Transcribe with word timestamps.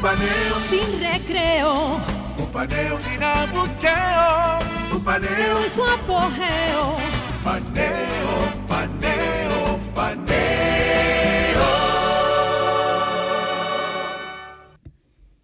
Un 0.00 0.06
paneo 0.06 0.60
Sin 0.70 0.98
recreo. 0.98 2.00
Un 2.38 2.50
paneo 2.50 2.98
sin 2.98 3.22
abucheo. 3.22 4.60
Un 4.94 5.04
paneo 5.04 5.62
En 5.62 5.70
su 5.70 5.84
apogeo. 5.84 6.96
Paneo, 7.44 8.66
paneo, 8.66 9.78
paneo. 9.94 11.60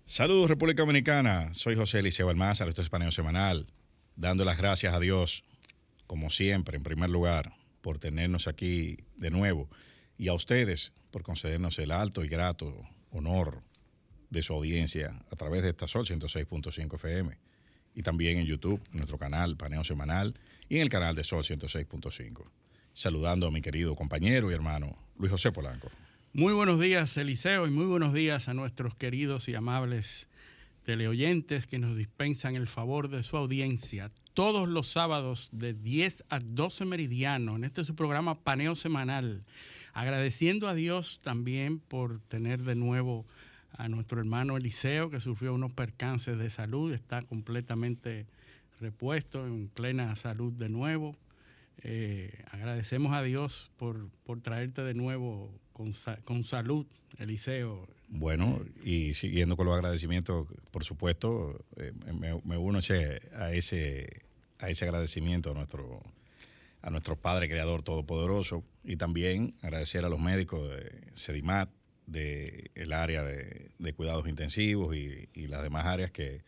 Saludos 0.07 0.49
República 0.49 0.81
Dominicana, 0.85 1.53
soy 1.53 1.77
José 1.77 1.99
Eliseo 1.99 2.31
Almázar, 2.31 2.69
esto 2.69 2.81
es 2.81 2.89
Paneo 2.89 3.11
Semanal, 3.11 3.67
dando 4.15 4.47
las 4.47 4.57
gracias 4.57 4.95
a 4.95 5.01
Dios, 5.01 5.45
como 6.07 6.31
siempre, 6.31 6.79
en 6.79 6.83
primer 6.83 7.11
lugar, 7.11 7.53
por 7.83 7.99
tenernos 7.99 8.49
aquí 8.49 8.97
de 9.17 9.29
nuevo, 9.29 9.69
y 10.17 10.29
a 10.29 10.33
ustedes 10.33 10.95
por 11.11 11.23
concedernos 11.23 11.79
el 11.79 11.91
alto 11.91 12.25
y 12.25 12.29
grato 12.29 12.89
honor 13.11 13.66
de 14.31 14.43
su 14.43 14.55
audiencia 14.55 15.23
a 15.31 15.37
través 15.37 15.63
de 15.63 15.71
esta 15.71 15.87
Sol 15.87 16.07
106.5 16.07 16.95
FM, 16.95 17.37
y 17.95 18.03
también 18.03 18.39
en 18.39 18.47
YouTube, 18.47 18.83
nuestro 18.93 19.19
canal 19.19 19.57
Paneo 19.57 19.85
Semanal, 19.85 20.39
y 20.69 20.77
en 20.77 20.83
el 20.83 20.89
canal 20.89 21.17
de 21.17 21.25
Sol 21.25 21.43
106.5. 21.43 22.45
Saludando 22.93 23.47
a 23.47 23.51
mi 23.51 23.61
querido 23.61 23.95
compañero 23.95 24.51
y 24.51 24.55
hermano 24.55 24.97
Luis 25.19 25.33
José 25.33 25.53
Polanco. 25.53 25.91
Muy 26.33 26.53
buenos 26.53 26.81
días, 26.81 27.17
Eliseo, 27.17 27.67
y 27.67 27.71
muy 27.71 27.87
buenos 27.87 28.13
días 28.13 28.49
a 28.49 28.55
nuestros 28.55 28.95
queridos 28.95 29.49
y 29.49 29.55
amables 29.55 30.29
teleoyentes 30.85 31.67
que 31.67 31.79
nos 31.79 31.97
dispensan 31.97 32.55
el 32.55 32.69
favor 32.69 33.09
de 33.09 33.23
su 33.23 33.37
audiencia 33.37 34.13
todos 34.35 34.69
los 34.69 34.87
sábados 34.87 35.49
de 35.51 35.73
10 35.73 36.25
a 36.29 36.39
12 36.39 36.85
meridiano 36.85 37.57
en 37.57 37.65
este 37.65 37.85
su 37.85 37.97
programa 37.97 38.39
Paneo 38.45 38.75
Semanal. 38.75 39.45
Agradeciendo 39.95 40.69
a 40.69 40.75
Dios 40.75 41.21
también 41.23 41.79
por 41.81 42.21
tener 42.21 42.63
de 42.63 42.75
nuevo 42.75 43.25
a 43.77 43.89
nuestro 43.89 44.19
hermano 44.19 44.57
Eliseo 44.57 45.11
que 45.11 45.21
sufrió 45.21 45.55
unos 45.55 45.73
percances 45.73 46.39
de 46.39 46.51
salud, 46.51 46.93
está 46.93 47.23
completamente 47.23 48.27
repuesto, 48.81 49.47
en 49.47 49.69
plena 49.69 50.15
salud 50.17 50.53
de 50.53 50.69
nuevo. 50.69 51.17
Eh, 51.83 52.45
agradecemos 52.51 53.13
a 53.13 53.23
Dios 53.23 53.71
por, 53.77 54.09
por 54.25 54.41
traerte 54.41 54.83
de 54.83 54.95
nuevo 54.95 55.53
con, 55.73 55.93
con 56.25 56.45
salud, 56.45 56.87
Eliseo. 57.19 57.87
Bueno, 58.09 58.61
y 58.85 59.15
siguiendo 59.15 59.57
con 59.57 59.67
los 59.67 59.75
agradecimientos, 59.75 60.47
por 60.71 60.85
supuesto, 60.85 61.65
eh, 61.77 61.93
me, 62.13 62.41
me 62.45 62.57
uno 62.57 62.81
che, 62.81 63.21
a 63.35 63.53
ese, 63.53 64.23
a 64.59 64.71
ese 64.71 64.85
agradecimiento 64.85 65.51
a 65.51 65.55
nuestro, 65.55 66.03
a 66.83 66.91
nuestro 66.91 67.17
Padre 67.17 67.49
Creador 67.49 67.83
Todopoderoso 67.83 68.65
y 68.85 68.97
también 68.97 69.51
agradecer 69.61 70.05
a 70.05 70.09
los 70.09 70.21
médicos 70.21 70.69
de 70.69 71.11
Sedimat, 71.15 71.69
del 72.07 72.93
área 72.93 73.23
de, 73.23 73.71
de 73.79 73.93
cuidados 73.93 74.29
intensivos 74.29 74.95
y, 74.97 75.29
y 75.35 75.47
las 75.49 75.63
demás 75.63 75.87
áreas 75.87 76.11
que 76.11 76.43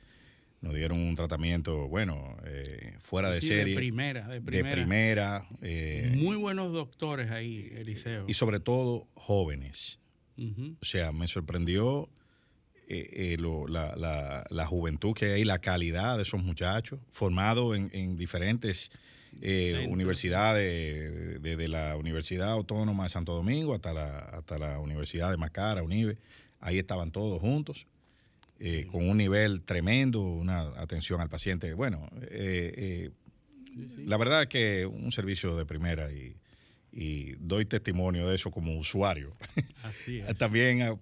nos 0.60 0.74
dieron 0.74 0.98
un 0.98 1.14
tratamiento, 1.14 1.86
bueno, 1.88 2.36
eh, 2.44 2.94
fuera 3.02 3.30
de 3.30 3.40
Sí, 3.40 3.48
serie. 3.48 3.74
De 3.74 3.80
primera, 3.80 4.26
de 4.28 4.34
de 4.34 4.40
primera. 4.40 4.72
primera, 4.76 5.48
eh, 5.62 6.12
Muy 6.16 6.36
buenos 6.36 6.72
doctores 6.72 7.30
ahí, 7.30 7.70
Eliseo. 7.74 8.24
y 8.28 8.34
sobre 8.34 8.60
todo 8.60 9.06
jóvenes. 9.14 9.98
O 10.80 10.84
sea, 10.84 11.10
me 11.10 11.26
sorprendió 11.26 12.08
eh, 12.88 13.32
eh, 13.32 13.36
lo- 13.38 13.66
la, 13.68 13.94
la- 13.96 14.46
la 14.50 14.66
juventud 14.66 15.12
que 15.12 15.32
hay, 15.32 15.44
la 15.44 15.58
calidad 15.58 16.16
de 16.16 16.22
esos 16.22 16.42
muchachos, 16.42 17.00
formados 17.10 17.76
en, 17.76 17.90
en 17.92 18.16
diferentes 18.16 18.90
eh, 19.40 19.86
universidades, 19.90 21.40
desde 21.42 21.68
la 21.68 21.96
Universidad 21.96 22.50
Autónoma 22.50 23.04
de 23.04 23.08
Santo 23.08 23.34
Domingo 23.34 23.74
hasta 23.74 23.92
la, 23.92 24.18
hasta 24.18 24.58
la 24.58 24.78
Universidad 24.78 25.30
de 25.30 25.36
Macara, 25.36 25.82
UNIBE. 25.82 26.18
Ahí 26.60 26.78
estaban 26.78 27.12
todos 27.12 27.40
juntos, 27.40 27.86
eh, 28.58 28.86
con 28.90 29.08
un 29.08 29.16
nivel 29.16 29.62
tremendo, 29.62 30.20
una 30.20 30.60
atención 30.80 31.20
al 31.20 31.28
paciente. 31.28 31.72
Bueno, 31.74 32.08
eh, 32.22 32.72
eh, 32.76 33.10
Sí, 33.74 33.88
sí. 33.94 34.04
la 34.06 34.16
verdad 34.16 34.42
es 34.42 34.48
que 34.48 34.86
un 34.86 35.12
servicio 35.12 35.54
de 35.54 35.64
primera 35.64 36.10
y, 36.10 36.34
y 37.00 37.34
doy 37.38 37.64
testimonio 37.64 38.26
de 38.28 38.34
eso 38.34 38.50
como 38.50 38.74
usuario. 38.76 39.36
Así 39.84 40.18
es. 40.18 40.36
También 40.38 40.82
a- 40.82 40.98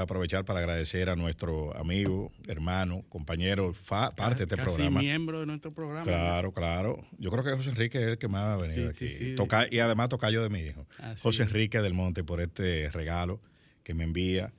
aprovechar 0.00 0.44
para 0.44 0.60
agradecer 0.60 1.08
a 1.10 1.16
nuestro 1.16 1.76
amigo, 1.76 2.30
hermano, 2.46 3.04
compañero, 3.08 3.74
fa- 3.74 4.12
parte 4.14 4.36
de 4.36 4.42
este 4.44 4.54
Casi 4.54 4.66
programa. 4.68 5.00
miembro 5.00 5.40
de 5.40 5.46
nuestro 5.46 5.72
programa. 5.72 6.04
Claro, 6.04 6.52
claro. 6.52 7.04
Yo 7.18 7.30
creo 7.32 7.42
que 7.42 7.50
José 7.52 7.70
Enrique 7.70 7.98
es 7.98 8.04
el 8.04 8.18
que 8.18 8.28
más 8.28 8.50
ha 8.50 8.56
venido 8.56 8.92
Sí, 8.92 9.04
aquí. 9.06 9.08
sí, 9.12 9.24
sí. 9.30 9.34
Toca- 9.34 9.66
y 9.68 9.80
además 9.80 10.10
tocayo 10.10 10.44
de 10.44 10.48
mi 10.48 10.60
hijo. 10.60 10.86
Así 10.98 11.20
José. 11.22 11.42
Enrique 11.42 11.80
del 11.80 11.94
Monte 11.94 12.22
por 12.22 12.40
este 12.40 12.88
regalo 12.92 13.40
que 13.82 13.94
me 13.94 14.04
envía. 14.04 14.52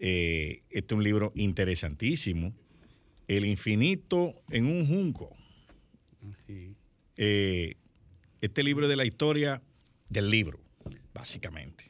Eh, 0.00 0.62
este 0.70 0.94
es 0.94 0.98
un 0.98 1.04
libro 1.04 1.30
interesantísimo. 1.36 2.52
El 3.28 3.44
infinito 3.46 4.32
en 4.50 4.66
un 4.66 4.86
junco. 4.88 5.36
Eh, 7.16 7.74
este 8.40 8.62
libro 8.62 8.84
es 8.86 8.90
de 8.90 8.96
la 8.96 9.04
historia 9.04 9.62
del 10.08 10.30
libro, 10.30 10.58
básicamente. 11.14 11.84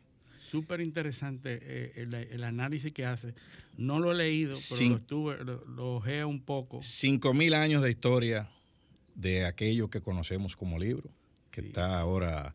Súper 0.51 0.81
interesante 0.81 1.59
eh, 1.61 1.93
el, 1.97 2.15
el 2.15 2.45
análisis 2.45 2.93
que 2.93 3.05
hace. 3.05 3.35
No 3.77 3.99
lo 3.99 4.13
he 4.13 4.15
leído, 4.15 4.55
pero 4.71 4.91
lo, 4.91 4.97
estuve, 4.97 5.45
lo, 5.45 5.65
lo 5.67 5.95
ojeé 5.97 6.25
un 6.25 6.41
poco. 6.41 6.81
Cinco 6.83 7.35
mil 7.35 7.53
años 7.55 7.83
de 7.83 7.91
historia 7.91 8.49
de 9.15 9.45
aquello 9.45 9.91
que 9.91 10.01
conocemos 10.01 10.57
como 10.57 10.79
libro, 10.79 11.11
que 11.51 11.61
Sí. 11.63 11.67
está 11.69 11.99
ahora 11.99 12.55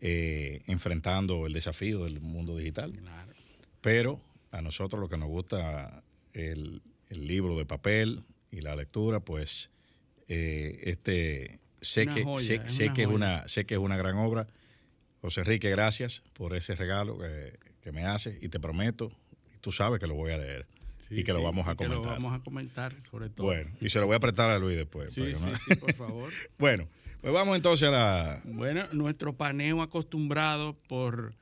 eh, 0.00 0.62
enfrentando 0.66 1.46
el 1.46 1.52
desafío 1.52 2.04
del 2.04 2.20
mundo 2.20 2.56
digital. 2.56 2.92
Claro. 2.92 3.32
Pero 3.80 4.20
a 4.50 4.62
nosotros 4.62 5.00
lo 5.00 5.08
que 5.08 5.18
nos 5.18 5.28
gusta 5.28 6.02
el, 6.32 6.82
el 7.08 7.26
libro 7.26 7.56
de 7.58 7.66
papel 7.66 8.22
y 8.50 8.60
la 8.60 8.76
lectura, 8.76 9.20
pues 9.20 9.70
eh, 10.28 10.80
este 10.84 11.58
sé 11.80 12.04
Una 12.04 12.14
que 12.14 12.22
joya, 12.24 12.44
sé, 12.46 12.54
es 12.64 12.72
sé 12.72 12.84
una 12.84 12.94
que 12.94 13.02
es 13.02 13.08
una 13.08 13.48
sé 13.48 13.66
que 13.66 13.74
es 13.74 13.80
una 13.80 13.96
gran 13.96 14.16
obra. 14.16 14.46
José 15.24 15.40
Enrique, 15.40 15.70
gracias 15.70 16.22
por 16.34 16.54
ese 16.54 16.74
regalo 16.76 17.18
que, 17.18 17.58
que 17.82 17.92
me 17.92 18.04
haces 18.04 18.42
y 18.42 18.50
te 18.50 18.60
prometo, 18.60 19.10
tú 19.62 19.72
sabes 19.72 19.98
que 19.98 20.06
lo 20.06 20.14
voy 20.14 20.32
a 20.32 20.36
leer 20.36 20.66
Sí, 21.08 21.20
y 21.20 21.24
que 21.24 21.32
lo 21.32 21.38
sí, 21.38 21.44
vamos 21.46 21.66
a 21.66 21.72
y 21.72 21.76
que 21.76 21.84
lo 21.84 21.90
comentar. 21.96 22.12
vamos 22.12 22.38
a 22.38 22.44
comentar, 22.44 23.00
sobre 23.00 23.30
todo. 23.30 23.46
Bueno, 23.46 23.70
y 23.80 23.88
se 23.88 24.00
lo 24.00 24.06
voy 24.06 24.16
a 24.16 24.20
prestar 24.20 24.50
a 24.50 24.58
Luis 24.58 24.76
después. 24.76 25.14
sí, 25.14 25.20
para 25.20 25.32
que 25.32 25.38
no- 25.74 25.76
por 25.80 25.94
favor. 25.94 26.30
Bueno, 26.58 26.88
pues 27.22 27.32
vamos 27.32 27.56
entonces 27.56 27.88
a 27.88 27.90
la... 27.90 28.42
Bueno, 28.44 28.84
nuestro 28.92 29.34
paneo 29.34 29.80
acostumbrado 29.80 30.74
por 30.88 31.32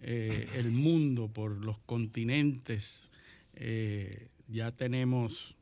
eh, 0.00 0.48
el 0.56 0.72
mundo, 0.72 1.28
por 1.28 1.64
los 1.64 1.78
continentes. 1.86 3.08
eh, 3.54 4.26
ya 4.48 4.72
tenemos 4.72 5.54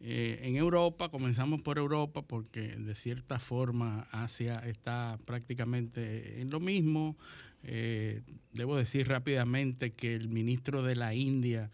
eh, 0.00 0.40
en 0.42 0.56
Europa, 0.56 1.08
comenzamos 1.08 1.62
por 1.62 1.78
Europa 1.78 2.22
porque 2.22 2.76
de 2.76 2.94
cierta 2.94 3.38
forma 3.38 4.06
Asia 4.10 4.58
está 4.66 5.18
prácticamente 5.24 6.40
en 6.40 6.50
lo 6.50 6.60
mismo. 6.60 7.16
Eh, 7.62 8.22
debo 8.52 8.76
decir 8.76 9.08
rápidamente 9.08 9.92
que 9.92 10.14
el 10.14 10.28
ministro 10.28 10.82
de 10.82 10.96
la 10.96 11.14
India 11.14 11.70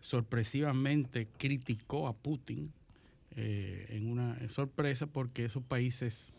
sorpresivamente 0.00 1.28
criticó 1.38 2.08
a 2.08 2.12
Putin 2.12 2.72
eh, 3.34 3.86
en 3.90 4.06
una 4.06 4.48
sorpresa 4.48 5.06
porque 5.06 5.46
esos 5.46 5.62
países 5.62 6.32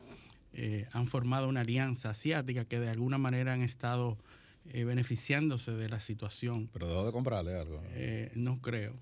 han 0.91 1.05
formado 1.05 1.47
una 1.47 1.61
alianza 1.61 2.09
asiática 2.09 2.65
que 2.65 2.79
de 2.79 2.89
alguna 2.89 3.19
manera 3.19 3.53
han 3.53 3.61
estado 3.61 4.17
eh, 4.73 4.83
beneficiándose 4.83 5.71
de 5.71 5.89
la 5.89 5.99
situación. 5.99 6.69
Pero 6.73 6.87
dejó 6.87 7.05
de 7.05 7.11
comprarle 7.11 7.55
algo. 7.59 7.81
Eh, 7.91 8.31
no 8.35 8.59
creo, 8.61 8.93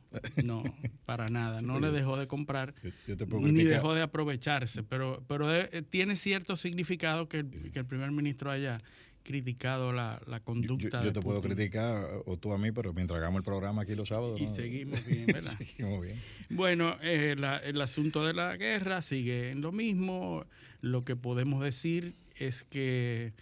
no, 0.44 0.64
para 1.06 1.30
nada. 1.30 1.60
Sí, 1.60 1.66
No 1.66 1.80
le 1.80 1.88
yo- 1.88 1.94
dejó 1.94 2.18
de 2.18 2.28
comprar 2.28 2.74
Yo, 2.84 2.90
yo 3.08 3.18
te 3.18 3.26
puedo 3.26 3.48
ni 3.52 3.64
dejó 3.64 3.94
de 3.94 4.02
aprovecharse, 4.02 4.84
pero, 4.84 5.24
pero 5.28 5.54
eh, 5.56 5.82
tiene 5.90 6.16
cierto 6.16 6.56
significado 6.56 7.28
que 7.30 7.40
el, 7.40 7.72
que 7.72 7.80
el 7.80 7.86
primer 7.86 8.12
ministro 8.12 8.52
haya 8.52 8.78
criticado 9.24 9.92
la, 9.92 10.22
la 10.28 10.38
Yo, 10.38 10.44
conducta. 10.44 11.00
yo 11.02 11.08
de 11.08 11.12
te 11.14 11.22
puedo 11.22 11.42
criticar, 11.42 12.06
o 12.28 12.38
tú 12.38 12.54
a 12.54 12.60
mí, 12.60 12.72
pero 12.72 12.94
mientras 12.94 13.18
hagamos 13.18 13.40
el 13.40 13.44
programa 13.44 13.82
aquí 13.82 13.96
los 13.96 14.10
sábados. 14.10 14.40
Y 14.40 14.46
¿no? 14.46 14.54
seguimos 14.56 15.04
bien, 15.08 15.26
¿verdad? 15.26 15.58
Seguimos 15.58 16.00
bien. 16.04 16.22
Bueno, 16.52 16.96
eh, 17.02 17.36
la- 17.36 17.58
el 17.58 17.82
asunto 17.82 18.24
de 18.24 18.34
la 18.34 18.56
guerra 18.56 19.02
sigue 19.02 19.50
en 19.50 19.62
lo 19.62 19.72
mismo. 19.72 20.46
Lo 20.82 21.02
que 21.02 21.16
podemos 21.16 21.64
decir 21.64 22.14
es 22.36 22.64
que 22.66 23.34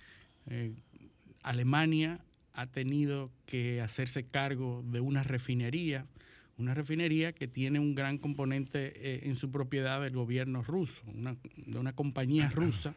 eh, 0.47 0.71
Alemania 1.43 2.19
ha 2.53 2.67
tenido 2.67 3.31
que 3.45 3.81
hacerse 3.81 4.25
cargo 4.25 4.83
de 4.87 4.99
una 4.99 5.23
refinería, 5.23 6.05
una 6.57 6.73
refinería 6.73 7.33
que 7.33 7.47
tiene 7.47 7.79
un 7.79 7.95
gran 7.95 8.17
componente 8.17 8.93
eh, 8.95 9.21
en 9.23 9.35
su 9.35 9.51
propiedad 9.51 10.01
del 10.01 10.13
gobierno 10.13 10.61
ruso, 10.61 11.03
una, 11.07 11.35
de 11.55 11.77
una 11.77 11.93
compañía 11.93 12.49
rusa, 12.49 12.93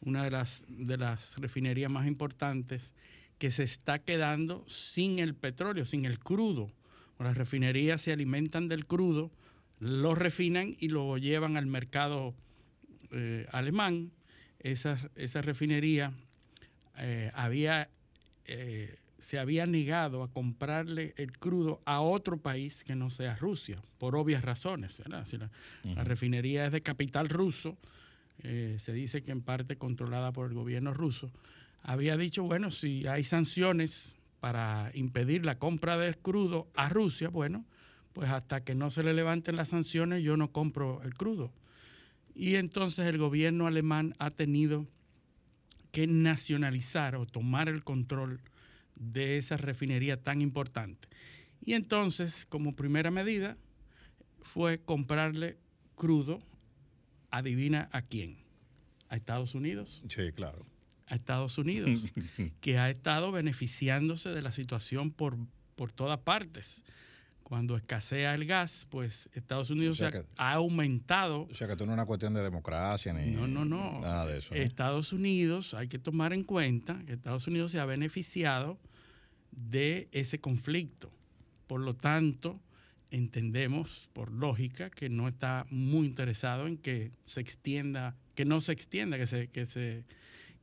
una 0.00 0.24
de 0.24 0.30
las, 0.30 0.64
de 0.68 0.96
las 0.96 1.36
refinerías 1.38 1.90
más 1.90 2.06
importantes, 2.06 2.94
que 3.38 3.50
se 3.50 3.62
está 3.62 4.00
quedando 4.00 4.64
sin 4.66 5.18
el 5.18 5.34
petróleo, 5.34 5.84
sin 5.84 6.04
el 6.04 6.18
crudo. 6.18 6.70
Las 7.18 7.36
refinerías 7.36 8.00
se 8.00 8.12
alimentan 8.12 8.68
del 8.68 8.86
crudo, 8.86 9.30
lo 9.78 10.14
refinan 10.14 10.74
y 10.78 10.88
lo 10.88 11.16
llevan 11.18 11.56
al 11.56 11.66
mercado 11.66 12.34
eh, 13.12 13.46
alemán. 13.52 14.10
Esa 14.58 15.40
refinería 15.40 16.12
eh, 17.00 17.30
había 17.34 17.88
se 19.20 19.38
había 19.38 19.66
negado 19.66 20.22
a 20.22 20.28
comprarle 20.28 21.14
el 21.16 21.32
crudo 21.32 21.80
a 21.84 22.00
otro 22.00 22.38
país 22.38 22.84
que 22.84 22.96
no 22.96 23.10
sea 23.10 23.36
Rusia, 23.36 23.80
por 23.98 24.16
obvias 24.16 24.42
razones. 24.42 25.02
la, 25.06 25.24
refinería 26.04 26.66
es 26.66 26.72
de 26.72 26.80
capital 26.80 27.28
ruso, 27.28 27.76
eh, 28.42 28.76
se 28.80 28.92
dice 28.92 29.22
que 29.22 29.32
en 29.32 29.42
parte 29.42 29.76
controlada 29.76 30.32
por 30.32 30.48
el 30.48 30.54
gobierno 30.54 30.94
ruso, 30.94 31.30
había 31.82 32.16
dicho, 32.16 32.42
bueno, 32.42 32.70
si 32.70 33.06
hay 33.06 33.22
sanciones 33.24 34.16
para 34.40 34.90
impedir 34.94 35.44
la 35.44 35.58
compra 35.58 35.98
de 35.98 36.14
crudo 36.14 36.68
a 36.74 36.88
Rusia, 36.88 37.28
bueno, 37.28 37.64
pues 38.14 38.30
hasta 38.30 38.64
que 38.64 38.74
no 38.74 38.90
se 38.90 39.02
le 39.02 39.12
levanten 39.12 39.56
las 39.56 39.68
sanciones 39.68 40.22
yo 40.22 40.36
no 40.36 40.50
compro 40.50 41.02
el 41.02 41.14
crudo. 41.14 41.52
Y 42.34 42.54
entonces 42.54 43.06
el 43.06 43.18
gobierno 43.18 43.66
alemán 43.66 44.14
ha 44.18 44.30
tenido 44.30 44.86
que 45.90 46.06
nacionalizar 46.06 47.16
o 47.16 47.26
tomar 47.26 47.68
el 47.68 47.84
control 47.84 48.40
de 48.96 49.38
esa 49.38 49.56
refinería 49.56 50.22
tan 50.22 50.42
importante. 50.42 51.08
Y 51.64 51.74
entonces, 51.74 52.46
como 52.48 52.76
primera 52.76 53.10
medida, 53.10 53.56
fue 54.42 54.80
comprarle 54.80 55.58
crudo, 55.94 56.40
adivina 57.30 57.88
a 57.92 58.02
quién, 58.02 58.38
a 59.08 59.16
Estados 59.16 59.54
Unidos. 59.54 60.02
Sí, 60.08 60.32
claro. 60.32 60.66
A 61.06 61.16
Estados 61.16 61.58
Unidos, 61.58 62.06
que 62.60 62.78
ha 62.78 62.88
estado 62.88 63.32
beneficiándose 63.32 64.30
de 64.30 64.42
la 64.42 64.52
situación 64.52 65.10
por, 65.10 65.36
por 65.76 65.92
todas 65.92 66.20
partes. 66.20 66.82
Cuando 67.50 67.76
escasea 67.76 68.32
el 68.36 68.46
gas, 68.46 68.86
pues 68.90 69.28
Estados 69.34 69.70
Unidos 69.70 70.00
ha 70.36 70.52
aumentado. 70.52 71.48
O 71.50 71.54
sea 71.56 71.66
que 71.66 71.72
esto 71.72 71.84
no 71.84 71.90
es 71.90 71.96
una 71.96 72.06
cuestión 72.06 72.32
de 72.32 72.44
democracia 72.44 73.12
ni 73.12 73.32
no, 73.32 73.48
no, 73.48 73.64
no. 73.64 74.00
nada 74.00 74.24
de 74.26 74.38
eso. 74.38 74.54
Estados 74.54 75.12
Unidos, 75.12 75.74
hay 75.74 75.88
que 75.88 75.98
tomar 75.98 76.32
en 76.32 76.44
cuenta 76.44 77.02
que 77.04 77.14
Estados 77.14 77.48
Unidos 77.48 77.72
se 77.72 77.80
ha 77.80 77.86
beneficiado 77.86 78.78
de 79.50 80.08
ese 80.12 80.38
conflicto. 80.38 81.10
Por 81.66 81.80
lo 81.80 81.96
tanto, 81.96 82.60
entendemos 83.10 84.08
por 84.12 84.30
lógica 84.30 84.88
que 84.88 85.08
no 85.08 85.26
está 85.26 85.66
muy 85.70 86.06
interesado 86.06 86.68
en 86.68 86.76
que 86.76 87.10
se 87.24 87.40
extienda, 87.40 88.14
que 88.36 88.44
no 88.44 88.60
se 88.60 88.70
extienda, 88.70 89.18
que 89.18 89.26
se, 89.26 89.48
que 89.48 89.66
se, 89.66 90.04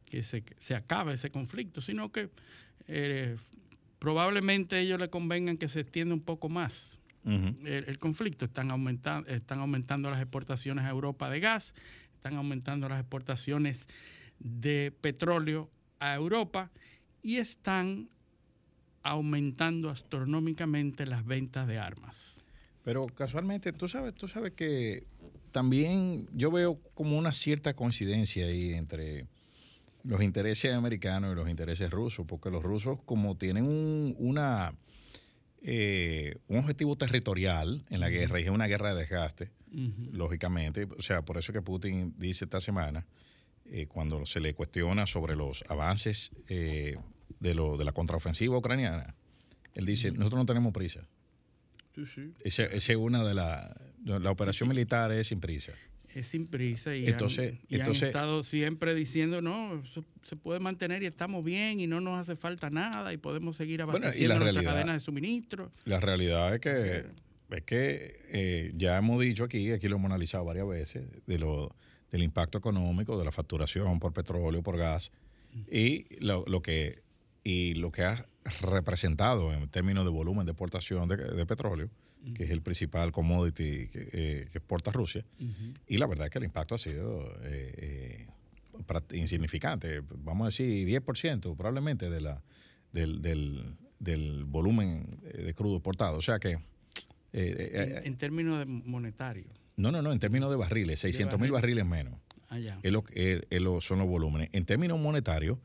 que 0.06 0.24
se, 0.24 0.74
acabe 0.74 1.16
ese 1.16 1.32
conflicto, 1.32 1.82
sino 1.82 2.14
que 2.14 2.30
eh, 2.88 3.36
probablemente 4.00 4.76
a 4.76 4.80
ellos 4.80 5.00
le 5.00 5.10
convengan 5.10 5.58
que 5.58 5.68
se 5.68 5.82
extienda 5.82 6.14
un 6.14 6.22
poco 6.22 6.50
más 6.50 7.00
el, 7.26 8.00
conflicto. 8.00 8.46
Están 8.46 8.72
aumentando, 8.72 9.30
están 9.30 9.60
aumentando 9.60 10.10
las 10.10 10.22
exportaciones 10.22 10.86
a 10.86 10.90
Europa 10.90 11.30
de 11.30 11.40
gas, 11.40 11.74
están 12.16 12.36
aumentando 12.36 12.88
las 12.88 13.00
exportaciones 13.00 13.88
de 14.40 14.94
petróleo 15.02 15.70
a 16.00 16.16
Europa 16.16 16.72
y 17.22 17.38
están 17.38 18.10
aumentando 19.04 19.90
astronómicamente 19.90 21.06
las 21.06 21.26
ventas 21.26 21.68
de 21.68 21.80
armas. 21.80 22.38
Pero 22.84 23.08
casualmente, 23.08 23.74
tú 23.74 23.88
sabes, 23.88 24.14
tú 24.14 24.28
sabes 24.28 24.54
que 24.54 25.06
también 25.52 26.26
yo 26.34 26.52
veo 26.52 26.80
como 26.94 27.18
una 27.18 27.34
cierta 27.34 27.74
coincidencia 27.74 28.46
ahí 28.46 28.74
entre 28.74 29.28
los 30.08 30.24
intereses 30.24 30.74
americanos 30.74 31.34
y 31.34 31.36
los 31.36 31.50
intereses 31.50 31.92
rusos, 31.92 32.26
porque 32.26 32.50
los 32.50 32.64
rusos 32.64 33.00
como 33.06 33.36
tienen 33.36 33.66
un, 33.66 34.16
una, 34.18 34.74
eh, 35.62 36.36
un 36.48 36.60
objetivo 36.60 36.96
territorial 36.96 37.86
en 37.90 38.00
la 38.00 38.10
guerra, 38.10 38.40
y 38.40 38.44
es 38.44 38.50
una 38.50 38.68
guerra 38.68 38.94
de 38.94 39.02
desgaste, 39.02 39.52
lógicamente, 40.12 40.88
o 40.98 41.02
sea, 41.02 41.24
por 41.24 41.38
eso 41.38 41.52
que 41.52 41.62
Putin 41.62 42.16
dice 42.18 42.46
esta 42.46 42.62
semana, 42.62 43.06
eh, 43.66 43.86
cuando 43.88 44.26
se 44.26 44.40
le 44.40 44.54
cuestiona 44.54 45.06
sobre 45.06 45.36
los 45.36 45.64
avances 45.68 46.32
eh, 46.48 46.96
de, 47.42 47.54
lo, 47.54 47.76
de 47.76 47.84
la 47.84 47.92
contraofensiva 47.92 48.58
ucraniana, 48.58 49.14
él 49.74 49.86
dice, 49.86 50.12
nosotros 50.12 50.40
no 50.40 50.46
tenemos 50.46 50.74
prisa. 50.74 51.08
Sí, 51.94 52.06
sí. 52.14 52.34
Esa 52.44 52.64
es 52.64 52.90
una 52.90 53.24
de 53.24 53.34
las... 53.34 53.76
La 54.06 54.32
operación 54.32 54.70
militar 54.70 55.12
es 55.12 55.28
sin 55.28 55.42
prisa. 55.42 55.74
Es 56.18 56.28
sin 56.28 56.48
prisa 56.48 56.96
y, 56.96 57.06
entonces, 57.06 57.54
han, 57.72 57.92
estado 57.92 58.44
siempre 58.44 58.96
diciendo, 58.96 59.42
no, 59.42 59.84
se 60.24 60.36
puede 60.36 60.60
mantener 60.60 61.04
y 61.04 61.06
estamos 61.06 61.46
bien 61.46 61.80
y 61.80 61.88
no 61.88 62.02
nos 62.02 62.20
hace 62.20 62.36
falta 62.36 62.70
nada 62.70 63.14
y 63.14 63.18
podemos 63.18 63.56
seguir 63.56 63.82
abasteciendo 63.82 64.36
bueno, 64.36 64.52
nuestra 64.52 64.74
cadena 64.74 64.94
de 64.94 65.00
suministro. 65.00 65.72
La 65.86 66.00
realidad 66.00 66.56
es 66.56 66.60
que, 66.60 67.06
es 67.56 67.64
que 67.64 68.20
eh, 68.32 68.74
ya 68.76 68.98
hemos 68.98 69.20
dicho 69.20 69.44
aquí, 69.44 69.72
aquí 69.72 69.88
lo 69.88 69.98
hemos 69.98 70.10
analizado 70.10 70.44
varias 70.46 70.68
veces, 70.68 71.06
de 71.28 71.38
lo, 71.38 71.76
del 72.12 72.24
impacto 72.24 72.58
económico 72.58 73.18
de 73.20 73.26
la 73.26 73.32
facturación 73.32 74.00
por 74.00 74.14
petróleo, 74.14 74.64
por 74.64 74.78
gas, 74.78 75.12
y 75.72 76.08
lo, 76.20 76.44
lo 76.48 76.62
que 76.62 77.02
y 77.48 77.76
lo 77.76 77.94
que 77.94 78.04
ha 78.04 78.28
representado 78.60 79.54
en 79.54 79.70
términos 79.70 80.04
de 80.04 80.12
volumen 80.12 80.46
de 80.46 80.52
exportación 80.52 81.08
de, 81.08 81.46
petróleo, 81.46 81.90
que 82.36 82.44
es 82.44 82.50
el 82.50 82.62
principal 82.62 83.12
commodity 83.12 83.88
que, 83.88 84.10
eh, 84.12 84.48
exporta 84.54 84.92
Rusia, 84.92 85.26
y 85.88 85.98
la 85.98 86.08
verdad 86.08 86.28
es 86.28 86.32
que 86.32 86.40
el 86.40 86.46
impacto 86.46 86.76
ha 86.76 86.78
sido 86.78 87.24
eh, 87.44 88.28
eh, 88.86 89.18
insignificante, 89.18 90.02
vamos 90.18 90.46
a 90.46 90.48
decir 90.48 90.88
10% 90.88 91.56
probablemente 91.56 92.10
de 92.10 92.22
la, 92.22 92.42
del, 92.92 93.22
del, 94.00 94.46
volumen 94.46 95.20
de 95.22 95.54
crudo 95.54 95.78
exportado. 95.78 96.18
O 96.18 96.22
sea 96.22 96.40
que... 96.40 96.58
en, 97.34 98.18
términos 98.18 98.66
monetarios. 98.68 99.48
No, 99.76 99.92
no, 99.92 100.02
no, 100.02 100.12
en 100.12 100.20
términos 100.20 100.50
de 100.50 100.58
barriles, 100.58 101.00
600 101.00 101.40
mil 101.40 101.52
barriles 101.52 101.86
menos. 101.86 102.20
Ah, 102.50 102.60
es 102.82 102.92
lo, 102.92 103.04
es, 103.12 103.42
son 103.82 104.00
los 104.00 104.08
volúmenes. 104.08 104.50
En 104.54 104.66
términos 104.66 104.98
monetarios, 105.00 105.58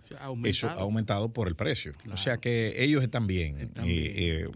eso 0.44 0.68
ha 0.68 0.80
aumentado 0.80 1.32
por 1.32 1.46
el 1.46 1.54
precio. 1.54 1.92
O 2.10 2.16
sea 2.16 2.38
que 2.38 2.82
ellos 2.82 3.02
están 3.02 3.26
bien. 3.26 3.70
Eh, 3.84 4.48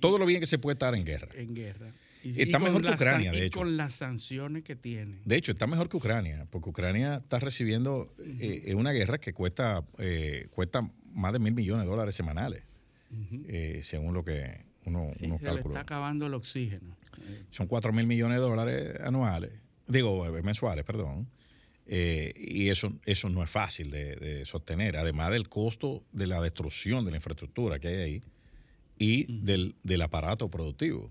todo 0.00 0.18
lo 0.18 0.26
bien 0.26 0.40
que 0.40 0.46
se 0.46 0.58
puede 0.58 0.74
estar 0.74 0.94
en 0.94 1.04
guerra. 1.04 1.28
En 1.34 1.54
guerra. 1.54 1.88
está 2.22 2.58
mejor 2.58 2.82
que 2.82 2.90
Ucrania, 2.90 3.32
de 3.32 3.46
hecho. 3.46 3.58
con 3.60 3.76
las 3.76 3.94
sanciones 3.94 4.64
que 4.64 4.76
tiene. 4.76 5.18
De 5.24 5.36
hecho, 5.36 5.52
está 5.52 5.66
mejor 5.66 5.88
que 5.88 5.96
Ucrania, 5.96 6.46
porque 6.50 6.70
Ucrania 6.70 7.16
está 7.16 7.38
recibiendo 7.38 8.12
eh, 8.40 8.74
una 8.74 8.92
guerra 8.92 9.18
que 9.18 9.32
cuesta, 9.32 9.84
eh, 9.98 10.46
cuesta 10.50 10.88
más 11.12 11.32
de 11.32 11.38
mil 11.38 11.54
millones 11.54 11.86
de 11.86 11.90
dólares 11.90 12.14
semanales, 12.14 12.62
según 13.82 14.14
lo 14.14 14.24
que 14.24 14.64
uno, 14.84 15.10
sí, 15.18 15.26
se 15.26 15.54
Le 15.54 15.60
está 15.60 15.80
acabando 15.80 16.26
el 16.26 16.34
oxígeno. 16.34 16.96
Son 17.50 17.66
cuatro 17.66 17.92
mil 17.92 18.06
millones 18.06 18.38
de 18.38 18.42
dólares 18.42 19.00
anuales 19.00 19.52
digo, 19.86 20.26
eh, 20.26 20.42
mensuales, 20.42 20.84
perdón. 20.84 21.28
Eh, 21.86 22.32
y 22.36 22.68
eso, 22.68 22.92
eso 23.04 23.28
no 23.28 23.42
es 23.42 23.50
fácil 23.50 23.90
de, 23.90 24.44
sostener, 24.44 24.96
además 24.96 25.32
del 25.32 25.48
costo 25.48 26.04
de 26.12 26.26
la 26.26 26.40
destrucción 26.40 27.04
de 27.04 27.10
la 27.10 27.16
infraestructura 27.16 27.78
que 27.80 27.88
hay 27.88 27.96
ahí 27.96 28.22
y 29.02 29.24
del, 29.28 29.74
del, 29.82 30.02
aparato 30.02 30.48
productivo 30.48 31.10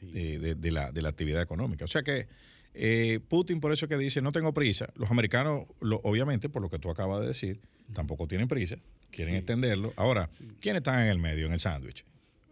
de, 0.00 0.54
de, 0.54 0.70
la, 0.70 0.92
de, 0.92 1.02
la, 1.02 1.08
actividad 1.08 1.42
económica. 1.42 1.84
O 1.84 1.88
sea 1.88 2.02
que 2.02 2.28
eh, 2.74 3.20
Putin 3.28 3.60
por 3.60 3.72
eso 3.72 3.88
que 3.88 3.96
dice, 3.96 4.22
no 4.22 4.32
tengo 4.32 4.52
prisa, 4.52 4.90
los 4.96 5.10
americanos, 5.10 5.66
obviamente, 5.80 6.48
por 6.48 6.62
lo 6.62 6.70
que 6.70 6.78
tú 6.78 6.90
acabas 6.90 7.20
de 7.22 7.28
decir, 7.28 7.60
tampoco 7.92 8.28
tienen 8.28 8.48
prisa, 8.48 8.76
quieren 9.10 9.34
extenderlo. 9.34 9.92
Ahora, 9.96 10.30
¿quiénes 10.60 10.80
están 10.80 11.02
en 11.02 11.08
el 11.08 11.18
medio, 11.18 11.46
en 11.46 11.52
el 11.52 11.60
sándwich? 11.60 12.04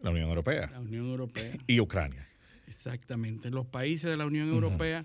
La 0.03 0.11
Unión 0.11 0.29
Europea. 0.29 0.69
La 0.73 0.81
Unión 0.81 1.07
Europea. 1.07 1.53
Y 1.67 1.81
Ucrania. 1.81 2.27
Exactamente. 2.67 3.51
Los 3.51 3.67
países 3.67 4.11
de 4.11 4.17
la 4.17 4.27
Unión 4.27 4.49
Europea 4.49 5.05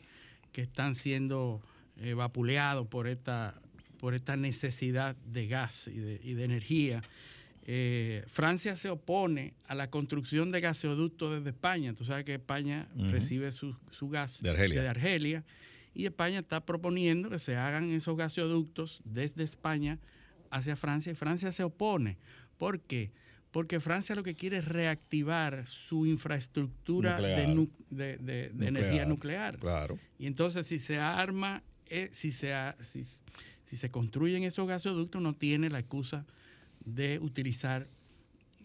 que 0.52 0.62
están 0.62 0.96
siendo 0.96 1.62
eh, 1.98 2.14
vapuleados 2.14 2.88
por 2.88 3.08
esta, 3.08 3.56
por 4.00 4.14
esta 4.14 4.36
necesidad 4.36 5.16
de 5.26 5.48
gas 5.48 5.88
y 5.88 6.00
de, 6.34 6.44
energía. 6.44 7.02
Eh, 7.66 8.24
Francia 8.28 8.76
se 8.76 8.90
opone 8.90 9.54
a 9.66 9.76
la 9.76 9.90
construcción 9.90 10.52
de 10.52 10.60
gasoductos 10.60 11.34
desde 11.34 11.52
España. 11.52 11.94
Tú 11.94 12.04
sabes 12.04 12.26
que 12.26 12.36
España 12.36 12.90
recibe 12.96 13.52
su, 13.52 13.76
gas 14.10 14.42
de 14.42 14.50
Argelia. 14.50 14.82
de 14.82 14.88
Argelia. 14.90 15.44
y 15.94 16.06
España 16.06 16.40
está 16.40 16.66
proponiendo 16.66 17.30
que 17.30 17.40
se 17.40 17.56
hagan 17.56 17.92
esos 17.92 18.18
gasoductos 18.18 19.02
desde 19.06 19.44
España 19.44 20.00
hacia 20.50 20.76
Francia 20.76 21.12
y 21.12 21.16
Francia 21.16 21.52
se 21.52 21.64
opone. 21.64 22.18
¿Por 22.58 22.82
qué? 22.82 23.12
porque 23.54 23.80
Francia 23.80 24.16
lo 24.16 24.24
que 24.24 24.34
quiere 24.34 24.58
es 24.58 24.66
reactivar 24.66 25.68
su 25.68 26.08
infraestructura 26.08 27.22
de, 27.22 28.52
energía 28.60 29.06
nuclear. 29.06 29.60
Claro. 29.60 30.00
Y 30.18 30.26
entonces 30.26 30.66
si 30.66 30.80
se 30.80 30.98
arma, 30.98 31.62
eh, 31.86 32.10
si, 32.12 32.32
se, 32.32 32.52
si, 32.82 33.06
se 33.78 33.92
construyen 33.92 34.44
esos 34.44 34.68
gasoductos, 34.68 35.22
no 35.22 35.34
tiene 35.34 35.70
la 35.70 35.78
excusa 35.78 36.26
de 36.86 37.20
utilizar 37.20 37.88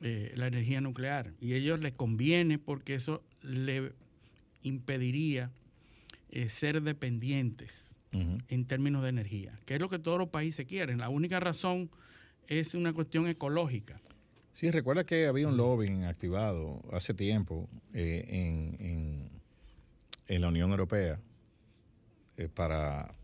eh, 0.00 0.32
la 0.36 0.46
energía 0.46 0.80
nuclear. 0.80 1.32
Y 1.40 1.52
a 1.52 1.56
ellos 1.56 1.80
les 1.80 1.92
conviene 1.92 2.58
porque 2.58 2.94
eso 2.94 3.22
le 3.42 3.92
impediría 4.62 5.50
eh, 6.30 6.48
ser 6.50 6.82
dependientes 6.82 7.94
en 8.48 8.64
términos 8.64 9.02
de 9.02 9.10
energía, 9.10 9.58
que 9.66 9.74
es 9.74 9.80
lo 9.80 9.88
que 9.90 9.98
todos 9.98 10.18
los 10.18 10.28
países 10.30 10.66
quieren. 10.66 10.98
La 10.98 11.08
única 11.10 11.38
razón 11.40 11.90
es 12.46 12.74
una 12.74 12.92
cuestión 12.94 13.26
ecológica. 13.28 14.00
Sí, 14.52 14.70
recuerda 14.70 15.04
que 15.04 15.26
había 15.26 15.46
un 15.46 15.56
lobbying 15.58 16.04
activado 16.04 16.82
hace 16.90 17.12
tiempo 17.12 17.68
eh, 17.92 18.24
en, 18.28 18.86
en- 18.86 19.30
en 20.26 20.40
la 20.40 20.48
Unión 20.48 20.70
Europea 20.70 21.20
para, 22.54 23.14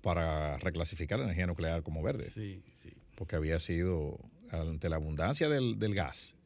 para 0.00 0.58
reclasificar 0.58 1.18
la 1.18 1.26
energía 1.26 1.46
nuclear 1.46 1.82
como 1.82 2.02
verde, 2.02 2.24
Sí, 2.30 2.62
sí. 2.82 2.90
porque 3.16 3.36
había 3.36 3.58
sido, 3.58 4.18
ante 4.52 4.88
la 4.88 4.96
abundancia 4.96 5.48
del, 5.48 5.78
del 5.78 5.94
gas 5.94 6.36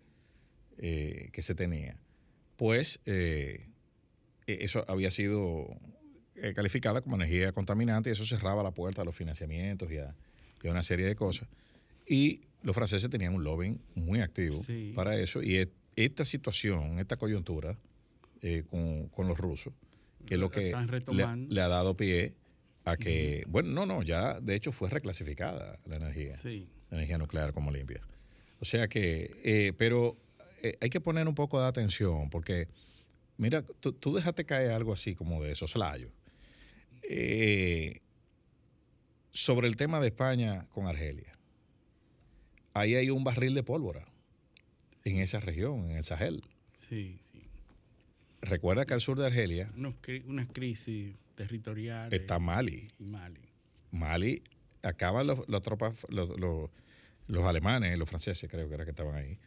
eh, 0.78 1.30
que 1.32 1.42
se 1.42 1.54
tenía, 1.54 1.96
pues 2.56 3.00
eh, 3.06 3.68
e- 4.46 4.58
eso 4.60 4.84
había 4.88 5.10
sido 5.10 5.66
eh, 6.36 6.52
calificada 6.54 7.00
como 7.00 7.16
energía 7.16 7.52
contaminante 7.52 8.10
y 8.10 8.12
eso 8.12 8.24
cerraba 8.26 8.62
la 8.62 8.70
puerta 8.72 9.02
a 9.02 9.04
los 9.04 9.16
financiamientos 9.16 9.90
y 9.90 9.98
a, 9.98 10.14
y 10.62 10.68
a 10.68 10.70
una 10.70 10.82
serie 10.82 11.06
de 11.06 11.16
cosas. 11.16 11.48
Y 12.06 12.42
los 12.62 12.74
franceses 12.74 13.10
tenían 13.10 13.34
un 13.34 13.42
lobbying 13.44 13.80
muy 13.94 14.20
activo 14.20 14.62
Sí. 14.64 14.92
para 14.94 15.16
eso. 15.18 15.42
Y 15.42 15.56
e- 15.56 15.72
esta 15.96 16.24
situación, 16.24 16.98
esta 16.98 17.16
coyuntura 17.16 17.76
eh, 18.42 18.62
con, 18.70 19.08
con 19.08 19.26
los 19.28 19.38
rusos, 19.38 19.72
que 20.26 20.34
es 20.34 20.40
lo 20.40 20.50
que 20.50 20.72
le 21.48 21.60
ha 21.62 21.68
dado 21.68 21.96
pie 21.96 22.34
a 22.84 22.96
que, 22.96 23.44
bueno, 23.48 23.70
no, 23.70 23.86
no, 23.86 24.02
ya 24.02 24.38
de 24.40 24.54
hecho 24.54 24.70
fue 24.72 24.90
reclasificada 24.90 25.78
la 25.86 25.96
energía, 25.96 26.38
Sí. 26.42 26.68
La 26.90 26.98
energía 26.98 27.18
nuclear 27.18 27.52
como 27.52 27.70
limpia. 27.70 28.00
O 28.60 28.64
sea 28.64 28.88
que, 28.88 29.34
eh, 29.44 29.72
pero 29.76 30.16
eh, 30.62 30.76
hay 30.80 30.90
que 30.90 31.00
poner 31.00 31.28
un 31.28 31.34
poco 31.34 31.60
de 31.60 31.66
atención 31.66 32.30
porque, 32.30 32.68
mira, 33.36 33.62
tú, 33.80 33.92
tú 33.92 34.14
dejaste 34.14 34.44
caer 34.44 34.72
algo 34.72 34.92
así 34.92 35.14
como 35.14 35.42
de 35.42 35.54
soslayo. 35.54 36.10
Eh, 37.02 38.00
sobre 39.30 39.68
el 39.68 39.76
tema 39.76 40.00
de 40.00 40.08
España 40.08 40.66
con 40.70 40.86
Argelia. 40.86 41.32
Ahí 42.72 42.94
hay 42.94 43.10
un 43.10 43.22
barril 43.22 43.54
de 43.54 43.62
pólvora 43.62 44.06
en 45.04 45.18
esa 45.18 45.40
región, 45.40 45.90
en 45.90 45.98
el 45.98 46.04
Sahel. 46.04 46.42
Sí, 46.88 47.20
sí. 47.32 47.42
Recuerda 48.40 48.86
que 48.86 48.94
al 48.94 49.00
sur 49.00 49.18
de 49.18 49.26
Argelia 49.26 49.70
unas 49.74 50.46
crisis 50.52 51.14
territoriales. 51.36 52.18
está 52.18 52.38
Mali. 52.38 52.88
Mali. 52.98 53.40
Mali, 53.92 54.42
acaban 54.86 55.26
los, 55.26 55.48
las 55.48 55.62
tropas, 55.62 56.06
los, 56.08 56.38
los- 56.38 56.70
los 57.28 57.44
alemanes, 57.44 57.98
los 57.98 58.08
franceses 58.08 58.48
creo 58.48 58.68
que 58.68 58.74
era 58.74 58.84
que 58.84 58.90
estaban 58.90 59.14
ahí, 59.16 59.38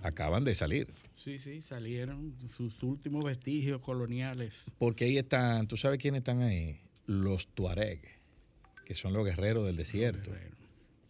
acaban 0.00 0.44
de 0.44 0.54
salir. 0.56 0.92
Sí, 1.14 1.38
sí, 1.38 1.62
salieron 1.62 2.36
sus 2.48 2.82
últimos 2.82 3.24
vestigios 3.24 3.80
coloniales. 3.80 4.64
Porque 4.78 5.04
ahí 5.04 5.18
están, 5.18 5.68
¿tú 5.68 5.76
sabes 5.76 5.98
quiénes 5.98 6.18
están 6.20 6.42
ahí? 6.42 6.80
Los 7.06 7.46
Tuareg, 7.54 8.00
que 8.84 8.94
son 8.96 9.12
los 9.12 9.24
guerreros 9.24 9.64
del 9.66 9.76
desierto, 9.76 10.32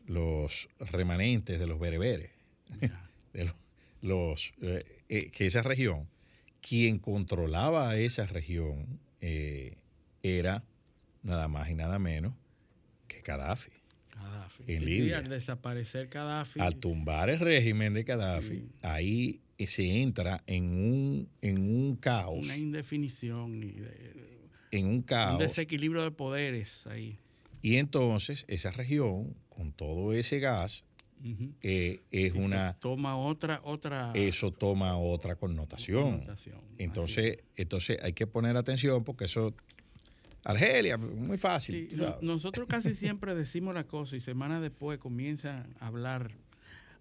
los 0.07 0.69
remanentes 0.79 1.59
de 1.59 1.67
los 1.67 1.79
bereberes, 1.81 2.31
de 3.33 3.45
los, 3.45 3.55
los, 4.03 4.53
eh, 4.61 4.85
eh, 5.09 5.31
que 5.31 5.47
esa 5.47 5.63
región, 5.63 6.09
quien 6.61 6.99
controlaba 6.99 7.97
esa 7.97 8.27
región 8.27 9.01
eh, 9.23 9.77
era 10.23 10.63
nada 11.23 11.49
más 11.49 11.71
y 11.71 11.75
nada 11.75 11.99
menos 11.99 12.35
que 13.07 13.21
Gaddafi. 13.23 13.71
Gaddafi. 14.31 14.65
En 14.67 14.85
Libia. 14.85 15.19
al 15.19 15.29
desaparecer 15.29 16.09
Gaddafi. 16.09 16.61
Al 16.61 16.77
tumbar 16.77 17.31
el 17.31 17.39
régimen 17.41 17.95
de 17.95 18.03
Gaddafi, 18.05 18.49
Sí. 18.49 18.69
ahí 18.83 19.41
se 19.67 20.03
entra 20.03 20.43
en 20.47 20.65
un, 20.65 21.29
en 21.43 21.59
un 21.59 21.97
caos, 21.97 22.45
una 22.45 22.57
indefinición 22.57 23.63
y 23.63 23.73
de- 23.73 24.39
en 24.71 24.87
un 24.87 24.93
un 24.97 25.03
caos. 25.03 25.39
desequilibrio 25.39 26.03
de 26.03 26.11
poderes 26.11 26.87
ahí. 26.87 27.19
Y 27.63 27.77
entonces 27.77 28.45
esa 28.49 28.71
región, 28.71 29.35
con 29.49 29.73
todo 29.73 30.13
ese 30.13 30.39
gas, 30.39 30.85
eh, 31.63 31.99
es 32.13 32.35
una, 32.35 32.77
toma 32.79 33.17
otra 33.19 33.61
otra 33.65 34.13
eso 34.15 34.53
toma 34.53 34.97
otra 34.97 35.35
connotación. 35.35 36.19
connotación. 36.21 36.61
Entonces, 36.79 37.39
entonces 37.57 37.99
hay 38.05 38.13
que 38.13 38.29
poner 38.29 38.57
atención 38.57 39.03
porque 39.03 39.25
eso, 39.25 39.53
Argelia, 40.45 40.97
muy 40.97 41.37
fácil. 41.39 41.89
Sí, 41.91 41.97
nosotros 42.23 42.67
casi 42.69 42.95
siempre 42.95 43.35
decimos 43.35 43.75
la 43.75 43.85
cosa 43.85 44.17
y 44.17 44.21
semanas 44.21 44.63
después 44.63 44.99
comienzan 44.99 45.75
a 45.81 45.87
hablar, 45.89 46.33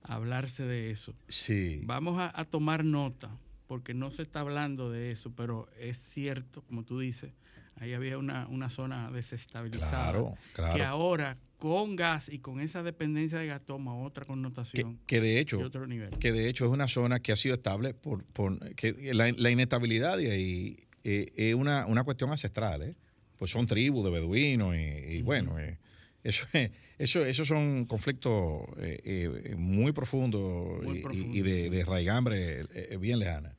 a 0.04 0.16
hablarse 0.16 0.64
de 0.64 0.92
eso. 0.92 1.14
Sí, 1.28 1.82
Vamos 1.84 2.20
a, 2.20 2.32
a 2.40 2.46
tomar 2.46 2.84
nota, 2.84 3.30
porque 3.68 3.94
no 3.94 4.10
se 4.12 4.22
está 4.24 4.42
hablando 4.42 4.92
de 4.92 5.12
eso, 5.12 5.32
pero 5.36 5.68
es 5.80 5.98
cierto, 5.98 6.62
como 6.64 6.84
tú 6.84 7.00
dices, 7.00 7.32
ahí 7.76 7.94
había 7.94 8.18
una, 8.18 8.48
una 8.48 8.70
zona 8.70 9.12
desestabilizada. 9.12 10.12
claro, 10.12 10.36
Que 10.48 10.54
claro. 10.54 10.86
ahora, 10.86 11.38
con 11.60 11.96
gas 11.96 12.30
y 12.30 12.40
con 12.40 12.60
esa 12.60 12.84
dependencia 12.84 13.40
de 13.40 13.48
gas, 13.48 13.62
toma 13.66 13.96
otra 13.96 14.24
Que, 14.24 14.28
connotación 14.28 15.00
que 15.08 15.22
de 15.22 15.28
de 15.28 15.40
hecho, 15.40 15.60
otro 15.60 15.88
nivel. 15.88 16.10
que 16.20 16.32
de 16.32 16.50
hecho 16.50 16.66
es 16.66 16.72
una 16.72 16.88
zona 16.88 17.20
que 17.20 17.32
ha 17.32 17.36
sido 17.36 17.56
estable 17.56 17.94
por, 17.94 18.24
por 18.26 18.58
que 18.76 19.14
la, 19.14 19.32
la 19.36 19.50
inestabilidad 19.52 20.18
de 20.18 20.32
ahí 20.32 20.78
eh, 21.04 21.28
es 21.36 21.56
una, 21.56 21.86
una 21.88 22.04
cuestión 22.04 22.30
ancestral, 22.32 22.82
¿eh? 22.84 22.96
Pues 23.38 23.52
son 23.52 23.68
tribus 23.68 24.04
de 24.06 24.12
beduinos 24.12 24.76
y, 24.76 24.80
y 24.80 25.22
bueno, 25.22 25.60
eh, 25.60 25.78
eso, 26.24 26.46
es- 26.54 26.72
eso, 26.98 27.24
esos 27.26 27.48
son 27.48 27.86
conflictos 27.86 28.64
eh, 28.80 29.00
eh, 29.06 29.56
muy 29.58 29.92
profundos 29.92 30.84
Muy 30.84 30.96
y- 30.96 31.00
y- 31.00 31.02
profundos, 31.04 31.36
y, 31.36 31.42
de, 31.42 31.64
sí. 31.64 31.70
de 31.70 31.86
raigambre 31.86 32.62
eh, 32.74 32.98
bien 33.00 33.20
lejana. 33.20 33.54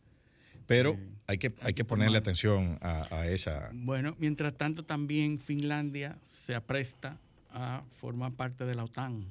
Pero 0.66 0.92
Sí. 0.94 0.98
hay 1.28 1.38
que, 1.38 1.54
hay 1.62 1.72
que 1.72 1.84
ponerle 1.84 2.18
atención 2.18 2.78
a, 2.82 3.06
a 3.14 3.26
esa. 3.28 3.70
Bueno, 3.72 4.14
mientras 4.18 4.54
tanto 4.56 4.84
también 4.84 5.38
Finlandia 5.38 6.18
se 6.26 6.54
apresta 6.54 7.18
a 7.50 7.82
formar 8.00 8.32
parte 8.32 8.64
de 8.66 8.74
la 8.74 8.84
OTAN. 8.84 9.24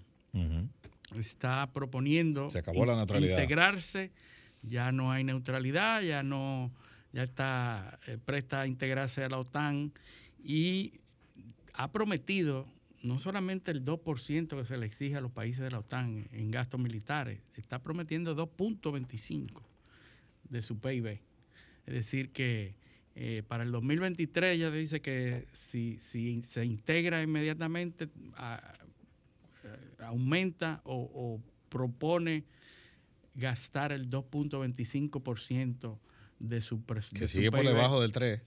Está 1.18 1.68
proponiendo 1.74 2.50
Se 2.51 2.60
acabó 2.60 2.86
la 2.86 2.96
neutralidad. 2.96 3.38
integrarse, 3.38 4.12
ya 4.62 4.92
no 4.92 5.12
hay 5.12 5.24
neutralidad, 5.24 6.01
ya 6.01 6.22
no, 6.24 6.72
ya 7.13 7.24
está 7.24 7.98
eh, 8.08 8.18
presta 8.24 8.62
a 8.62 8.68
integrarse 8.68 9.24
a 9.24 9.30
la 9.30 9.38
OTAN 9.39 9.92
y 10.44 10.94
ha 11.74 11.91
prometido 11.91 12.65
no 13.03 13.20
solamente 13.20 13.72
el 13.72 13.86
2% 13.86 14.58
que 14.58 14.65
se 14.65 14.77
le 14.77 14.86
exige 14.86 15.15
a 15.17 15.22
los 15.22 15.32
países 15.32 15.62
de 15.63 15.72
la 15.72 15.79
OTAN 15.79 16.27
en 16.32 16.51
gastos 16.51 16.79
militares, 16.79 17.39
está 17.56 17.79
prometiendo 17.79 18.36
2.25 18.36 19.62
de 20.50 20.62
su 20.62 20.79
PIB. 20.79 21.20
Es 21.86 21.94
decir, 21.94 22.32
que 22.32 22.74
eh, 23.15 23.44
para 23.48 23.63
el 23.63 23.72
2023 23.72 24.60
ya 24.60 24.72
dice 24.72 25.01
que 25.01 25.48
si, 25.53 25.98
si 26.00 26.41
se 26.44 26.65
integra 26.65 27.22
inmediatamente, 27.22 28.10
a- 28.36 28.74
eh, 29.63 30.03
aumenta 30.03 30.82
o, 30.84 30.96
o 31.13 31.41
propone 31.70 32.44
gastar 33.36 33.91
el 33.91 34.10
2.25% 34.10 35.98
de 36.39 36.62
su 36.62 36.79
pres- 36.86 37.12
Que 37.13 37.20
de 37.22 37.27
su 37.27 37.38
sigue 37.38 37.51
por 37.51 37.65
debajo 37.65 38.01
del 38.01 38.12
3, 38.12 38.41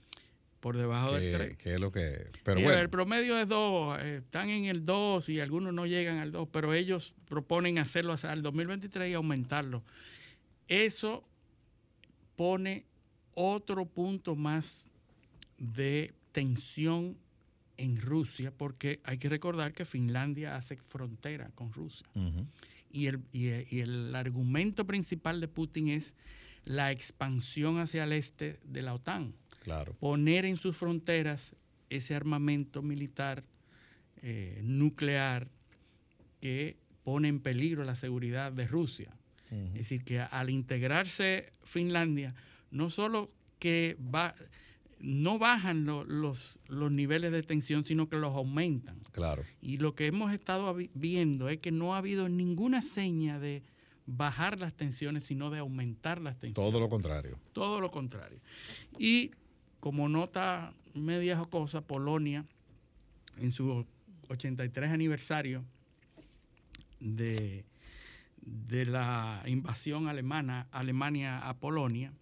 por 0.60 0.76
debajo 0.76 1.14
del 1.14 1.30
que, 1.32 1.36
3. 1.38 1.56
que 1.58 1.74
es 1.74 1.80
lo 1.80 1.90
que... 1.90 2.30
Pero 2.44 2.60
bueno, 2.60 2.78
El 2.80 2.90
promedio 2.90 3.38
es 3.40 3.48
2, 3.48 3.98
están 4.02 4.50
en 4.50 4.66
el 4.66 4.84
2 4.84 5.28
y 5.30 5.40
algunos 5.40 5.72
no 5.72 5.86
llegan 5.86 6.18
al 6.18 6.32
2, 6.32 6.48
pero 6.52 6.74
ellos 6.74 7.14
proponen 7.26 7.78
hacerlo 7.78 8.12
hasta 8.12 8.32
el 8.32 8.42
2023 8.42 9.10
y 9.10 9.14
aumentarlo. 9.14 9.82
Eso 10.68 11.24
pone 12.36 12.84
otro 13.34 13.86
punto 13.86 14.36
más 14.36 14.88
de 15.58 16.12
tensión 16.32 17.16
en 17.76 18.00
Rusia, 18.00 18.52
porque 18.54 19.00
hay 19.04 19.16
que 19.18 19.28
recordar 19.30 19.72
que 19.72 19.84
Finlandia 19.86 20.56
hace 20.56 20.76
frontera 20.76 21.50
con 21.54 21.72
Rusia. 21.72 22.06
Y 22.92 23.06
el, 23.06 23.20
y 23.32 23.46
el- 23.48 23.66
y 23.70 23.80
el 23.80 24.14
argumento 24.14 24.84
principal 24.86 25.40
de 25.40 25.48
Putin 25.48 25.88
es 25.88 26.14
la 26.64 26.92
expansión 26.92 27.78
hacia 27.78 28.04
el 28.04 28.12
este 28.12 28.60
de 28.64 28.82
la 28.82 28.92
OTAN 28.94 29.32
claro. 29.60 29.94
poner 30.00 30.44
en 30.44 30.56
sus 30.56 30.76
fronteras 30.76 31.54
ese 31.88 32.14
armamento 32.14 32.82
militar 32.82 33.44
eh, 34.22 34.60
nuclear 34.62 35.48
que 36.40 36.76
pone 37.04 37.28
en 37.28 37.40
peligro 37.40 37.84
la 37.84 37.94
seguridad 37.96 38.52
de 38.52 38.66
Rusia. 38.66 39.10
Es 39.50 39.72
decir, 39.74 40.04
que 40.04 40.20
al 40.20 40.48
integrarse 40.48 41.52
Finlandia, 41.64 42.34
no 42.70 42.88
solo 42.88 43.32
que 43.58 43.96
va, 43.98 44.32
no 45.00 45.40
bajan 45.40 45.86
lo- 45.86 46.04
los, 46.04 46.60
los 46.68 46.92
niveles 46.92 47.32
de 47.32 47.42
tensión, 47.42 47.84
sino 47.84 48.08
que 48.08 48.14
los 48.16 48.32
aumentan. 48.36 49.00
Claro. 49.10 49.42
Y 49.60 49.78
lo 49.78 49.96
que 49.96 50.06
hemos 50.06 50.32
estado 50.32 50.72
vi- 50.72 50.90
viendo 50.94 51.48
es 51.48 51.58
que 51.58 51.72
no 51.72 51.94
ha 51.94 51.98
habido 51.98 52.28
ninguna 52.28 52.80
seña 52.80 53.40
de 53.40 53.64
bajar 54.06 54.60
las 54.60 54.74
tensiones, 54.74 55.24
sino 55.24 55.50
de 55.50 55.58
aumentar 55.58 56.20
las 56.20 56.38
tensiones. 56.38 56.70
Todo 56.72 56.78
lo 56.78 56.88
contrario. 56.88 57.36
Todo 57.52 57.80
lo 57.80 57.90
contrario. 57.90 58.38
Y 59.00 59.32
como 59.80 60.08
nota 60.08 60.72
media 60.94 61.36
jocosa, 61.36 61.80
Polonia, 61.80 62.44
en 63.38 63.50
su 63.52 63.86
83 64.28 64.90
aniversario 64.90 65.64
de, 67.00 67.64
de 68.42 68.84
la 68.86 69.42
invasión 69.46 70.08
alemana, 70.08 70.66
Alemania 70.70 71.38
a 71.48 71.54
Polonia, 71.56 72.12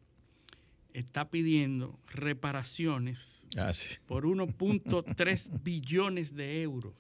está 0.95 1.29
pidiendo 1.29 1.99
reparaciones 2.09 3.47
Ah, 3.57 3.73
sí. 3.73 3.97
por 4.07 4.25
1.3 4.27 5.63
billones 5.63 6.35
de 6.35 6.63
euros. 6.63 6.95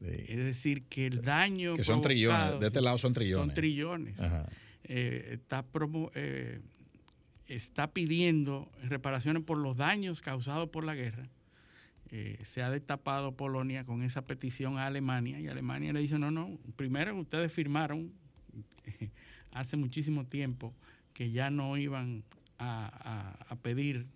Es 0.00 0.36
decir, 0.36 0.84
que 0.84 1.06
el 1.06 1.22
daño 1.22 1.74
Que 1.74 1.82
son 1.82 2.00
trillones. 2.00 2.60
De 2.60 2.66
este 2.68 2.80
lado 2.80 2.98
son 2.98 3.12
trillones. 3.12 3.46
Son 3.46 3.54
trillones. 3.54 4.16
Eh, 4.84 5.30
está, 5.32 5.64
promo- 5.66 6.10
eh, 6.14 6.60
está 7.48 7.90
pidiendo 7.92 8.70
reparaciones 8.84 9.42
por 9.42 9.58
los 9.58 9.76
daños 9.76 10.20
causados 10.20 10.68
por 10.68 10.84
la 10.84 10.94
guerra. 10.94 11.28
Eh, 12.10 12.38
se 12.44 12.62
ha 12.62 12.70
destapado 12.70 13.32
Polonia 13.32 13.84
con 13.84 14.02
esa 14.02 14.22
petición 14.22 14.78
a 14.78 14.86
Alemania 14.86 15.40
y 15.40 15.48
Alemania 15.48 15.92
le 15.92 16.00
dice, 16.00 16.18
no, 16.18 16.30
no, 16.30 16.58
primero 16.76 17.14
ustedes 17.18 17.52
firmaron 17.52 18.12
hace 19.52 19.76
muchísimo 19.76 20.24
tiempo 20.24 20.72
que 21.12 21.30
ya 21.30 21.50
no 21.50 21.76
iban 21.76 22.22
a, 22.58 23.34
a- 23.50 23.56
pedir 23.56 24.06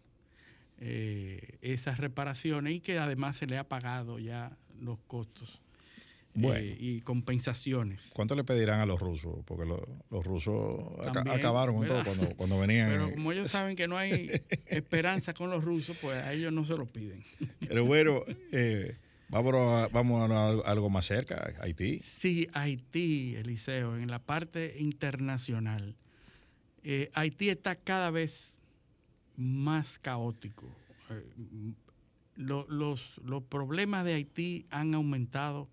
eh, 0.79 1.59
esas 1.61 1.99
reparaciones 1.99 2.75
y 2.75 2.81
que 2.81 2.99
además 2.99 3.37
se 3.37 3.47
le 3.47 3.59
ha 3.59 3.69
pagado 3.69 4.19
ya 4.19 4.57
los 4.81 4.99
costos 5.07 5.61
eh, 6.35 6.77
y 6.79 7.01
compensaciones. 7.03 8.01
¿Cuánto 8.15 8.35
le 8.35 8.45
pedirán 8.45 8.81
a 8.81 8.87
los 8.87 8.99
rusos? 9.01 9.41
Porque 9.45 9.67
lo- 9.67 9.87
los 10.11 10.25
rusos 10.25 10.81
aca- 11.07 11.25
acabaron 11.33 11.77
con 11.77 11.87
todo 11.87 12.03
cuando, 12.05 12.29
cuando 12.37 12.59
venían. 12.59 12.89
Pero 12.91 13.11
como 13.13 13.33
ellos 13.33 13.51
saben 13.51 13.77
que 13.77 13.87
no 13.89 13.97
hay 13.99 14.31
esperanza 14.67 15.35
con 15.35 15.51
los 15.51 15.63
rusos, 15.65 15.97
pues 16.01 16.17
a 16.23 16.33
ellos 16.33 16.53
no 16.53 16.65
se 16.65 16.77
lo 16.77 16.87
piden. 16.87 17.23
Pero 17.61 17.85
bueno, 17.85 18.23
eh, 18.53 18.97
vamos, 19.29 19.55
a, 19.55 19.89
vamos 19.89 20.31
a 20.31 20.49
algo- 20.49 20.65
algo 20.67 20.89
más 20.91 21.05
cerca, 21.07 21.53
Haití. 21.61 21.99
Sí, 22.01 22.49
Haití, 22.55 23.35
Eliseo, 23.37 23.97
en 23.97 24.11
la 24.11 24.19
parte 24.19 24.77
internacional, 24.79 25.97
eh, 26.83 27.11
Haití 27.15 27.51
está 27.51 27.77
cada 27.77 28.11
vez 28.11 28.57
más 29.37 29.99
caótico. 29.99 30.67
Eh, 31.11 31.23
lo- 32.37 32.67
los, 32.69 33.19
los 33.25 33.43
problemas 33.43 34.05
de 34.07 34.15
Haití 34.15 34.65
han 34.71 34.95
aumentado 34.95 35.69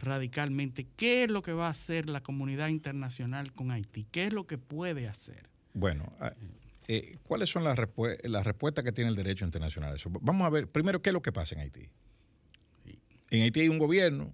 radicalmente. 0.00 0.86
¿Qué 0.96 1.24
es 1.24 1.30
lo 1.30 1.42
que 1.42 1.52
va 1.52 1.68
a 1.68 1.70
hacer 1.70 2.08
la 2.08 2.22
comunidad 2.22 2.68
internacional 2.68 3.52
con 3.52 3.70
Haití? 3.70 4.06
¿Qué 4.10 4.26
es 4.26 4.32
lo 4.32 4.46
que 4.46 4.58
puede 4.58 5.08
hacer? 5.08 5.48
Bueno, 5.74 6.12
ah, 6.20 6.32
eh, 6.88 7.16
¿cuáles 7.22 7.50
son 7.50 7.64
las, 7.64 7.78
las 8.24 8.46
respuestas 8.46 8.84
que 8.84 8.92
tiene 8.92 9.10
el 9.10 9.16
derecho 9.16 9.44
internacional? 9.44 9.92
a 9.92 9.96
Eso? 9.96 10.10
Vamos 10.10 10.46
a 10.46 10.50
ver, 10.50 10.68
primero, 10.68 11.02
¿qué 11.02 11.10
es 11.10 11.14
lo 11.14 11.22
que 11.22 11.32
pasa 11.32 11.54
en 11.54 11.62
Haití? 11.62 11.88
En 13.30 13.42
Haití 13.42 13.60
hay 13.60 13.68
un 13.68 13.78
gobierno 13.78 14.30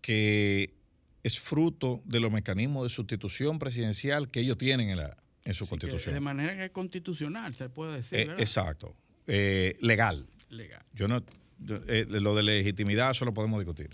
que 0.00 0.74
es 1.22 1.40
fruto 1.40 2.00
de 2.04 2.20
los 2.20 2.30
mecanismos 2.30 2.84
de 2.84 2.90
sustitución 2.90 3.58
presidencial 3.58 4.30
que 4.30 4.40
ellos 4.40 4.58
tienen 4.58 4.90
en, 4.90 4.98
la, 4.98 5.16
en 5.44 5.54
su 5.54 5.66
constitución. 5.66 6.14
de 6.14 6.20
manera 6.20 6.54
que 6.54 6.66
es 6.66 6.70
constitucional, 6.70 7.54
se 7.54 7.68
puede 7.68 7.96
decir. 7.96 8.18
Eh, 8.18 8.26
¿verdad? 8.26 8.40
exacto. 8.40 8.94
Eh, 9.26 9.76
legal. 9.80 10.26
Legal. 10.50 10.84
Yo 10.94 11.08
no, 11.08 11.22
yo- 11.58 11.80
eh, 11.88 12.06
lo 12.08 12.34
de 12.34 12.42
legitimidad 12.42 13.10
eso 13.10 13.24
lo 13.24 13.34
podemos 13.34 13.58
discutir. 13.60 13.90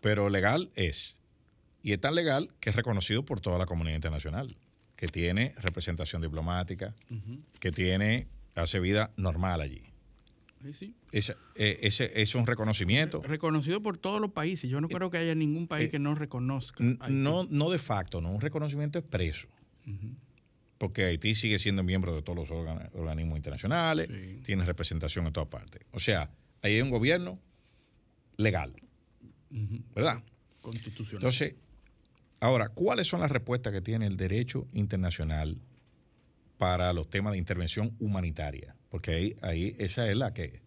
Pero 0.00 0.28
legal 0.28 0.70
es. 0.74 1.16
Y 1.82 1.92
es 1.92 2.00
tan 2.00 2.14
legal 2.14 2.50
que 2.60 2.70
es 2.70 2.76
reconocido 2.76 3.24
por 3.24 3.40
toda 3.40 3.58
la 3.58 3.66
comunidad 3.66 3.96
internacional, 3.96 4.56
que 4.96 5.08
tiene 5.08 5.54
representación 5.58 6.22
diplomática, 6.22 6.94
que 7.60 7.70
tiene, 7.72 8.26
hace 8.54 8.80
vida 8.80 9.10
normal 9.16 9.60
allí. 9.60 9.82
Sí, 10.62 10.72
sí. 10.72 10.94
Ese, 11.12 11.36
eh, 11.54 11.78
ese 11.82 12.20
es 12.20 12.34
un 12.34 12.46
reconocimiento. 12.46 13.22
Reconocido 13.22 13.80
por 13.80 13.96
todos 13.96 14.20
los 14.20 14.32
países. 14.32 14.68
Yo 14.68 14.80
no 14.80 14.88
creo 14.88 15.08
que 15.08 15.18
haya 15.18 15.34
ningún 15.36 15.68
país 15.68 15.86
eh, 15.86 15.90
que 15.90 16.00
no 16.00 16.16
reconozca. 16.16 16.82
No, 17.08 17.46
no 17.48 17.70
de 17.70 17.78
facto, 17.78 18.20
no 18.20 18.30
un 18.32 18.40
reconocimiento 18.40 18.98
expreso. 18.98 19.46
Porque 20.78 21.04
Haití 21.04 21.34
sigue 21.34 21.58
siendo 21.58 21.82
miembro 21.82 22.14
de 22.14 22.22
todos 22.22 22.36
los 22.38 22.50
organ- 22.50 22.90
organismos 22.94 23.36
internacionales, 23.36 24.08
Sí. 24.08 24.40
tiene 24.44 24.64
representación 24.64 25.26
en 25.26 25.32
todas 25.32 25.48
partes. 25.48 25.82
O 25.92 25.98
sea, 26.00 26.30
ahí 26.62 26.74
hay 26.74 26.82
un 26.82 26.90
gobierno 26.90 27.38
legal, 28.36 28.72
¿verdad? 29.94 30.22
Constitucional. 30.60 31.14
Entonces, 31.16 31.54
ahora, 32.40 32.68
¿cuáles 32.68 33.06
son 33.08 33.20
las 33.20 33.30
respuestas 33.30 33.72
que 33.72 33.80
tiene 33.80 34.06
el 34.06 34.16
derecho 34.16 34.66
internacional 34.72 35.58
para 36.58 36.92
los 36.92 37.08
temas 37.10 37.32
de 37.32 37.38
intervención 37.38 37.94
humanitaria? 38.00 38.74
Porque 38.90 39.12
ahí, 39.12 39.36
ahí 39.42 39.76
esa 39.78 40.08
es 40.10 40.16
la 40.16 40.32
que, 40.32 40.60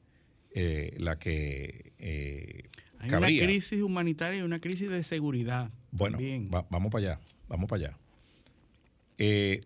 eh, 0.56 0.96
la 1.00 1.18
que 1.20 1.94
eh, 2.00 2.70
Hay 3.00 3.10
cabría. 3.10 3.44
una 3.44 3.52
crisis 3.52 3.82
humanitaria 3.82 4.40
y 4.40 4.44
una 4.44 4.60
crisis 4.60 4.90
de 4.90 5.04
seguridad. 5.04 5.70
Bueno, 5.92 6.18
va- 6.54 6.66
vamos 6.70 6.92
para 6.92 7.14
allá, 7.14 7.20
vamos 7.48 7.70
para 7.70 7.88
allá. 7.88 7.98
Eh, 9.18 9.62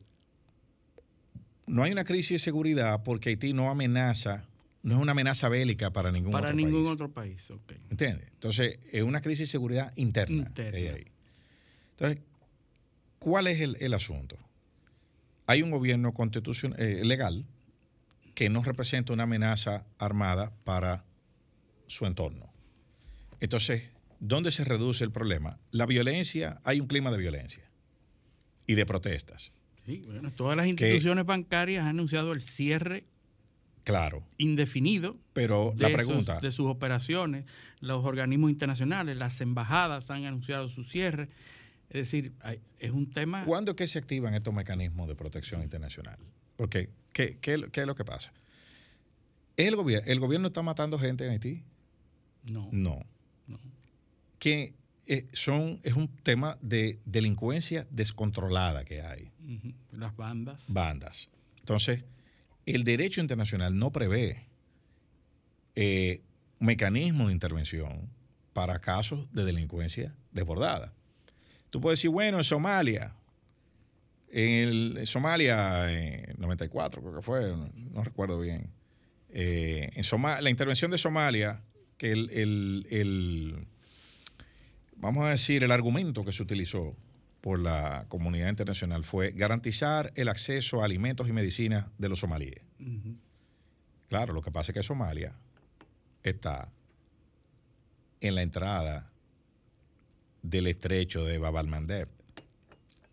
no 1.67 1.84
hay 1.84 1.91
una 1.91 2.04
crisis 2.04 2.32
de 2.32 2.39
seguridad 2.39 3.04
porque 3.04 3.30
Haití 3.30 3.54
no 3.54 3.69
amenaza, 3.69 4.45
no 4.85 4.97
es 4.97 5.01
una 5.01 5.13
amenaza 5.13 5.49
bélica 5.49 5.91
para 5.91 6.11
ningún 6.11 6.31
para 6.31 6.49
otro 6.49 6.55
ningún 6.55 6.83
país. 6.83 6.93
otro 6.93 7.11
país. 7.11 7.51
ok. 7.51 7.71
¿Entiendes? 7.89 8.27
Entonces, 8.33 8.77
es 8.91 9.01
una 9.01 9.19
crisis 9.19 9.47
de 9.47 9.51
seguridad 9.51 9.91
interna. 9.95 10.43
Interna. 10.47 10.77
ahí. 10.77 11.05
Entonces, 11.89 12.21
¿cuál 13.17 13.47
es 13.47 13.61
el, 13.61 13.77
el 13.79 13.95
asunto? 13.95 14.37
Hay 15.47 15.63
un 15.63 15.71
gobierno 15.71 16.13
constitucional, 16.13 16.79
eh, 16.79 17.03
legal 17.03 17.45
que 18.35 18.47
no 18.49 18.61
representa 18.61 19.11
una 19.11 19.23
amenaza 19.23 19.87
armada 19.97 20.53
para 20.63 21.03
su 21.87 22.05
entorno. 22.05 22.53
Entonces, 23.39 23.91
¿dónde 24.19 24.51
se 24.51 24.65
reduce 24.65 25.03
el 25.03 25.11
problema? 25.11 25.57
La 25.71 25.87
violencia, 25.87 26.61
hay 26.63 26.79
un 26.79 26.85
clima 26.85 27.09
de 27.09 27.17
violencia 27.17 27.63
y 28.67 28.75
de 28.75 28.85
protestas. 28.85 29.51
Sí, 29.87 30.03
bueno, 30.05 30.31
todas 30.31 30.55
las 30.55 30.67
instituciones 30.67 31.25
bancarias 31.25 31.83
han 31.83 31.89
anunciado 31.89 32.33
el 32.33 32.43
cierre 32.43 33.05
Claro, 33.85 34.23
indefinido 34.37 35.15
pero 35.31 35.73
la 35.77 35.89
pregunta, 35.89 36.39
de 36.41 36.51
sus 36.51 36.65
operaciones. 36.67 37.45
Los 37.79 38.03
organismos 38.03 38.49
internacionales, 38.51 39.17
las 39.19 39.39
embajadas 39.41 40.09
han 40.11 40.25
anunciado 40.25 40.67
su 40.69 40.83
cierre. 40.83 41.29
Es 41.89 42.01
decir, 42.11 42.33
hay- 42.41 42.59
es 42.79 42.91
un 42.91 43.09
tema... 43.09 43.45
¿cuándo 43.45 43.71
es 43.71 43.77
que 43.77 43.87
se 43.87 43.99
activan 43.99 44.33
estos 44.33 44.53
mecanismos 44.53 45.07
de 45.07 45.15
protección 45.15 45.61
internacional? 45.61 46.17
Porque, 46.57 46.89
¿qué, 47.13 47.37
qué, 47.39 47.67
qué 47.71 47.81
es 47.81 47.87
lo 47.87 47.95
que 47.95 48.03
pasa? 48.03 48.33
¿Es 49.55 49.67
el, 49.67 49.75
gobierno, 49.75 50.11
¿El 50.11 50.19
gobierno 50.19 50.47
está 50.47 50.61
matando 50.63 50.97
gente 50.99 51.25
en 51.25 51.31
Haití? 51.31 51.63
No, 52.43 52.67
No. 52.71 53.05
no. 53.47 53.59
Que 54.39 54.73
eh, 55.07 55.27
son, 55.33 55.79
es 55.83 55.93
un 55.93 56.07
tema 56.07 56.57
de 56.61 56.99
delincuencia 57.05 57.87
descontrolada 57.91 58.83
que 58.83 59.01
hay. 59.03 59.31
Las 59.91 60.15
bandas. 60.17 60.63
bandas. 60.67 61.29
Entonces, 61.59 62.03
el 62.65 62.84
derecho 62.84 63.21
internacional 63.21 63.78
no 63.78 63.91
prevé 63.91 64.47
eh, 65.75 66.21
mecanismos 66.60 67.28
de 67.28 67.34
intervención 67.34 68.10
para 68.54 68.80
casos 68.80 69.28
de 69.34 69.43
delincuencia 69.43 70.15
desbordada. 70.32 70.93
Tú 71.69 71.82
puedes 71.82 71.99
decir, 71.99 72.10
bueno, 72.12 72.38
en 72.38 72.43
Somalia, 72.43 73.13
en, 74.32 74.49
el- 74.67 74.97
en 74.99 75.06
Somalia, 75.06 75.91
en 75.91 76.36
94 76.39 77.01
creo 77.01 77.15
que 77.15 77.21
fue, 77.21 77.54
no, 77.93 78.04
recuerdo 78.04 78.39
bien, 78.39 78.69
eh, 79.30 79.89
en 79.93 80.04
Soma- 80.04 80.39
la 80.41 80.49
intervención 80.49 80.89
de 80.91 80.97
Somalia, 80.97 81.62
que 81.97 82.12
el, 82.12 82.30
el- 82.32 82.88
el- 82.89 83.67
vamos 84.95 85.25
a 85.25 85.30
decir, 85.30 85.63
el 85.63 85.71
argumento 85.71 86.23
que 86.23 86.32
se 86.32 86.41
utilizó 86.43 86.95
por 87.45 87.60
la 87.60 88.05
comunidad 88.10 88.49
internacional 88.49 89.03
fue 89.03 89.29
garantizar 89.29 90.12
el 90.15 90.29
acceso 90.29 90.81
a 90.81 90.86
alimentos 90.86 91.29
y 91.29 91.31
medicinas 91.31 91.86
de 91.99 92.10
los 92.10 92.17
somalíes. 92.21 92.60
Claro, 94.10 94.34
lo 94.34 94.41
que 94.41 94.49
pasa 94.49 94.71
es 94.71 94.73
que 94.73 94.81
Somalia 94.81 95.36
está 96.23 96.71
en 98.19 98.34
la 98.34 98.41
entrada 98.41 99.12
del 100.41 100.65
estrecho 100.65 101.23
de 101.23 101.38
Bab 101.38 101.55
al-Mandeb, 101.58 102.10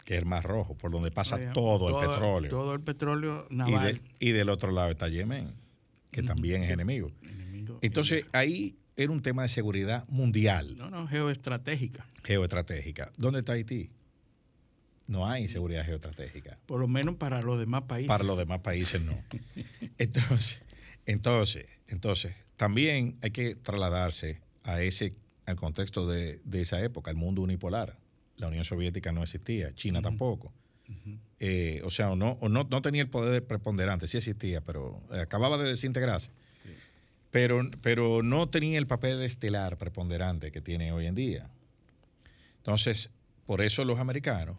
que 0.07 0.15
es 0.15 0.21
el 0.21 0.25
Mar 0.25 0.45
Rojo, 0.45 0.79
por 0.79 0.91
donde 0.91 1.11
pasa 1.11 1.37
Oye, 1.37 1.51
todo, 1.53 2.01
el 2.01 2.09
petróleo. 2.09 2.49
Todo 2.51 2.73
el 2.73 2.81
petróleo 2.81 3.47
y, 3.51 3.55
naval. 3.55 3.93
de- 3.93 4.01
y 4.19 4.33
del 4.33 4.49
otro 4.49 4.73
lado 4.73 4.91
está 4.91 5.09
Yemen, 5.11 5.53
que 6.11 6.23
también 6.23 6.63
es 6.63 6.71
enemigo. 6.71 7.13
enemigo- 7.23 7.79
Entonces, 7.83 8.25
ahí 8.33 8.79
era 8.97 9.13
un 9.13 9.21
tema 9.21 9.43
de 9.43 9.51
seguridad 9.51 10.09
mundial, 10.09 10.79
No, 10.79 10.89
no, 10.89 11.07
geoestratégica. 11.07 12.07
geoestratégica. 12.25 13.13
¿Dónde 13.19 13.41
está 13.41 13.53
Haití? 13.53 13.91
No 15.13 15.29
hay 15.29 15.47
seguridad 15.47 15.85
geoestratégica. 15.85 16.59
Por 16.65 16.81
lo 16.81 16.89
menos 16.89 17.17
para 17.17 17.43
los 17.43 17.59
demás 17.59 17.83
países. 17.83 18.09
Para 18.09 18.25
los 18.25 18.39
demás 18.39 18.61
países 18.61 19.03
no. 19.03 19.13
Entonces, 19.99 20.63
entonces, 21.05 21.67
entonces, 21.89 22.35
también 22.57 23.19
hay 23.21 23.31
que 23.31 23.55
trasladarse 23.55 24.41
a 24.63 24.81
ese, 24.81 25.15
al 25.45 25.57
contexto 25.57 26.07
de, 26.07 26.41
de 26.45 26.63
esa 26.63 26.83
época, 26.83 27.11
el 27.11 27.17
mundo 27.17 27.43
unipolar. 27.43 27.99
La 28.37 28.49
Unión 28.49 28.65
Soviética 28.65 29.13
no 29.13 29.23
existía, 29.23 29.75
China 29.75 30.01
tampoco. 30.01 30.53
Eh, 31.41 31.83
o 31.85 31.91
sea, 31.91 32.11
o 32.11 32.17
no, 32.17 32.39
o 32.41 32.49
no, 32.49 32.67
no 32.71 32.83
tenía 32.83 33.03
el 33.03 33.09
poder 33.09 33.45
preponderante, 33.45 34.09
sí 34.09 34.17
existía, 34.17 34.63
pero 34.63 35.03
eh, 35.13 35.21
acababa 35.21 35.59
de 35.59 35.69
desintegrarse. 35.69 36.31
Pero, 37.31 37.69
pero 37.83 38.23
no 38.23 38.49
tenía 38.49 38.79
el 38.79 38.87
papel 38.87 39.21
estelar 39.23 39.77
preponderante 39.77 40.53
que 40.53 40.61
tiene 40.61 40.93
hoy 40.93 41.07
en 41.07 41.15
día. 41.15 41.51
Entonces, 42.59 43.11
por 43.47 43.61
eso 43.61 43.85
los 43.85 43.99
americanos, 43.99 44.57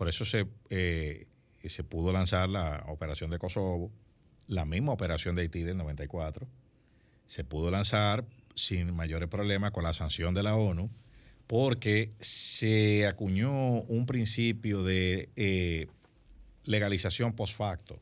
por 0.00 0.08
eso 0.08 0.24
se, 0.24 0.46
eh, 0.70 1.26
se 1.62 1.84
pudo 1.84 2.10
lanzar 2.10 2.48
la 2.48 2.84
operación 2.88 3.30
de 3.30 3.38
Kosovo, 3.38 3.92
la 4.46 4.64
misma 4.64 4.92
operación 4.92 5.36
de 5.36 5.42
Haití 5.42 5.60
del 5.60 5.76
94, 5.76 6.48
se 7.26 7.44
pudo 7.44 7.70
lanzar 7.70 8.24
sin 8.54 8.94
mayores 8.94 9.28
problemas 9.28 9.72
con 9.72 9.84
la 9.84 9.92
sanción 9.92 10.32
de 10.32 10.42
la 10.42 10.56
ONU, 10.56 10.88
porque 11.46 12.08
se 12.18 13.06
acuñó 13.06 13.82
un 13.82 14.06
principio 14.06 14.84
de 14.84 15.28
eh, 15.36 15.86
legalización 16.64 17.34
post 17.34 17.58
facto. 17.58 18.00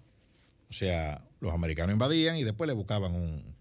O 0.70 0.72
sea, 0.72 1.24
los 1.40 1.52
americanos 1.52 1.94
invadían 1.94 2.36
y 2.36 2.44
después 2.44 2.68
le 2.68 2.74
buscaban 2.74 3.12
un, 3.12 3.56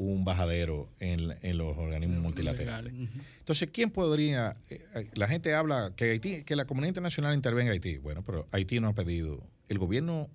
un 0.00 0.24
bajadero 0.24 0.88
en, 0.98 1.28
los 1.58 1.76
organismos 1.76 2.22
multilaterales. 2.22 2.94
Entonces, 3.38 3.68
¿quién 3.70 3.90
podría? 3.90 4.56
Eh, 4.70 4.80
la 5.14 5.28
gente 5.28 5.52
habla 5.52 5.92
que 5.94 6.12
Haití, 6.12 6.42
que 6.42 6.56
la 6.56 6.64
comunidad 6.64 6.88
internacional 6.88 7.34
intervenga 7.34 7.70
en 7.70 7.72
Haití. 7.74 7.98
Bueno, 7.98 8.22
pero 8.24 8.48
Haití 8.50 8.80
no 8.80 8.88
ha 8.88 8.94
pedido. 8.94 9.44
El 9.68 9.78
gobierno 9.78 10.30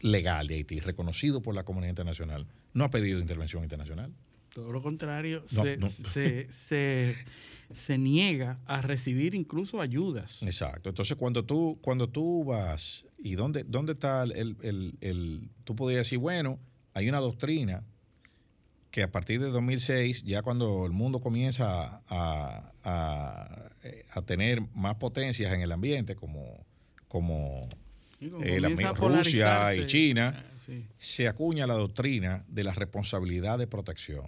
legal 0.00 0.46
de 0.46 0.54
Haití, 0.54 0.78
reconocido 0.78 1.42
por 1.42 1.52
la 1.52 1.64
comunidad 1.64 1.90
internacional, 1.90 2.46
no 2.74 2.84
ha 2.84 2.90
pedido 2.90 3.18
intervención 3.18 3.64
internacional. 3.64 4.12
Todo 4.54 4.70
lo 4.70 4.80
contrario, 4.80 5.42
se, 5.48 6.46
se, 6.52 7.98
niega 7.98 8.60
a 8.66 8.82
recibir 8.82 9.34
incluso 9.34 9.80
ayudas. 9.80 10.42
Exacto. 10.42 10.90
Entonces, 10.90 11.16
cuando 11.16 11.44
tú, 11.44 11.78
cuando 11.82 12.08
tú 12.08 12.44
vas, 12.44 13.04
¿y 13.18 13.34
dónde, 13.34 13.64
dónde 13.64 13.94
está 13.94 14.22
el, 14.22 14.56
el, 14.62 14.94
el, 15.00 15.48
Tú 15.64 15.74
podrías 15.74 16.02
decir, 16.02 16.18
bueno, 16.18 16.60
hay 16.94 17.08
una 17.08 17.18
doctrina 17.18 17.82
que 18.92 19.02
a 19.02 19.10
partir 19.10 19.40
de 19.40 19.48
2006, 19.48 20.22
ya 20.24 20.42
cuando 20.42 20.84
el 20.84 20.92
mundo 20.92 21.20
comienza 21.20 22.02
a, 22.08 22.72
a, 22.84 24.22
tener 24.26 24.60
más 24.74 24.96
potencias 24.96 25.50
en 25.54 25.62
el 25.62 25.72
ambiente, 25.72 26.14
como, 26.14 26.66
como 27.08 27.68
eh, 28.20 28.60
la, 28.60 28.68
Rusia 28.92 29.74
y 29.74 29.86
China, 29.86 30.44
ah, 30.46 30.72
se 30.98 31.26
acuña 31.26 31.66
la 31.66 31.72
doctrina 31.72 32.44
de 32.48 32.64
la 32.64 32.74
responsabilidad 32.74 33.58
de 33.58 33.66
protección. 33.66 34.26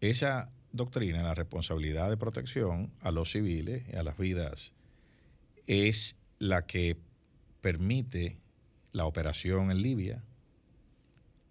Esa 0.00 0.50
doctrina, 0.72 1.22
la 1.22 1.36
responsabilidad 1.36 2.10
de 2.10 2.16
protección 2.16 2.92
a 3.00 3.12
los 3.12 3.30
civiles 3.30 3.84
y 3.88 3.94
a 3.94 4.02
las 4.02 4.18
vidas, 4.18 4.72
es 5.68 6.18
la 6.40 6.66
que 6.66 6.96
permite 7.60 8.40
la 8.90 9.06
operación 9.06 9.70
en 9.70 9.80
Libia, 9.80 10.24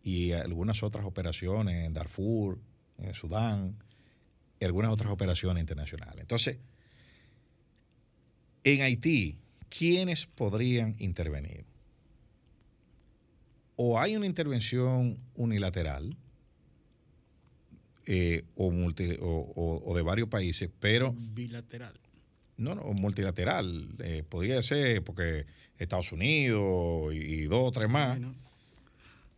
y 0.04 0.32
algunas 0.32 0.84
otras 0.84 1.06
operaciones 1.06 1.86
en 1.86 1.94
Darfur, 1.94 2.60
en 2.98 3.14
Sudán, 3.14 3.78
y 4.60 4.66
algunas 4.66 4.92
otras 4.92 5.12
operaciones 5.12 5.62
internacionales. 5.62 6.22
Entonces, 6.22 6.58
en 8.64 8.82
Haití, 8.82 9.40
¿quiénes 9.70 10.26
podrían 10.28 10.96
intervenir? 11.00 11.66
O 13.76 14.00
hay 14.00 14.16
una 14.16 14.28
intervención 14.28 15.18
unilateral 15.36 16.16
eh, 18.06 18.44
o, 18.56 18.68
o, 19.86 19.96
de 19.96 20.02
varios 20.02 20.30
países, 20.30 20.70
pero... 20.80 21.16
Bilateral. 21.34 22.00
No, 22.58 22.76
no, 22.76 22.84
multilateral. 22.94 23.88
Eh, 24.04 24.24
podría 24.28 24.62
ser 24.62 25.04
porque 25.04 25.46
Estados 25.78 26.12
Unidos 26.12 27.14
y, 27.16 27.44
dos 27.44 27.70
o 27.70 27.72
tres 27.72 27.90
más. 27.90 28.20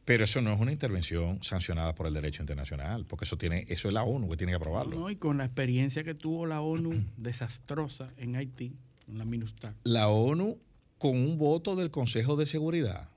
Pero 0.06 0.26
eso 0.26 0.42
no 0.42 0.54
es 0.54 0.60
una 0.60 0.72
intervención 0.72 1.42
sancionada 1.44 1.96
por 1.96 2.08
el 2.08 2.14
derecho 2.14 2.44
internacional, 2.44 3.06
porque 3.06 3.24
eso 3.26 3.38
tiene, 3.38 3.66
eso 3.70 3.88
es 3.88 3.94
la 3.94 4.04
ONU 4.04 4.30
que 4.30 4.38
tiene 4.38 4.52
que 4.52 4.58
aprobarlo. 4.58 5.00
No, 5.00 5.10
y 5.10 5.16
con 5.16 5.38
la 5.38 5.46
experiencia 5.46 6.04
que 6.04 6.14
tuvo 6.14 6.46
la 6.46 6.62
ONU 6.62 6.92
desastrosa 7.18 8.12
en 8.18 8.36
Haití, 8.36 8.76
en 9.08 9.18
la 9.18 9.26
MINUSTAC. 9.26 9.76
La 9.84 10.10
ONU 10.10 10.60
con 10.98 11.18
un 11.18 11.38
voto 11.38 11.76
del 11.76 11.90
Consejo 11.90 12.36
de 12.36 12.46
Seguridad, 12.46 13.10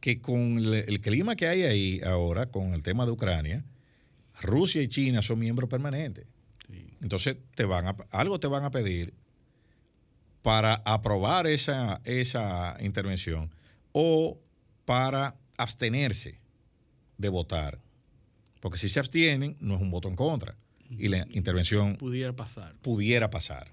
que 0.00 0.20
con 0.20 0.58
el, 0.58 1.00
clima 1.00 1.36
que 1.36 1.46
hay 1.46 1.62
ahí 1.62 2.00
ahora, 2.04 2.50
con 2.50 2.74
el 2.74 2.82
tema 2.82 3.06
de 3.06 3.12
Ucrania, 3.12 3.64
Rusia 4.42 4.82
y 4.82 4.88
China 4.88 5.22
son 5.22 5.38
miembros 5.38 5.70
permanentes. 5.70 6.26
Entonces 7.00 7.36
te 7.54 7.64
van 7.66 7.86
a, 7.86 7.96
algo 8.10 8.40
te 8.40 8.46
van 8.46 8.64
a 8.64 8.70
pedir 8.70 9.12
para 10.42 10.74
aprobar 10.86 11.46
esa, 11.46 12.00
esa 12.04 12.76
intervención 12.80 13.50
o 13.92 14.38
para 14.86 15.36
abstenerse 15.56 16.40
de 17.18 17.28
votar. 17.28 17.80
Porque 18.60 18.78
si 18.78 18.88
se 18.88 19.00
abstienen, 19.00 19.56
no 19.60 19.74
es 19.74 19.80
un 19.80 19.90
voto 19.90 20.08
en 20.08 20.16
contra. 20.16 20.56
Y 20.90 21.08
la 21.08 21.26
intervención 21.30 21.96
pudiera 21.96 22.34
pasar. 22.34 22.74
Pudiera 22.82 23.30
pasar. 23.30 23.72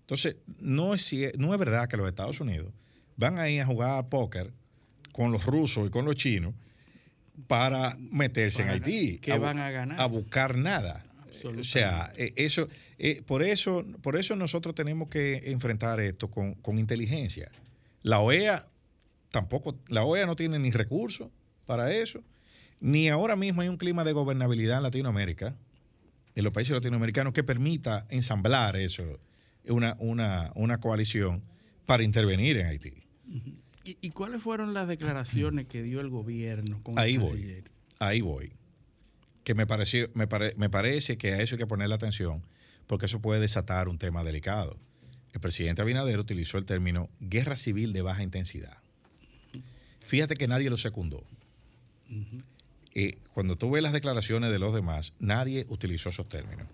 Entonces, 0.00 0.36
no 0.58 0.94
es, 0.94 1.12
no 1.38 1.52
es 1.52 1.58
verdad 1.60 1.88
que 1.88 1.96
los 1.96 2.08
Estados 2.08 2.40
Unidos 2.40 2.72
van 3.16 3.38
a 3.38 3.48
ir 3.48 3.60
a 3.60 3.66
jugar 3.66 4.08
póker 4.08 4.52
con 5.12 5.30
los 5.30 5.44
rusos 5.44 5.86
y 5.86 5.90
con 5.90 6.04
los 6.04 6.16
chinos 6.16 6.54
para 7.46 7.96
meterse 7.98 8.62
en 8.62 8.70
Haití. 8.70 9.18
¿Qué 9.18 9.38
van 9.38 9.58
a 9.58 9.70
ganar? 9.70 10.00
A 10.00 10.06
buscar 10.06 10.56
nada. 10.56 11.04
O 11.44 11.64
sea, 11.64 12.12
e, 12.16 12.32
eso, 12.36 12.68
e, 12.98 13.22
por 13.22 13.42
eso, 13.42 13.84
por 14.02 14.16
eso 14.16 14.36
nosotros 14.36 14.74
tenemos 14.74 15.08
que 15.08 15.50
enfrentar 15.50 16.00
esto 16.00 16.30
con, 16.30 16.54
con 16.54 16.78
inteligencia. 16.78 17.50
La 18.02 18.20
OEA 18.20 18.66
tampoco, 19.30 19.78
la 19.88 20.04
OEA 20.04 20.26
no 20.26 20.36
tiene 20.36 20.58
ni 20.58 20.70
recursos 20.70 21.30
para 21.66 21.94
eso, 21.94 22.22
ni 22.80 23.08
ahora 23.08 23.36
mismo 23.36 23.62
hay 23.62 23.68
un 23.68 23.76
clima 23.76 24.04
de 24.04 24.12
gobernabilidad 24.12 24.78
en 24.78 24.82
Latinoamérica, 24.82 25.56
en 26.34 26.44
los 26.44 26.52
países 26.52 26.74
latinoamericanos, 26.74 27.32
que 27.32 27.44
permita 27.44 28.06
ensamblar 28.08 28.76
eso, 28.76 29.20
una, 29.68 29.96
una, 29.98 30.52
una 30.54 30.80
coalición 30.80 31.42
para 31.86 32.02
intervenir 32.02 32.56
en 32.56 32.66
Haití. 32.66 33.04
¿Y, 33.82 34.10
cuáles 34.10 34.42
fueron 34.42 34.74
las 34.74 34.86
declaraciones 34.86 35.66
que 35.66 35.82
dio 35.82 36.00
el 36.00 36.10
gobierno 36.10 36.82
con 36.82 36.98
Ahí 36.98 37.16
voy, 37.16 37.64
ahí 37.98 38.20
voy. 38.20 38.52
Que 39.42 39.54
me, 39.54 39.66
pareció, 39.66 40.08
me, 40.14 40.28
me 40.56 40.70
parece 40.70 41.16
que 41.16 41.32
a 41.32 41.42
eso 41.42 41.54
hay 41.54 41.58
que 41.58 41.66
ponerle 41.66 41.94
atención, 41.94 42.46
porque 42.86 43.06
eso 43.06 43.20
puede 43.20 43.40
desatar 43.40 43.88
un 43.88 43.98
tema 43.98 44.22
delicado. 44.22 44.78
El 45.32 45.40
presidente 45.40 45.82
Abinader 45.82 46.18
utilizó 46.18 46.58
el 46.58 46.66
término 46.66 47.08
guerra 47.20 47.56
civil 47.56 47.92
de 47.92 48.02
baja 48.02 48.22
intensidad. 48.22 48.78
Fíjate 50.10 50.34
que 50.34 50.48
nadie 50.48 50.68
lo 50.68 50.76
secundó. 50.76 51.22
Eh, 52.96 53.18
cuando 53.32 53.54
tú 53.54 53.70
ves 53.70 53.80
las 53.80 53.92
declaraciones 53.92 54.50
de 54.50 54.58
los 54.58 54.74
demás, 54.74 55.14
nadie 55.20 55.66
utilizó 55.68 56.08
esos 56.08 56.28
términos. 56.28 56.66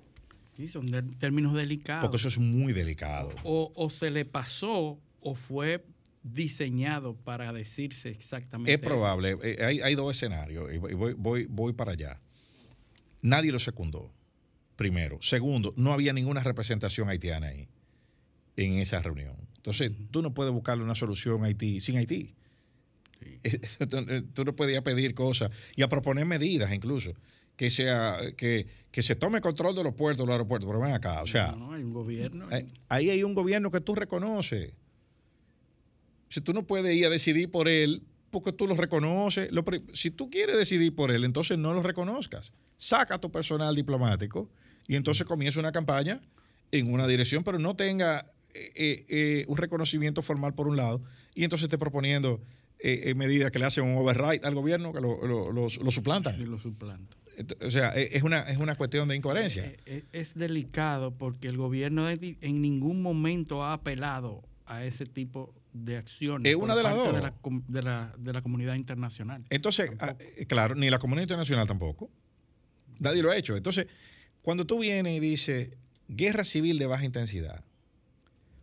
Sí, 0.56 0.68
son 0.68 0.86
términos 1.18 1.52
delicados. 1.52 2.00
Porque 2.00 2.16
eso 2.16 2.28
es 2.28 2.38
muy 2.38 2.72
delicado. 2.72 3.30
O, 3.44 3.90
se 3.90 4.10
le 4.10 4.24
pasó 4.24 4.98
o 5.20 5.34
fue 5.34 5.84
diseñado 6.22 7.14
para 7.14 7.52
decirse 7.52 8.08
exactamente. 8.08 8.72
Es 8.72 8.78
probable. 8.78 9.36
Eh, 9.42 9.82
hay, 9.84 9.94
dos 9.94 10.16
escenarios 10.16 10.72
y 10.72 10.78
voy, 10.78 11.12
voy, 11.12 11.46
voy 11.46 11.74
para 11.74 11.92
allá. 11.92 12.18
Nadie 13.20 13.52
lo 13.52 13.58
secundó, 13.58 14.10
primero. 14.76 15.18
Segundo, 15.20 15.74
no 15.76 15.92
había 15.92 16.14
ninguna 16.14 16.42
representación 16.42 17.10
haitiana 17.10 17.48
ahí, 17.48 17.68
en 18.56 18.78
esa 18.78 19.02
reunión. 19.02 19.36
Entonces, 19.56 19.92
tú 20.10 20.22
no 20.22 20.32
puedes 20.32 20.54
buscarle 20.54 20.84
una 20.84 20.94
solución 20.94 21.42
a 21.42 21.48
Haití 21.48 21.80
sin 21.80 21.98
Haití. 21.98 22.34
Tú 24.34 24.44
no 24.44 24.56
podías 24.56 24.82
pedir 24.82 25.14
cosas 25.14 25.50
y 25.74 25.82
a 25.82 25.88
proponer 25.88 26.26
medidas 26.26 26.72
incluso. 26.72 27.12
Que, 27.56 27.70
sea, 27.70 28.18
que, 28.36 28.66
se 28.92 29.14
tome 29.14 29.40
control 29.40 29.74
de 29.74 29.82
los 29.82 29.94
puertos, 29.94 30.24
de 30.24 30.26
los 30.26 30.34
aeropuertos, 30.34 30.68
pero 30.68 30.78
ven 30.78 30.92
acá, 30.92 31.22
o 31.22 31.26
sea... 31.26 31.56
hay 31.72 31.82
un 31.82 31.94
gobierno. 31.94 32.50
Eh, 32.50 32.66
ahí 32.90 33.08
hay 33.08 33.22
un 33.22 33.34
gobierno 33.34 33.70
que 33.70 33.80
tú 33.80 33.94
reconoces. 33.94 34.74
Si 36.28 36.42
tú 36.42 36.52
no 36.52 36.66
puedes 36.66 36.94
ir 36.94 37.06
a 37.06 37.08
decidir 37.08 37.50
por 37.50 37.66
él, 37.66 38.02
porque 38.30 38.52
tú 38.52 38.66
lo 38.66 38.74
reconoces. 38.74 39.48
si 39.94 40.10
tú 40.10 40.28
quieres 40.28 40.58
decidir 40.58 40.94
por 40.94 41.10
él, 41.10 41.24
entonces 41.24 41.56
no 41.56 41.72
lo 41.72 41.82
reconozcas. 41.82 42.52
Saca 42.76 43.18
tu 43.18 43.30
personal 43.30 43.74
diplomático 43.74 44.50
y 44.86 44.96
entonces 44.96 45.26
comienza 45.26 45.58
una 45.58 45.72
campaña 45.72 46.20
en 46.72 46.92
una 46.92 47.06
dirección, 47.06 47.44
pero 47.44 47.58
no 47.58 47.76
tenga 47.76 48.30
eh, 48.52 49.04
eh, 49.08 49.44
un 49.48 49.56
reconocimiento 49.56 50.22
formal 50.22 50.54
por 50.54 50.68
un 50.68 50.76
lado 50.76 51.00
y 51.34 51.44
entonces 51.44 51.64
esté 51.64 51.78
proponiendo 51.78 52.40
eh, 52.78 53.10
en 53.10 53.18
medida 53.18 53.50
que 53.50 53.58
le 53.58 53.64
hacen 53.64 53.84
un 53.84 53.96
override 53.96 54.46
al 54.46 54.54
gobierno 54.54 54.92
que 54.92 55.00
lo, 55.00 55.26
lo, 55.26 55.50
lo, 55.50 55.70
suplantan. 55.90 56.42
lo 56.48 56.58
suplantan. 56.58 57.18
O 57.62 57.70
sea, 57.70 57.90
e, 57.96 58.10
es 58.12 58.22
una, 58.22 58.40
es 58.42 58.58
una 58.58 58.74
cuestión 58.76 59.08
de 59.08 59.16
incoherencia. 59.16 59.64
Eh, 59.64 59.78
eh, 59.86 60.04
es, 60.12 60.34
delicado 60.34 61.16
porque 61.16 61.48
el 61.48 61.56
gobierno 61.56 62.08
en 62.08 62.62
ningún 62.62 63.02
momento 63.02 63.64
ha 63.64 63.72
apelado 63.72 64.42
a 64.66 64.84
ese 64.84 65.06
tipo 65.06 65.54
de 65.72 65.96
acciones. 65.96 66.50
Es 66.50 66.56
una 66.56 66.74
de 66.74 66.82
las 66.82 66.94
dos. 66.94 67.14
De 67.14 67.20
la, 67.22 67.34
de, 67.68 67.82
la, 67.82 68.14
de 68.18 68.32
la, 68.32 68.42
comunidad 68.42 68.74
internacional. 68.74 69.44
Entonces, 69.50 69.90
ah, 70.00 70.14
claro, 70.46 70.74
ni 70.74 70.90
la 70.90 70.98
comunidad 70.98 71.24
internacional 71.24 71.66
tampoco. 71.66 72.10
Nadie 72.98 73.22
lo 73.22 73.30
ha 73.30 73.36
hecho. 73.36 73.56
Entonces, 73.56 73.86
cuando 74.42 74.66
tú 74.66 74.78
vienes 74.78 75.16
y 75.16 75.20
dices 75.20 75.70
guerra 76.08 76.44
civil 76.44 76.78
de 76.78 76.86
baja 76.86 77.04
intensidad, 77.04 77.64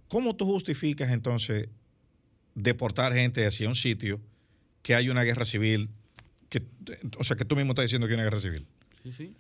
¿cómo 0.08 0.36
tú 0.36 0.46
justificas 0.46 1.12
entonces 1.12 1.70
deportar 2.56 3.14
gente 3.14 3.46
hacia 3.46 3.68
un 3.68 3.76
sitio 3.76 4.22
que 4.82 4.96
hay 4.96 5.10
una 5.10 5.24
guerra 5.24 5.46
civil, 5.46 5.90
que, 6.50 6.62
o 7.18 7.24
sea, 7.24 7.36
que 7.36 7.46
tú 7.46 7.56
mismo 7.56 7.72
estás 7.72 7.86
diciendo 7.86 8.08
que 8.08 8.14
hay 8.14 8.16
una 8.16 8.24
guerra 8.26 8.40
civil. 8.40 8.66
Sí, 9.04 9.12
sí. 9.16 9.34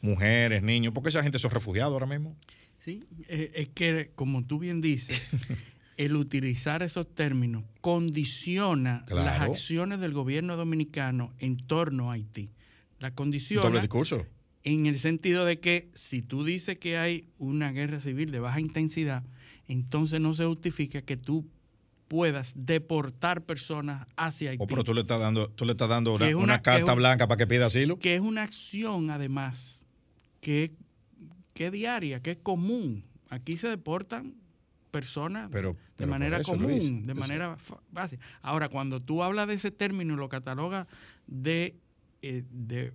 Mujeres, 0.00 0.62
niños, 0.62 0.92
porque 0.92 1.10
esa 1.10 1.22
gente 1.22 1.38
son 1.38 1.50
refugiados 1.50 1.92
ahora 1.92 2.06
mismo. 2.06 2.36
Sí, 2.84 3.04
eh, 3.28 3.52
es 3.54 3.68
que, 3.68 4.10
como 4.14 4.44
tú 4.44 4.58
bien 4.58 4.80
dices, 4.80 5.36
el 5.96 6.16
utilizar 6.16 6.82
esos 6.82 7.12
términos 7.14 7.64
condiciona 7.80 9.04
Claro. 9.06 9.24
las 9.26 9.40
acciones 9.40 10.00
del 10.00 10.12
gobierno 10.12 10.56
dominicano 10.56 11.32
en 11.38 11.56
torno 11.66 12.10
a 12.10 12.14
Haití. 12.14 12.50
La 12.98 13.12
condiciona 13.14 13.62
doble 13.62 13.80
discurso. 13.80 14.26
en 14.64 14.86
el 14.86 14.98
sentido 14.98 15.44
de 15.44 15.58
que 15.60 15.88
si 15.94 16.22
tú 16.22 16.44
dices 16.44 16.78
que 16.78 16.98
hay 16.98 17.26
una 17.38 17.72
guerra 17.72 17.98
civil 18.00 18.30
de 18.30 18.38
baja 18.40 18.60
intensidad, 18.60 19.22
entonces 19.68 20.20
no 20.20 20.34
se 20.34 20.44
justifica 20.44 21.02
que 21.02 21.16
tú 21.16 21.46
puedas 22.12 22.52
deportar 22.54 23.40
personas 23.40 24.06
hacia 24.18 24.50
Haití. 24.50 24.62
Oh, 24.62 24.66
pero 24.66 24.84
tú 24.84 24.92
le 24.92 25.00
estás 25.00 25.18
dando, 25.18 25.48
tú 25.48 25.64
le 25.64 25.72
estás 25.72 25.88
dando 25.88 26.12
una, 26.12 26.36
una 26.36 26.60
carta 26.60 26.92
un- 26.92 26.98
blanca 26.98 27.26
para 27.26 27.38
que 27.38 27.46
pida 27.46 27.64
asilo. 27.64 27.98
que 27.98 28.14
es 28.16 28.20
una 28.20 28.42
acción 28.42 29.08
además 29.08 29.86
que, 30.42 30.74
que 31.54 31.68
es 31.68 31.72
diaria, 31.72 32.20
que 32.20 32.32
es 32.32 32.36
común. 32.36 33.02
Aquí 33.30 33.56
se 33.56 33.66
deportan 33.68 34.34
personas 34.90 35.48
Pero, 35.50 35.74
de 35.96 36.06
manera 36.06 36.36
eso, 36.36 36.52
común, 36.52 36.68
Luis, 36.68 37.06
de 37.06 37.14
manera 37.14 37.56
básica. 37.90 38.22
Ahora, 38.42 38.68
cuando 38.68 39.00
tú 39.00 39.22
hablas 39.22 39.48
de 39.48 39.54
ese 39.54 39.70
término 39.70 40.12
y 40.12 40.16
lo 40.18 40.28
catalogas 40.28 40.86
de, 41.26 41.76
eh, 42.20 42.44
de 42.50 42.92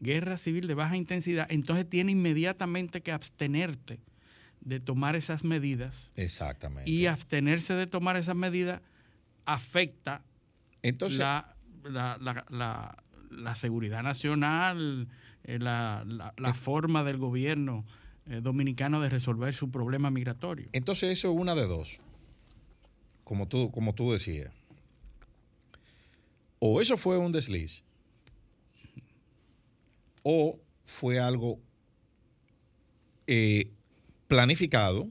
guerra 0.00 0.36
civil 0.36 0.66
de 0.66 0.74
baja 0.74 0.96
intensidad, 0.96 1.46
entonces 1.48 1.88
tiene 1.88 2.10
inmediatamente 2.10 3.02
que 3.02 3.12
abstenerte 3.12 4.00
de 4.68 4.80
tomar 4.80 5.16
esas 5.16 5.44
medidas 5.44 6.10
Exactamente. 6.16 6.90
y 6.90 7.06
abstenerse 7.06 7.74
de 7.74 7.86
tomar 7.86 8.16
esas 8.16 8.36
medidas 8.36 8.80
afecta 9.46 10.22
Entonces, 10.82 11.18
la, 11.18 11.54
la, 11.84 12.44
la- 12.50 13.54
seguridad 13.54 14.02
nacional, 14.02 15.08
eh, 15.44 15.58
la, 15.58 16.04
la- 16.06 16.34
la 16.36 16.54
forma 16.54 17.02
del 17.04 17.16
gobierno 17.18 17.84
eh, 18.26 18.40
dominicano 18.42 19.00
de 19.00 19.08
resolver 19.08 19.54
su 19.54 19.70
problema 19.70 20.10
migratorio. 20.10 20.68
entonces 20.72 21.10
eso 21.12 21.30
es 21.32 21.36
una 21.38 21.54
de 21.54 21.66
dos. 21.66 21.98
Como 23.24 23.46
tú, 23.48 23.70
como 23.70 23.94
tú 23.94 24.12
decías. 24.12 24.52
O 26.60 26.80
eso 26.80 26.96
fue 26.96 27.18
un 27.18 27.32
desliz. 27.32 27.84
O 30.22 30.58
fue 30.84 31.18
algo 31.20 31.60
eh, 33.26 33.70
planificado 34.28 35.08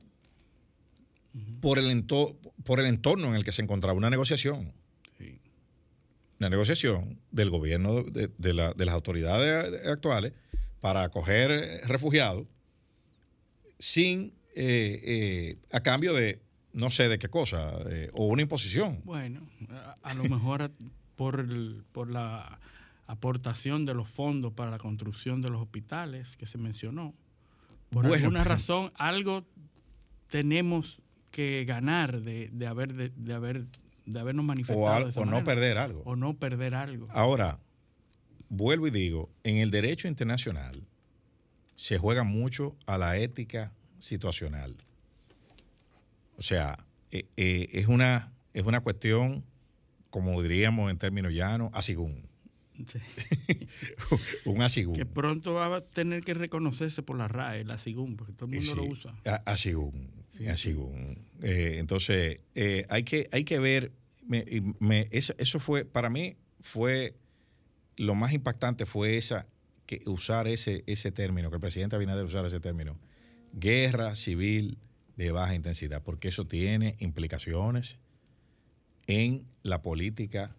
por 1.62 1.78
el, 1.78 1.86
ento- 1.92 2.36
por 2.64 2.80
el 2.80 2.86
entorno 2.86 3.28
en 3.28 3.36
el 3.36 3.44
que 3.44 3.52
se 3.52 3.62
encontraba 3.62 3.98
una 3.98 4.10
negociación. 4.10 4.74
Sí. 5.18 5.40
una 6.40 6.50
negociación 6.50 7.20
del 7.32 7.50
gobierno 7.50 8.04
de, 8.04 8.30
de 8.38 8.54
la- 8.54 8.74
de 8.74 8.86
las 8.86 8.94
autoridades 8.96 9.86
actuales 9.88 10.34
para 10.80 11.04
acoger 11.04 11.50
refugiados 11.88 12.46
sin 13.80 14.34
eh, 14.56 15.02
eh, 15.04 15.58
a 15.72 15.80
cambio 15.82 16.14
de 16.14 16.40
no 16.74 16.90
sé 16.92 17.10
de 17.10 17.18
qué 17.20 17.28
cosa 17.30 17.74
eh, 17.90 18.10
o 18.14 18.26
una 18.26 18.42
imposición 18.44 19.02
Bueno, 19.04 19.42
a, 19.70 19.98
a 20.04 20.14
lo 20.14 20.24
mejor 20.26 20.72
por, 21.16 21.40
el- 21.40 21.84
por 21.92 22.10
la 22.12 22.60
aportación 23.08 23.86
de 23.86 23.94
los 23.94 24.08
fondos 24.10 24.54
para 24.54 24.70
la 24.72 24.78
construcción 24.80 25.42
de 25.42 25.50
los 25.50 25.62
hospitales 25.62 26.36
que 26.38 26.46
se 26.46 26.58
mencionó. 26.58 27.14
Por 27.90 28.04
Bueno, 28.08 28.16
alguna 28.26 28.44
pero- 28.44 28.56
razón, 28.56 28.92
algo 28.96 29.46
tenemos 30.30 31.00
que 31.32 31.64
ganar 31.66 32.22
de, 32.22 32.50
de 32.52 32.68
haber 32.68 32.94
de, 32.94 33.10
de 33.16 33.34
haber 33.34 33.66
de 34.06 34.20
habernos 34.20 34.46
manifestado 34.46 34.80
o, 34.86 34.90
al- 34.90 35.04
de 35.06 35.10
esa 35.10 35.20
o 35.22 35.26
no 35.26 35.44
perder 35.44 35.78
algo. 35.78 36.02
O 36.06 36.16
no 36.16 36.34
perder 36.36 36.76
algo. 36.76 37.08
ahora 37.12 37.60
vuelvo 38.50 38.88
y 38.88 38.92
digo 38.92 39.30
en 39.44 39.58
el 39.58 39.72
derecho 39.72 40.08
internacional 40.08 40.84
se 41.76 41.98
juega 41.98 42.24
mucho 42.24 42.76
a 42.86 42.98
la 42.98 43.18
ética 43.18 43.72
situacional. 44.00 44.76
O 46.38 46.42
sea 46.42 46.78
eh, 47.12 47.26
eh, 47.38 47.70
es 47.74 47.88
una 47.88 48.32
es 48.54 48.64
una 48.66 48.80
cuestión 48.82 49.44
como 50.10 50.42
diríamos 50.42 50.90
en 50.92 50.98
términos 50.98 51.34
llanos 51.34 51.70
asigún 51.74 52.27
Sí. 52.88 53.00
un 54.46 54.62
asigún. 54.62 54.96
Que 54.96 55.06
pronto 55.06 55.54
va 55.54 55.78
a 55.78 55.82
tener 55.82 56.24
que 56.24 56.34
reconocerse 56.34 57.02
por 57.04 57.18
la 57.18 57.28
RAE, 57.28 57.64
la 57.64 57.78
SIGUM, 57.78 58.16
porque 58.18 58.34
todo 58.34 58.50
el 58.50 58.56
mundo 58.56 58.76
lo 58.76 58.84
Sí, 58.84 58.90
usa. 58.92 59.42
Asigún. 59.46 60.10
Sí, 60.38 60.48
asigún. 60.48 61.18
Eh, 61.42 61.76
entonces, 61.80 62.42
eh, 62.56 62.86
hay, 62.90 63.04
que, 63.04 63.28
hay 63.32 63.44
que 63.44 63.58
ver, 63.60 63.92
me- 64.28 64.46
y 64.50 64.62
me- 64.80 65.08
eso, 65.12 65.34
eso 65.40 65.60
fue, 65.60 65.86
para 65.86 66.10
mí, 66.10 66.36
fue, 66.62 67.16
lo 67.96 68.14
más 68.14 68.34
impactante 68.34 68.86
fue 68.86 69.18
esa, 69.18 69.48
que 69.88 70.02
usar 70.06 70.48
ese, 70.48 70.84
ese 70.86 71.12
término, 71.12 71.50
que 71.50 71.56
el 71.56 71.62
presidente 71.62 71.96
Abinader 71.96 72.26
usara 72.26 72.48
ese 72.50 72.60
término, 72.60 73.00
guerra 73.54 74.16
civil 74.16 74.78
de 75.16 75.32
baja 75.32 75.56
intensidad, 75.56 76.04
porque 76.04 76.28
eso 76.28 76.46
tiene 76.46 76.96
implicaciones 77.00 77.98
en 79.08 79.48
la 79.64 79.82
política 79.82 80.54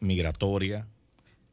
migratoria. 0.00 0.86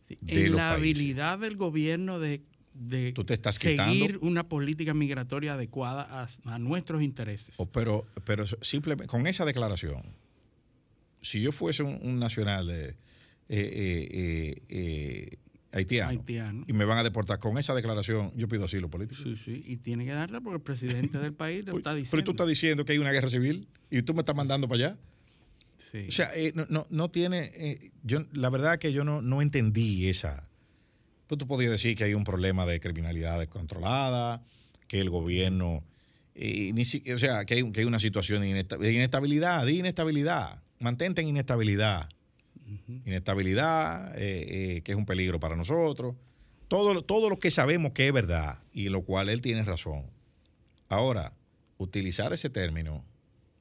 Sí, 0.08 0.18
de 0.22 0.46
en 0.46 0.52
los 0.52 0.58
la 0.58 0.70
países. 0.72 0.98
habilidad 1.02 1.40
del 1.40 1.58
gobierno 1.58 2.20
de, 2.20 2.42
de 2.74 3.12
Tú 3.14 3.24
te 3.26 3.34
estás 3.34 3.56
seguir 3.56 3.74
quitando 3.78 4.20
una 4.22 4.48
política 4.48 4.94
migratoria 4.94 5.54
adecuada 5.56 6.04
a, 6.24 6.28
a 6.54 6.60
nuestros 6.60 7.02
intereses. 7.02 7.56
O- 7.58 7.66
pero, 7.66 8.06
pero 8.24 8.46
simplemente 8.62 9.08
con 9.08 9.28
esa 9.28 9.44
declaración, 9.46 10.02
si 11.22 11.42
yo 11.42 11.52
fuese 11.52 11.84
un, 11.84 12.00
un 12.02 12.20
nacional 12.20 12.68
de, 12.68 12.90
eh, 12.90 12.96
eh, 13.50 14.62
eh, 14.70 15.38
haitiano, 15.74 16.12
haitiano. 16.12 16.64
y 16.68 16.74
me 16.74 16.86
van 16.86 16.98
a 17.00 17.04
deportar 17.04 17.40
con 17.40 17.58
esa 17.58 17.74
declaración, 17.76 18.32
yo 18.36 18.48
pido 18.48 18.66
asilo 18.66 18.90
político. 18.90 19.22
Sí, 19.22 19.36
sí, 19.36 19.64
y 19.66 19.78
tiene 19.78 20.06
que 20.06 20.12
darla 20.12 20.40
porque 20.40 20.56
el 20.58 20.62
presidente 20.62 21.18
del 21.20 21.34
país 21.34 21.66
lo 21.66 21.72
Pues, 21.72 21.82
está 21.82 21.90
pero 21.92 21.98
diciendo. 22.00 22.24
tú 22.26 22.32
estás 22.32 22.48
diciendo 22.48 22.86
que 22.86 22.94
hay 22.94 22.98
una 23.00 23.12
guerra 23.12 23.30
civil 23.30 23.68
y 23.90 24.02
tú 24.04 24.14
me 24.14 24.22
estás 24.22 24.36
mandando 24.36 24.68
para 24.70 24.88
allá. 24.90 24.98
Sí. 25.92 26.06
O 26.08 26.12
sea, 26.12 26.32
eh, 26.36 26.52
no, 26.56 26.66
no, 26.70 26.86
no 26.90 27.10
tiene. 27.12 27.52
eh, 27.56 27.92
yo, 28.04 28.26
la 28.34 28.50
verdad 28.50 28.78
que 28.80 28.92
yo 28.94 29.04
no, 29.04 29.22
no 29.22 29.42
entendí 29.42 30.08
esa. 30.08 30.48
Pues 31.28 31.38
tú 31.40 31.48
podías 31.48 31.72
decir 31.72 31.96
que 31.96 32.04
hay 32.06 32.14
un 32.14 32.24
problema 32.24 32.66
de 32.66 32.80
criminalidad 32.80 33.40
descontrolada, 33.40 34.42
que 34.88 35.00
el 35.00 35.10
gobierno. 35.10 35.84
eh, 36.36 36.72
ni 36.74 36.86
si- 36.86 37.04
o 37.12 37.18
sea, 37.20 37.46
que 37.46 37.56
hay, 37.56 37.72
que 37.72 37.80
hay 37.82 37.86
una 37.88 38.00
situación 38.00 38.42
de, 38.42 38.50
inesta- 38.50 38.78
de 38.78 38.94
inestabilidad, 38.94 39.66
de 39.66 39.74
inestabilidad. 39.74 40.62
Mantente 40.80 41.22
en 41.22 41.30
inestabilidad. 41.30 42.10
Inestabilidad, 43.06 44.14
eh, 44.18 44.82
que 44.84 44.92
es 44.92 44.98
un 44.98 45.06
peligro 45.06 45.40
para 45.40 45.56
nosotros. 45.56 46.16
Todo, 46.68 46.94
lo- 46.94 47.02
todo 47.02 47.30
lo 47.30 47.40
que 47.40 47.50
sabemos 47.52 47.94
que 47.94 48.08
es 48.08 48.14
verdad 48.14 48.60
y 48.74 48.90
lo 48.90 49.02
cual 49.04 49.30
él 49.30 49.42
tiene 49.42 49.64
razón. 49.64 50.04
Ahora, 50.90 51.34
utilizar 51.78 52.34
ese 52.34 52.50
término 52.50 53.04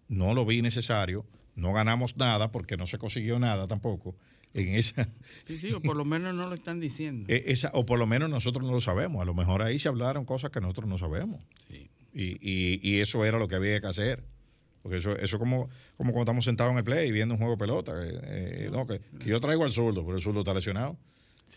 no 0.09 0.35
lo 0.35 0.45
vi 0.45 0.61
necesario. 0.63 1.25
No 1.57 1.73
ganamos 1.73 2.17
nada 2.17 2.53
porque 2.53 2.77
no 2.77 2.87
se 2.87 2.99
consiguió 2.99 3.39
nada 3.39 3.67
tampoco 3.67 4.15
en 4.55 4.69
esa, 4.75 5.09
Sí, 5.47 5.59
sí, 5.59 5.73
o 5.73 5.81
por 5.83 5.97
lo 5.97 6.05
menos 6.05 6.35
no 6.35 6.49
lo 6.49 6.55
están 6.55 6.81
diciendo. 6.81 7.27
eh, 7.33 7.43
esa 7.47 7.71
o 7.75 7.85
por 7.85 7.99
lo 7.99 8.07
menos 8.07 8.31
nosotros 8.31 8.65
no 8.65 8.73
lo 8.73 8.81
sabemos. 8.81 9.21
A 9.21 9.25
lo 9.25 9.35
mejor 9.35 9.61
ahí 9.63 9.79
se 9.79 9.89
hablaron 9.89 10.25
cosas 10.25 10.51
que 10.51 10.61
nosotros 10.61 10.89
no 10.89 10.97
sabemos. 10.99 11.43
Sí. 11.69 11.91
Y, 12.15 12.39
y- 12.41 12.81
y 12.83 13.01
eso 13.01 13.25
era 13.25 13.39
lo 13.39 13.49
que 13.49 13.57
había 13.57 13.81
que 13.81 13.87
hacer. 13.89 14.23
Porque 14.83 14.99
eso 14.99 15.17
eso 15.19 15.39
como, 15.39 15.69
como 15.97 16.13
cuando 16.13 16.31
estamos 16.31 16.45
sentados 16.45 16.71
en 16.73 16.79
el 16.79 16.85
play 16.85 17.11
viendo 17.11 17.35
un 17.35 17.39
juego 17.39 17.55
de 17.55 17.59
pelota. 17.59 17.93
eh, 18.07 18.21
eh, 18.23 18.69
no, 18.73 18.87
que, 18.87 19.01
que 19.19 19.29
yo 19.29 19.41
traigo 19.41 19.65
al 19.65 19.73
zurdo, 19.73 20.05
pero 20.05 20.17
el 20.17 20.23
zurdo 20.23 20.41
está 20.41 20.55
lesionado. 20.55 20.97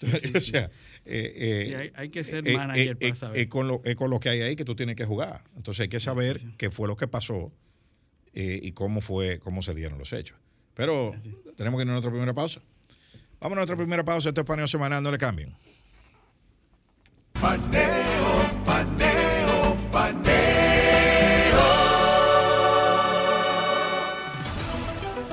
o 0.36 0.40
sea, 0.42 0.70
eh, 1.06 1.34
eh, 1.36 1.64
Sí, 1.68 1.74
hay, 1.76 1.92
hay 1.96 2.10
que 2.10 2.24
ser 2.24 2.48
eh, 2.48 2.58
manager 2.58 2.98
eh, 3.00 3.10
para 3.10 3.16
saber. 3.16 3.38
es 3.38 3.48
con 3.48 3.68
lo, 3.68 3.82
es 3.86 3.96
con 3.96 4.10
lo 4.10 4.20
que 4.20 4.30
hay 4.30 4.42
ahí 4.42 4.56
que 4.56 4.66
tú 4.66 4.76
tienes 4.76 4.96
que 4.96 5.06
jugar. 5.06 5.44
Entonces 5.56 5.82
hay 5.84 5.90
que 5.90 6.00
saber 6.00 6.42
qué 6.58 6.70
fue 6.72 6.88
lo 6.88 6.96
que 6.98 7.08
pasó 7.08 7.52
eh, 8.34 8.60
y 8.62 8.72
cómo 8.72 9.02
fue, 9.02 9.40
cómo 9.40 9.62
se 9.62 9.74
dieron 9.74 10.00
los 10.00 10.14
hechos. 10.14 10.38
Pero 10.74 11.14
tenemos 11.58 11.78
que 11.78 11.84
ir 11.84 11.90
a 11.90 11.94
nuestra 11.94 12.12
primera 12.12 12.34
pausa. 12.34 12.62
Vamos 13.40 13.54
a 13.54 13.60
nuestra 13.60 13.78
primera 13.78 14.04
pausa. 14.04 14.30
Esto 14.30 14.42
es 14.42 14.48
paneo 14.48 14.68
semanal, 14.68 15.02
no 15.02 15.12
le 15.12 15.18
cambien. 15.18 15.56
Paneo, 17.34 18.64
paneo, 18.66 19.78
paneo. 19.92 20.50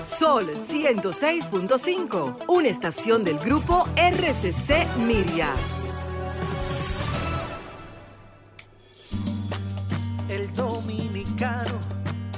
Sol 0.04 0.48
106.5, 0.68 2.44
una 2.48 2.68
estación 2.68 3.22
del 3.24 3.38
grupo 3.38 3.86
RCC 3.96 4.86
Miria. 4.98 5.52
El 10.28 10.52
dominicano, 10.54 11.78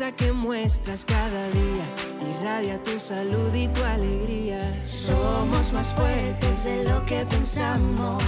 Que 0.00 0.32
muestras 0.32 1.04
cada 1.04 1.50
día 1.50 1.84
irradia 2.26 2.82
tu 2.82 2.98
salud 2.98 3.54
y 3.54 3.68
tu 3.68 3.84
alegría. 3.84 4.74
Somos 4.86 5.74
más 5.74 5.92
fuertes 5.92 6.64
de 6.64 6.84
lo 6.84 7.04
que 7.04 7.26
pensamos. 7.26 8.22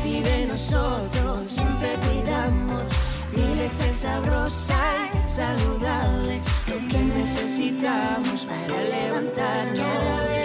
Si 0.00 0.20
de 0.20 0.46
nosotros 0.46 1.46
siempre 1.46 1.96
cuidamos. 2.06 2.84
Milex 3.34 3.80
es 3.80 3.96
sabrosa 3.96 5.08
y 5.18 5.24
saludable. 5.24 6.42
Lo 6.66 6.86
que 6.86 6.98
necesitamos 6.98 8.44
para 8.44 8.84
levantarnos. 8.84 10.35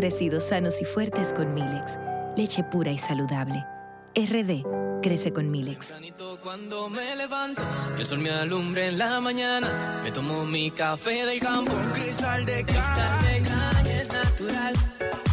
Crecido 0.00 0.40
sanos 0.40 0.80
y 0.80 0.86
fuertes 0.86 1.34
con 1.34 1.52
Milex, 1.52 1.98
leche 2.34 2.64
pura 2.64 2.90
y 2.90 2.96
saludable. 2.96 3.66
RD 4.14 4.64
crece 5.02 5.30
con 5.30 5.50
Milex. 5.50 5.94
Cuando 6.42 6.88
me 6.88 7.14
levanto, 7.16 7.62
que 7.94 8.00
el 8.00 8.06
sol 8.06 8.20
me 8.20 8.30
alumbre 8.30 8.88
en 8.88 8.96
la 8.96 9.20
mañana. 9.20 10.00
Me 10.02 10.10
tomo 10.10 10.46
mi 10.46 10.70
café 10.70 11.26
del 11.26 11.38
campo. 11.38 11.74
Un 11.74 11.90
cristal 11.90 12.46
de 12.46 12.64
cristal 12.64 13.22
de 13.24 13.42
caña 13.42 14.00
es 14.00 14.10
natural. 14.10 14.74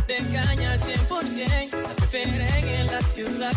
De 0.06 0.18
caña 0.34 0.74
al 0.74 0.80
100%. 0.80 1.72
La 1.72 1.96
prefieren 1.96 2.66
en 2.68 2.86
la 2.88 3.00
ciudad 3.00 3.54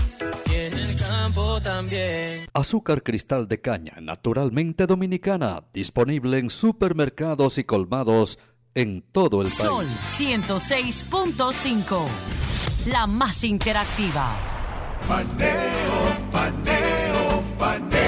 y 0.48 0.54
en 0.54 0.72
el 0.72 0.96
campo 0.96 1.60
también. 1.60 2.46
Azúcar 2.54 3.02
cristal 3.02 3.48
de 3.48 3.60
caña, 3.60 3.94
naturalmente 4.00 4.86
dominicana, 4.86 5.64
disponible 5.72 6.38
en 6.38 6.50
supermercados 6.50 7.58
y 7.58 7.64
colmados 7.64 8.38
en 8.74 9.02
todo 9.12 9.42
el 9.42 9.50
Sol 9.50 9.86
país. 9.86 9.98
106.5. 10.18 12.06
La 12.86 13.06
más 13.06 13.44
interactiva. 13.44 14.36
Paneo, 15.06 16.30
paneo, 16.30 17.42
paneo. 17.58 18.00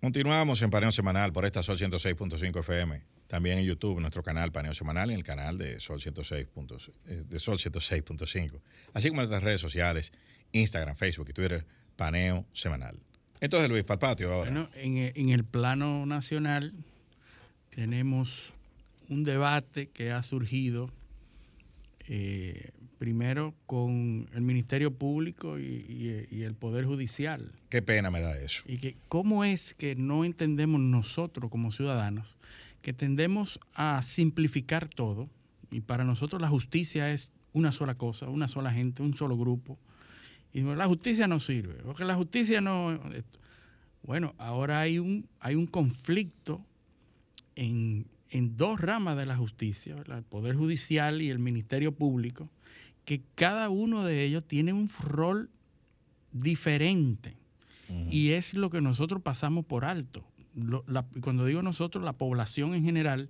Continuamos 0.00 0.62
en 0.62 0.70
Paneo 0.70 0.92
Semanal 0.92 1.32
por 1.32 1.44
esta 1.44 1.62
Sol 1.62 1.78
106.5 1.78 2.60
FM. 2.60 3.02
También 3.26 3.58
en 3.58 3.64
YouTube, 3.64 3.98
nuestro 4.00 4.22
canal 4.22 4.52
Paneo 4.52 4.72
Semanal 4.72 5.10
y 5.10 5.14
el 5.14 5.24
canal 5.24 5.58
de 5.58 5.80
Sol 5.80 6.00
106. 6.00 6.46
puntos- 6.46 6.92
eh, 7.08 7.24
de 7.26 7.38
Sol 7.40 7.58
106.5. 7.58 8.62
Así 8.94 9.08
como 9.08 9.20
en 9.22 9.28
nuestras 9.28 9.42
redes 9.42 9.60
sociales, 9.60 10.12
Instagram, 10.52 10.94
Facebook 10.96 11.26
y 11.30 11.32
Twitter, 11.32 11.66
Paneo 11.96 12.46
Semanal. 12.52 13.02
Entonces, 13.40 13.68
Luis, 13.68 13.84
para 13.84 13.94
el 13.96 14.00
patio 14.00 14.32
ahora. 14.32 14.50
Bueno, 14.50 14.68
en, 14.74 14.96
en 15.14 15.28
el 15.30 15.44
plano 15.44 16.06
nacional 16.06 16.72
tenemos 17.74 18.54
un 19.08 19.24
debate 19.24 19.88
que 19.88 20.10
ha 20.12 20.22
surgido 20.22 20.90
eh, 22.08 22.70
primero 22.98 23.54
con 23.66 24.28
el 24.34 24.40
Ministerio 24.40 24.92
Público 24.94 25.58
y, 25.58 25.64
y- 25.64 26.26
y 26.30 26.42
el 26.42 26.54
Poder 26.54 26.84
Judicial. 26.86 27.52
Qué 27.68 27.82
pena 27.82 28.10
me 28.10 28.20
da 28.20 28.38
eso. 28.38 28.62
Y 28.66 28.78
que 28.78 28.96
cómo 29.08 29.44
es 29.44 29.74
que 29.74 29.94
no 29.96 30.24
entendemos 30.24 30.80
nosotros 30.80 31.50
como 31.50 31.72
ciudadanos 31.72 32.36
que 32.82 32.92
tendemos 32.92 33.58
a 33.74 34.00
simplificar 34.02 34.86
todo 34.86 35.28
y 35.72 35.80
para 35.80 36.04
nosotros 36.04 36.40
la 36.40 36.48
justicia 36.48 37.10
es 37.12 37.32
una 37.52 37.72
sola 37.72 37.96
cosa, 37.96 38.28
una 38.28 38.46
sola 38.48 38.72
gente, 38.72 39.02
un 39.02 39.14
solo 39.14 39.36
grupo. 39.36 39.76
Y 40.56 40.62
la 40.62 40.86
justicia 40.86 41.26
no 41.26 41.38
sirve, 41.38 41.74
porque 41.84 42.04
la 42.06 42.14
justicia 42.14 42.62
no... 42.62 42.98
Bueno, 44.02 44.34
ahora 44.38 44.80
hay 44.80 44.98
un, 44.98 45.26
hay 45.38 45.54
un 45.54 45.66
conflicto 45.66 46.64
en, 47.56 48.06
en 48.30 48.56
dos 48.56 48.80
ramas 48.80 49.18
de 49.18 49.26
la 49.26 49.36
justicia, 49.36 49.94
¿verdad? 49.96 50.16
el 50.18 50.24
Poder 50.24 50.56
Judicial 50.56 51.20
y 51.20 51.28
el 51.28 51.38
Ministerio 51.40 51.92
Público, 51.92 52.48
que 53.04 53.20
cada 53.34 53.68
uno 53.68 54.04
de 54.04 54.24
ellos 54.24 54.44
tiene 54.46 54.72
un 54.72 54.88
rol 54.88 55.50
diferente. 56.32 57.36
Y 58.10 58.30
es 58.30 58.54
lo 58.54 58.70
que 58.70 58.80
nosotros 58.80 59.22
pasamos 59.22 59.64
por 59.66 59.84
alto. 59.84 60.24
Lo- 60.54 60.84
la- 60.88 61.04
cuando 61.20 61.44
digo 61.44 61.60
nosotros, 61.62 62.02
la 62.02 62.14
población 62.14 62.74
en 62.74 62.82
general 62.82 63.28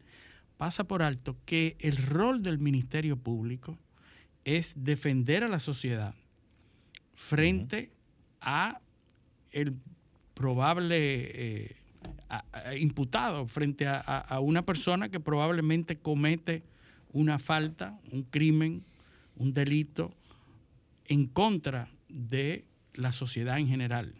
pasa 0.58 0.84
por 0.84 1.02
alto 1.02 1.36
que 1.44 1.76
el 1.80 1.96
rol 1.96 2.42
del 2.42 2.58
Ministerio 2.58 3.16
Público 3.16 3.76
es 4.44 4.74
defender 4.76 5.42
a 5.44 5.48
la 5.48 5.58
sociedad 5.60 6.14
frente 7.16 7.90
a 8.40 8.80
el 9.50 9.74
probable 10.34 10.96
eh, 10.98 11.76
a- 12.28 12.44
a- 12.52 12.76
imputado, 12.76 13.46
frente 13.48 13.86
a, 13.86 13.96
a- 13.98 14.18
a 14.20 14.40
una 14.40 14.62
persona 14.62 15.08
que 15.08 15.18
probablemente 15.18 15.96
comete 15.96 16.62
una 17.12 17.38
falta, 17.38 17.98
un 18.12 18.22
crimen, 18.22 18.84
un 19.36 19.52
delito 19.54 20.12
en 21.06 21.26
contra 21.26 21.88
de 22.08 22.64
la 22.94 23.12
sociedad 23.12 23.58
en 23.58 23.68
general. 23.68 24.14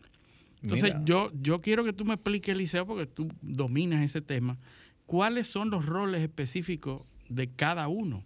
Entonces, 0.62 0.94
Mira. 0.94 1.04
yo, 1.04 1.30
yo 1.42 1.60
quiero 1.60 1.84
que 1.84 1.92
tú 1.92 2.04
me 2.04 2.14
expliques, 2.14 2.54
Eliseo, 2.54 2.86
porque 2.86 3.06
tú 3.06 3.28
dominas 3.42 4.02
ese 4.02 4.20
tema, 4.22 4.56
cuáles 5.04 5.46
son 5.46 5.70
los 5.70 5.84
roles 5.86 6.22
específicos 6.22 7.06
de 7.28 7.48
cada 7.48 7.88
uno. 7.88 8.24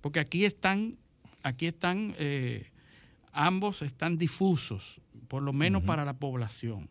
Porque 0.00 0.20
aquí 0.20 0.44
están, 0.44 0.96
aquí 1.42 1.66
están, 1.66 2.14
eh, 2.18 2.70
ambos 3.36 3.82
están 3.82 4.18
difusos, 4.18 5.00
por 5.28 5.42
lo 5.42 5.52
menos 5.52 5.84
para 5.84 6.04
la 6.04 6.14
población. 6.14 6.88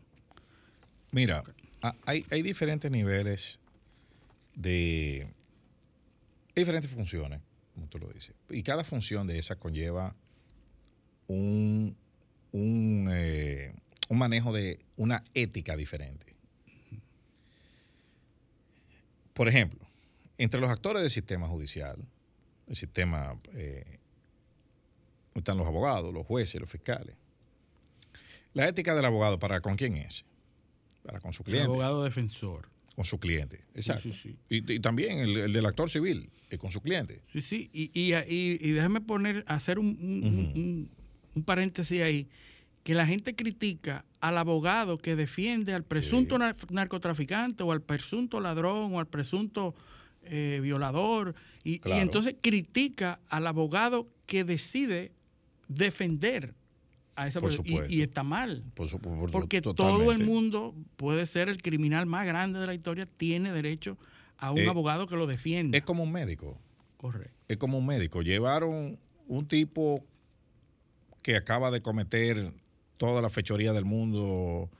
Mira, 1.10 1.44
hay 2.06 2.42
diferentes 2.42 2.90
niveles 2.90 3.58
de... 4.54 5.28
Hay 6.54 6.62
diferentes 6.62 6.90
funciones, 6.90 7.42
como 7.74 7.86
tú 7.88 7.98
lo 7.98 8.08
dices. 8.08 8.34
Y 8.48 8.62
cada 8.62 8.82
función 8.82 9.26
de 9.26 9.38
esas 9.38 9.58
conlleva 9.58 10.14
un, 11.26 11.96
un, 12.52 13.08
eh, 13.10 13.74
un 14.08 14.18
manejo 14.18 14.52
de 14.52 14.80
una 14.96 15.22
ética 15.34 15.76
diferente. 15.76 16.34
Por 19.34 19.48
ejemplo, 19.48 19.86
entre 20.38 20.60
los 20.60 20.70
actores 20.70 21.02
del 21.02 21.10
sistema 21.10 21.46
judicial, 21.46 21.96
el 22.68 22.76
sistema, 22.76 23.38
eh, 23.52 23.98
están 25.40 25.56
los 25.58 25.66
abogados, 25.66 26.12
los 26.12 26.26
jueces, 26.26 26.60
los 26.60 26.70
fiscales. 26.70 27.14
La 28.54 28.68
ética 28.68 28.94
del 28.94 29.04
abogado, 29.04 29.38
¿para 29.38 29.60
con 29.60 29.76
quién 29.76 29.96
es? 29.96 30.24
Para 31.02 31.20
con 31.20 31.32
su 31.32 31.42
El 31.42 31.46
cliente. 31.46 31.66
abogado 31.70 32.04
defensor. 32.04 32.68
Con 32.94 33.04
su 33.04 33.18
cliente, 33.20 33.60
exacto. 33.74 34.04
Sí, 34.10 34.12
sí, 34.22 34.36
Y, 34.48 34.72
y 34.74 34.80
también 34.80 35.18
el, 35.18 35.36
el 35.36 35.52
del 35.52 35.66
actor 35.66 35.90
civil, 35.90 36.30
eh, 36.50 36.56
con 36.56 36.70
su 36.70 36.80
cliente. 36.80 37.20
Sí, 37.32 37.42
sí, 37.42 37.70
y, 37.72 37.90
y, 37.92 38.14
y- 38.14 38.58
y 38.60 38.70
déjame 38.72 39.02
poner, 39.02 39.44
hacer 39.48 39.78
un, 39.78 39.86
un- 39.88 40.24
un- 40.24 40.52
un- 40.62 40.90
un 41.34 41.42
paréntesis 41.44 42.00
ahí, 42.00 42.26
que 42.82 42.94
la 42.94 43.04
gente 43.06 43.34
critica 43.34 44.06
al 44.20 44.38
abogado 44.38 44.96
que 44.96 45.14
defiende 45.16 45.74
al 45.74 45.82
presunto 45.84 46.38
nar- 46.38 46.56
narcotraficante 46.70 47.62
o 47.64 47.72
al 47.72 47.82
presunto 47.82 48.40
ladrón 48.40 48.94
o 48.94 49.00
al 49.00 49.06
presunto 49.08 49.74
eh, 50.22 50.60
violador, 50.62 51.34
y, 51.64 51.80
entonces 51.84 52.34
critica 52.40 53.20
al 53.28 53.46
abogado 53.46 54.08
que 54.26 54.42
decide 54.44 55.12
defender 55.68 56.54
a 57.14 57.26
esa 57.26 57.40
Por 57.40 57.48
persona, 57.50 57.86
y- 57.88 58.02
está 58.02 58.22
mal. 58.22 58.62
Por 58.74 58.88
su- 58.88 58.98
por- 58.98 59.30
Porque 59.30 59.60
todo 59.62 60.12
el 60.12 60.24
mundo 60.24 60.74
puede 60.96 61.24
ser 61.26 61.48
el 61.48 61.62
criminal 61.62 62.04
más 62.06 62.26
grande 62.26 62.58
de 62.58 62.66
la 62.66 62.74
historia, 62.74 63.06
tiene 63.16 63.52
derecho 63.52 63.96
a 64.38 64.50
un 64.52 64.58
Eh, 64.58 64.68
abogado 64.68 65.06
que 65.06 65.16
lo 65.16 65.26
defienda. 65.26 65.78
Es 65.78 65.82
como 65.84 66.02
un 66.02 66.12
médico. 66.12 66.58
Correcto. 66.98 67.32
Es 67.48 67.56
como 67.56 67.78
un 67.78 67.86
médico. 67.86 68.22
Llevaron 68.22 68.98
un 69.28 69.46
tipo 69.48 70.04
que 71.22 71.36
acaba 71.36 71.70
de 71.70 71.80
cometer 71.80 72.52
toda 72.98 73.20
la 73.22 73.30
fechoría 73.30 73.72
del 73.72 73.84
mundo, 73.84 74.70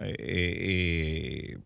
eh, 0.00 0.16
eh, 0.18 1.58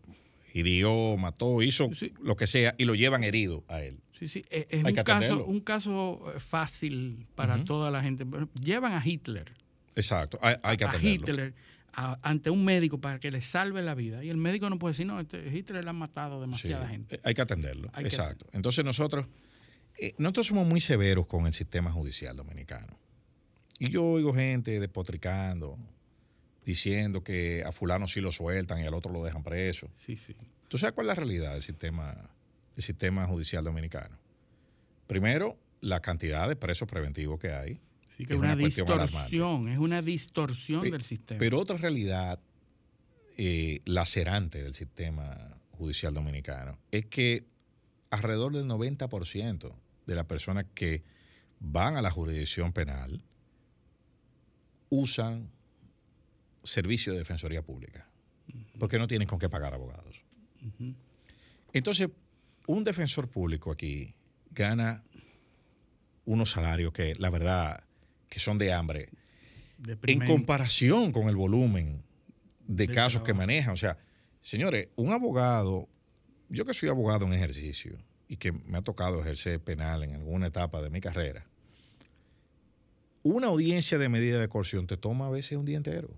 hirió, 0.53 1.17
mató, 1.17 1.61
hizo 1.61 1.89
lo 2.21 2.35
que 2.35 2.47
sea, 2.47 2.75
y 2.77 2.85
lo 2.85 2.95
llevan 2.95 3.23
herido 3.23 3.63
a 3.67 3.81
él. 3.81 3.99
Sí, 4.19 4.27
sí, 4.29 4.43
es, 4.49 4.65
es 4.69 4.83
un, 4.83 4.93
caso, 4.93 5.45
un 5.45 5.59
caso 5.59 6.33
eh, 6.35 6.39
fácil 6.39 7.27
para 7.35 7.63
toda 7.63 7.91
la 7.91 8.01
gente. 8.01 8.25
Llevan 8.61 8.93
a 8.93 9.01
Hitler, 9.05 9.51
Exacto, 9.95 10.37
hay, 10.41 10.55
hay 10.63 10.77
que 10.77 10.85
a 10.85 10.89
atenderlo. 10.89 11.13
Hitler 11.29 11.53
a- 11.93 12.19
ante 12.21 12.49
un 12.49 12.63
médico 12.65 12.99
para 12.99 13.19
que 13.19 13.31
le 13.31 13.41
salve 13.41 13.81
la 13.81 13.93
vida. 13.95 14.23
Y 14.23 14.29
el 14.29 14.37
médico 14.37 14.69
no 14.69 14.77
puede 14.79 14.93
decir, 14.93 15.05
no, 15.05 15.19
este, 15.19 15.47
Hitler 15.49 15.83
le 15.83 15.89
ha 15.89 15.93
matado 15.93 16.41
demasiada 16.41 16.85
Sí, 16.85 16.91
gente. 16.91 17.19
Hay 17.23 17.33
que 17.33 17.41
atenderlo. 17.41 17.89
Hay 17.93 18.03
que 18.03 18.09
Exacto. 18.09 18.45
Entonces 18.53 18.83
nosotros, 18.85 19.27
eh, 19.97 20.13
nosotros 20.17 20.47
somos 20.47 20.67
muy 20.67 20.81
severos 20.81 21.25
con 21.27 21.45
el 21.47 21.53
sistema 21.53 21.91
judicial 21.91 22.35
dominicano. 22.35 22.97
Y 23.79 23.89
yo 23.89 24.03
oigo 24.03 24.33
gente 24.33 24.79
despotricando, 24.79 25.77
diciendo 26.65 27.23
que 27.23 27.63
a 27.65 27.71
fulano 27.71 28.07
sí 28.07 28.21
lo 28.21 28.31
sueltan 28.31 28.79
y 28.81 28.85
al 28.85 28.93
otro 28.93 29.11
lo 29.11 29.23
dejan 29.23 29.43
preso. 29.43 29.89
Sí, 29.97 30.15
sí. 30.15 30.35
¿Tú 30.67 30.77
sabes 30.77 30.93
cuál 30.93 31.05
es 31.05 31.09
la 31.09 31.15
realidad 31.15 31.53
del 31.53 31.61
sistema, 31.61 32.29
del 32.75 32.83
sistema 32.83 33.25
judicial 33.27 33.63
dominicano? 33.63 34.17
Primero, 35.07 35.57
la 35.81 36.01
cantidad 36.01 36.47
de 36.47 36.55
presos 36.55 36.87
preventivos 36.87 37.39
que 37.39 37.51
hay. 37.51 37.79
Sí, 38.17 38.25
que 38.25 38.33
es 38.33 38.39
una, 38.39 38.53
alarmante. 38.53 38.65
distorsión, 38.81 39.67
es 39.67 39.77
una 39.77 40.01
distorsión 40.01 40.81
Pe- 40.81 40.91
del 40.91 41.03
sistema. 41.03 41.37
Pero 41.39 41.59
otra 41.59 41.77
realidad 41.77 42.39
eh, 43.37 43.81
lacerante 43.85 44.63
del 44.63 44.73
sistema 44.73 45.57
judicial 45.71 46.13
dominicano 46.13 46.79
es 46.91 47.05
que 47.07 47.45
alrededor 48.09 48.53
del 48.53 48.65
90% 48.67 49.73
de 50.05 50.15
las 50.15 50.25
personas 50.25 50.65
que 50.73 51.03
van 51.59 51.97
a 51.97 52.01
la 52.01 52.09
jurisdicción 52.09 52.71
penal 52.71 53.21
usan 54.89 55.49
servicio 56.63 57.11
de 57.13 57.19
defensoría 57.19 57.61
pública, 57.61 58.07
porque 58.79 58.97
no 58.97 59.07
tienen 59.07 59.27
con 59.27 59.39
qué 59.39 59.49
pagar 59.49 59.73
abogados. 59.73 60.21
Entonces, 61.73 62.09
un 62.67 62.83
defensor 62.83 63.27
público 63.27 63.71
aquí 63.71 64.13
gana 64.51 65.03
unos 66.25 66.51
salarios 66.51 66.91
que, 66.91 67.13
la 67.17 67.29
verdad, 67.29 67.83
que 68.29 68.39
son 68.39 68.57
de 68.57 68.73
hambre 68.73 69.09
en 70.03 70.25
comparación 70.25 71.11
con 71.11 71.27
el 71.27 71.35
volumen 71.35 72.03
de 72.67 72.87
casos 72.87 73.21
que 73.21 73.33
manejan. 73.33 73.73
O 73.73 73.77
sea, 73.77 73.97
señores, 74.41 74.89
un 74.95 75.11
abogado, 75.11 75.87
yo 76.49 76.65
que 76.65 76.73
soy 76.73 76.89
abogado 76.89 77.25
en 77.25 77.33
ejercicio 77.33 77.97
y 78.27 78.37
que 78.37 78.51
me 78.51 78.77
ha 78.77 78.81
tocado 78.81 79.21
ejercer 79.21 79.59
penal 79.59 80.03
en 80.03 80.15
alguna 80.15 80.47
etapa 80.47 80.81
de 80.81 80.89
mi 80.89 81.01
carrera, 81.01 81.45
una 83.21 83.47
audiencia 83.47 83.97
de 83.97 84.09
medida 84.09 84.39
de 84.39 84.47
coerción 84.47 84.87
te 84.87 84.97
toma 84.97 85.27
a 85.27 85.31
veces 85.31 85.57
un 85.57 85.65
día 85.65 85.77
entero. 85.77 86.09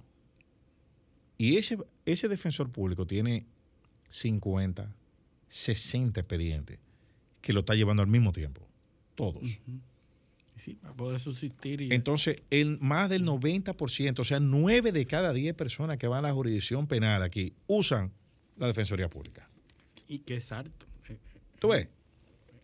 Y 1.38 1.58
ese, 1.58 1.78
ese 2.06 2.28
defensor 2.28 2.70
público 2.72 3.06
tiene 3.06 3.46
50, 4.10 4.94
60 5.48 6.20
expedientes 6.20 6.80
que 7.42 7.54
lo 7.54 7.62
está 7.62 7.76
llevando 7.76 8.04
al 8.04 8.10
mismo 8.10 8.32
tiempo. 8.34 8.62
Todos. 9.16 9.60
Sí, 10.58 10.76
para 10.76 10.94
poder 10.94 11.20
subsistir. 11.20 11.82
Y, 11.82 11.94
Entonces, 11.94 12.42
el, 12.50 12.78
más 12.80 13.10
del 13.10 13.26
90%, 13.26 14.20
o 14.20 14.24
sea, 14.24 14.40
9 14.40 14.92
de 14.92 15.06
cada 15.06 15.32
10 15.34 15.56
personas 15.56 15.98
que 15.98 16.08
van 16.08 16.26
a 16.26 16.30
la 16.30 16.34
jurisdicción 16.34 16.88
penal 16.88 17.24
aquí 17.24 17.54
usan 17.68 18.12
la 18.58 18.68
Defensoría 18.68 19.10
Pública. 19.10 19.48
y 20.08 20.20
que 20.20 20.38
es 20.38 20.52
harto. 20.52 20.86
Eh, 21.10 21.18
¿Tú 21.60 21.70
ves? 21.70 21.88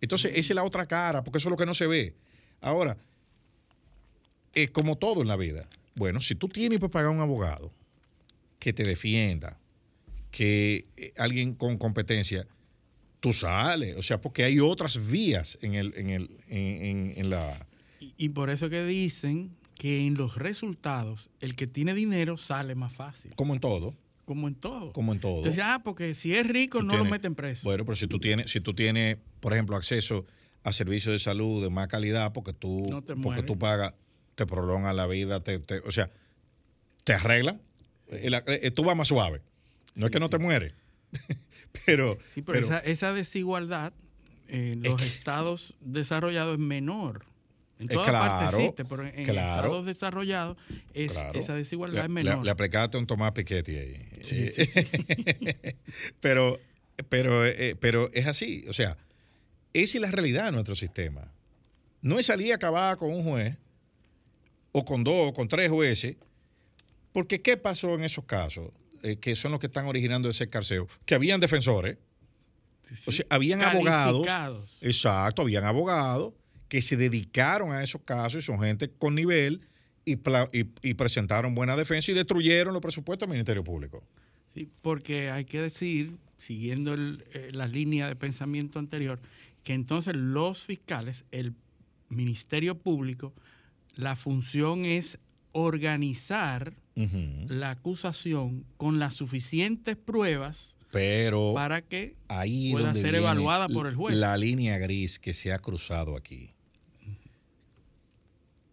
Entonces, 0.02 0.32
esa 0.32 0.54
es 0.54 0.56
la 0.56 0.64
otra 0.64 0.86
cara, 0.86 1.24
porque 1.24 1.38
eso 1.38 1.48
es 1.48 1.52
lo 1.52 1.58
que 1.58 1.66
no 1.66 1.74
se 1.74 1.88
ve. 1.88 2.14
Ahora, 2.60 2.98
es 4.54 4.72
como 4.72 4.98
todo 4.98 5.22
en 5.22 5.28
la 5.28 5.38
vida. 5.38 5.68
Bueno, 5.96 6.20
si 6.20 6.36
tú 6.36 6.50
tienes 6.50 6.80
que 6.80 6.90
pagar 6.90 7.12
un 7.12 7.22
abogado 7.22 7.72
que 8.60 8.74
te 8.74 8.84
defienda, 8.84 9.58
que 10.32 10.86
eh, 10.98 11.14
alguien 11.18 11.54
con 11.54 11.78
competencia, 11.78 12.48
tú 13.24 13.32
sales. 13.32 13.96
O 13.96 14.04
sea, 14.04 14.20
porque 14.20 14.44
hay 14.44 14.60
otras 14.60 15.00
vías 15.08 15.58
en, 15.62 15.76
el, 15.76 15.94
en, 15.96 16.10
el, 16.10 16.30
en, 16.50 16.84
en- 16.86 17.14
en 17.16 17.30
la... 17.30 17.66
Y, 18.02 18.14
y 18.18 18.30
por 18.30 18.50
eso 18.50 18.70
que 18.70 18.84
dicen 18.84 19.56
que 19.76 20.06
en 20.06 20.16
los 20.16 20.36
resultados 20.36 21.30
el 21.40 21.56
que 21.56 21.66
tiene 21.66 21.94
dinero 21.94 22.36
sale 22.38 22.76
más 22.76 22.92
fácil. 22.92 23.32
Como 23.36 23.54
en 23.54 23.62
todo. 23.62 23.96
Como 24.26 24.50
en 24.50 24.56
todo. 24.56 24.92
Como 24.92 25.14
en 25.14 25.22
todo. 25.22 25.38
Entonces, 25.38 25.64
ah, 25.66 25.80
porque 25.86 26.16
si 26.16 26.36
es 26.36 26.46
rico 26.46 26.80
Tú 26.80 26.84
no 26.86 26.98
lo 26.98 27.06
meten 27.06 27.34
preso. 27.34 27.62
Bueno, 27.64 27.86
pero 27.86 27.96
si 27.96 28.08
tú 28.08 28.20
tienes, 28.20 28.52
si 28.52 28.60
tú 28.60 28.74
tienes, 28.74 29.18
por 29.40 29.54
ejemplo, 29.54 29.78
acceso 29.78 30.26
a 30.64 30.74
servicios 30.74 31.14
de 31.14 31.20
salud 31.20 31.64
de 31.64 31.70
más 31.70 31.88
calidad, 31.88 32.34
porque 32.34 32.52
tú, 32.52 32.88
No 32.90 33.02
porque 33.22 33.44
tú 33.44 33.58
pagas, 33.58 33.94
te 34.36 34.46
prolongan 34.46 34.98
la 34.98 35.08
vida, 35.08 35.42
te, 35.42 35.60
te- 35.60 35.80
o 35.80 35.92
sea, 35.92 36.12
te 37.06 37.14
arreglan, 37.14 37.62
la- 38.10 38.44
eh, 38.48 38.70
tú 38.72 38.84
vas 38.84 38.98
más 38.98 39.08
suave. 39.08 39.42
No 39.96 40.08
es 40.08 40.12
que 40.12 40.20
no 40.20 40.30
te 40.30 40.40
mueres, 40.40 40.74
pero, 41.86 42.18
Sí, 42.34 42.42
pero, 42.42 42.54
pero- 42.62 42.66
esa, 42.68 42.80
esa 42.80 43.14
desigualdad 43.14 43.94
en 44.48 44.84
los 44.84 45.02
estados 45.02 45.74
desarrollados 45.82 46.54
es 46.54 46.60
menor. 46.60 47.26
En 47.80 47.86
Eh, 47.90 47.94
todas 47.96 48.12
partes 48.12 48.40
claro, 48.50 48.58
existe, 48.60 48.86
pero 48.86 49.04
en 49.08 49.24
claro. 49.26 49.66
estados 49.68 49.86
desarrollados 49.86 50.58
es, 50.94 51.12
Claro. 51.12 51.40
esa 51.40 51.56
desigualdad 51.56 52.02
le, 52.02 52.06
es 52.06 52.10
menor. 52.10 52.38
le- 52.40 52.44
le 52.46 52.52
aplicaste 52.52 52.98
un 52.98 53.08
Tomás 53.08 53.32
Piketty 53.32 53.76
ahí. 53.76 53.96
Sí, 54.24 54.52
Eh, 54.56 55.76
pero, 56.22 56.60
pero, 57.10 57.46
eh, 57.46 57.76
pero 57.80 58.10
es 58.14 58.28
así. 58.28 58.64
O 58.70 58.74
sea, 58.74 58.98
esa 59.74 59.98
es 59.98 60.02
la 60.02 60.12
realidad 60.12 60.46
de 60.46 60.52
nuestro 60.52 60.76
sistema. 60.76 61.28
No 62.02 62.20
es 62.20 62.28
salir 62.28 62.52
a 62.52 62.56
acabar 62.56 62.96
con 62.98 63.12
un 63.12 63.24
juez, 63.24 63.56
o 64.72 64.86
con 64.86 65.04
dos, 65.04 65.30
o 65.30 65.34
con 65.34 65.48
tres 65.48 65.70
jueces, 65.70 66.16
porque 67.12 67.42
¿qué 67.42 67.58
pasó 67.58 67.96
en 67.96 68.04
esos 68.04 68.24
casos? 68.26 68.72
Eh, 69.04 69.18
que 69.18 69.36
son 69.36 69.52
los 69.52 69.60
que 69.60 69.68
están 69.68 69.86
originando 69.86 70.30
ese 70.30 70.50
carceo, 70.50 70.88
que 71.06 71.14
habían 71.14 71.40
defensores, 71.42 71.98
o 73.06 73.12
sea, 73.12 73.26
habían 73.30 73.60
abogados, 73.62 74.78
exacto, 74.82 75.42
habían 75.42 75.66
abogados 75.66 76.34
que 76.70 76.82
se 76.82 76.96
dedicaron 76.96 77.72
a 77.74 77.84
esos 77.84 78.02
casos 78.04 78.40
y 78.40 78.42
son 78.46 78.60
gente 78.62 78.90
con 78.90 79.14
nivel 79.16 79.62
y, 80.06 80.14
y- 80.14 80.70
y 80.82 80.94
presentaron 80.94 81.54
buena 81.54 81.76
defensa 81.76 82.12
y 82.12 82.14
destruyeron 82.14 82.72
los 82.74 82.82
presupuestos 82.82 83.28
del 83.28 83.34
Ministerio 83.36 83.64
Público. 83.64 84.04
Sí, 84.54 84.70
porque 84.82 85.30
hay 85.32 85.46
que 85.46 85.62
decir, 85.62 86.18
siguiendo 86.38 86.94
el- 86.94 87.26
eh, 87.34 87.50
la 87.54 87.68
línea 87.68 88.08
de 88.08 88.16
pensamiento 88.16 88.80
anterior, 88.80 89.20
que 89.64 89.74
entonces 89.74 90.16
los 90.16 90.64
fiscales, 90.66 91.26
el 91.32 91.54
Ministerio 92.10 92.78
Público, 92.78 93.34
la 93.96 94.16
función 94.16 94.86
es 94.86 95.18
organizar 95.52 96.74
la 96.96 97.72
acusación 97.72 98.66
con 98.78 99.00
las 99.00 99.16
suficientes 99.16 99.98
pruebas 99.98 100.76
Pero 100.92 101.54
para 101.56 101.82
que 101.82 102.16
ahí 102.28 102.72
pueda 102.72 102.88
donde 102.88 103.02
ser 103.02 103.16
evaluada 103.16 103.68
por 103.68 103.88
el 103.88 103.96
juez. 103.96 104.16
La 104.16 104.38
línea 104.38 104.78
gris 104.78 105.18
que 105.18 105.34
se 105.34 105.52
ha 105.52 105.60
cruzado 105.60 106.16
aquí. 106.16 106.52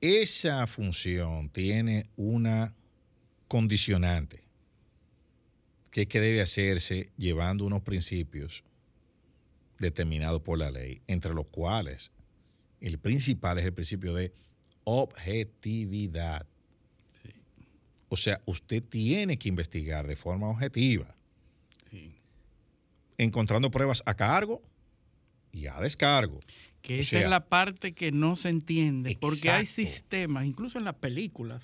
Esa 0.02 0.66
función 0.66 1.48
tiene 1.50 2.06
una 2.16 2.74
condicionante 3.48 4.44
que 5.90 6.02
es 6.02 6.06
que 6.06 6.20
debe 6.20 6.40
hacerse 6.40 7.10
llevando 7.16 7.64
unos 7.64 7.82
principios 7.82 8.64
determinados 9.78 10.42
por 10.42 10.58
la 10.58 10.70
ley, 10.70 11.02
entre 11.06 11.34
los 11.34 11.50
cuales 11.50 12.12
el 12.80 12.98
principal 12.98 13.58
es 13.58 13.64
el 13.64 13.72
principio 13.72 14.14
de 14.14 14.32
objetividad. 14.84 16.46
O 18.10 18.16
sea, 18.16 18.42
usted 18.44 18.82
tiene 18.82 19.38
que 19.38 19.48
investigar 19.48 20.06
de 20.08 20.16
forma 20.16 20.48
objetiva, 20.48 21.14
encontrando 23.16 23.70
pruebas 23.70 24.02
a 24.04 24.14
cargo 24.14 24.62
y 25.52 25.66
a 25.68 25.80
descargo. 25.80 26.40
Que 26.82 26.96
O 26.96 27.00
esa 27.00 27.10
sea, 27.10 27.20
es 27.22 27.30
la 27.30 27.46
parte 27.46 27.92
que 27.92 28.10
no 28.10 28.34
se 28.34 28.48
entiende, 28.48 29.16
porque 29.20 29.50
hay 29.50 29.64
sistemas, 29.64 30.44
incluso 30.44 30.78
en 30.78 30.86
las 30.86 30.96
películas, 30.96 31.62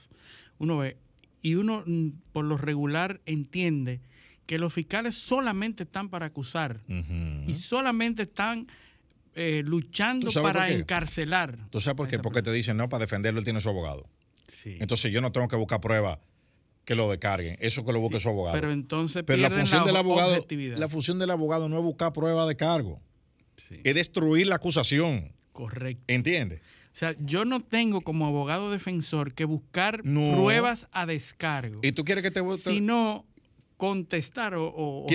uno 0.58 0.78
ve, 0.78 0.96
y 1.42 1.56
uno 1.56 1.82
mm, 1.84 2.10
por 2.32 2.44
lo 2.44 2.56
regular 2.56 3.20
entiende 3.26 4.00
que 4.46 4.58
los 4.58 4.72
fiscales 4.72 5.16
solamente 5.16 5.82
están 5.82 6.10
para 6.10 6.26
acusar 6.26 6.80
y 7.48 7.54
solamente 7.54 8.22
están 8.22 8.68
eh, 9.34 9.64
luchando 9.66 10.26
¿Tú 10.26 10.32
sabes 10.32 10.52
para 10.52 10.70
encarcelar. 10.70 11.58
¿Tú 11.70 11.80
sabes 11.80 11.96
por 11.96 12.06
qué? 12.06 12.20
Porque 12.20 12.42
te 12.42 12.52
dicen, 12.52 12.76
no, 12.76 12.88
para 12.88 13.00
defenderlo 13.00 13.40
él 13.40 13.44
tiene 13.44 13.60
su 13.60 13.68
abogado. 13.68 14.08
Entonces 14.64 15.10
yo 15.10 15.20
no 15.20 15.32
tengo 15.32 15.48
que 15.48 15.56
buscar 15.56 15.80
pruebas 15.80 16.20
que 16.86 16.94
lo 16.94 17.10
descarguen. 17.10 17.58
Eso 17.60 17.84
que 17.84 17.92
lo 17.92 18.00
busque 18.00 18.18
su 18.20 18.30
abogado. 18.30 18.58
pero 18.58 18.72
entonces 18.72 19.22
Pero 19.26 19.42
la 19.42 19.50
función 19.50 19.80
la 19.82 19.86
del 19.88 19.96
abogado, 19.96 20.46
la 20.76 20.88
función 20.88 21.18
del 21.18 21.30
abogado 21.30 21.68
no 21.68 21.76
es 21.76 21.82
buscar 21.82 22.14
pruebas 22.14 22.48
de 22.48 22.56
cargo. 22.56 23.02
Es 23.84 23.94
destruir 23.94 24.46
la 24.46 24.54
acusación. 24.54 25.32
Correcto. 25.52 26.04
¿Entiendes? 26.06 26.60
O 26.60 26.98
sea, 26.98 27.14
yo 27.18 27.44
no 27.44 27.60
tengo 27.62 28.00
como 28.00 28.26
abogado 28.26 28.70
defensor 28.70 29.34
que 29.34 29.44
buscar 29.44 30.02
No. 30.04 30.34
pruebas 30.36 30.88
a 30.92 31.04
descargo, 31.04 31.76
¿Y 31.82 31.92
tú 31.92 32.04
quieres 32.04 32.22
que 32.24 32.30
te, 32.30 32.40
te- 32.40 32.56
sino 32.56 33.26
contestar 33.76 34.54
o, 34.54 34.72
o 34.74 35.06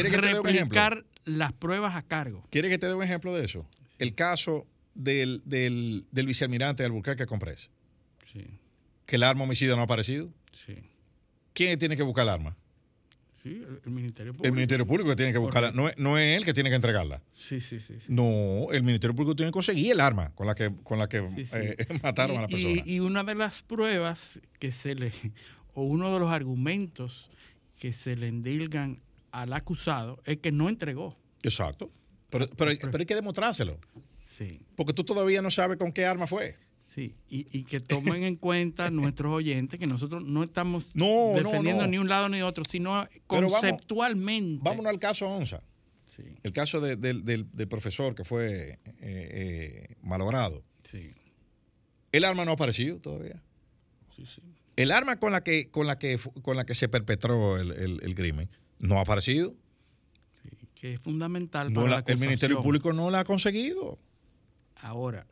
las 1.25 1.53
pruebas 1.53 1.95
a 1.95 2.01
cargo. 2.03 2.43
¿Quieres 2.51 2.69
que 2.69 2.77
te 2.77 2.87
dé 2.87 2.93
un 2.93 3.03
ejemplo 3.03 3.33
de 3.33 3.45
eso? 3.45 3.65
El 3.97 4.13
caso 4.13 4.67
del, 4.93 5.41
del, 5.45 6.05
del 6.11 6.25
vicealmirante 6.25 6.83
de 6.83 6.87
Albuquerque 6.87 7.25
Comprés? 7.25 7.71
Sí. 8.31 8.45
Que 9.05 9.15
el 9.15 9.23
arma 9.23 9.43
homicida 9.43 9.75
no 9.75 9.81
ha 9.81 9.85
aparecido. 9.85 10.29
Sí. 10.65 10.75
¿Quién 11.53 11.77
tiene 11.79 11.95
que 11.97 12.03
buscar 12.03 12.23
el 12.23 12.29
arma? 12.29 12.55
Sí, 13.43 13.63
el, 13.85 13.91
Ministerio 13.91 14.33
Público. 14.33 14.47
El 14.47 14.53
Ministerio 14.53 14.85
Público 14.85 15.09
que 15.09 15.15
tiene 15.15 15.31
que 15.31 15.39
buscarla. 15.39 15.71
No 15.71 15.89
es, 15.89 15.97
no 15.97 16.17
es 16.17 16.37
él 16.37 16.45
que 16.45 16.53
tiene 16.53 16.69
que 16.69 16.75
entregarla. 16.75 17.23
Sí, 17.33 17.59
sí, 17.59 17.79
sí. 17.79 17.95
sí. 17.95 18.05
No, 18.07 18.71
el 18.71 18.83
Ministerio 18.83 19.15
Público 19.15 19.35
tiene 19.35 19.49
que 19.49 19.53
conseguir 19.53 19.91
el 19.93 19.99
arma 19.99 20.31
con 20.35 20.45
la 20.45 20.53
que, 20.53 20.71
con 20.83 20.99
la 20.99 21.09
que 21.09 21.27
Sí, 21.35 21.45
sí. 21.45 21.51
eh, 21.55 21.75
mataron 22.03 22.35
Y- 22.35 22.37
a 22.37 22.41
la 22.41 22.47
y- 22.47 22.51
persona. 22.51 22.81
Y, 22.85 22.99
una 22.99 23.23
de 23.23 23.33
las 23.35 23.63
pruebas 23.63 24.39
que 24.59 24.71
se 24.71 24.93
le, 24.93 25.11
o 25.73 25.83
uno 25.83 26.13
de 26.13 26.19
los 26.19 26.31
argumentos 26.31 27.31
que 27.79 27.93
se 27.93 28.15
le 28.15 28.27
endilgan 28.27 29.01
al 29.31 29.53
acusado 29.53 30.21
es 30.25 30.37
que 30.37 30.51
no 30.51 30.69
entregó. 30.69 31.17
Exacto. 31.41 31.89
Pero, 32.29 32.47
pero, 32.55 32.71
pero 32.79 32.97
hay 32.99 33.05
que 33.07 33.15
demostrárselo. 33.15 33.79
Sí. 34.27 34.61
Porque 34.75 34.93
tú 34.93 35.03
todavía 35.03 35.41
no 35.41 35.49
sabes 35.49 35.77
con 35.77 35.91
qué 35.91 36.05
arma 36.05 36.27
fue. 36.27 36.55
Sí, 36.93 37.15
y, 37.29 37.47
y 37.57 37.63
que 37.63 37.79
tomen 37.79 38.23
en 38.23 38.35
cuenta 38.35 38.89
nuestros 38.91 39.31
oyentes 39.31 39.79
que 39.79 39.87
nosotros 39.87 40.23
no 40.25 40.43
estamos 40.43 40.93
No, 40.93 41.31
defendiendo 41.35 41.83
no. 41.83 41.87
ni 41.89 41.97
un 41.97 42.09
lado 42.09 42.27
ni 42.27 42.41
otro, 42.41 42.63
sino 42.65 43.07
Pero 43.29 43.49
vamos- 43.49 43.59
conceptualmente. 43.61 44.61
Vámonos 44.63 44.89
al 44.89 44.99
caso 44.99 45.27
Onza. 45.29 45.61
Sí. 46.15 46.23
El 46.43 46.51
caso 46.51 46.81
de- 46.81 46.97
del, 46.97 47.23
del- 47.23 47.47
del 47.53 47.67
profesor 47.69 48.13
que 48.13 48.25
fue 48.25 48.71
eh, 48.71 48.77
eh, 48.99 49.95
malogrado. 50.01 50.63
Sí, 50.91 51.11
El 52.11 52.25
arma 52.25 52.43
no 52.43 52.51
ha 52.51 52.55
aparecido 52.55 52.99
todavía. 52.99 53.41
sí, 54.15 54.25
sí. 54.25 54.41
El 54.75 54.91
arma 54.91 55.17
con 55.17 55.31
la 55.31 55.43
que, 55.43 55.69
con 55.69 55.87
la 55.87 55.97
que, 55.99 56.19
con 56.41 56.55
la 56.57 56.65
que 56.65 56.75
se 56.75 56.89
perpetró 56.89 57.57
el, 57.57 57.71
el- 57.71 57.99
el 58.03 58.15
crimen 58.15 58.49
no 58.79 58.97
ha 58.97 59.01
aparecido. 59.01 59.55
Que 60.75 60.93
es 60.93 60.99
fundamental 60.99 61.71
para 61.71 61.87
la- 61.87 61.95
la 61.97 62.03
el 62.07 62.17
Ministerio. 62.17 62.61
Público 62.61 62.91
no 62.91 63.09
la 63.11 63.19
ha 63.21 63.23
conseguido. 63.25 63.99
Ahora, 64.81 65.27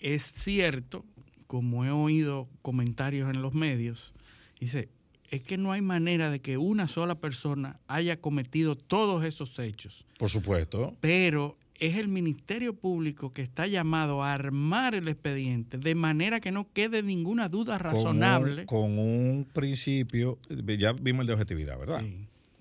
es 0.00 0.24
cierto, 0.24 1.04
como 1.46 1.84
he 1.84 1.90
oído 1.90 2.48
comentarios 2.62 3.30
en 3.30 3.42
los 3.42 3.54
medios, 3.54 4.12
dice, 4.58 4.88
es 5.30 5.42
que 5.42 5.56
no 5.58 5.72
hay 5.72 5.82
manera 5.82 6.30
de 6.30 6.40
que 6.40 6.58
una 6.58 6.88
sola 6.88 7.16
persona 7.20 7.78
haya 7.86 8.20
cometido 8.20 8.76
todos 8.76 9.24
esos 9.24 9.58
hechos, 9.58 10.04
Por 10.18 10.28
supuesto. 10.30 10.96
pero 11.00 11.56
es 11.78 11.96
el 11.96 12.08
Ministerio 12.08 12.74
Público 12.74 13.32
que 13.32 13.42
está 13.42 13.66
llamado 13.66 14.22
a 14.22 14.32
armar 14.32 14.94
el 14.94 15.08
expediente 15.08 15.78
de 15.78 15.94
manera 15.94 16.40
que 16.40 16.52
no 16.52 16.70
quede 16.72 17.02
ninguna 17.02 17.48
duda 17.48 17.78
razonable. 17.78 18.66
Con 18.66 18.90
un, 18.90 18.96
con 18.96 18.98
un 19.06 19.44
principio, 19.52 20.38
ya 20.78 20.92
vimos 20.92 21.22
el 21.22 21.26
de 21.28 21.32
objetividad, 21.32 21.78
¿verdad? 21.78 22.04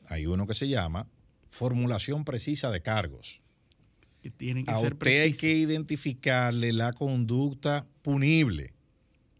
Hay 0.07 0.25
uno 0.25 0.47
que 0.47 0.53
se 0.53 0.67
llama 0.69 1.05
formulación 1.49 2.23
precisa 2.23 2.71
de 2.71 2.81
cargos. 2.81 3.41
Tienen 4.29 4.65
que 4.65 4.71
A 4.71 4.79
ser 4.79 4.93
usted 4.93 5.23
hay 5.23 5.33
que 5.33 5.51
identificarle 5.51 6.73
la 6.73 6.93
conducta 6.93 7.85
punible. 8.01 8.73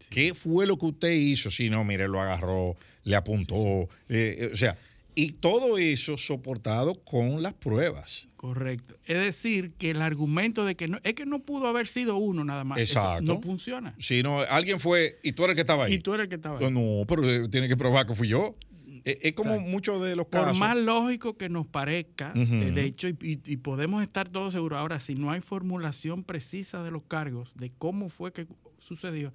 ¿Qué 0.08 0.34
fue 0.34 0.66
lo 0.66 0.76
que 0.76 0.86
usted 0.86 1.12
hizo? 1.12 1.50
Si 1.50 1.70
no, 1.70 1.84
mire, 1.84 2.08
lo 2.08 2.20
agarró, 2.20 2.76
le 3.04 3.16
apuntó, 3.16 3.88
eh, 4.08 4.36
eh, 4.38 4.50
o 4.52 4.56
sea, 4.56 4.76
y 5.14 5.32
todo 5.32 5.78
eso 5.78 6.16
soportado 6.16 7.00
con 7.04 7.42
las 7.42 7.54
pruebas. 7.54 8.28
Correcto. 8.36 8.96
Es 9.04 9.18
decir, 9.18 9.72
que 9.78 9.90
el 9.90 10.02
argumento 10.02 10.64
de 10.64 10.74
que 10.74 10.88
no, 10.88 10.98
es 11.02 11.14
que 11.14 11.26
no 11.26 11.40
pudo 11.40 11.66
haber 11.66 11.86
sido 11.86 12.16
uno 12.16 12.44
nada 12.44 12.64
más. 12.64 12.78
eso 12.80 12.98
Exacto. 12.98 13.34
no 13.34 13.40
funciona. 13.40 13.94
Si 13.98 14.22
no, 14.22 14.40
alguien 14.40 14.80
fue 14.80 15.18
y 15.22 15.32
tú 15.32 15.44
eres 15.44 15.52
el 15.52 15.56
que 15.56 15.60
estaba 15.60 15.84
ahí. 15.84 15.94
Y 15.94 15.98
tú 15.98 16.14
eres 16.14 16.24
el 16.24 16.28
que 16.30 16.36
estaba 16.36 16.58
ahí. 16.58 16.70
No, 16.70 17.04
pero 17.06 17.50
tiene 17.50 17.68
que 17.68 17.76
probar 17.76 18.06
que 18.06 18.14
fui 18.14 18.28
yo. 18.28 18.56
Eh, 19.04 19.18
Es 19.22 19.32
como 19.32 19.58
muchos 19.60 20.02
de 20.02 20.14
los 20.16 20.26
Por 20.26 20.40
casos. 20.42 20.58
más 20.58 20.76
lógico 20.76 21.36
que 21.36 21.48
nos 21.48 21.66
parezca 21.66 22.32
Ujú. 22.36 22.54
el 22.54 22.78
hecho, 22.78 23.08
y, 23.08 23.16
y- 23.22 23.40
y 23.44 23.56
podemos 23.56 24.02
estar 24.02 24.28
todos 24.28 24.52
seguros, 24.52 24.78
ahora, 24.78 25.00
si 25.00 25.14
no 25.14 25.30
hay 25.30 25.40
formulación 25.40 26.24
precisa 26.24 26.82
de 26.82 26.90
los 26.90 27.02
cargos, 27.04 27.54
de 27.56 27.70
cómo 27.78 28.08
fue 28.08 28.32
que 28.32 28.46
sucedió, 28.78 29.32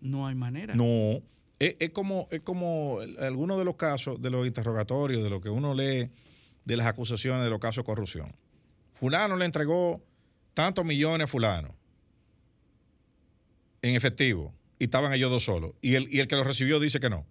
no 0.00 0.26
hay 0.26 0.34
manera. 0.34 0.74
No, 0.74 1.22
es, 1.58 1.76
es 1.78 1.90
como, 1.90 2.28
es 2.30 2.40
como 2.40 2.98
algunos 3.20 3.58
de 3.58 3.64
los 3.64 3.76
casos, 3.76 4.20
de 4.20 4.30
los 4.30 4.46
interrogatorios, 4.46 5.22
de 5.24 5.30
lo 5.30 5.40
que 5.40 5.48
uno 5.48 5.74
lee, 5.74 6.10
de 6.64 6.76
las 6.76 6.86
acusaciones 6.86 7.42
de 7.44 7.50
los 7.50 7.58
casos 7.60 7.84
de 7.84 7.86
corrupción. 7.86 8.32
Fulano 8.94 9.36
le 9.36 9.44
entregó 9.44 10.02
tantos 10.54 10.84
millones 10.84 11.24
a 11.24 11.28
fulano 11.28 11.68
en 13.82 13.94
efectivo 13.94 14.52
y 14.78 14.84
estaban 14.84 15.12
ellos 15.12 15.30
dos 15.30 15.44
solos. 15.44 15.72
Y 15.80 15.94
el, 15.94 16.08
y 16.12 16.20
el 16.20 16.28
que 16.28 16.36
lo 16.36 16.44
recibió 16.44 16.80
dice 16.80 17.00
que 17.00 17.08
no. 17.10 17.24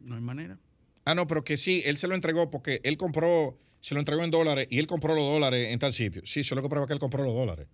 No 0.00 0.14
hay 0.14 0.20
manera. 0.20 0.58
Ah, 1.04 1.14
no, 1.14 1.26
pero 1.26 1.44
que 1.44 1.56
sí, 1.56 1.82
él 1.84 1.96
se 1.96 2.06
lo 2.06 2.14
entregó 2.14 2.50
porque 2.50 2.80
él 2.84 2.96
compró, 2.96 3.58
se 3.80 3.94
lo 3.94 4.00
entregó 4.00 4.22
en 4.22 4.30
dólares 4.30 4.68
y 4.70 4.78
él 4.78 4.86
compró 4.86 5.14
los 5.14 5.24
dólares 5.24 5.70
en 5.72 5.78
tal 5.78 5.92
sitio. 5.92 6.22
Sí, 6.24 6.44
solo 6.44 6.62
que 6.62 6.68
prueba 6.68 6.86
que 6.86 6.92
él 6.92 6.98
compró 7.00 7.24
los 7.24 7.34
dólares. 7.34 7.66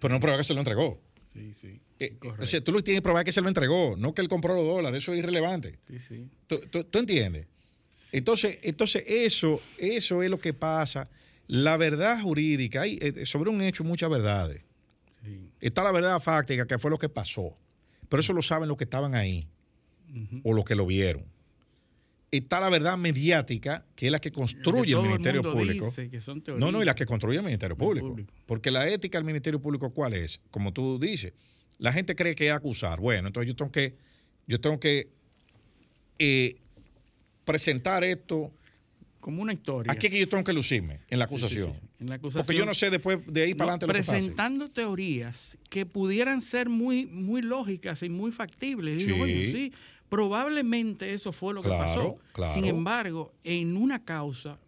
Pero 0.00 0.14
no 0.14 0.20
prueba 0.20 0.38
que 0.38 0.44
se 0.44 0.54
lo 0.54 0.60
entregó. 0.60 1.00
Sí, 1.32 1.54
sí. 1.60 1.80
Eh, 1.98 2.16
o 2.40 2.46
sea, 2.46 2.60
tú 2.62 2.72
lo 2.72 2.82
tienes 2.82 3.00
que 3.00 3.04
probar 3.04 3.24
que 3.24 3.32
se 3.32 3.40
lo 3.40 3.48
entregó, 3.48 3.96
no 3.96 4.14
que 4.14 4.22
él 4.22 4.28
compró 4.28 4.54
los 4.54 4.64
dólares. 4.66 5.02
Eso 5.02 5.12
es 5.12 5.18
irrelevante. 5.20 5.78
Sí, 5.88 5.98
sí. 6.08 6.28
¿Tú, 6.46 6.60
tú- 6.70 6.84
tú 6.84 6.98
entiendes? 6.98 7.46
Entonces, 8.12 8.58
entonces 8.62 9.04
eso, 9.06 9.60
eso 9.78 10.22
es 10.22 10.28
lo 10.30 10.38
que 10.38 10.52
pasa. 10.52 11.08
La 11.46 11.76
verdad 11.76 12.20
jurídica, 12.20 12.82
hay, 12.82 12.98
eh, 13.00 13.24
sobre 13.26 13.50
un 13.50 13.62
hecho 13.62 13.84
muchas 13.84 14.10
verdades. 14.10 14.62
Está 15.60 15.84
la 15.84 15.92
verdad 15.92 16.20
fáctica, 16.20 16.66
que 16.66 16.78
fue 16.78 16.90
lo 16.90 16.98
que 16.98 17.08
pasó. 17.08 17.56
Pero 18.08 18.20
eso 18.20 18.32
lo 18.32 18.42
saben 18.42 18.68
los 18.68 18.76
que 18.76 18.84
estaban 18.84 19.14
ahí 19.14 19.48
o 20.44 20.52
los 20.52 20.64
que 20.64 20.74
lo 20.74 20.84
vieron. 20.86 21.24
Está 22.32 22.60
la 22.60 22.70
verdad 22.70 22.96
mediática, 22.96 23.84
que 23.94 24.06
es 24.06 24.12
la 24.12 24.18
que 24.18 24.32
construye 24.32 24.94
el 24.94 25.02
Ministerio 25.02 25.42
Público. 25.42 25.92
no, 26.56 26.72
no, 26.72 26.80
y 26.80 26.86
la 26.86 26.94
que 26.94 27.04
construye 27.04 27.36
el 27.36 27.44
Ministerio 27.44 27.76
Público. 27.76 28.08
público. 28.08 28.32
Porque 28.46 28.70
la 28.70 28.88
ética 28.88 29.18
del 29.18 29.26
Ministerio 29.26 29.60
Público, 29.60 29.90
¿cuál 29.90 30.14
es? 30.14 30.40
Como 30.50 30.72
tú 30.72 30.98
dices, 30.98 31.34
la 31.76 31.92
gente 31.92 32.16
cree 32.16 32.34
que 32.34 32.46
es 32.46 32.52
acusar. 32.54 33.00
Bueno, 33.00 33.26
entonces 33.28 33.48
yo 33.48 33.54
tengo 33.54 33.70
que, 33.70 33.96
yo 34.46 34.58
tengo 34.62 34.80
que 34.80 35.10
eh, 36.18 36.56
presentar 37.44 38.02
esto. 38.02 38.50
Como 39.20 39.42
una 39.42 39.52
historia. 39.52 39.92
Aquí 39.92 40.06
es 40.06 40.12
que 40.12 40.18
yo 40.18 40.28
tengo 40.28 40.42
que 40.42 40.54
lucirme 40.54 41.00
en 41.10 41.18
la 41.18 41.26
sí, 41.26 41.34
acusación. 41.34 41.74
sí, 41.74 41.80
sí. 41.80 41.88
En 42.00 42.08
la 42.08 42.14
acusación. 42.14 42.46
Porque 42.46 42.58
yo 42.58 42.64
no 42.64 42.72
sé 42.72 42.88
después 42.88 43.18
de 43.26 43.42
ahí 43.42 43.54
para 43.54 43.74
adelante 43.74 43.86
lo 43.88 43.92
que 43.92 43.98
pase. 43.98 44.12
presentando 44.12 44.70
teorías 44.70 45.58
que 45.68 45.84
pudieran 45.84 46.40
ser 46.40 46.70
muy, 46.70 47.04
muy 47.04 47.42
lógicas 47.42 48.02
y 48.02 48.08
muy 48.08 48.32
factibles. 48.32 49.04
Digo, 49.04 49.18
bueno, 49.18 49.34
sí, 49.34 49.72
probablemente 50.12 51.14
eso 51.14 51.32
fue 51.32 51.54
lo 51.54 51.62
que 51.62 51.70
pasó. 51.70 52.18
claro. 52.34 52.52
Sin 52.52 52.66
embargo, 52.66 53.32
en 53.44 53.78
una 53.78 54.04
causa, 54.04 54.58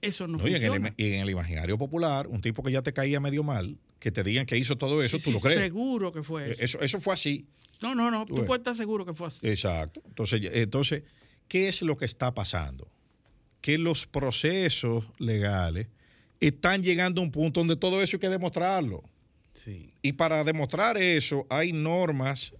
eso 0.00 0.28
no, 0.28 0.38
No, 0.38 0.46
y, 0.46 0.54
en 0.54 0.62
el, 0.62 0.68
funciona. 0.68 0.94
y 0.96 1.14
en 1.14 1.22
el 1.22 1.30
imaginario 1.30 1.76
popular, 1.76 2.28
un 2.28 2.40
tipo 2.40 2.62
que 2.62 2.70
ya 2.70 2.80
te 2.80 2.92
caía 2.92 3.18
medio 3.18 3.42
mal, 3.42 3.76
que 3.98 4.12
te 4.12 4.22
digan 4.22 4.46
que 4.46 4.56
hizo 4.56 4.78
todo 4.78 5.02
eso, 5.02 5.18
Sí, 5.18 5.24
tú 5.24 5.30
sí, 5.30 5.34
lo 5.34 5.40
crees. 5.40 5.58
Seguro 5.58 6.12
que 6.12 6.22
fue 6.22 6.52
eso. 6.52 6.62
Eso, 6.62 6.80
eso 6.80 7.00
fue 7.00 7.14
así. 7.14 7.48
No, 7.82 7.96
no, 7.96 8.08
no, 8.08 8.24
Tú 8.24 8.44
puedes 8.44 8.60
estar 8.60 8.76
seguro 8.76 9.04
que 9.04 9.14
fue 9.14 9.26
así. 9.26 9.48
Exacto. 9.48 10.00
Entonces, 10.06 10.42
entonces, 10.54 11.02
¿qué 11.48 11.66
es 11.66 11.82
lo 11.82 11.96
que 11.96 12.04
está 12.04 12.32
pasando? 12.32 12.86
Que 13.60 13.78
los 13.78 14.06
procesos 14.06 15.06
legales 15.18 15.88
están 16.38 16.84
llegando 16.84 17.20
a 17.20 17.24
un 17.24 17.32
punto 17.32 17.58
donde 17.58 17.74
todo 17.74 18.00
eso 18.00 18.16
hay 18.16 18.20
que 18.20 18.28
demostrarlo. 18.28 19.02
Sí. 19.54 19.90
Y 20.02 20.12
para 20.12 20.44
demostrar 20.44 20.98
eso 20.98 21.48
hay 21.50 21.72
normas 21.72 22.54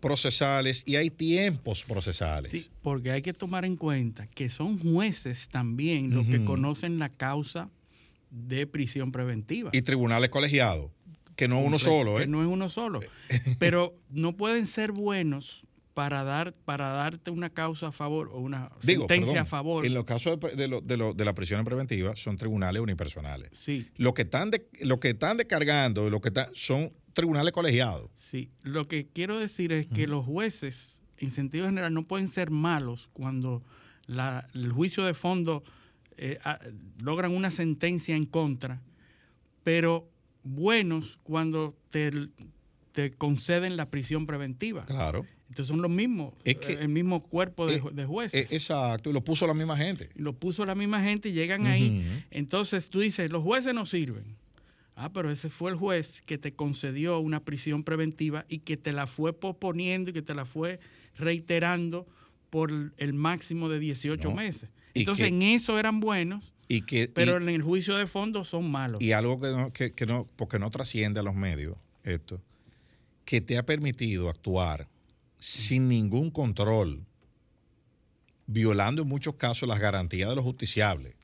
procesales 0.00 0.82
y 0.86 0.96
hay 0.96 1.10
tiempos 1.10 1.84
procesales. 1.84 2.50
Sí, 2.52 2.68
porque 2.82 3.10
hay 3.12 3.22
que 3.22 3.32
tomar 3.32 3.64
en 3.64 3.76
cuenta 3.76 4.26
que 4.28 4.48
son 4.50 4.78
jueces 4.78 5.48
también 5.48 6.14
los 6.14 6.26
que 6.26 6.44
conocen 6.44 6.98
la 6.98 7.08
causa 7.10 7.70
de 8.30 8.66
prisión 8.66 9.12
preventiva. 9.12 9.70
Y 9.72 9.82
tribunales 9.82 10.30
colegiados, 10.30 10.90
que 11.36 11.48
no 11.48 11.60
uno 11.60 11.76
Comple- 11.78 11.80
solo, 11.84 12.16
que 12.16 12.22
¿eh? 12.24 12.26
no 12.26 12.42
es 12.42 12.48
uno 12.48 12.68
solo. 12.68 13.00
Pero 13.58 13.94
no 14.08 14.36
pueden 14.36 14.66
ser 14.66 14.92
buenos 14.92 15.64
para 15.94 16.22
dar 16.22 16.54
para 16.54 16.88
darte 16.90 17.30
una 17.32 17.50
causa 17.50 17.88
a 17.88 17.92
favor 17.92 18.30
o 18.32 18.38
una 18.38 18.70
Digo, 18.82 19.02
sentencia 19.02 19.26
perdón, 19.26 19.38
a 19.42 19.44
favor. 19.44 19.84
En 19.84 19.92
los 19.92 20.04
casos 20.04 20.38
de, 20.38 20.54
de, 20.56 20.68
lo- 20.68 20.80
de 20.80 20.96
lo- 20.96 21.12
de 21.12 21.24
la 21.24 21.34
prisión 21.34 21.64
preventiva 21.64 22.14
son 22.16 22.36
tribunales 22.36 22.80
unipersonales. 22.80 23.50
Sí. 23.52 23.88
Lo 23.96 24.14
que 24.14 24.22
están, 24.22 24.50
de- 24.52 24.68
lo 24.82 25.00
que 25.00 25.08
están 25.10 25.36
descargando, 25.36 26.08
lo 26.08 26.20
que 26.20 26.28
están, 26.28 26.46
son 26.54 26.92
tribunales 27.12 27.52
colegiados. 27.52 28.10
Sí, 28.14 28.50
lo 28.62 28.88
que 28.88 29.06
quiero 29.06 29.38
decir 29.38 29.72
es 29.72 29.86
que 29.86 30.06
los 30.06 30.24
jueces, 30.24 31.00
en 31.18 31.30
sentido 31.30 31.66
general, 31.66 31.92
no 31.94 32.04
pueden 32.06 32.28
ser 32.28 32.50
malos 32.50 33.08
cuando 33.12 33.62
la- 34.06 34.46
el 34.54 34.72
juicio 34.72 35.04
de 35.04 35.14
fondo 35.14 35.62
eh, 36.22 36.38
a- 36.44 36.58
logran 37.02 37.30
una 37.34 37.50
sentencia 37.50 38.14
en 38.14 38.26
contra, 38.26 38.82
pero 39.64 40.08
buenos 40.42 41.18
cuando 41.22 41.76
te, 41.90 42.10
te 42.92 43.12
conceden 43.12 43.76
la 43.76 43.90
prisión 43.90 44.26
preventiva. 44.26 44.84
Claro. 44.84 45.24
Entonces 45.48 45.66
son 45.68 45.82
los 45.82 45.90
mismos, 45.90 46.34
Es 46.44 46.56
que- 46.56 46.74
el 46.74 46.88
mismo 46.88 47.20
cuerpo 47.20 47.66
de, 47.66 47.82
ju- 47.82 47.90
de 47.92 48.04
jueces. 48.06 48.50
Eh, 48.50 48.54
exacto, 48.54 49.10
y 49.10 49.12
lo 49.12 49.24
puso 49.24 49.46
la 49.46 49.54
misma 49.54 49.76
gente. 49.76 50.10
lo 50.14 50.32
puso 50.34 50.64
la 50.66 50.74
misma 50.74 51.02
gente 51.02 51.30
y 51.30 51.32
llegan 51.32 51.66
ahí. 51.66 52.22
Entonces 52.30 52.88
tú 52.90 53.00
dices, 53.00 53.30
los 53.30 53.42
jueces 53.42 53.74
no 53.74 53.84
sirven. 53.86 54.24
Ah, 55.02 55.10
pero 55.14 55.30
ese 55.30 55.48
fue 55.48 55.70
el 55.70 55.78
juez 55.78 56.20
que 56.26 56.36
te 56.36 56.52
concedió 56.52 57.20
una 57.20 57.42
prisión 57.42 57.84
preventiva 57.84 58.44
y 58.50 58.58
que 58.58 58.76
te 58.76 58.92
la 58.92 59.06
fue 59.06 59.32
posponiendo 59.32 60.10
y 60.10 60.12
que 60.12 60.20
te 60.20 60.34
la 60.34 60.44
fue 60.44 60.78
reiterando 61.16 62.06
por 62.50 62.70
el 62.98 63.12
máximo 63.14 63.70
de 63.70 63.78
18 63.80 64.28
No. 64.28 64.34
meses. 64.36 64.68
Entonces 64.92 65.28
que- 65.28 65.34
en 65.34 65.40
eso 65.42 65.78
eran 65.78 66.00
buenos 66.00 66.52
Y 66.68 66.82
que, 66.82 67.08
pero 67.08 67.32
y- 67.32 67.42
en 67.42 67.48
el 67.48 67.62
juicio 67.62 67.96
de 67.96 68.06
fondo 68.06 68.44
son 68.44 68.70
malos. 68.70 69.00
Y 69.02 69.12
algo 69.12 69.40
que 69.40 69.48
no, 69.48 69.72
que, 69.72 69.92
que 69.94 70.04
no, 70.04 70.26
porque 70.36 70.58
no 70.58 70.68
trasciende 70.70 71.20
a 71.20 71.22
los 71.22 71.34
medios, 71.34 71.78
esto, 72.04 72.42
que 73.24 73.40
te 73.40 73.56
ha 73.56 73.64
permitido 73.64 74.28
actuar 74.28 74.86
sin 75.38 75.88
ningún 75.88 76.30
control, 76.30 77.06
violando 78.46 79.00
en 79.00 79.08
muchos 79.08 79.36
casos 79.36 79.66
las 79.66 79.80
garantías 79.80 80.28
de 80.28 80.34
los 80.36 80.44
justiciables. 80.44 81.14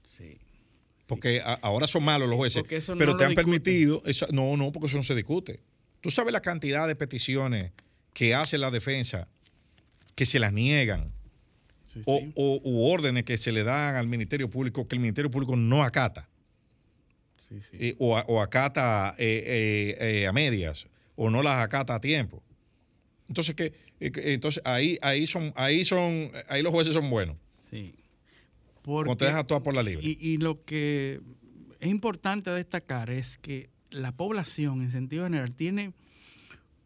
Porque 1.07 1.41
a- 1.41 1.55
ahora 1.63 1.87
son 1.87 2.05
malos 2.05 2.29
los 2.29 2.37
jueces, 2.37 2.63
no 2.89 2.99
pero 2.99 3.17
te 3.17 3.25
han 3.25 3.31
discuten. 3.31 3.63
permitido, 3.63 4.03
no, 4.33 4.57
no, 4.57 4.73
porque 4.73 4.89
eso 4.89 4.97
no 4.97 5.05
se 5.05 5.15
discute. 5.15 5.61
Tú 6.01 6.11
sabes 6.11 6.33
la 6.33 6.41
cantidad 6.41 6.87
de 6.89 6.97
peticiones 6.97 7.71
que 8.13 8.35
hace 8.35 8.59
la 8.59 8.71
defensa, 8.71 9.29
que 10.15 10.27
se 10.27 10.39
las 10.41 10.53
niegan, 10.53 11.13
o, 12.05 12.21
o- 12.35 12.61
u 12.63 12.87
órdenes 12.91 13.25
que 13.25 13.39
se 13.39 13.53
le 13.53 13.63
dan 13.65 13.95
al 13.95 14.07
Ministerio 14.09 14.51
Público 14.51 14.87
que 14.87 14.97
el 14.97 15.01
Ministerio 15.01 15.31
Público 15.31 15.57
no 15.57 15.83
acata. 15.83 16.29
Eh, 17.73 17.95
o, 17.99 18.41
acata 18.41 19.15
eh, 19.19 19.97
eh, 20.01 20.27
a 20.27 20.33
medias, 20.33 20.87
o 21.15 21.31
no 21.31 21.43
las 21.43 21.59
acata 21.65 21.95
a 21.95 22.01
tiempo. 22.01 22.43
Entonces, 23.29 23.55
que 23.55 23.73
entonces 24.01 24.61
ahí, 24.65 24.99
ahí 25.01 25.27
son, 25.27 25.53
ahí 25.57 25.85
son, 25.85 26.31
ahí 26.49 26.63
los 26.63 26.73
jueces 26.73 26.93
son 26.93 27.09
buenos. 27.09 27.37
Sí. 27.71 27.95
Cuando 28.87 29.17
te 29.17 29.25
dejas 29.27 29.41
actuar 29.41 29.63
por 29.63 29.75
la 29.75 29.83
libre. 29.83 30.07
Y, 30.07 30.17
y 30.21 30.39
lo 30.39 30.65
que 30.65 31.21
es 31.81 31.91
importante 31.91 32.51
destacar 32.51 33.11
es 33.11 33.37
que 33.37 33.69
la 33.91 34.13
población, 34.13 34.83
en 34.83 34.91
sentido 34.91 35.25
general, 35.25 35.55
tiene 35.55 35.93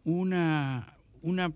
una, 0.05 0.97
una 1.23 1.53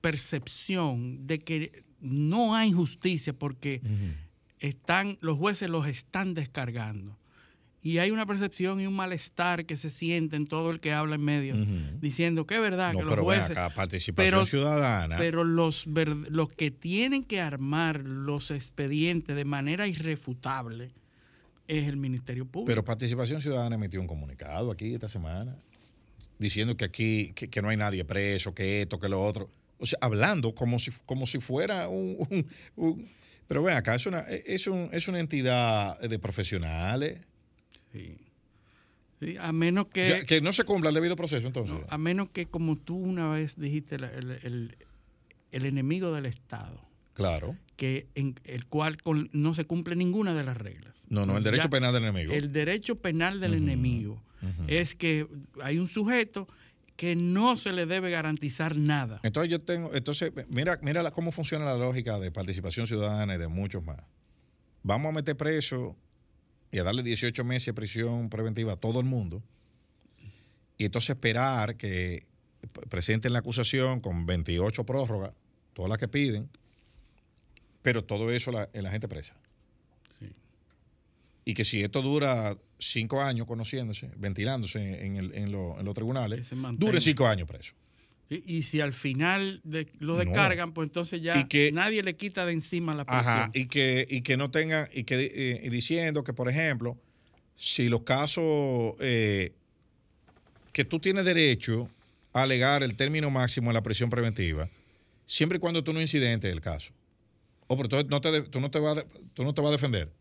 percepción 0.00 1.26
de 1.26 1.40
que 1.40 1.84
no 2.00 2.54
hay 2.54 2.72
justicia 2.72 3.32
porque 3.32 3.80
están, 4.58 5.18
los 5.20 5.38
jueces 5.38 5.68
los 5.68 5.86
están 5.86 6.34
descargando. 6.34 7.16
Y 7.82 7.96
hay 7.96 8.10
una 8.10 8.26
percepción 8.26 8.78
y 8.80 8.86
un 8.86 8.92
malestar 8.94 9.64
que 9.64 9.74
se 9.76 9.88
siente 9.88 10.36
en 10.36 10.44
todo 10.44 10.70
el 10.70 10.80
que 10.80 10.92
habla 10.92 11.14
en 11.14 11.22
medios, 11.22 11.58
diciendo 12.00 12.46
que 12.46 12.56
es 12.56 12.60
verdad 12.60 12.92
No, 12.92 12.98
que 12.98 13.04
los 13.06 13.12
pero 13.14 13.24
ven 13.26 13.38
jueces... 13.40 13.56
acá, 13.56 13.74
participación 13.74 14.46
ciudadana. 14.46 15.16
Pero 15.16 15.44
los, 15.44 15.86
los 15.86 16.52
que 16.52 16.70
tienen 16.70 17.24
que 17.24 17.40
armar 17.40 18.00
los 18.00 18.50
expedientes 18.50 19.34
de 19.34 19.44
manera 19.46 19.86
irrefutable 19.86 20.90
es 21.68 21.88
el 21.88 21.96
Ministerio 21.96 22.44
Público. 22.44 22.66
Pero 22.66 22.84
Participación 22.84 23.40
Ciudadana 23.40 23.76
emitió 23.76 23.98
un 24.00 24.06
comunicado 24.06 24.70
aquí 24.70 24.92
esta 24.92 25.08
semana 25.08 25.56
diciendo 26.38 26.76
que 26.76 26.84
aquí 26.84 27.32
que, 27.34 27.48
que 27.48 27.62
no 27.62 27.68
hay 27.70 27.76
nadie 27.78 28.04
preso, 28.04 28.54
que 28.54 28.82
esto, 28.82 28.98
que 29.00 29.08
lo 29.08 29.22
otro. 29.22 29.48
O 29.78 29.86
sea, 29.86 29.98
hablando 30.02 30.54
como 30.54 30.78
si, 30.78 30.90
como 31.06 31.26
si 31.26 31.40
fuera 31.40 31.88
un... 31.88 32.16
un- 32.28 32.46
un- 32.76 33.08
pero 33.48 33.62
ven 33.62 33.74
acá, 33.76 33.94
es 33.94 34.04
una, 34.06 34.20
es, 34.20 34.66
un- 34.66 34.90
es 34.92 35.08
una 35.08 35.18
entidad 35.18 35.98
de 36.00 36.18
profesionales. 36.18 37.18
Sí. 37.92 38.16
Sí, 39.20 39.36
a 39.38 39.52
menos 39.52 39.88
que... 39.88 40.02
O 40.02 40.06
sea, 40.06 40.20
que 40.24 40.40
no 40.40 40.52
se 40.52 40.64
cumpla 40.64 40.88
el 40.88 40.94
debido 40.94 41.14
proceso, 41.16 41.46
entonces. 41.46 41.76
A 41.88 41.98
menos 41.98 42.30
que, 42.30 42.46
como 42.46 42.76
tú 42.76 42.96
una 42.96 43.28
vez 43.28 43.56
dijiste, 43.56 43.96
el, 43.96 44.04
el- 44.04 44.76
el 45.52 45.64
enemigo 45.66 46.12
del 46.12 46.26
Estado, 46.26 46.80
Claro. 47.12 47.56
que 47.76 48.06
en 48.14 48.38
el 48.44 48.66
cual 48.66 49.02
con- 49.02 49.28
no 49.32 49.52
se 49.52 49.64
cumple 49.66 49.94
ninguna 49.96 50.32
de 50.32 50.44
las 50.44 50.56
reglas. 50.56 50.94
No, 51.08 51.26
no, 51.26 51.36
el 51.36 51.44
derecho 51.44 51.64
Ya- 51.64 51.70
penal 51.70 51.92
del 51.92 52.04
enemigo. 52.04 52.32
El 52.32 52.52
derecho 52.52 52.94
penal 52.96 53.40
del 53.40 53.54
enemigo 53.54 54.22
es 54.68 54.94
que 54.94 55.26
hay 55.62 55.78
un 55.78 55.88
sujeto 55.88 56.48
que 56.96 57.14
no 57.16 57.56
se 57.56 57.72
le 57.72 57.84
debe 57.86 58.10
garantizar 58.10 58.76
nada. 58.76 59.20
Entonces 59.22 59.50
yo 59.50 59.60
tengo, 59.60 59.92
entonces, 59.94 60.32
mira, 60.48 60.78
mira 60.82 61.02
la- 61.02 61.10
cómo 61.10 61.30
funciona 61.32 61.64
la 61.66 61.76
lógica 61.76 62.18
de 62.20 62.30
participación 62.30 62.86
ciudadana 62.86 63.34
y 63.34 63.38
de 63.38 63.48
muchos 63.48 63.82
más. 63.84 63.98
Vamos 64.82 65.10
a 65.10 65.12
meter 65.16 65.36
preso 65.36 65.96
y 66.72 66.78
a 66.78 66.84
darle 66.84 67.02
18 67.02 67.44
meses 67.44 67.66
de 67.66 67.74
prisión 67.74 68.28
preventiva 68.30 68.74
a 68.74 68.76
todo 68.76 69.00
el 69.00 69.06
mundo. 69.06 69.42
Y 70.78 70.84
entonces 70.84 71.10
esperar 71.10 71.76
que 71.76 72.24
presenten 72.88 73.32
la 73.32 73.40
acusación 73.40 74.00
con 74.00 74.26
28 74.26 74.84
prórrogas, 74.84 75.32
todas 75.74 75.88
las 75.88 75.98
que 75.98 76.08
piden, 76.08 76.48
pero 77.82 78.04
todo 78.04 78.30
eso 78.30 78.52
la, 78.52 78.68
en 78.72 78.82
la 78.84 78.90
gente 78.90 79.08
presa. 79.08 79.34
Y 81.44 81.54
que 81.54 81.64
si 81.64 81.82
esto 81.82 82.02
dura 82.02 82.56
cinco 82.78 83.22
años 83.22 83.46
conociéndose, 83.46 84.10
ventilándose 84.16 85.04
en, 85.06 85.16
el- 85.16 85.34
en 85.34 85.50
lo- 85.52 85.78
en 85.78 85.84
los 85.84 85.94
tribunales, 85.94 86.46
dure 86.78 87.00
cinco 87.00 87.26
años 87.26 87.48
preso. 87.48 87.74
Y, 88.30 88.58
y 88.58 88.62
si 88.62 88.80
al 88.80 88.94
final 88.94 89.60
de- 89.64 89.88
lo 89.98 90.14
No. 90.14 90.20
descargan, 90.20 90.72
pues 90.72 90.86
entonces 90.86 91.20
ya 91.20 91.48
que- 91.48 91.72
nadie 91.72 92.02
le 92.02 92.14
quita 92.16 92.46
de 92.46 92.52
encima 92.52 92.94
la 92.94 93.04
presión. 93.04 93.26
Ajá, 93.26 93.50
y 93.52 93.66
que, 93.66 94.06
y 94.08 94.22
que 94.22 94.36
no 94.36 94.50
tengan, 94.52 94.88
y 94.94 95.02
que 95.04 95.16
eh, 95.20 95.60
y 95.64 95.68
diciendo 95.68 96.22
que, 96.22 96.32
por 96.32 96.48
ejemplo, 96.48 96.96
si 97.56 97.88
los 97.88 98.02
casos 98.02 98.94
eh, 99.00 99.52
que 100.72 100.84
tú 100.84 101.00
tienes 101.00 101.24
derecho 101.24 101.90
a 102.32 102.42
alegar 102.42 102.82
el 102.84 102.94
término 102.94 103.30
máximo 103.30 103.70
en 103.70 103.74
la 103.74 103.82
prisión 103.82 104.08
preventiva, 104.10 104.70
siempre 105.26 105.56
y 105.56 105.60
cuando 105.60 105.82
tú 105.82 105.92
no 105.92 106.00
incidentes 106.00 106.52
el 106.52 106.60
caso. 106.60 106.92
O 107.66 107.76
pero 107.76 107.86
entonces 107.86 108.08
no 108.10 108.20
te, 108.20 108.42
tú, 108.48 108.60
no 108.60 108.70
te 108.70 108.78
vas 108.78 108.98
a 108.98 109.04
tú 109.34 109.42
no 109.44 109.52
te 109.52 109.60
vas 109.60 109.68
a 109.70 109.72
defender. 109.72 110.12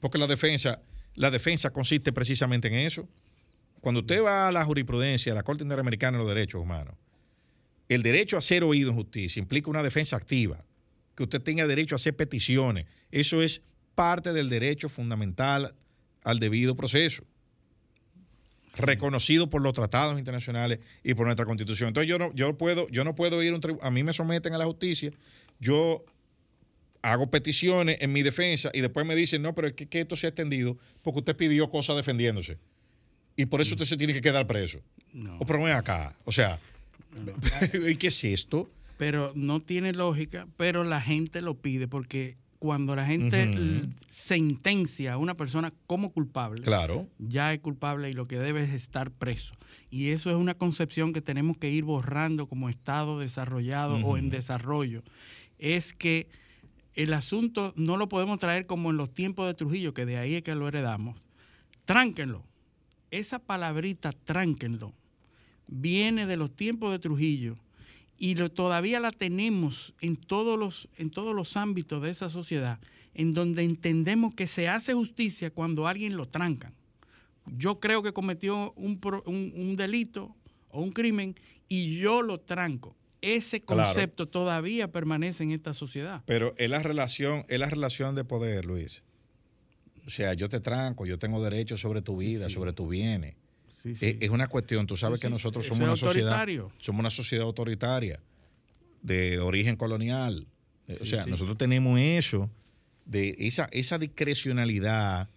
Porque 0.00 0.18
la 0.18 0.26
defensa, 0.26 0.82
la 1.14 1.30
defensa 1.30 1.70
consiste 1.70 2.12
precisamente 2.12 2.68
en 2.68 2.74
eso. 2.74 3.08
Cuando 3.80 4.00
usted 4.00 4.22
va 4.22 4.48
a 4.48 4.52
la 4.52 4.64
jurisprudencia, 4.64 5.32
a 5.32 5.34
la 5.34 5.42
Corte 5.42 5.62
Interamericana 5.62 6.18
de 6.18 6.24
los 6.24 6.34
Derechos 6.34 6.60
Humanos, 6.60 6.94
el 7.88 8.02
derecho 8.02 8.36
a 8.36 8.42
ser 8.42 8.64
oído 8.64 8.90
en 8.90 8.96
justicia 8.96 9.40
implica 9.40 9.70
una 9.70 9.82
defensa 9.82 10.16
activa, 10.16 10.64
que 11.14 11.22
usted 11.22 11.40
tenga 11.40 11.66
derecho 11.66 11.94
a 11.94 11.96
hacer 11.96 12.16
peticiones. 12.16 12.86
Eso 13.10 13.42
es 13.42 13.62
parte 13.94 14.32
del 14.32 14.48
derecho 14.50 14.88
fundamental 14.88 15.74
al 16.24 16.38
debido 16.40 16.74
proceso, 16.76 17.22
reconocido 18.76 19.48
por 19.48 19.62
los 19.62 19.72
tratados 19.72 20.18
internacionales 20.18 20.80
y 21.02 21.14
por 21.14 21.24
nuestra 21.26 21.46
constitución. 21.46 21.88
Entonces 21.88 22.08
yo 22.08 22.18
no, 22.18 22.34
yo 22.34 22.58
puedo, 22.58 22.88
yo 22.90 23.04
no 23.04 23.14
puedo 23.14 23.42
ir 23.42 23.52
a 23.52 23.54
un 23.54 23.62
tribu- 23.62 23.78
a 23.80 23.90
mí 23.90 24.02
me 24.02 24.12
someten 24.12 24.52
a 24.52 24.58
la 24.58 24.66
justicia, 24.66 25.10
yo 25.58 26.04
hago 27.02 27.30
peticiones 27.30 27.98
en 28.00 28.12
mi 28.12 28.22
defensa 28.22 28.70
y 28.74 28.80
después 28.80 29.06
me 29.06 29.14
dicen, 29.14 29.40
no, 29.40 29.54
pero 29.54 29.68
es 29.68 29.74
que, 29.74 29.86
que 29.86 30.00
esto 30.00 30.16
se 30.16 30.26
ha 30.26 30.30
extendido 30.30 30.76
porque 31.02 31.20
usted 31.20 31.36
pidió 31.36 31.68
cosas 31.70 31.96
defendiéndose. 31.96 32.58
Y 33.36 33.46
por 33.46 33.60
eso 33.60 33.74
usted 33.74 33.86
se 33.86 33.96
tiene 33.96 34.12
que 34.12 34.20
quedar 34.20 34.46
preso. 34.46 34.80
No. 35.12 35.38
O 35.38 35.46
pero 35.46 35.62
ven 35.62 35.72
acá. 35.72 36.18
O 36.24 36.32
sea, 36.32 36.58
¿y 36.58 36.75
qué 37.98 38.06
es 38.08 38.24
esto? 38.24 38.70
Pero 38.96 39.32
no 39.34 39.60
tiene 39.60 39.92
lógica, 39.92 40.46
pero 40.56 40.84
la 40.84 41.00
gente 41.00 41.40
lo 41.40 41.54
pide 41.54 41.86
porque 41.88 42.36
cuando 42.58 42.96
la 42.96 43.04
gente 43.04 43.82
sentencia 44.08 45.12
a 45.12 45.18
una 45.18 45.34
persona 45.34 45.70
como 45.86 46.10
culpable, 46.10 46.62
Claro. 46.62 47.06
ya 47.18 47.52
es 47.52 47.60
culpable 47.60 48.08
y 48.10 48.14
lo 48.14 48.26
que 48.26 48.38
debe 48.38 48.64
es 48.64 48.70
estar 48.70 49.10
preso. 49.10 49.52
Y 49.90 50.08
eso 50.08 50.30
es 50.30 50.36
una 50.36 50.54
concepción 50.54 51.12
que 51.12 51.20
tenemos 51.20 51.58
que 51.58 51.70
ir 51.70 51.84
borrando 51.84 52.46
como 52.48 52.68
Estado 52.68 53.18
desarrollado 53.18 53.96
o 54.04 54.16
en 54.16 54.30
desarrollo. 54.30 55.02
Es 55.58 55.92
que 55.92 56.28
el 56.94 57.12
asunto 57.12 57.72
no 57.76 57.98
lo 57.98 58.08
podemos 58.08 58.38
traer 58.38 58.66
como 58.66 58.90
en 58.90 58.96
los 58.96 59.12
tiempos 59.12 59.46
de 59.46 59.54
Trujillo, 59.54 59.92
que 59.92 60.06
de 60.06 60.16
ahí 60.16 60.34
es 60.36 60.42
que 60.42 60.54
lo 60.54 60.66
heredamos. 60.66 61.20
Tránquenlo. 61.84 62.42
Esa 63.10 63.38
palabrita, 63.38 64.12
tránquenlo, 64.12 64.92
viene 65.66 66.26
de 66.26 66.36
los 66.36 66.54
tiempos 66.54 66.92
de 66.92 66.98
Trujillo 66.98 67.56
y 68.18 68.34
lo, 68.34 68.50
todavía 68.50 69.00
la 69.00 69.12
tenemos 69.12 69.92
en 70.00 70.16
todos, 70.16 70.58
los, 70.58 70.88
en 70.96 71.10
todos 71.10 71.34
los 71.34 71.56
ámbitos 71.56 72.02
de 72.02 72.10
esa 72.10 72.30
sociedad, 72.30 72.78
en 73.14 73.34
donde 73.34 73.62
entendemos 73.62 74.34
que 74.34 74.46
se 74.46 74.68
hace 74.68 74.94
justicia 74.94 75.50
cuando 75.50 75.86
alguien 75.86 76.16
lo 76.16 76.26
trancan. 76.26 76.72
Yo 77.56 77.78
creo 77.78 78.02
que 78.02 78.12
cometió 78.12 78.72
un, 78.76 78.98
un- 79.26 79.52
un 79.54 79.76
delito 79.76 80.34
o 80.70 80.80
un 80.82 80.92
crimen 80.92 81.34
y 81.68 81.98
yo 81.98 82.22
lo 82.22 82.38
tranco. 82.40 82.96
Ese 83.22 83.60
Claro. 83.60 83.84
concepto 83.84 84.26
todavía 84.28 84.92
permanece 84.92 85.42
en 85.42 85.50
esta 85.52 85.74
sociedad. 85.74 86.22
Pero 86.26 86.54
es 86.58 86.70
la 86.70 86.82
relación, 86.82 87.44
es 87.48 87.58
la 87.58 87.68
relación 87.68 88.14
de 88.14 88.24
poder, 88.24 88.64
Luis. 88.64 89.02
O 90.06 90.10
sea, 90.10 90.34
yo 90.34 90.48
te 90.48 90.60
tranco, 90.60 91.06
yo 91.06 91.18
tengo 91.18 91.42
derecho 91.42 91.76
sobre 91.76 92.02
tu 92.02 92.16
vida, 92.18 92.48
sobre 92.50 92.72
tus 92.72 92.88
bienes. 92.88 93.34
Sí. 93.94 94.06
Es, 94.06 94.16
es 94.20 94.30
una 94.30 94.48
cuestión, 94.48 94.86
tú 94.86 94.96
sabes 94.96 95.20
que 95.20 95.30
nosotros 95.30 95.66
somos 95.66 95.84
una 95.84 95.96
sociedad, 95.96 96.46
somos 96.78 97.00
una 97.00 97.10
sociedad 97.10 97.44
autoritaria 97.44 98.20
de 99.02 99.38
origen 99.38 99.76
colonial. 99.76 100.46
Eh, 100.88 100.98
o 101.00 101.04
sea, 101.04 101.26
nosotros 101.26 101.56
tenemos 101.58 101.98
eso, 102.00 102.50
de 103.04 103.34
esa, 103.38 103.68
esa 103.70 103.98
discrecionalidad 103.98 105.28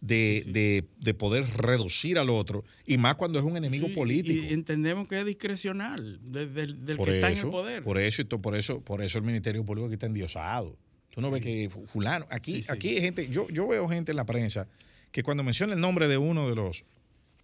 de, 0.00 0.44
de- 0.48 0.84
de 0.98 1.14
poder 1.14 1.46
reducir 1.56 2.18
al 2.18 2.28
otro, 2.28 2.62
y 2.86 2.98
más 2.98 3.14
cuando 3.14 3.38
es 3.38 3.44
un 3.44 3.56
enemigo 3.56 3.86
Sí, 3.88 3.94
político. 3.94 4.44
Y 4.44 4.52
entendemos 4.52 5.08
que 5.08 5.20
es 5.20 5.26
discrecional 5.26 6.20
de- 6.30 6.46
del, 6.46 6.84
del 6.84 6.96
por 6.96 7.08
que 7.08 7.14
está 7.14 7.30
en 7.30 7.38
el 7.38 7.48
poder. 7.48 7.82
Por 7.82 7.98
eso, 7.98 8.22
por 8.28 8.54
eso, 8.56 8.80
por 8.82 9.02
eso 9.02 9.18
el 9.18 9.24
Ministerio 9.24 9.64
Público 9.64 9.86
aquí 9.86 9.94
está 9.94 10.06
endiosado. 10.06 10.76
Tú 11.10 11.20
no 11.22 11.30
ves 11.30 11.40
que 11.42 11.70
fu- 11.70 11.86
fulano, 11.86 12.26
aquí, 12.30 12.64
aquí 12.68 12.88
hay 12.96 13.00
gente, 13.00 13.28
yo, 13.28 13.48
yo 13.48 13.66
veo 13.68 13.88
gente 13.88 14.12
en 14.12 14.16
la 14.16 14.26
prensa 14.26 14.68
que 15.10 15.22
cuando 15.22 15.42
menciona 15.42 15.72
el 15.74 15.80
nombre 15.80 16.06
de 16.08 16.18
uno 16.18 16.48
de 16.50 16.56
los 16.56 16.84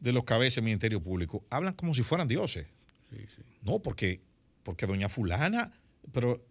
de 0.01 0.12
los 0.12 0.24
cabezas 0.24 0.57
del 0.57 0.64
Ministerio 0.64 1.01
Público, 1.03 1.44
hablan 1.51 1.74
como 1.74 1.94
si 1.94 2.03
fueran 2.03 2.26
dioses. 2.28 2.66
No, 3.62 3.78
porque, 3.80 4.20
porque 4.62 4.86
doña 4.86 5.09
fulana, 5.09 5.72
pero 6.12 6.44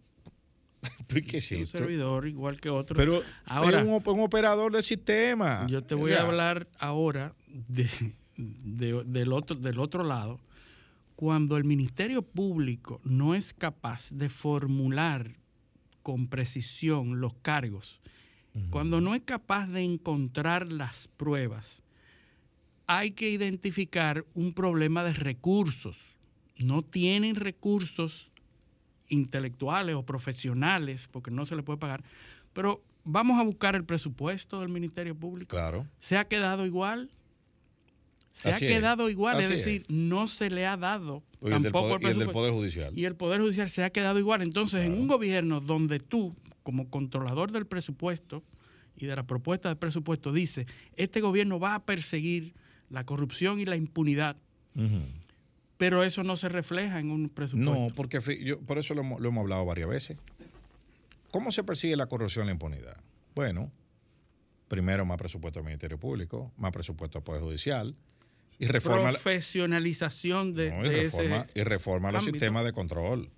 ¿Pero 1.08 1.26
qué 1.28 1.38
es 1.40 1.52
un 1.52 1.58
esto? 1.58 1.78
servidor 1.78 2.26
igual 2.28 2.60
que 2.62 2.70
otro. 2.70 2.96
Pero 2.96 3.22
ahora 3.46 3.82
es 3.82 3.88
un, 3.88 3.94
op- 3.96 4.08
un 4.08 4.22
operador 4.22 4.72
del 4.72 4.84
sistema. 4.84 5.68
yo 5.70 5.82
te 5.84 5.96
O 5.96 5.98
voy 5.98 6.14
a 6.14 6.22
hablar 6.26 6.68
ahora 6.80 7.34
de, 7.48 7.90
de- 8.38 9.04
del, 9.04 9.34
otro, 9.34 9.58
del 9.58 9.78
otro 9.80 10.04
lado. 10.04 10.40
Cuando 11.18 11.58
el 11.58 11.66
Ministerio 11.66 12.22
Público 12.22 13.02
no 13.04 13.36
es 13.36 13.54
capaz 13.54 14.10
de 14.12 14.30
formular 14.30 15.36
con 16.02 16.28
precisión 16.28 17.20
los 17.20 17.34
cargos, 17.42 18.00
cuando 18.70 19.00
no 19.02 19.16
es 19.16 19.22
capaz 19.24 19.68
de 19.68 19.82
encontrar 19.84 20.72
las 20.72 21.08
pruebas, 21.18 21.82
hay 22.92 23.12
que 23.12 23.30
identificar 23.30 24.26
un 24.34 24.52
problema 24.52 25.04
de 25.04 25.14
recursos. 25.14 25.96
No 26.58 26.82
tienen 26.82 27.36
recursos 27.36 28.32
intelectuales 29.10 29.94
o 29.96 30.02
profesionales, 30.04 31.08
porque 31.12 31.30
no 31.30 31.46
se 31.46 31.56
le 31.56 31.62
puede 31.62 31.78
pagar, 31.78 32.04
pero 32.52 32.84
vamos 33.04 33.40
a 33.40 33.44
buscar 33.44 33.76
el 33.76 33.86
presupuesto 33.86 34.60
del 34.60 34.70
Ministerio 34.70 35.16
Público. 35.16 35.50
Claro. 35.56 35.86
¿Se 36.00 36.18
ha 36.18 36.28
quedado 36.28 36.66
igual? 36.66 37.12
Se 38.34 38.50
Así 38.50 38.66
ha 38.66 38.70
es. 38.70 38.78
quedado 38.78 39.08
igual, 39.12 39.40
es 39.40 39.50
decir, 39.50 39.84
no 39.88 40.28
se 40.28 40.50
le 40.50 40.66
ha 40.66 40.76
dado 40.76 41.22
Y 41.44 41.46
el 41.48 41.52
tampoco 41.62 41.90
poder- 41.90 42.02
y 42.02 42.06
el 42.06 42.10
del 42.10 42.18
presupuesto. 42.18 42.34
Poder 42.34 42.54
Judicial. 42.54 42.98
Y 42.98 43.06
el 43.06 43.16
Poder 43.16 43.42
Judicial 43.42 43.70
se 43.70 43.84
ha 43.84 43.92
quedado 43.92 44.18
igual. 44.18 44.42
Entonces, 44.42 44.84
en 44.86 44.94
un 44.94 45.08
gobierno 45.08 45.60
donde 45.60 46.00
tú, 46.00 46.36
como 46.64 46.90
controlador 46.90 47.52
del 47.52 47.68
presupuesto 47.68 48.44
y 48.98 49.06
de 49.06 49.16
la 49.16 49.28
propuesta 49.28 49.70
de 49.70 49.76
presupuesto, 49.76 50.32
dice, 50.34 50.66
este 50.96 51.22
gobierno 51.22 51.60
va 51.60 51.76
a 51.76 51.86
perseguir 51.86 52.56
la 52.90 53.06
corrupción 53.06 53.60
y 53.60 53.66
la 53.66 53.76
impunidad, 53.76 54.36
pero 55.78 56.04
eso 56.04 56.24
no 56.24 56.36
se 56.38 56.50
refleja 56.50 57.00
en 57.00 57.12
un 57.12 57.30
presupuesto. 57.30 57.74
No, 57.74 57.88
porque 57.96 58.20
yo, 58.44 58.60
por 58.60 58.78
eso 58.78 58.94
lo, 58.96 59.02
hemos- 59.02 59.20
lo 59.22 59.30
hemos 59.30 59.42
hablado 59.44 59.66
varias 59.66 59.88
veces. 59.90 60.18
¿Cómo 61.32 61.52
se 61.52 61.64
persigue 61.64 61.96
la 61.96 62.08
corrupción 62.08 62.46
y 62.46 62.48
la 62.48 62.54
impunidad? 62.54 62.98
Bueno, 63.36 63.72
primero 64.68 65.06
más 65.06 65.18
presupuesto 65.18 65.60
al 65.60 65.66
Ministerio 65.66 65.98
Público, 66.00 66.52
más 66.58 66.72
presupuesto 66.72 67.20
al 67.20 67.24
Poder 67.24 67.42
Judicial 67.42 67.96
y 68.58 68.66
reforma, 68.66 69.12
Profesionalización 69.12 70.54
de, 70.54 70.72
no, 70.72 70.86
y 70.86 70.90
de 70.90 70.96
reforma, 71.04 71.46
ese 71.50 71.60
y 71.60 71.64
reforma 71.64 72.12
los 72.12 72.24
ámbito. 72.24 72.36
sistemas 72.40 72.66
de 72.66 72.74
control. 72.74 73.30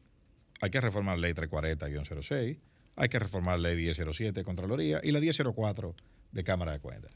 Hay 0.61 0.69
que 0.69 0.79
reformar 0.81 1.17
la 1.17 1.27
ley 1.27 1.33
340-06, 1.33 2.57
hay 2.95 3.09
que 3.09 3.19
reformar 3.19 3.59
la 3.59 3.69
ley 3.69 3.77
1007 3.77 4.39
de 4.39 4.43
Contraloría 4.43 4.99
y 5.03 5.11
la 5.11 5.19
1004 5.19 5.95
de 6.31 6.43
Cámara 6.43 6.71
de 6.71 6.79
Cuentas. 6.79 7.11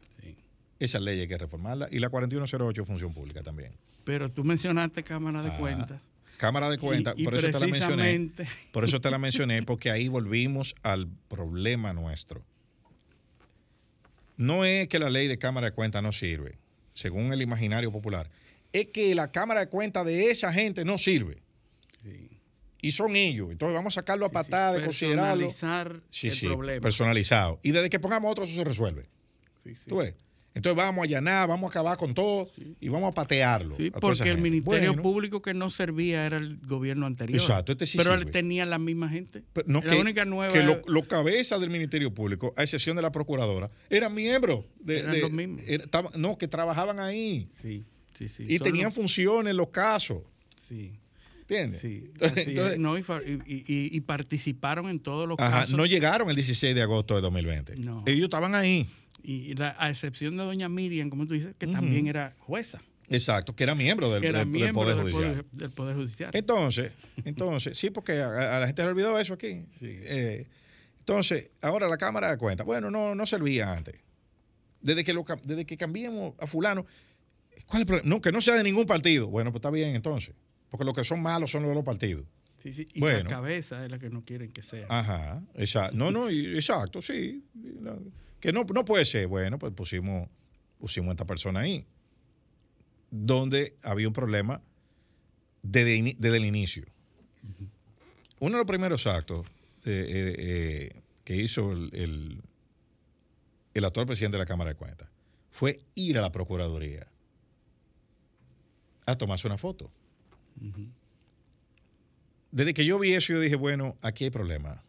Esas 0.79 1.01
leyes 1.01 1.21
hay 1.23 1.27
que 1.27 1.37
reformarlas 1.37 1.91
y 1.93 1.99
la 1.99 2.09
4108 2.09 2.85
Función 2.85 3.13
Pública 3.13 3.41
también. 3.43 3.71
Pero 4.03 4.29
tú 4.29 4.43
mencionaste 4.43 5.03
Cámara 5.03 5.41
de 5.41 5.49
Ah, 5.49 5.57
Cuentas. 5.57 6.01
Cámara 6.37 6.69
de 6.69 6.77
Cuentas, 6.77 7.15
Y- 7.17 7.21
y 7.21 7.25
por 7.25 7.35
eso 7.35 7.47
te 7.49 7.59
la 7.59 7.67
mencioné. 7.67 8.31
Por 8.73 8.83
eso 8.83 8.99
te 8.99 9.09
la 9.09 9.17
mencioné, 9.17 9.63
porque 9.63 9.89
ahí 9.89 10.09
volvimos 10.09 10.75
al 10.83 11.07
problema 11.29 11.93
nuestro. 11.93 12.43
No 14.37 14.65
es 14.65 14.87
que 14.89 14.99
la 14.99 15.09
ley 15.09 15.27
de 15.27 15.37
Cámara 15.37 15.67
de 15.67 15.71
Cuentas 15.73 16.03
no 16.03 16.11
sirve, 16.11 16.57
según 16.93 17.31
el 17.31 17.41
imaginario 17.41 17.91
popular. 17.91 18.29
Es 18.73 18.89
que 18.89 19.15
la 19.15 19.31
Cámara 19.31 19.61
de 19.61 19.67
Cuentas 19.69 20.05
de 20.05 20.29
esa 20.29 20.51
gente 20.51 20.83
no 20.83 20.97
sirve. 20.97 21.37
Y 22.81 22.91
son 22.91 23.15
ellos. 23.15 23.49
Entonces 23.51 23.73
vamos 23.73 23.93
a 23.93 24.01
sacarlo 24.01 24.25
a 24.25 24.31
patada, 24.31 24.73
de 24.73 24.83
considerarlo. 24.83 25.47
Personalizar 25.47 26.01
Sí, 26.09 26.27
el 26.27 26.39
problema. 26.51 26.81
personalizado. 26.83 27.59
Y 27.63 27.71
desde 27.71 27.89
que 27.89 27.99
pongamos 27.99 28.29
otro, 28.31 28.43
eso 28.43 28.53
se 28.55 28.63
resuelve. 28.63 29.05
¿Tú 29.87 29.97
ves? 29.97 30.13
Entonces 30.55 30.77
vamos 30.77 31.01
a 31.01 31.05
allanar, 31.05 31.47
vamos 31.49 31.67
a 31.67 31.69
acabar 31.69 31.97
con 31.97 32.13
todo 32.13 32.49
y 32.79 32.87
vamos 32.87 33.11
a 33.11 33.13
patearlo. 33.13 33.75
Sí, 33.75 33.91
a 33.93 33.99
porque 33.99 34.29
el. 34.29 34.37
Ministerio 34.39 34.89
Bueno, 34.93 35.03
Público 35.03 35.41
que 35.41 35.53
no 35.53 35.69
servía 35.69 36.25
era 36.25 36.37
el 36.37 36.57
gobierno 36.65 37.05
anterior. 37.05 37.39
Exacto, 37.39 37.73
este 37.73 37.85
sí 37.85 37.97
Pero 37.97 38.13
él 38.13 38.31
tenía 38.31 38.65
la 38.65 38.79
misma 38.79 39.09
gente. 39.09 39.43
Pero 39.53 39.67
no, 39.69 39.81
la 39.81 39.91
que, 39.91 39.99
única 39.99 40.23
nueva 40.25 40.51
que 40.53 40.59
era- 40.59 40.67
lo- 40.67 40.81
los 40.87 41.07
cabezas 41.07 41.59
del 41.59 41.69
Ministerio 41.69 42.13
Público, 42.13 42.53
a 42.55 42.63
excepción 42.63 42.95
de 42.95 43.01
la 43.01 43.11
Procuradora, 43.11 43.69
eran 43.89 44.13
miembros 44.15 44.63
de, 44.79 44.99
Eran 44.99 45.11
de- 45.11 45.19
los 45.21 45.31
mismos. 45.31 45.61
era- 45.67 45.85
no, 46.15 46.37
que 46.37 46.47
trabajaban 46.47 46.99
ahí 47.01 47.47
Sí, 47.61 47.83
sí, 48.17 48.29
sí. 48.29 48.43
y 48.47 48.57
Son 48.57 48.65
tenían 48.65 48.85
los- 48.85 48.93
funciones 48.95 49.51
en 49.51 49.57
los 49.57 49.67
casos. 49.69 50.19
Sí. 50.69 50.93
¿Entiendes? 51.41 51.81
Sí, 51.81 52.11
Entonces- 52.21 52.79
No, 52.79 52.97
y- 52.97 53.03
y 53.57 54.01
participaron 54.01 54.89
en 54.89 54.99
todos 54.99 55.27
los 55.27 55.37
Ajá, 55.39 55.61
casos. 55.61 55.75
no 55.77 55.85
llegaron 55.85 56.29
el 56.29 56.35
16 56.35 56.73
de 56.73 56.81
agosto 56.81 57.13
de 57.15 57.21
2020. 57.21 57.75
No. 57.75 58.03
Ellos 58.07 58.23
estaban 58.23 58.55
ahí. 58.55 58.89
Y 59.27 59.55
la- 59.55 59.75
a 59.79 59.89
excepción 59.89 60.37
de 60.37 60.43
doña 60.43 60.69
Miriam, 60.69 61.09
como 61.09 61.25
tú 61.27 61.33
dices, 61.33 61.55
que 61.57 61.67
también 61.67 62.07
era 62.07 62.35
jueza. 62.39 62.79
Exacto, 63.09 63.55
que 63.55 63.63
era 63.63 63.75
miembro 63.75 64.11
del, 64.11 64.21
que 64.21 64.27
era 64.29 64.39
del- 64.39 64.51
del 64.51 64.59
miembro 64.61 64.81
Poder 64.83 64.95
del 64.95 65.03
Judicial. 65.03 65.31
Poder, 65.43 65.45
del 65.51 65.69
Poder 65.71 65.95
Judicial. 65.95 66.31
Entonces, 66.33 66.91
entonces, 67.25 67.77
sí, 67.77 67.89
porque 67.89 68.13
a, 68.21 68.57
a 68.57 68.59
la 68.59 68.67
gente 68.67 68.81
le 68.83 68.89
olvidó 68.89 69.19
eso 69.19 69.33
aquí. 69.33 69.65
Eh, 69.81 70.45
entonces, 70.99 71.49
ahora 71.61 71.87
la 71.87 71.97
Cámara 71.97 72.31
de 72.31 72.37
Cuentas, 72.37 72.65
bueno, 72.65 72.89
no, 72.89 73.13
no 73.15 73.25
servía 73.27 73.71
antes. 73.73 73.99
Desde 74.81 75.03
que, 75.03 75.13
lo, 75.13 75.23
desde 75.43 75.65
que 75.65 75.77
cambiemos 75.77 76.33
a 76.39 76.47
fulano, 76.47 76.85
¿cuál 77.67 77.77
es 77.77 77.79
el 77.81 77.85
problema? 77.87 78.09
No, 78.09 78.21
que 78.21 78.31
no 78.31 78.41
sea 78.41 78.55
de 78.55 78.63
ningún 78.63 78.85
partido. 78.85 79.27
Bueno, 79.27 79.51
pues 79.51 79.59
está 79.59 79.69
bien 79.71 79.95
entonces. 79.95 80.33
Porque 80.69 80.83
los 80.85 80.93
que 80.95 81.03
son 81.03 81.21
malos 81.21 81.51
son 81.51 81.61
los 81.63 81.69
de 81.69 81.75
los 81.75 81.83
partidos. 81.83 82.25
Sí, 82.63 82.73
sí, 82.73 82.87
y 82.93 82.99
bueno. 82.99 83.23
la 83.25 83.29
cabeza 83.29 83.85
es 83.85 83.91
la 83.91 83.99
que 83.99 84.09
no 84.09 84.23
quieren 84.25 84.51
que 84.51 84.63
sea. 84.63 84.87
Ajá, 84.89 85.43
exacto. 85.53 85.95
No, 85.95 86.09
no, 86.11 86.31
y- 86.31 86.55
exacto, 86.55 87.01
sí. 87.03 87.43
Que 88.45 88.53
no, 88.53 88.63
no 88.63 88.85
puede 88.85 89.05
ser. 89.05 89.25
Bueno, 89.25 89.57
pues 89.57 89.73
pusimos, 89.73 90.29
pusimos 90.77 91.09
a 91.09 91.11
esta 91.13 91.25
persona 91.25 91.61
ahí. 91.61 91.83
Donde 93.09 93.75
había 93.81 94.07
un 94.07 94.13
problema 94.13 94.61
desde, 95.63 96.37
el 96.37 96.45
inicio. 96.45 96.85
Uno 98.39 98.51
de 98.51 98.57
los 98.57 98.67
primeros 98.67 99.07
actos 99.07 99.47
eh, 99.83 100.05
eh, 100.07 100.35
eh, 100.37 101.01
que 101.23 101.37
hizo 101.37 101.71
el, 101.71 101.89
el, 101.95 102.43
el 103.73 103.85
actual 103.85 104.05
presidente 104.05 104.37
de 104.37 104.43
la 104.43 104.45
Cámara 104.45 104.69
de 104.69 104.75
Cuentas 104.75 105.09
fue 105.49 105.79
ir 105.95 106.19
a 106.19 106.21
la 106.21 106.31
Procuraduría 106.31 107.07
a 109.07 109.17
tomarse 109.17 109.47
una 109.47 109.57
foto. 109.57 109.89
Desde 112.51 112.75
que 112.75 112.85
yo 112.85 112.99
vi 112.99 113.13
eso, 113.13 113.33
yo 113.33 113.39
dije, 113.39 113.55
bueno, 113.55 113.97
aquí 114.03 114.25
hay 114.25 114.29
problema. 114.29 114.83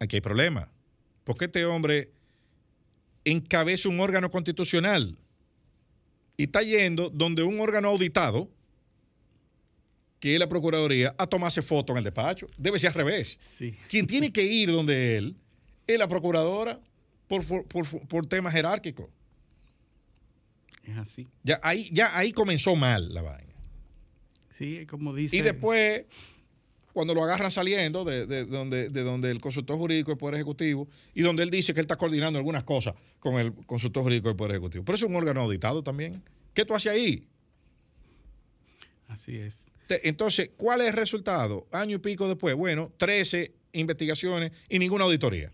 Aquí 0.00 0.16
hay 0.16 0.20
problema. 0.20 0.73
Porque 1.24 1.46
este 1.46 1.64
hombre 1.64 2.10
encabeza 3.24 3.88
un 3.88 4.00
órgano 4.00 4.30
constitucional 4.30 5.16
y 6.36 6.44
está 6.44 6.62
yendo 6.62 7.08
donde 7.10 7.42
un 7.42 7.58
órgano 7.60 7.88
auditado, 7.88 8.50
que 10.20 10.34
es 10.34 10.38
la 10.38 10.48
Procuraduría, 10.48 11.14
a 11.18 11.26
tomarse 11.26 11.62
foto 11.62 11.92
en 11.92 11.98
el 11.98 12.04
despacho. 12.04 12.46
Debe 12.56 12.78
ser 12.78 12.88
al 12.88 12.94
revés. 12.94 13.38
Sí. 13.58 13.74
Quien 13.88 14.06
tiene 14.06 14.32
que 14.32 14.42
ir 14.44 14.70
donde 14.70 15.16
él 15.16 15.36
es 15.86 15.98
la 15.98 16.08
Procuradora 16.08 16.80
por, 17.28 17.44
por, 17.46 17.66
por- 17.66 18.06
por 18.08 18.26
temas 18.26 18.52
jerárquicos. 18.52 19.08
Es 20.82 20.96
así. 20.98 21.26
Ya 21.42 21.58
ahí, 21.62 21.88
ya 21.92 22.16
ahí 22.16 22.32
comenzó 22.32 22.76
mal 22.76 23.12
la 23.14 23.22
vaina. 23.22 23.52
Sí, 24.58 24.84
como 24.86 25.14
dice. 25.14 25.36
Y 25.36 25.40
después, 25.40 26.04
cuando 26.94 27.12
lo 27.12 27.24
agarran 27.24 27.50
saliendo 27.50 28.04
de, 28.04 28.24
de 28.24 28.46
donde, 28.46 28.88
de 28.88 29.02
donde 29.02 29.30
el 29.30 29.40
consultor 29.40 29.76
jurídico 29.76 30.12
del 30.12 30.18
Poder 30.18 30.36
Ejecutivo 30.36 30.88
y 31.12 31.22
donde 31.22 31.42
él 31.42 31.50
dice 31.50 31.74
que 31.74 31.80
él 31.80 31.84
está 31.84 31.96
coordinando 31.96 32.38
algunas 32.38 32.62
cosas 32.62 32.94
con 33.18 33.34
el 33.34 33.52
consultor 33.66 34.04
jurídico 34.04 34.28
del 34.28 34.36
Poder 34.36 34.52
Ejecutivo. 34.52 34.84
Pero 34.84 34.94
es 34.94 35.02
un 35.02 35.14
órgano 35.16 35.40
auditado 35.40 35.82
también. 35.82 36.22
¿Qué 36.54 36.64
tú 36.64 36.72
haces 36.72 36.92
ahí? 36.92 37.26
Así 39.08 39.36
es. 39.36 39.54
Entonces, 39.88 40.52
¿cuál 40.56 40.80
es 40.80 40.86
el 40.86 40.94
resultado? 40.94 41.66
Año 41.72 41.96
y 41.96 41.98
pico 41.98 42.28
después, 42.28 42.54
bueno, 42.54 42.92
13 42.96 43.52
investigaciones 43.72 44.52
y 44.68 44.78
ninguna 44.78 45.04
auditoría. 45.04 45.52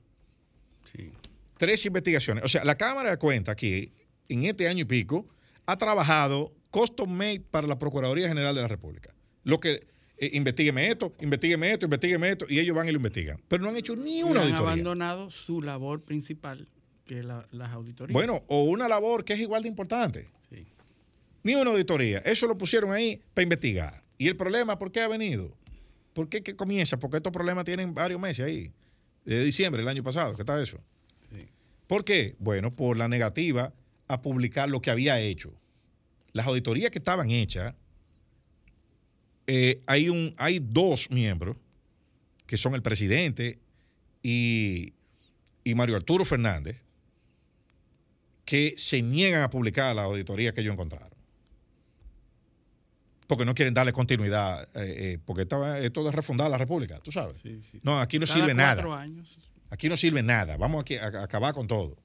Sí. 0.94 1.10
13 1.56 1.88
investigaciones. 1.88 2.44
O 2.44 2.48
sea, 2.48 2.64
la 2.64 2.74
Cámara 2.74 3.10
de 3.10 3.16
Cuentas 3.16 3.54
aquí, 3.54 3.92
en 4.28 4.44
este 4.44 4.68
año 4.68 4.82
y 4.82 4.84
pico, 4.84 5.26
ha 5.64 5.78
trabajado 5.78 6.52
custom 6.70 7.10
made 7.10 7.40
para 7.50 7.66
la 7.66 7.78
Procuraduría 7.78 8.28
General 8.28 8.54
de 8.54 8.60
la 8.60 8.68
República. 8.68 9.14
Lo 9.42 9.58
que, 9.58 9.86
eh, 10.20 10.30
investigueme 10.34 10.88
esto, 10.88 11.12
investigueme 11.20 11.72
esto, 11.72 11.86
investigueme 11.86 12.28
esto, 12.28 12.46
y 12.48 12.58
ellos 12.58 12.76
van 12.76 12.86
y 12.88 12.92
lo 12.92 12.98
investigan. 12.98 13.40
Pero 13.48 13.62
no 13.62 13.70
han 13.70 13.76
hecho 13.76 13.96
ni 13.96 14.22
una 14.22 14.32
han 14.40 14.46
auditoría. 14.46 14.58
abandonado 14.58 15.30
su 15.30 15.62
labor 15.62 16.02
principal, 16.02 16.68
que 17.06 17.18
es 17.18 17.24
la- 17.24 17.46
las 17.50 17.70
auditorías. 17.72 18.12
Bueno, 18.12 18.44
o 18.46 18.64
una 18.64 18.86
labor 18.88 19.24
que 19.24 19.32
es 19.32 19.40
igual 19.40 19.62
de 19.62 19.68
importante. 19.68 20.28
Sí. 20.48 20.66
Ni 21.42 21.54
una 21.54 21.70
auditoría. 21.70 22.18
Eso 22.18 22.46
lo 22.46 22.56
pusieron 22.56 22.92
ahí 22.92 23.20
para 23.34 23.42
investigar. 23.44 24.02
¿Y 24.18 24.28
el 24.28 24.36
problema 24.36 24.78
por 24.78 24.92
qué 24.92 25.00
ha 25.00 25.08
venido? 25.08 25.56
¿Por 26.12 26.28
qué 26.28 26.42
que 26.42 26.54
comienza? 26.54 26.98
Porque 26.98 27.16
estos 27.16 27.32
problemas 27.32 27.64
tienen 27.64 27.94
varios 27.94 28.20
meses 28.20 28.44
ahí. 28.44 28.70
Desde 29.24 29.44
diciembre 29.44 29.80
del 29.82 29.88
año 29.88 30.02
pasado, 30.02 30.34
¿qué 30.36 30.42
está 30.42 30.60
eso? 30.62 30.78
Sí. 31.32 31.46
¿Por 31.86 32.04
qué? 32.04 32.36
Bueno, 32.38 32.74
por 32.74 32.96
la 32.96 33.08
negativa 33.08 33.72
a 34.08 34.20
publicar 34.20 34.68
lo 34.68 34.80
que 34.82 34.90
había 34.90 35.18
hecho. 35.20 35.54
Las 36.32 36.46
auditorías 36.46 36.90
que 36.90 36.98
estaban 36.98 37.30
hechas, 37.30 37.74
eh, 39.52 39.80
hay, 39.86 40.08
un, 40.08 40.32
hay 40.36 40.60
dos 40.60 41.10
miembros, 41.10 41.56
que 42.46 42.56
son 42.56 42.74
el 42.74 42.82
presidente 42.82 43.58
y, 44.22 44.92
y 45.64 45.74
Mario 45.74 45.96
Arturo 45.96 46.24
Fernández, 46.24 46.76
que 48.44 48.74
se 48.76 49.02
niegan 49.02 49.42
a 49.42 49.50
publicar 49.50 49.94
la 49.96 50.02
auditoría 50.04 50.52
que 50.54 50.60
ellos 50.60 50.72
encontraron. 50.74 51.10
porque 53.26 53.44
no 53.44 53.54
quieren 53.54 53.74
darle 53.74 53.92
continuidad, 53.92 54.64
eh, 54.74 55.12
eh, 55.14 55.18
porque 55.24 55.42
estaba, 55.42 55.78
esto 55.78 56.02
de 56.02 56.10
refundar 56.10 56.50
la 56.50 56.58
República, 56.58 56.98
tú 57.00 57.12
sabes. 57.12 57.36
No, 57.82 58.00
aquí 58.00 58.18
no 58.18 58.26
Cada 58.26 58.38
sirve 58.38 58.54
nada. 58.54 59.00
años. 59.00 59.38
Aquí 59.70 59.88
no 59.88 59.96
sirve 59.96 60.20
nada. 60.22 60.56
Vamos 60.56 60.80
aquí 60.80 60.96
a, 60.96 61.04
a 61.06 61.22
acabar 61.24 61.54
con 61.54 61.68
todo. 61.68 61.96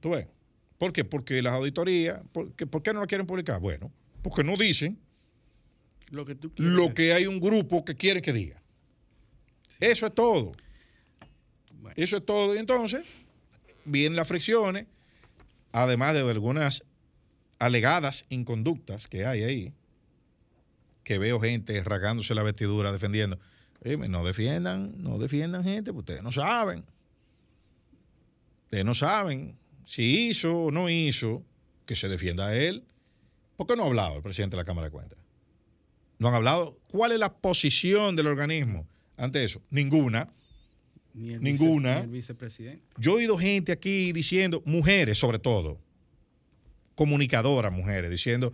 ¿Tú 0.00 0.10
ves? 0.10 0.26
¿Por 0.78 0.92
qué? 0.92 1.04
Porque 1.04 1.42
las 1.42 1.54
auditorías, 1.54 2.22
¿por 2.32 2.52
qué, 2.54 2.66
por 2.68 2.82
qué 2.84 2.92
no 2.92 3.00
la 3.00 3.06
quieren 3.06 3.26
publicar? 3.26 3.60
Bueno, 3.60 3.90
porque 4.22 4.44
no 4.44 4.56
dicen 4.56 4.96
Lo 6.12 6.26
que 6.26 6.34
tú 6.34 6.52
quieres. 6.54 6.74
lo 6.74 6.92
que 6.92 7.14
hay 7.14 7.26
un 7.26 7.40
grupo 7.40 7.84
que 7.84 7.96
quiere 7.96 8.20
que 8.20 8.34
diga. 8.34 8.62
Eso 9.80 10.06
es 10.06 10.14
todo. 10.14 10.52
Eso 11.96 12.18
es 12.18 12.26
todo. 12.26 12.54
Y 12.54 12.58
entonces, 12.58 13.02
vienen 13.86 14.14
las 14.14 14.28
fricciones, 14.28 14.86
además 15.72 16.12
de 16.14 16.20
algunas 16.20 16.84
alegadas 17.58 18.26
inconductas 18.28 19.08
que 19.08 19.24
hay 19.24 19.42
ahí, 19.42 19.72
que 21.02 21.16
veo 21.16 21.40
gente 21.40 21.82
rasgándose 21.82 22.34
la 22.34 22.42
vestidura 22.42 22.92
defendiendo. 22.92 23.38
Oye, 23.82 23.96
no 23.96 24.22
defiendan, 24.22 25.02
no 25.02 25.18
defiendan 25.18 25.64
gente, 25.64 25.92
porque 25.94 26.12
ustedes 26.12 26.22
no 26.22 26.30
saben. 26.30 26.84
Ustedes 28.64 28.84
no 28.84 28.94
saben 28.94 29.58
si 29.86 30.28
hizo 30.28 30.64
o 30.64 30.70
no 30.70 30.90
hizo, 30.90 31.42
que 31.86 31.96
se 31.96 32.08
defienda 32.08 32.48
a 32.48 32.56
él. 32.56 32.84
¿Por 33.56 33.66
qué 33.66 33.76
no 33.76 33.84
ha 33.84 33.86
hablado 33.86 34.16
el 34.16 34.22
presidente 34.22 34.56
de 34.56 34.62
la 34.62 34.66
Cámara 34.66 34.88
de 34.88 34.92
Cuentas? 34.92 35.21
No 36.22 36.28
han 36.28 36.34
hablado. 36.34 36.78
¿Cuál 36.88 37.12
es 37.12 37.18
la 37.18 37.32
posición 37.32 38.14
del 38.16 38.28
organismo 38.28 38.86
ante 39.16 39.44
eso? 39.44 39.60
Ninguna. 39.70 40.28
Ni 41.14 41.30
vice- 41.30 41.40
Ninguna. 41.40 42.02
ni 42.06 42.12
vicepresidente. 42.12 42.82
Yo 42.96 43.12
he 43.12 43.16
oído 43.16 43.36
gente 43.36 43.72
aquí 43.72 44.12
diciendo, 44.12 44.62
mujeres 44.64 45.18
sobre 45.18 45.38
todo, 45.38 45.78
comunicadoras 46.94 47.72
mujeres, 47.72 48.10
diciendo 48.10 48.52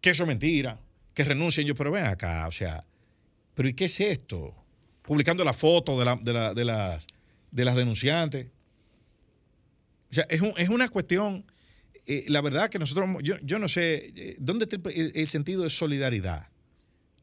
que 0.00 0.10
eso 0.10 0.22
es 0.22 0.28
mentira, 0.28 0.78
que 1.14 1.24
renuncien. 1.24 1.66
Yo, 1.66 1.74
pero 1.74 1.90
ven 1.90 2.04
acá, 2.04 2.46
o 2.46 2.52
sea, 2.52 2.84
¿pero 3.54 3.68
y 3.68 3.74
qué 3.74 3.86
es 3.86 4.00
esto? 4.00 4.54
Publicando 5.02 5.44
la 5.44 5.52
foto 5.52 5.98
de, 5.98 6.04
la- 6.04 6.16
de 6.16 6.32
la- 6.32 6.54
de 6.54 6.64
las, 6.64 7.06
de 7.50 7.64
las 7.64 7.76
denunciantes. 7.76 8.46
O 10.10 10.14
sea, 10.14 10.26
es, 10.30 10.40
un- 10.40 10.54
es 10.56 10.68
una 10.68 10.88
cuestión, 10.88 11.44
eh, 12.06 12.24
la 12.28 12.40
verdad 12.40 12.68
que 12.68 12.78
nosotros, 12.78 13.08
yo, 13.22 13.36
yo 13.42 13.58
no 13.58 13.68
sé, 13.68 14.12
eh, 14.16 14.36
¿dónde 14.38 14.64
está 14.64 14.76
el, 14.90 15.12
el 15.14 15.28
sentido 15.28 15.62
de 15.62 15.70
solidaridad? 15.70 16.48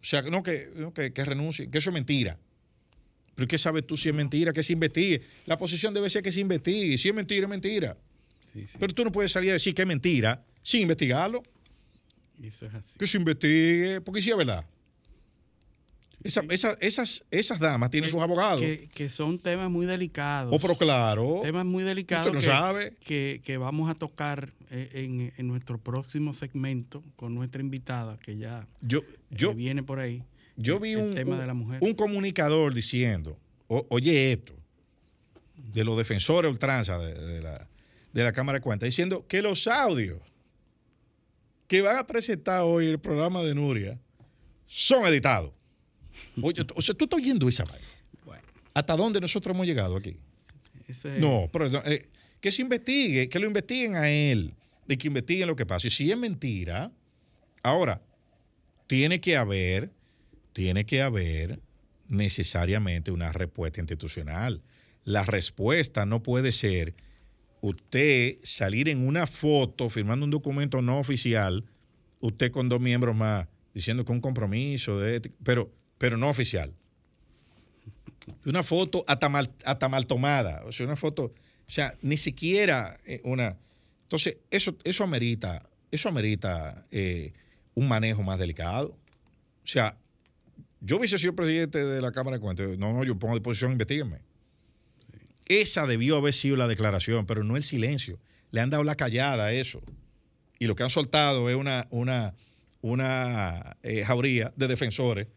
O 0.01 0.03
sea, 0.03 0.23
no 0.23 0.41
que, 0.41 0.71
no 0.75 0.93
que, 0.93 1.13
que 1.13 1.23
renuncien, 1.25 1.69
que 1.69 1.77
eso 1.77 1.91
es 1.91 1.93
mentira. 1.93 2.37
Pero 3.35 3.47
¿qué 3.47 3.57
sabes 3.57 3.85
tú 3.85 3.97
si 3.97 4.09
es 4.09 4.15
mentira? 4.15 4.51
Que 4.51 4.63
se 4.63 4.73
investigue. 4.73 5.21
La 5.45 5.57
posición 5.57 5.93
debe 5.93 6.09
ser 6.09 6.23
que 6.23 6.31
se 6.31 6.39
investigue. 6.39 6.97
Si 6.97 7.09
es 7.09 7.15
mentira, 7.15 7.43
es 7.43 7.49
mentira. 7.49 7.97
Pero 8.79 8.93
tú 8.93 9.03
no 9.03 9.11
puedes 9.11 9.31
salir 9.31 9.51
a 9.51 9.53
decir 9.53 9.73
que 9.73 9.83
es 9.83 9.87
mentira 9.87 10.43
sin 10.61 10.81
investigarlo. 10.81 11.43
Eso 12.43 12.65
es 12.65 12.73
así. 12.73 12.97
Que 12.97 13.07
se 13.07 13.17
investigue, 13.17 14.01
porque 14.01 14.21
sí 14.21 14.31
es 14.31 14.37
verdad. 14.37 14.65
Esa- 16.23 16.43
esa- 16.49 16.77
esas, 16.81 17.25
esas 17.31 17.59
damas 17.59 17.89
tienen 17.89 18.09
sus 18.09 18.21
abogados. 18.21 18.59
Que, 18.61 18.89
que 18.93 19.09
son 19.09 19.39
temas 19.39 19.71
muy 19.71 19.85
delicados. 19.87 20.53
Oh, 20.53 20.59
pero 20.59 20.75
claro. 20.75 21.39
Temas 21.41 21.65
muy 21.65 21.83
delicados 21.83 22.27
Usted 22.27 22.35
no 22.35 22.39
que, 22.41 22.45
sabe. 22.45 22.93
Que, 23.03 23.41
que 23.43 23.57
vamos 23.57 23.89
a 23.89 23.95
tocar 23.95 24.53
eh, 24.69 24.89
en, 24.93 25.33
en 25.35 25.47
nuestro 25.47 25.77
próximo 25.79 26.33
segmento 26.33 27.03
con 27.15 27.33
nuestra 27.33 27.61
invitada 27.61 28.19
que 28.19 28.37
ya 28.37 28.67
Yo, 28.81 28.99
eh, 28.99 29.05
yo, 29.31 29.53
viene 29.55 29.81
por 29.83 29.99
ahí. 29.99 30.23
yo 30.57 30.79
vi 30.79 30.91
el 30.91 30.99
un, 30.99 31.13
tema 31.15 31.39
de 31.39 31.47
la 31.47 31.53
mujer. 31.55 31.79
un 31.81 31.93
comunicador 31.95 32.73
diciendo, 32.73 33.37
o- 33.67 33.85
oye 33.89 34.31
esto, 34.31 34.53
de 35.55 35.83
los 35.83 35.97
defensores 35.97 36.49
de 36.49 36.53
ultranza 36.53 36.97
de, 36.99 37.13
de 37.13 37.41
la, 37.41 37.67
de 38.13 38.23
la 38.23 38.31
Cámara 38.31 38.59
de 38.59 38.61
Cuentas, 38.61 38.87
diciendo 38.87 39.25
que 39.27 39.41
los 39.41 39.65
audios 39.67 40.19
que 41.67 41.81
van 41.81 41.97
a 41.97 42.05
presentar 42.05 42.61
hoy 42.61 42.87
el 42.87 42.99
programa 42.99 43.41
de 43.41 43.55
Nuria 43.55 43.97
son 44.67 45.05
editados. 45.05 45.51
Oye, 46.41 46.65
o 46.75 46.81
sea, 46.81 46.95
tú 46.95 47.05
estás 47.05 47.17
oyendo 47.19 47.47
esa 47.49 47.63
vaina. 47.65 47.87
¿Hasta 48.73 48.95
dónde 48.95 49.19
nosotros 49.19 49.53
hemos 49.53 49.65
llegado 49.65 49.97
aquí? 49.97 50.15
Ese- 50.87 51.19
No, 51.19 51.49
pero 51.51 51.65
eh, 51.85 52.07
que 52.39 52.51
se 52.51 52.61
investigue, 52.61 53.27
que 53.29 53.39
lo 53.39 53.47
investiguen 53.47 53.95
a 53.95 54.09
él, 54.09 54.53
de 54.87 54.97
que 54.97 55.07
investiguen 55.07 55.47
lo 55.47 55.55
que 55.55 55.65
pasa. 55.65 55.87
Y 55.87 55.91
si 55.91 56.09
es 56.11 56.17
mentira, 56.17 56.91
ahora, 57.63 58.01
tiene 58.87 59.19
que 59.21 59.35
haber, 59.37 59.91
tiene 60.53 60.85
que 60.85 61.01
haber 61.01 61.59
necesariamente 62.07 63.11
una 63.11 63.31
respuesta 63.31 63.79
institucional. 63.79 64.61
La 65.03 65.23
respuesta 65.23 66.05
no 66.05 66.21
puede 66.23 66.51
ser 66.51 66.93
usted 67.61 68.37
salir 68.43 68.89
en 68.89 69.05
una 69.07 69.27
foto 69.27 69.89
firmando 69.89 70.25
un 70.25 70.31
documento 70.31 70.81
no 70.81 70.99
oficial, 70.99 71.65
usted 72.19 72.51
con 72.51 72.69
dos 72.69 72.79
miembros 72.81 73.15
más, 73.15 73.47
diciendo 73.73 74.03
que 74.05 74.11
un 74.11 74.21
compromiso 74.21 74.99
de 74.99 75.15
ética, 75.17 75.35
pero, 75.43 75.71
pero 76.01 76.17
no 76.17 76.29
oficial. 76.29 76.73
Una 78.43 78.63
foto 78.63 79.05
hasta 79.07 79.29
mal, 79.29 79.53
hasta 79.63 79.87
mal 79.87 80.07
tomada. 80.07 80.63
O 80.65 80.71
sea, 80.71 80.87
una 80.87 80.95
foto, 80.95 81.25
o 81.25 81.71
sea, 81.71 81.95
ni 82.01 82.17
siquiera 82.17 82.97
eh, 83.05 83.21
una. 83.23 83.55
Entonces, 84.01 84.37
eso, 84.49 84.75
eso 84.83 85.03
amerita, 85.03 85.63
eso 85.91 86.09
amerita 86.09 86.87
eh, 86.89 87.33
un 87.75 87.87
manejo 87.87 88.23
más 88.23 88.39
delicado. 88.39 88.97
O 89.63 89.67
sea, 89.67 89.95
yo 90.79 90.97
hubiese 90.97 91.19
sido 91.19 91.35
presidente 91.35 91.85
de 91.85 92.01
la 92.01 92.11
Cámara 92.11 92.37
de 92.37 92.41
Cuentas. 92.41 92.79
No, 92.79 92.93
no, 92.93 93.03
yo 93.03 93.19
pongo 93.19 93.35
a 93.35 93.37
disposición, 93.37 93.73
investiguenme. 93.73 94.21
Esa 95.49 95.85
debió 95.85 96.17
haber 96.17 96.33
sido 96.33 96.55
la 96.55 96.67
declaración, 96.67 97.27
pero 97.27 97.43
no 97.43 97.57
el 97.57 97.63
silencio. 97.63 98.19
Le 98.49 98.59
han 98.59 98.71
dado 98.71 98.83
la 98.83 98.95
callada 98.95 99.45
a 99.45 99.53
eso. 99.53 99.83
Y 100.57 100.65
lo 100.65 100.75
que 100.75 100.81
han 100.81 100.89
soltado 100.89 101.47
es 101.47 101.55
una, 101.55 101.85
una, 101.91 102.33
una 102.81 103.77
eh, 103.83 104.03
jauría 104.03 104.51
de 104.55 104.67
defensores 104.67 105.27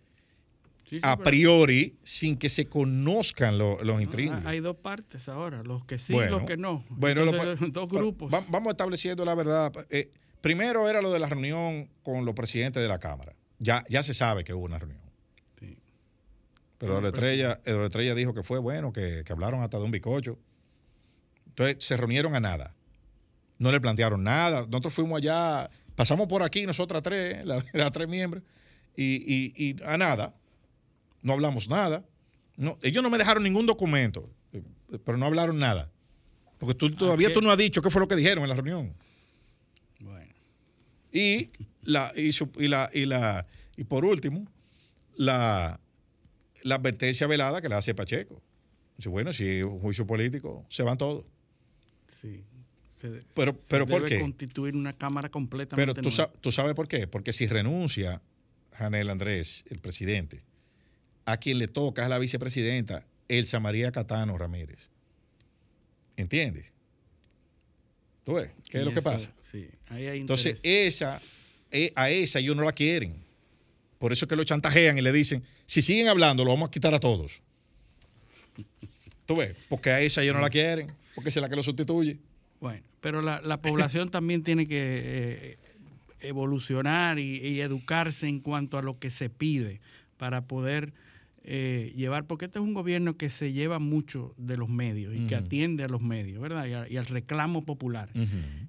Sí, 0.89 0.97
sí, 0.97 1.01
a 1.03 1.16
pero- 1.16 1.24
priori 1.30 1.97
sin 2.03 2.37
que 2.37 2.49
se 2.49 2.66
conozcan 2.66 3.57
lo- 3.59 3.82
los 3.82 3.99
Ah, 3.99 4.03
intríngulis. 4.03 4.45
Hay 4.47 4.61
dos 4.61 4.76
partes 4.76 5.28
ahora, 5.28 5.62
los 5.62 5.85
que 5.85 5.99
sí 5.99 6.12
y 6.12 6.16
Bueno, 6.16 6.39
los 6.39 6.47
que 6.47 6.57
no. 6.57 6.85
Bueno, 6.91 7.22
Entonces, 7.22 7.72
dos 7.72 7.87
pero 7.91 8.01
grupos. 8.03 8.32
va- 8.32 8.45
vamos 8.49 8.70
estableciendo 8.72 9.24
la 9.24 9.35
verdad. 9.35 9.72
Eh, 9.91 10.11
primero 10.41 10.89
era 10.89 11.01
lo 11.01 11.11
de 11.12 11.18
la 11.20 11.28
reunión 11.28 11.89
con 12.03 12.24
los 12.26 12.35
presidentes 12.35 12.82
de 12.82 12.89
la 12.89 12.99
Cámara. 12.99 13.35
Ya, 13.59 13.82
ya 13.89 14.03
se 14.03 14.12
sabe 14.14 14.45
que 14.45 14.53
hubo 14.53 14.64
una 14.66 14.78
reunión. 14.78 15.01
Pero 16.76 16.95
Con 16.97 17.05
Eduardo 17.05 17.09
Estrella, 17.09 17.61
Estrella 17.64 18.14
dijo 18.14 18.35
que 18.35 18.43
fue 18.43 18.59
bueno, 18.59 18.93
que, 18.93 19.22
que 19.24 19.32
hablaron 19.32 19.62
hasta 19.62 19.78
de 19.78 19.85
un 19.85 19.91
bicocho. 19.91 20.39
Entonces 21.47 21.76
se 21.85 21.97
reunieron 21.97 22.35
a 22.35 22.41
nada. 22.41 22.74
No 23.59 23.70
le 23.72 23.80
plantearon 23.80 24.22
nada. 24.24 24.66
Nosotros 24.68 24.93
fuimos 24.93 25.18
allá, 25.18 25.70
pasamos 25.95 26.26
por 26.26 26.43
aquí, 26.43 26.66
nosotras 26.66 27.03
tres, 27.03 27.45
la- 27.47 27.64
las 27.72 27.93
tres 27.93 28.09
miembros, 28.09 28.43
y, 28.97 29.14
y- 29.14 29.55
y 29.57 29.76
a 29.85 29.97
nada. 29.97 30.35
No 31.24 31.32
hablamos 31.32 31.68
nada. 31.68 32.04
No, 32.56 32.78
ellos 32.82 33.02
no 33.02 33.10
me 33.10 33.18
dejaron 33.18 33.42
ningún 33.42 33.66
documento, 33.66 34.30
eh, 34.52 34.62
pero 35.04 35.18
no 35.18 35.26
hablaron 35.26 35.58
nada. 35.58 35.90
Porque 36.58 36.74
tú, 36.74 36.90
todavía 36.94 37.32
tú 37.32 37.40
no 37.40 37.50
has 37.50 37.58
dicho 37.58 37.82
qué 37.82 37.90
fue 37.90 38.00
lo 38.00 38.06
que 38.06 38.14
dijeron 38.14 38.44
en 38.44 38.50
la 38.50 38.54
reunión. 38.54 38.94
Bueno. 39.98 40.32
Y 41.12 41.50
la, 41.82 42.12
y, 42.14 42.32
su- 42.32 42.52
y 42.58 42.68
la, 42.68 42.88
y 42.94 43.06
la, 43.06 43.46
y 43.76 43.84
por 43.84 44.04
último, 44.04 44.46
la, 45.16 45.80
la 46.62 46.74
advertencia 46.76 47.26
velada 47.26 47.60
que 47.60 47.68
le 47.68 47.74
hace 47.74 47.94
Pacheco. 47.94 48.40
Dice, 48.96 49.08
bueno, 49.08 49.32
si 49.32 49.44
es 49.48 49.64
un 49.64 49.80
juicio 49.80 50.06
político, 50.06 50.64
se 50.68 50.82
van 50.84 50.96
todos. 50.98 51.24
Sí. 52.06 52.44
Se- 52.94 53.08
Pero, 53.34 53.52
se 53.52 53.58
pero 53.68 53.86
¿por 53.86 54.02
debe 54.04 54.08
qué? 54.16 54.20
constituir 54.20 54.76
una 54.76 54.92
cámara 54.92 55.28
completamente 55.30 55.82
Pero 55.82 55.94
tú, 55.94 56.08
nueva. 56.10 56.32
sa- 56.32 56.40
tú 56.40 56.52
sabes 56.52 56.74
por 56.74 56.86
qué. 56.86 57.06
Porque 57.08 57.32
si 57.32 57.46
renuncia 57.46 58.22
Janel 58.72 59.10
Andrés, 59.10 59.64
el 59.70 59.80
presidente, 59.80 60.42
a 61.26 61.36
quien 61.36 61.58
le 61.58 61.68
toca 61.68 62.02
es 62.02 62.08
la 62.08 62.18
vicepresidenta 62.18 63.06
Elsa 63.28 63.60
María 63.60 63.92
Catano 63.92 64.36
Ramírez. 64.36 64.90
¿Entiendes? 66.16 66.72
¿Tú 68.24 68.34
ves? 68.34 68.50
¿Qué 68.70 68.78
es 68.78 68.84
lo 68.84 68.94
que 68.94 69.02
pasa? 69.02 69.32
Sí, 69.50 69.68
ahí 69.88 70.06
hay 70.06 70.20
Entonces, 70.20 70.58
esa, 70.62 71.20
eh, 71.70 71.92
a 71.94 72.10
esa 72.10 72.38
ellos 72.38 72.56
no 72.56 72.62
la 72.62 72.72
quieren. 72.72 73.22
Por 73.98 74.12
eso 74.12 74.24
es 74.24 74.28
que 74.28 74.36
lo 74.36 74.44
chantajean 74.44 74.98
y 74.98 75.02
le 75.02 75.12
dicen, 75.12 75.42
si 75.66 75.82
siguen 75.82 76.08
hablando, 76.08 76.44
lo 76.44 76.50
vamos 76.50 76.68
a 76.68 76.70
quitar 76.70 76.94
a 76.94 77.00
todos. 77.00 77.42
¿Tú 79.26 79.36
ves? 79.36 79.54
Porque 79.68 79.90
a 79.90 80.00
esa 80.00 80.22
ellos 80.22 80.34
no 80.34 80.40
la 80.40 80.50
quieren, 80.50 80.92
porque 81.14 81.30
es 81.30 81.36
la 81.36 81.48
que 81.48 81.56
lo 81.56 81.62
sustituye. 81.62 82.18
Bueno, 82.60 82.82
pero 83.00 83.22
la, 83.22 83.40
la 83.40 83.60
población 83.60 84.10
también 84.10 84.42
tiene 84.42 84.66
que 84.66 84.76
eh, 84.76 85.58
evolucionar 86.20 87.18
y, 87.18 87.38
y 87.38 87.60
educarse 87.60 88.28
en 88.28 88.40
cuanto 88.40 88.78
a 88.78 88.82
lo 88.82 88.98
que 88.98 89.10
se 89.10 89.30
pide 89.30 89.80
para 90.18 90.42
poder 90.42 90.92
eh, 91.47 91.92
llevar, 91.95 92.26
porque 92.26 92.47
este 92.47 92.59
es 92.59 92.62
un 92.64 92.72
gobierno 92.72 93.16
que 93.18 93.28
se 93.28 93.53
lleva 93.53 93.78
mucho 93.78 94.34
de 94.38 94.57
los 94.57 94.68
medios 94.70 95.14
y 95.14 95.26
que 95.26 95.34
atiende 95.36 95.84
a 95.84 95.88
los 95.88 96.01
medios, 96.01 96.40
¿verdad? 96.40 96.64
Y, 96.66 96.72
a- 96.72 96.88
y 96.88 96.97
al 96.97 97.05
reclamo 97.05 97.64
popular. 97.66 98.09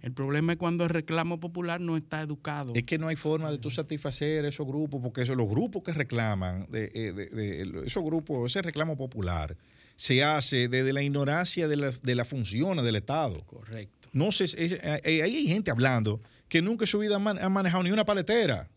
El 0.01 0.11
problema 0.11 0.51
es 0.53 0.59
cuando 0.59 0.84
el 0.84 0.89
reclamo 0.89 1.39
popular 1.39 1.80
no 1.80 1.95
está 1.95 2.21
educado. 2.21 2.73
Es 2.76 2.84
que 2.84 2.97
no 2.97 3.07
hay 3.07 3.15
forma 3.15 3.49
de 3.49 3.57
tú 3.59 3.71
satisfacer 3.71 4.43
esos 4.45 4.67
grupos, 4.67 5.01
porque 5.01 5.21
eso, 5.21 5.36
los 5.36 5.47
grupos 5.47 5.84
que 5.84 5.93
reclaman, 5.93 6.67
de, 6.69 6.91
eh, 6.93 7.13
de- 7.13 7.28
de- 7.28 7.88
esos 7.88 8.03
grupos, 8.03 8.51
ese 8.51 8.61
reclamo 8.61 8.97
popular, 8.97 9.55
se 9.95 10.23
hace 10.26 10.67
desde 10.67 10.91
la 10.91 11.01
ignorancia 11.01 11.69
de, 11.69 11.78
la- 11.78 11.91
de 11.91 12.15
las 12.15 12.28
funciones 12.28 12.84
del 12.84 12.97
Estado. 12.97 13.41
Correcto. 13.45 14.09
No 14.11 14.34
sé, 14.34 14.43
es- 14.43 14.55
eh, 14.57 14.99
ahí 15.05 15.21
hay 15.21 15.47
gente 15.47 15.71
hablando 15.71 16.19
que 16.49 16.61
nunca 16.61 16.84
en 16.84 16.88
su 16.88 16.99
vida 16.99 17.15
han 17.15 17.23
man- 17.23 17.38
han 17.39 17.51
manejado 17.53 17.84
ni 17.84 17.91
una 17.91 18.03
paletera. 18.05 18.69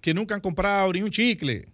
que 0.00 0.14
nunca 0.14 0.36
han 0.36 0.40
comprado 0.40 0.92
ni 0.92 1.02
un 1.02 1.10
chicle. 1.10 1.66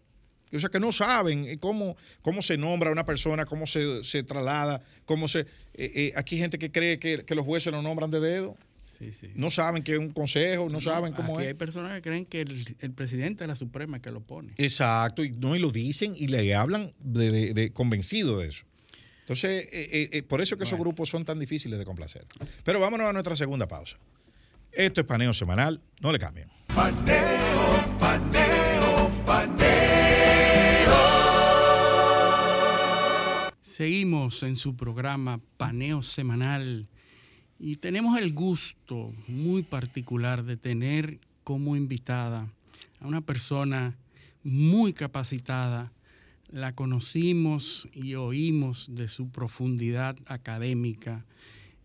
O 0.52 0.60
sea, 0.60 0.68
que 0.68 0.80
no 0.80 0.92
saben 0.92 1.46
eh, 1.46 1.58
cómo, 1.58 1.96
cómo 2.20 2.42
se 2.42 2.56
nombra 2.58 2.90
a 2.90 2.92
una 2.92 3.06
persona, 3.06 3.44
cómo 3.46 3.66
se, 3.66 4.04
se 4.04 4.22
traslada, 4.22 4.82
cómo 5.04 5.28
se... 5.28 5.40
Eh, 5.40 5.46
eh, 5.74 6.12
aquí 6.16 6.34
hay 6.36 6.40
gente 6.42 6.58
que 6.58 6.70
cree 6.70 6.98
que, 6.98 7.24
que 7.24 7.34
los 7.34 7.44
jueces 7.46 7.72
lo 7.72 7.80
nombran 7.82 8.10
de 8.10 8.20
dedo. 8.20 8.56
Sí, 8.98 9.10
sí. 9.20 9.30
No 9.34 9.50
saben 9.50 9.82
que 9.82 9.92
es 9.94 9.98
un 9.98 10.10
consejo, 10.10 10.68
no, 10.68 10.80
saben 10.80 11.12
cómo 11.12 11.34
Aquí 11.34 11.42
es. 11.42 11.48
hay 11.48 11.54
personas 11.54 11.94
que 11.96 12.02
creen 12.02 12.24
que 12.26 12.40
el, 12.42 12.76
el 12.78 12.92
presidente 12.92 13.42
de 13.44 13.48
la 13.48 13.56
Suprema 13.56 13.96
es 13.96 14.02
que 14.02 14.12
lo 14.12 14.20
pone. 14.20 14.52
Exacto, 14.58 15.24
y 15.24 15.30
no 15.32 15.56
y 15.56 15.58
lo 15.58 15.70
dicen 15.72 16.14
y 16.16 16.28
le 16.28 16.54
hablan 16.54 16.92
de, 17.00 17.30
de- 17.32 17.54
de- 17.54 17.72
convencido 17.72 18.38
de 18.38 18.48
eso. 18.48 18.64
Entonces, 19.20 19.64
eh, 19.72 19.88
eh, 19.92 20.08
eh, 20.12 20.22
por 20.22 20.40
eso 20.40 20.56
que 20.58 20.64
esos 20.64 20.78
grupos 20.78 21.08
son 21.08 21.24
tan 21.24 21.38
difíciles 21.40 21.78
de 21.78 21.84
complacer. 21.84 22.24
Pero 22.64 22.78
vámonos 22.78 23.08
a 23.08 23.12
nuestra 23.12 23.34
segunda 23.34 23.66
pausa. 23.66 23.96
Esto 24.70 25.00
es 25.00 25.06
paneo 25.06 25.32
semanal, 25.34 25.80
no 26.00 26.12
le 26.12 26.18
cambien. 26.18 26.48
Paneo, 26.74 27.96
paneo, 27.98 28.41
En 34.22 34.54
su 34.54 34.76
programa 34.76 35.40
Paneo 35.56 36.00
Semanal 36.00 36.86
y 37.58 37.74
tenemos 37.74 38.16
el 38.20 38.32
gusto 38.32 39.12
muy 39.26 39.64
particular 39.64 40.44
de 40.44 40.56
tener 40.56 41.18
como 41.42 41.74
invitada 41.74 42.48
a 43.00 43.06
una 43.08 43.20
persona 43.20 43.96
muy 44.44 44.92
capacitada. 44.92 45.90
La 46.52 46.72
conocimos 46.76 47.88
y 47.92 48.14
oímos 48.14 48.94
de 48.94 49.08
su 49.08 49.28
profundidad 49.28 50.16
académica 50.26 51.24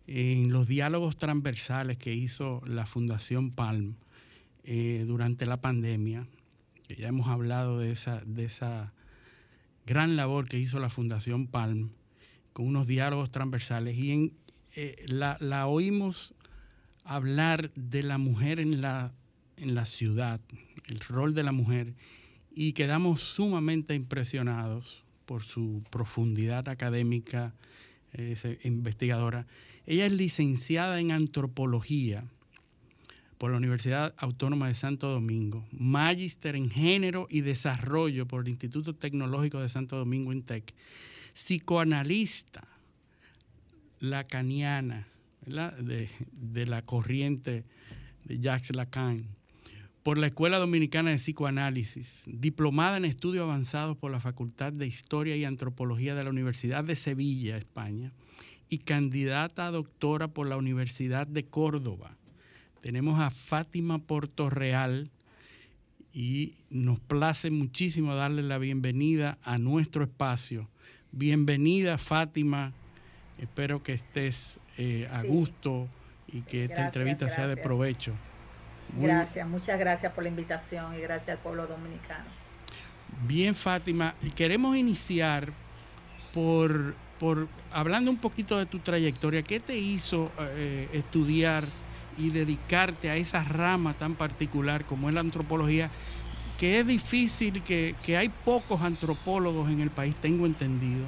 en 0.05 0.51
los 0.51 0.67
diálogos 0.67 1.17
transversales 1.17 1.97
que 1.97 2.13
hizo 2.13 2.61
la 2.67 2.85
Fundación 2.85 3.49
Palm 3.49 3.95
eh, 4.63 5.05
durante 5.07 5.47
la 5.47 5.57
pandemia, 5.57 6.27
que 6.88 6.97
ya 6.97 7.07
hemos 7.07 7.29
hablado 7.29 7.79
de 7.79 7.91
esa, 7.91 8.21
de 8.27 8.45
esa 8.45 8.93
gran 9.88 10.15
labor 10.15 10.47
que 10.47 10.59
hizo 10.59 10.79
la 10.79 10.89
Fundación 10.89 11.47
Palm 11.47 11.89
con 12.57 12.65
unos 12.65 12.87
diálogos 12.87 13.29
transversales 13.29 13.95
y 13.99 14.33
eh, 14.75 15.05
la, 15.09 15.37
la 15.39 15.67
oímos 15.67 16.33
hablar 17.03 17.71
de 17.75 18.01
la 18.01 18.17
mujer 18.17 18.59
en 18.59 18.81
la, 18.81 19.11
en 19.57 19.75
la 19.75 19.85
ciudad, 19.85 20.41
el 20.87 20.99
rol 21.01 21.35
de 21.35 21.43
la 21.43 21.51
mujer, 21.51 21.93
y 22.49 22.73
quedamos 22.73 23.21
sumamente 23.21 23.93
impresionados 23.93 25.03
por 25.27 25.43
su 25.43 25.83
profundidad 25.91 26.67
académica, 26.67 27.53
eh, 28.13 28.31
es 28.31 28.65
investigadora. 28.65 29.45
Ella 29.85 30.07
es 30.07 30.13
licenciada 30.13 30.99
en 30.99 31.11
antropología 31.11 32.25
por 33.37 33.51
la 33.51 33.57
Universidad 33.57 34.15
Autónoma 34.17 34.67
de 34.67 34.73
Santo 34.73 35.09
Domingo, 35.09 35.63
magíster 35.71 36.55
en 36.55 36.71
género 36.71 37.27
y 37.29 37.41
desarrollo 37.41 38.25
por 38.25 38.41
el 38.41 38.49
Instituto 38.49 38.95
Tecnológico 38.95 39.59
de 39.59 39.69
Santo 39.69 39.95
Domingo, 39.95 40.33
INTEC, 40.33 40.73
psicoanalista 41.38 42.67
lacaniana. 43.99 45.07
De, 45.47 46.09
de 46.33 46.65
la 46.65 46.81
corriente 46.81 47.63
de 48.25 48.39
Jacques 48.41 48.75
Lacan, 48.75 49.27
por 50.03 50.17
la 50.17 50.27
Escuela 50.27 50.57
Dominicana 50.57 51.11
de 51.11 51.15
Psicoanálisis, 51.15 52.25
diplomada 52.27 52.97
en 52.97 53.05
estudios 53.05 53.43
avanzados 53.43 53.95
por 53.95 54.11
la 54.11 54.19
Facultad 54.19 54.73
de 54.73 54.88
Historia 54.88 55.38
y 55.38 55.45
Antropología 55.45 56.15
de 56.15 56.25
la 56.25 56.31
Universidad 56.31 56.83
de 56.83 56.95
Sevilla, 56.95 57.55
España, 57.55 58.11
y 58.67 58.79
candidata 58.79 59.67
a 59.67 59.71
doctora 59.71 60.27
por 60.27 60.47
la 60.47 60.57
Universidad 60.57 61.27
de 61.27 61.45
Córdoba. 61.45 62.17
Tenemos 62.81 63.21
a 63.21 63.29
Fátima 63.29 63.99
Portorreal 63.99 65.11
y 66.11 66.55
nos 66.69 66.99
place 66.99 67.51
muchísimo 67.51 68.15
darle 68.15 68.43
la 68.43 68.57
bienvenida 68.57 69.38
a 69.43 69.57
nuestro 69.57 70.03
espacio. 70.03 70.67
Bienvenida 71.11 71.97
Fátima, 71.97 72.73
espero 73.37 73.81
que 73.81 73.93
estés 73.93 74.59
eh, 74.77 75.07
a 75.11 75.21
Sí. 75.21 75.27
gusto 75.27 75.87
y 76.27 76.41
que 76.41 76.65
esta 76.65 76.73
Gracias, 76.75 76.95
entrevista 76.95 77.29
sea 77.29 77.47
de 77.47 77.57
provecho. 77.57 78.13
Muy 78.93 79.07
Gracias, 79.07 79.47
muchas 79.47 79.79
gracias 79.79 80.13
por 80.13 80.23
la 80.23 80.29
invitación 80.29 80.95
y 80.95 80.99
gracias 80.99 81.29
al 81.37 81.37
pueblo 81.39 81.67
dominicano. 81.67 82.25
Bien, 83.27 83.55
Fátima, 83.55 84.15
queremos 84.35 84.75
iniciar 84.77 85.51
por, 86.33 86.95
por 87.19 87.47
hablando 87.71 88.11
un 88.11 88.17
poquito 88.17 88.57
de 88.59 88.65
tu 88.65 88.79
trayectoria. 88.79 89.41
¿Qué 89.43 89.59
te 89.59 89.77
hizo 89.77 90.31
eh, 90.39 90.89
estudiar 90.93 91.65
y 92.17 92.29
dedicarte 92.29 93.09
a 93.09 93.15
esa 93.15 93.43
rama 93.43 93.93
tan 93.93 94.15
particular 94.15 94.85
como 94.85 95.07
es 95.09 95.15
la 95.15 95.21
antropología? 95.21 95.89
Que 96.57 96.79
es 96.79 96.87
difícil, 96.87 97.61
que, 97.63 97.95
que 98.03 98.17
hay 98.17 98.29
pocos 98.29 98.81
antropólogos 98.81 99.69
en 99.69 99.79
el 99.79 99.91
país, 99.91 100.15
tengo 100.15 100.45
entendido. 100.45 101.05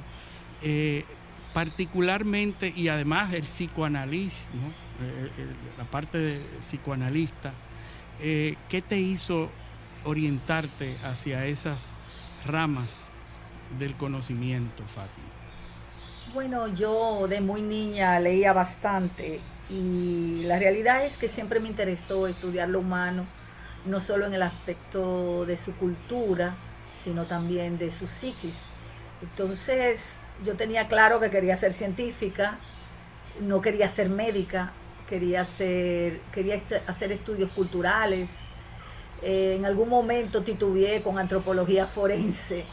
Eh, 0.62 1.04
particularmente, 1.52 2.72
y 2.74 2.88
además 2.88 3.32
el 3.32 3.42
psicoanalista, 3.42 4.50
¿no? 4.54 4.68
Eh, 5.04 5.30
eh, 5.38 5.46
la 5.78 5.84
parte 5.84 6.18
de 6.18 6.40
psicoanalista, 6.60 7.52
¿qué 8.20 8.82
te 8.86 8.98
hizo 8.98 9.50
orientarte 10.04 10.96
hacia 11.02 11.46
esas 11.46 11.80
ramas 12.46 13.06
del 13.78 13.94
conocimiento, 13.96 14.84
Fátima? 14.94 15.26
Bueno, 16.34 16.68
yo 16.68 17.26
de 17.28 17.40
muy 17.40 17.62
niña 17.62 18.20
leía 18.20 18.52
bastante 18.52 19.40
y 19.70 20.42
la 20.44 20.58
realidad 20.58 21.04
es 21.04 21.16
que 21.16 21.28
siempre 21.28 21.60
me 21.60 21.68
interesó 21.68 22.26
estudiar 22.26 22.68
lo 22.68 22.80
humano, 22.80 23.26
no 23.84 24.00
solo 24.00 24.26
en 24.26 24.34
el 24.34 24.42
aspecto 24.42 25.44
de 25.46 25.56
su 25.56 25.74
cultura, 25.74 26.54
sino 27.02 27.26
también 27.26 27.78
de 27.78 27.90
su 27.90 28.06
psiquis. 28.06 28.64
Entonces, 29.22 30.16
yo 30.44 30.56
tenía 30.56 30.88
claro 30.88 31.20
que 31.20 31.30
quería 31.30 31.56
ser 31.56 31.72
científica, 31.72 32.58
no 33.40 33.60
quería 33.60 33.88
ser 33.88 34.08
médica, 34.08 34.72
quería, 35.08 35.44
ser, 35.44 36.20
quería 36.32 36.56
hacer 36.86 37.12
estudios 37.12 37.50
culturales. 37.50 38.30
Eh, 39.22 39.56
en 39.58 39.66
algún 39.66 39.88
momento 39.88 40.42
titubeé 40.42 41.02
con 41.02 41.18
antropología 41.18 41.86
forense 41.86 42.64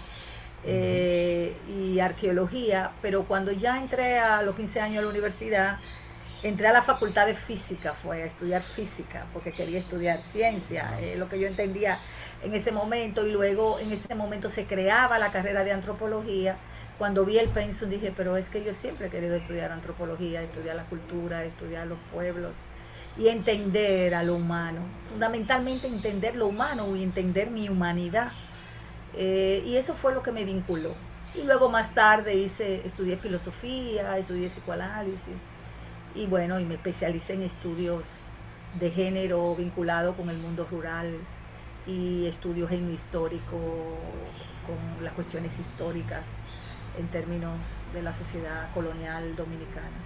eh, 0.64 1.56
y 1.68 2.00
arqueología, 2.00 2.92
pero 3.02 3.24
cuando 3.24 3.52
ya 3.52 3.82
entré 3.82 4.20
a 4.20 4.42
los 4.42 4.56
15 4.56 4.80
años 4.80 5.00
a 5.00 5.02
la 5.02 5.10
universidad, 5.10 5.78
entré 6.44 6.68
a 6.68 6.74
la 6.74 6.82
facultad 6.82 7.26
de 7.26 7.34
física, 7.34 7.94
fue 7.94 8.24
a 8.24 8.26
estudiar 8.26 8.62
física, 8.62 9.26
porque 9.34 9.52
quería 9.52 9.80
estudiar 9.80 10.22
ciencia, 10.22 11.00
eh, 11.00 11.16
lo 11.18 11.30
que 11.30 11.40
yo 11.40 11.48
entendía 11.48 12.00
en 12.44 12.54
ese 12.54 12.72
momento, 12.72 13.26
y 13.26 13.32
luego 13.32 13.80
en 13.80 13.92
ese 13.92 14.14
momento 14.14 14.50
se 14.50 14.66
creaba 14.66 15.18
la 15.18 15.32
carrera 15.32 15.64
de 15.64 15.72
antropología. 15.72 16.58
Cuando 16.98 17.26
vi 17.26 17.38
el 17.38 17.50
pensum 17.50 17.90
dije, 17.90 18.14
pero 18.16 18.38
es 18.38 18.50
que 18.50 18.64
yo 18.64 18.74
siempre 18.74 19.08
he 19.08 19.10
querido 19.10 19.36
estudiar 19.36 19.72
antropología, 19.72 20.42
estudiar 20.42 20.76
la 20.76 20.86
cultura, 20.86 21.44
estudiar 21.44 21.88
los 21.88 22.00
pueblos 22.12 22.56
y 23.18 23.30
entender 23.30 24.14
a 24.14 24.24
lo 24.24 24.36
humano, 24.36 24.82
fundamentalmente 25.10 25.88
entender 25.88 26.36
lo 26.36 26.48
humano 26.48 26.96
y 26.96 27.04
entender 27.04 27.50
mi 27.50 27.70
humanidad. 27.70 28.32
Eh, 29.16 29.64
y 29.66 29.78
eso 29.78 29.96
fue 29.96 30.14
lo 30.14 30.22
que 30.22 30.32
me 30.32 30.44
vinculó. 30.44 30.92
Y 31.36 31.44
luego 31.44 31.70
más 31.70 31.94
tarde 31.94 32.36
hice, 32.36 32.82
estudié 32.86 33.18
filosofía, 33.18 34.18
estudié 34.18 34.50
psicoanálisis 34.50 35.42
y 36.16 36.26
bueno, 36.26 36.60
y 36.60 36.66
me 36.66 36.76
especialicé 36.76 37.34
en 37.34 37.44
estudios 37.44 38.30
de 38.80 38.92
género 38.92 39.56
vinculado 39.56 40.14
con 40.16 40.30
el 40.30 40.38
mundo 40.38 40.68
rural 40.70 41.18
y 41.86 42.26
estudios 42.26 42.72
en 42.72 42.94
histórico, 42.94 43.58
con 44.66 45.04
las 45.04 45.14
cuestiones 45.14 45.58
históricas 45.60 46.40
en 46.98 47.08
términos 47.08 47.60
de 47.94 48.02
la 48.02 48.14
sociedad 48.14 48.72
colonial 48.74 49.36
dominicana. 49.36 49.98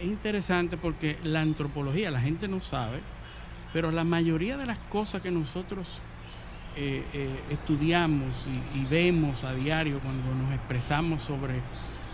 Es 0.00 0.06
interesante 0.06 0.76
porque 0.76 1.18
la 1.22 1.40
antropología, 1.40 2.10
la 2.10 2.20
gente 2.20 2.48
no 2.48 2.60
sabe, 2.60 3.00
pero 3.72 3.90
la 3.90 4.02
mayoría 4.02 4.56
de 4.56 4.66
las 4.66 4.78
cosas 4.78 5.22
que 5.22 5.30
nosotros 5.30 6.02
eh, 6.76 7.04
eh, 7.12 7.40
estudiamos 7.50 8.48
y, 8.74 8.80
y 8.80 8.84
vemos 8.86 9.44
a 9.44 9.52
diario 9.52 10.00
cuando 10.00 10.34
nos 10.34 10.52
expresamos 10.52 11.22
sobre, 11.22 11.60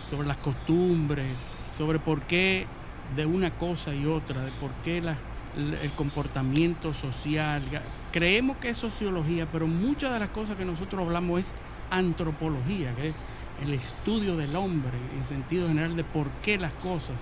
sobre 0.09 0.27
las 0.27 0.37
costumbres, 0.37 1.35
sobre 1.79 1.97
por 1.97 2.21
qué 2.23 2.67
de 3.15 3.25
una 3.25 3.51
cosa 3.51 3.95
y 3.95 4.05
otra, 4.05 4.43
de 4.43 4.51
por 4.51 4.69
qué 4.83 4.97
el 4.97 5.91
comportamiento 5.95 6.93
social. 6.93 7.63
Creemos 8.11 8.57
que 8.57 8.69
es 8.69 8.77
sociología, 8.77 9.47
pero 9.49 9.65
muchas 9.65 10.11
de 10.11 10.19
las 10.19 10.29
cosas 10.29 10.57
que 10.57 10.65
nosotros 10.65 11.01
hablamos 11.01 11.39
es 11.39 11.53
antropología, 11.89 12.93
que 12.95 13.09
es 13.09 13.15
el 13.63 13.73
estudio 13.73 14.35
del 14.35 14.57
hombre 14.57 14.97
en 15.17 15.25
sentido 15.25 15.69
general 15.69 15.95
de 15.95 16.03
por 16.03 16.27
qué 16.43 16.57
las 16.57 16.73
cosas. 16.73 17.15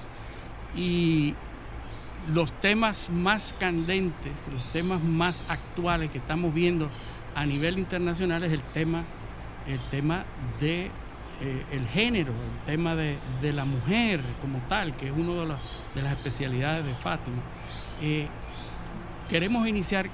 Y 0.75 1.35
los 2.33 2.51
temas 2.53 3.11
más 3.11 3.53
candentes, 3.59 4.39
los 4.51 4.63
temas 4.71 5.03
más 5.03 5.43
actuales 5.49 6.09
que 6.09 6.17
estamos 6.17 6.51
viendo 6.51 6.89
a 7.35 7.45
nivel 7.45 7.77
internacional 7.77 8.43
es 8.43 8.51
el 8.51 8.63
tema, 8.63 9.03
el 9.67 9.79
tema 9.91 10.25
de 10.59 10.89
eh, 11.37 11.67
el 11.69 11.87
género, 11.87 12.43
el 12.45 12.61
tema 12.63 12.95
de, 12.95 13.21
de 13.25 13.53
la 13.53 13.65
mujer 13.65 14.37
como 14.39 14.63
tal, 14.65 14.95
que 14.95 15.07
es 15.07 15.11
una 15.13 15.33
de, 15.41 15.45
las- 15.47 15.63
de 15.93 16.01
las 16.03 16.13
especialidades 16.13 16.85
de 16.85 16.95
Fátima. 16.95 17.45
Eh, 17.97 18.37
queremos 19.27 19.67
iniciar 19.67 20.13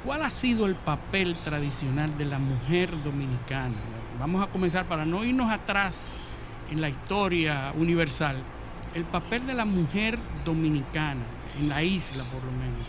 ¿Cuál 0.00 0.22
ha 0.22 0.30
sido 0.30 0.66
el 0.66 0.78
papel 0.78 1.42
tradicional 1.42 2.16
de 2.16 2.24
la 2.26 2.38
mujer 2.40 3.02
dominicana? 3.02 4.06
Vamos 4.10 4.42
a 4.44 4.48
comenzar 4.48 4.88
para 4.88 5.06
no 5.06 5.24
irnos 5.24 5.50
atrás 5.52 6.20
en 6.66 6.80
la 6.80 6.90
historia 6.90 7.72
universal. 7.74 8.48
El 8.92 9.08
papel 9.08 9.46
de 9.46 9.54
la 9.54 9.64
mujer 9.66 10.24
dominicana 10.30 11.42
en 11.52 11.68
la 11.68 11.84
isla, 11.84 12.24
por 12.28 12.44
lo 12.44 12.52
menos. 12.52 12.88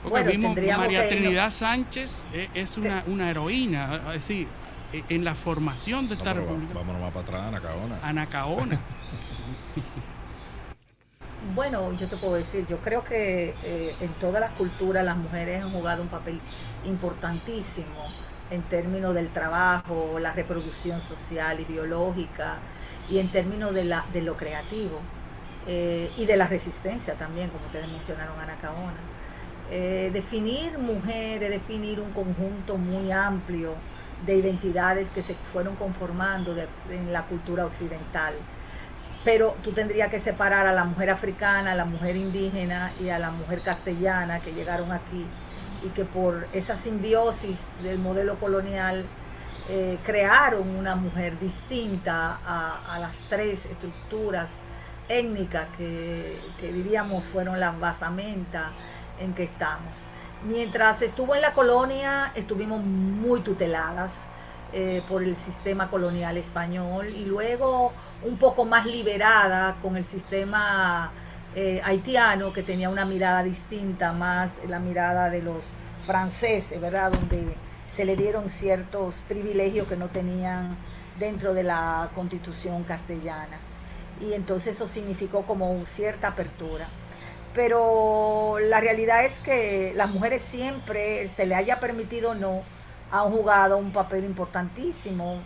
Porque 0.00 0.22
vimos 0.22 0.58
María 0.64 1.06
Trinidad 1.06 1.50
Sánchez 1.50 2.26
es, 2.30 2.76
una, 2.78 3.02
una 3.06 3.30
heroína, 3.30 3.96
es 4.14 4.26
decir, 4.26 4.54
e, 4.56 4.59
en 4.92 5.24
la 5.24 5.34
formación 5.34 6.08
de 6.08 6.14
esta 6.14 6.32
república. 6.32 6.74
Vámonos 6.74 7.00
más 7.00 7.12
para 7.12 7.22
atrás, 7.22 7.42
Anacaona. 7.44 7.98
Anacaona. 8.02 8.80
Bueno, 11.54 11.90
yo 11.94 12.06
te 12.06 12.16
puedo 12.16 12.34
decir, 12.34 12.66
yo 12.66 12.78
creo 12.78 13.02
que 13.02 13.54
eh, 13.64 13.94
en 14.00 14.10
todas 14.20 14.42
las 14.42 14.52
culturas 14.52 15.02
las 15.02 15.16
mujeres 15.16 15.62
han 15.62 15.72
jugado 15.72 16.02
un 16.02 16.08
papel 16.08 16.38
importantísimo 16.84 17.88
en 18.50 18.60
términos 18.62 19.14
del 19.14 19.30
trabajo, 19.30 20.18
la 20.20 20.32
reproducción 20.32 21.00
social 21.00 21.58
y 21.58 21.64
biológica, 21.64 22.58
y 23.08 23.18
en 23.18 23.28
términos 23.28 23.74
de, 23.74 23.84
la, 23.84 24.04
de 24.12 24.20
lo 24.20 24.36
creativo 24.36 25.00
eh, 25.66 26.10
y 26.18 26.26
de 26.26 26.36
la 26.36 26.46
resistencia 26.46 27.14
también, 27.14 27.48
como 27.48 27.64
ustedes 27.66 27.90
mencionaron, 27.90 28.38
Anacaona. 28.38 29.00
Eh, 29.70 30.10
definir 30.12 30.78
mujeres, 30.78 31.48
definir 31.48 32.00
un 32.00 32.12
conjunto 32.12 32.76
muy 32.76 33.12
amplio 33.12 33.74
de 34.26 34.36
identidades 34.36 35.08
que 35.10 35.22
se 35.22 35.34
fueron 35.34 35.76
conformando 35.76 36.54
en 36.90 37.12
la 37.12 37.24
cultura 37.24 37.64
occidental 37.64 38.34
pero 39.24 39.54
tú 39.62 39.72
tendrías 39.72 40.10
que 40.10 40.18
separar 40.18 40.66
a 40.66 40.72
la 40.72 40.84
mujer 40.84 41.10
africana, 41.10 41.72
a 41.72 41.74
la 41.74 41.84
mujer 41.84 42.16
indígena 42.16 42.92
y 43.00 43.10
a 43.10 43.18
la 43.18 43.30
mujer 43.30 43.60
castellana 43.60 44.40
que 44.40 44.52
llegaron 44.52 44.92
aquí 44.92 45.26
y 45.82 45.88
que 45.90 46.04
por 46.04 46.46
esa 46.52 46.76
simbiosis 46.76 47.66
del 47.82 47.98
modelo 47.98 48.36
colonial 48.36 49.04
eh, 49.68 49.98
crearon 50.04 50.68
una 50.70 50.96
mujer 50.96 51.38
distinta 51.38 52.38
a, 52.44 52.98
las 52.98 53.20
tres 53.28 53.66
estructuras 53.66 54.58
étnicas 55.08 55.68
que, 55.76 56.36
diríamos 56.60 57.24
fueron 57.24 57.60
las 57.60 57.78
basamentas 57.78 58.72
en 59.20 59.34
que 59.34 59.44
estamos. 59.44 60.06
Mientras 60.44 61.02
estuvo 61.02 61.34
en 61.34 61.42
la 61.42 61.52
colonia, 61.52 62.32
estuvimos 62.34 62.82
muy 62.82 63.40
tuteladas 63.40 64.28
eh, 64.72 65.02
por 65.06 65.22
el 65.22 65.36
sistema 65.36 65.90
colonial 65.90 66.38
español 66.38 67.08
y 67.08 67.26
luego 67.26 67.92
un 68.22 68.38
poco 68.38 68.64
más 68.64 68.86
liberada 68.86 69.76
con 69.82 69.98
el 69.98 70.04
sistema 70.04 71.10
eh, 71.54 71.82
haitiano, 71.84 72.54
que 72.54 72.62
tenía 72.62 72.88
una 72.88 73.04
mirada 73.04 73.42
distinta, 73.42 74.12
más 74.12 74.54
la 74.66 74.78
mirada 74.78 75.28
de 75.28 75.42
los 75.42 75.72
franceses, 76.06 76.80
¿verdad? 76.80 77.12
Donde 77.12 77.54
se 77.92 78.06
le 78.06 78.16
dieron 78.16 78.48
ciertos 78.48 79.16
privilegios 79.28 79.88
que 79.88 79.96
no 79.96 80.06
tenían 80.08 80.74
dentro 81.18 81.52
de 81.52 81.64
la 81.64 82.08
constitución 82.14 82.84
castellana. 82.84 83.58
Y 84.22 84.32
entonces 84.32 84.76
eso 84.76 84.86
significó 84.86 85.42
como 85.42 85.84
cierta 85.84 86.28
apertura. 86.28 86.86
Pero 87.54 88.58
la 88.60 88.80
realidad 88.80 89.24
es 89.24 89.38
que 89.40 89.92
las 89.96 90.10
mujeres 90.10 90.42
siempre, 90.42 91.28
se 91.28 91.46
le 91.46 91.54
haya 91.54 91.80
permitido 91.80 92.30
o 92.30 92.34
no, 92.34 92.62
han 93.10 93.30
jugado 93.30 93.76
un 93.76 93.92
papel 93.92 94.24
importantísimo 94.24 95.40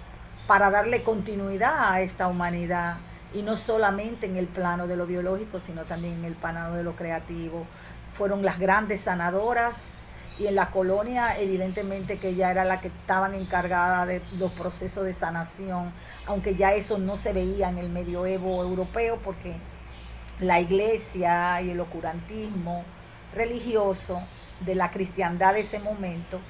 para 0.46 0.70
darle 0.70 1.02
continuidad 1.02 1.92
a 1.92 2.02
esta 2.02 2.26
humanidad 2.26 2.98
y 3.32 3.42
no 3.42 3.56
solamente 3.56 4.26
en 4.26 4.36
el 4.36 4.46
plano 4.46 4.86
de 4.86 4.96
lo 4.96 5.06
biológico, 5.06 5.60
sino 5.60 5.84
también 5.84 6.14
en 6.14 6.24
el 6.26 6.34
plano 6.34 6.74
de 6.76 6.82
lo 6.82 6.94
creativo. 6.94 7.66
Fueron 8.12 8.44
las 8.44 8.58
grandes 8.58 9.00
sanadoras 9.00 9.94
y 10.38 10.46
en 10.46 10.56
la 10.56 10.70
colonia 10.70 11.38
evidentemente 11.38 12.18
que 12.18 12.28
ella 12.28 12.50
era 12.50 12.64
la 12.64 12.80
que 12.80 12.88
estaban 12.88 13.34
encargada 13.34 14.04
de 14.04 14.20
los 14.38 14.52
procesos 14.52 15.04
de 15.04 15.14
sanación, 15.14 15.92
aunque 16.26 16.54
ya 16.54 16.74
eso 16.74 16.98
no 16.98 17.16
se 17.16 17.32
veía 17.32 17.70
en 17.70 17.78
el 17.78 17.88
medioevo 17.88 18.62
europeo 18.62 19.18
porque 19.24 19.56
la 20.40 20.60
iglesia 20.60 21.60
y 21.62 21.70
el 21.70 21.80
ocurantismo 21.80 22.84
religioso 23.34 24.20
de 24.60 24.74
la 24.74 24.90
cristiandad 24.90 25.54
de 25.54 25.60
ese 25.60 25.78
momento 25.78 26.40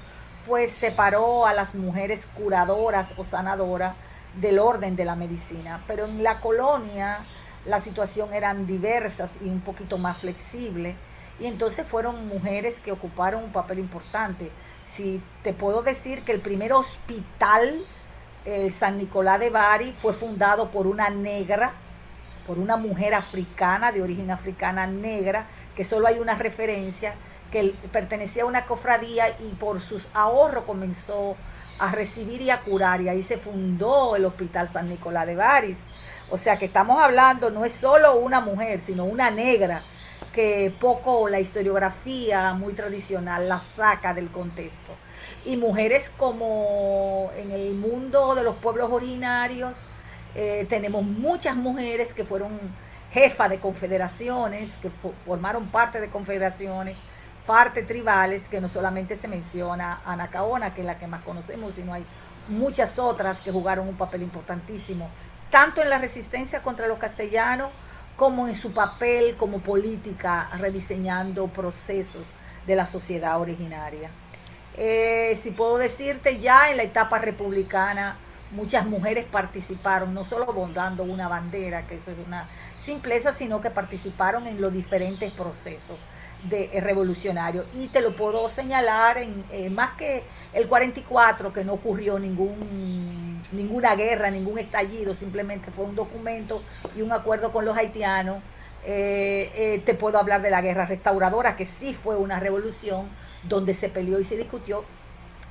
pues 0.47 0.71
separó 0.71 1.45
a 1.45 1.53
las 1.53 1.75
mujeres 1.75 2.25
curadoras 2.37 3.17
o 3.17 3.23
sanadoras 3.23 3.95
del 4.39 4.59
orden 4.59 4.95
de 4.95 5.05
la 5.05 5.15
medicina. 5.15 5.83
Pero 5.87 6.05
en 6.05 6.23
la 6.23 6.39
colonia 6.39 7.19
la 7.65 7.79
situación 7.79 8.33
eran 8.33 8.67
diversas 8.67 9.31
y 9.41 9.49
un 9.49 9.61
poquito 9.61 9.97
más 9.97 10.17
flexible. 10.17 10.95
Y 11.39 11.47
entonces 11.47 11.85
fueron 11.85 12.27
mujeres 12.27 12.79
que 12.79 12.91
ocuparon 12.91 13.43
un 13.43 13.51
papel 13.51 13.79
importante. 13.79 14.51
Si 14.85 15.21
te 15.43 15.51
puedo 15.51 15.81
decir 15.81 16.21
que 16.21 16.31
el 16.31 16.39
primer 16.39 16.73
hospital, 16.73 17.83
el 18.45 18.71
San 18.71 18.97
Nicolás 18.97 19.39
de 19.39 19.49
Bari, 19.49 19.93
fue 19.93 20.13
fundado 20.13 20.69
por 20.69 20.85
una 20.87 21.09
negra, 21.09 21.73
por 22.45 22.59
una 22.59 22.77
mujer 22.77 23.13
africana, 23.13 23.91
de 23.91 24.01
origen 24.01 24.31
africana 24.31 24.87
negra, 24.87 25.47
que 25.75 25.83
solo 25.83 26.07
hay 26.07 26.19
una 26.19 26.35
referencia, 26.35 27.15
que 27.51 27.73
pertenecía 27.91 28.43
a 28.43 28.45
una 28.47 28.65
cofradía 28.65 29.29
y 29.29 29.55
por 29.59 29.81
sus 29.81 30.07
ahorros 30.13 30.65
comenzó 30.65 31.35
a 31.79 31.91
recibir 31.91 32.41
y 32.41 32.49
a 32.49 32.61
curar 32.61 33.01
y 33.01 33.09
ahí 33.09 33.23
se 33.23 33.37
fundó 33.37 34.15
el 34.15 34.25
Hospital 34.25 34.69
San 34.69 34.89
Nicolás 34.89 35.27
de 35.27 35.35
Baris. 35.35 35.77
O 36.31 36.37
sea 36.37 36.57
que 36.57 36.65
estamos 36.65 37.01
hablando, 37.01 37.49
no 37.49 37.65
es 37.65 37.73
solo 37.73 38.15
una 38.15 38.39
mujer, 38.41 38.81
sino 38.81 39.05
una 39.05 39.29
negra, 39.29 39.81
que 40.33 40.73
poco 40.81 41.29
la 41.29 41.39
historiografía 41.39 42.53
muy 42.53 42.73
tradicional 42.73 43.47
la 43.47 43.59
saca 43.59 44.13
del 44.13 44.29
contexto. 44.29 44.93
Y 45.45 45.57
mujeres 45.57 46.11
como 46.17 47.31
en 47.37 47.51
el 47.51 47.75
mundo 47.75 48.35
de 48.35 48.43
los 48.43 48.55
pueblos 48.55 48.91
originarios, 48.91 49.85
eh, 50.35 50.65
tenemos 50.69 51.03
muchas 51.03 51.55
mujeres 51.55 52.13
que 52.13 52.25
fueron 52.25 52.59
jefas 53.11 53.49
de 53.49 53.59
confederaciones, 53.59 54.69
que 54.81 54.91
formaron 55.25 55.67
parte 55.67 56.01
de 56.01 56.09
confederaciones, 56.09 56.97
partes 57.45 57.87
tribales, 57.87 58.47
que 58.49 58.59
no 58.59 58.67
solamente 58.67 59.15
se 59.15 59.27
menciona 59.27 60.01
Anacaona, 60.05 60.73
que 60.73 60.81
es 60.81 60.87
la 60.87 60.99
que 60.99 61.07
más 61.07 61.23
conocemos, 61.23 61.75
sino 61.75 61.93
hay 61.93 62.05
muchas 62.49 62.99
otras 62.99 63.37
que 63.39 63.51
jugaron 63.51 63.87
un 63.87 63.95
papel 63.95 64.23
importantísimo, 64.23 65.09
tanto 65.49 65.81
en 65.81 65.89
la 65.89 65.97
resistencia 65.97 66.61
contra 66.61 66.87
los 66.87 66.97
castellanos 66.97 67.71
como 68.17 68.47
en 68.47 68.55
su 68.55 68.73
papel 68.73 69.35
como 69.37 69.59
política, 69.59 70.49
rediseñando 70.57 71.47
procesos 71.47 72.27
de 72.67 72.75
la 72.75 72.85
sociedad 72.85 73.39
originaria. 73.39 74.09
Eh, 74.77 75.39
si 75.41 75.51
puedo 75.51 75.77
decirte, 75.77 76.39
ya 76.39 76.69
en 76.69 76.77
la 76.77 76.83
etapa 76.83 77.19
republicana, 77.19 78.17
muchas 78.51 78.85
mujeres 78.85 79.25
participaron, 79.25 80.13
no 80.13 80.25
solo 80.25 80.45
bondando 80.45 81.03
una 81.03 81.27
bandera, 81.27 81.87
que 81.87 81.95
eso 81.95 82.11
es 82.11 82.17
una 82.25 82.47
simpleza, 82.83 83.33
sino 83.33 83.61
que 83.61 83.69
participaron 83.69 84.47
en 84.47 84.61
los 84.61 84.71
diferentes 84.71 85.31
procesos 85.33 85.97
de 86.43 86.69
eh, 86.73 86.81
revolucionario. 86.81 87.65
Y 87.73 87.87
te 87.87 88.01
lo 88.01 88.15
puedo 88.15 88.49
señalar 88.49 89.17
en 89.17 89.43
eh, 89.51 89.69
más 89.69 89.95
que 89.97 90.23
el 90.53 90.67
44, 90.67 91.51
que 91.51 91.63
no 91.63 91.73
ocurrió 91.73 92.19
ningún, 92.19 93.41
ninguna 93.51 93.95
guerra, 93.95 94.29
ningún 94.29 94.59
estallido, 94.59 95.15
simplemente 95.15 95.71
fue 95.71 95.85
un 95.85 95.95
documento 95.95 96.61
y 96.95 97.01
un 97.01 97.11
acuerdo 97.11 97.51
con 97.51 97.65
los 97.65 97.75
haitianos. 97.75 98.37
Eh, 98.87 99.81
te 99.83 99.95
puedo 99.95 100.19
hablar 100.19 100.43
de 100.43 100.51
la 100.51 100.61
guerra 100.61 100.85
restauradora, 100.85 101.55
que 101.55 101.65
sí 101.65 101.93
fue 101.93 102.17
una 102.17 102.39
revolución 102.39 103.09
donde 103.43 103.73
se 103.73 103.89
peleó 103.89 104.19
y 104.19 104.23
se 104.23 104.37
discutió 104.37 104.85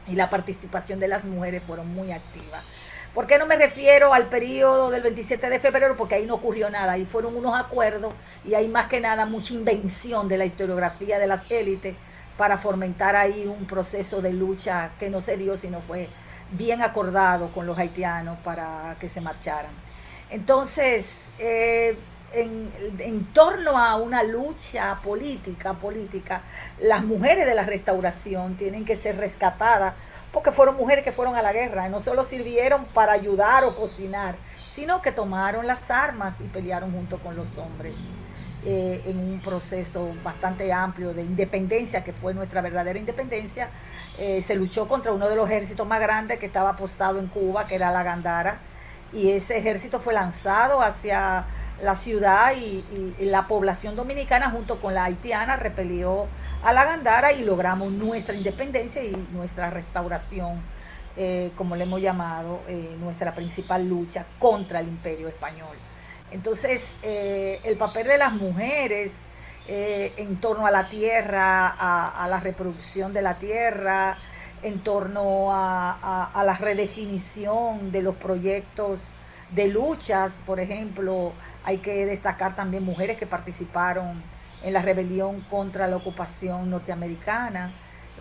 y 0.07 0.15
la 0.15 0.31
participación 0.31 1.01
de 1.01 1.09
las 1.09 1.25
mujeres 1.25 1.63
fueron 1.67 1.93
muy 1.93 2.13
activas. 2.13 2.63
¿Por 3.15 3.29
qué 3.29 3.39
no 3.39 3.47
me 3.47 3.55
refiero 3.55 4.13
al 4.13 4.27
periodo 4.27 4.91
del 4.91 5.03
27 5.03 5.49
de 5.49 5.61
febrero? 5.61 5.97
Porque 5.97 6.17
ahí 6.17 6.27
no 6.27 6.35
ocurrió 6.35 6.69
nada, 6.69 6.93
ahí 6.93 7.07
fueron 7.07 7.37
unos 7.37 7.57
acuerdos 7.57 8.13
y 8.45 8.55
hay 8.55 8.67
más 8.67 8.89
que 8.89 8.99
nada 8.99 9.25
mucha 9.25 9.55
invención 9.55 10.27
de 10.27 10.37
la 10.37 10.47
historiografía 10.47 11.21
de 11.21 11.29
las 11.29 11.49
élites 11.49 11.95
para 12.37 12.59
fomentar 12.59 13.15
ahí 13.15 13.47
un 13.47 13.67
proceso 13.67 14.21
de 14.21 14.33
lucha 14.33 14.91
que 14.99 15.11
no 15.11 15.21
se 15.21 15.37
dio, 15.37 15.57
sino 15.57 15.81
fue 15.81 16.09
bien 16.51 16.83
acordado 16.83 17.53
con 17.53 17.67
los 17.67 17.79
haitianos 17.79 18.37
para 18.43 18.97
que 18.99 19.09
se 19.09 19.21
marcharan. 19.21 19.71
Entonces, 20.29 21.09
eh, 21.39 21.97
en, 22.33 22.73
en, 22.99 23.27
torno 23.27 23.79
a 23.79 23.95
una 23.95 24.25
lucha 24.25 24.99
política, 25.05 25.75
política, 25.75 26.43
las 26.81 27.05
mujeres 27.05 27.47
de 27.47 27.55
la 27.55 27.63
restauración 27.63 28.57
tienen 28.57 28.85
que 28.85 28.97
ser 28.97 29.17
rescatadas 29.19 29.95
porque 30.35 30.51
fueron 30.51 30.77
mujeres 30.77 31.05
que 31.05 31.13
fueron 31.13 31.37
a 31.37 31.43
la 31.43 31.53
guerra, 31.53 31.87
y 31.87 31.91
no 31.91 32.03
solo 32.03 32.25
sirvieron 32.25 32.85
para 32.87 33.13
ayudar 33.13 33.63
o 33.65 33.77
cocinar, 33.77 34.35
sino 34.73 35.01
que 35.01 35.13
tomaron 35.13 35.67
las 35.67 35.91
armas 35.91 36.41
y 36.41 36.45
pelearon 36.45 36.93
junto 36.93 37.19
con 37.19 37.37
los 37.37 37.57
hombres 37.57 37.95
eh, 38.67 39.03
en 39.07 39.19
un 39.19 39.41
proceso 39.41 40.13
bastante 40.25 40.73
amplio 40.73 41.15
de 41.15 41.23
independencia, 41.23 42.03
que 42.03 42.13
fue 42.13 42.35
nuestra 42.35 42.61
verdadera 42.61 42.99
independencia. 42.99 43.69
Eh, 44.19 44.43
se 44.43 44.57
luchó 44.57 44.89
contra 44.89 45.13
uno 45.13 45.29
de 45.29 45.37
los 45.37 45.49
ejércitos 45.49 45.87
más 45.87 46.01
grandes 46.01 46.41
que 46.41 46.47
estaba 46.47 46.71
apostado 46.71 47.21
en 47.21 47.29
Cuba, 47.29 47.67
que 47.69 47.77
era 47.77 47.93
la 47.93 48.03
Gandara, 48.03 48.59
y 49.13 49.31
ese 49.31 49.57
ejército 49.57 50.01
fue 50.01 50.15
lanzado 50.15 50.83
hacia 50.83 51.45
la 51.81 51.95
ciudad 51.95 52.53
y, 52.57 53.15
y 53.19 53.25
la 53.27 53.47
población 53.47 53.95
dominicana 53.95 54.51
junto 54.51 54.81
con 54.81 54.95
la 54.95 55.05
haitiana 55.05 55.57
repelió 55.57 56.27
a 56.65 56.73
la 56.73 56.85
Gandara 56.85 57.33
y 57.33 57.45
logramos 57.45 57.93
nuestra 57.93 58.35
independencia 58.35 59.05
y 59.05 59.15
nuestra 59.33 59.69
restauración, 59.69 60.63
eh, 61.15 61.53
como 61.57 61.77
le 61.77 61.85
hemos 61.85 62.01
llamado, 62.01 62.63
eh, 62.67 62.97
nuestra 62.99 63.33
principal 63.33 63.87
lucha 63.87 64.25
contra 64.39 64.81
el 64.81 64.89
imperio 64.89 65.29
español. 65.29 65.77
Entonces, 66.31 66.83
eh, 67.03 67.61
el 67.65 67.77
papel 67.77 68.07
de 68.07 68.19
las 68.19 68.33
mujeres 68.33 69.13
en 69.67 70.37
torno 70.43 70.67
a 70.67 70.71
la 70.71 70.85
tierra, 70.91 71.69
a, 71.69 72.29
la 72.29 72.39
reproducción 72.39 73.15
de 73.15 73.23
la 73.23 73.39
tierra, 73.39 74.15
en 74.63 74.81
torno 74.81 75.55
a, 75.55 76.31
a, 76.35 76.45
la 76.45 76.55
redefinición 76.55 77.91
de 77.91 78.03
los 78.03 78.15
proyectos 78.15 79.01
de 79.53 79.69
luchas, 79.69 80.35
por 80.45 80.61
ejemplo, 80.61 81.33
hay 81.65 81.79
que 81.79 82.05
destacar 82.05 82.55
también 82.55 82.85
mujeres 82.85 83.17
que 83.17 83.27
participaron 83.27 84.23
en 84.65 84.73
la 84.73 84.83
rebelión 84.83 85.43
contra 85.43 85.87
la 85.87 85.97
ocupación 85.97 86.71
norteamericana. 86.71 87.73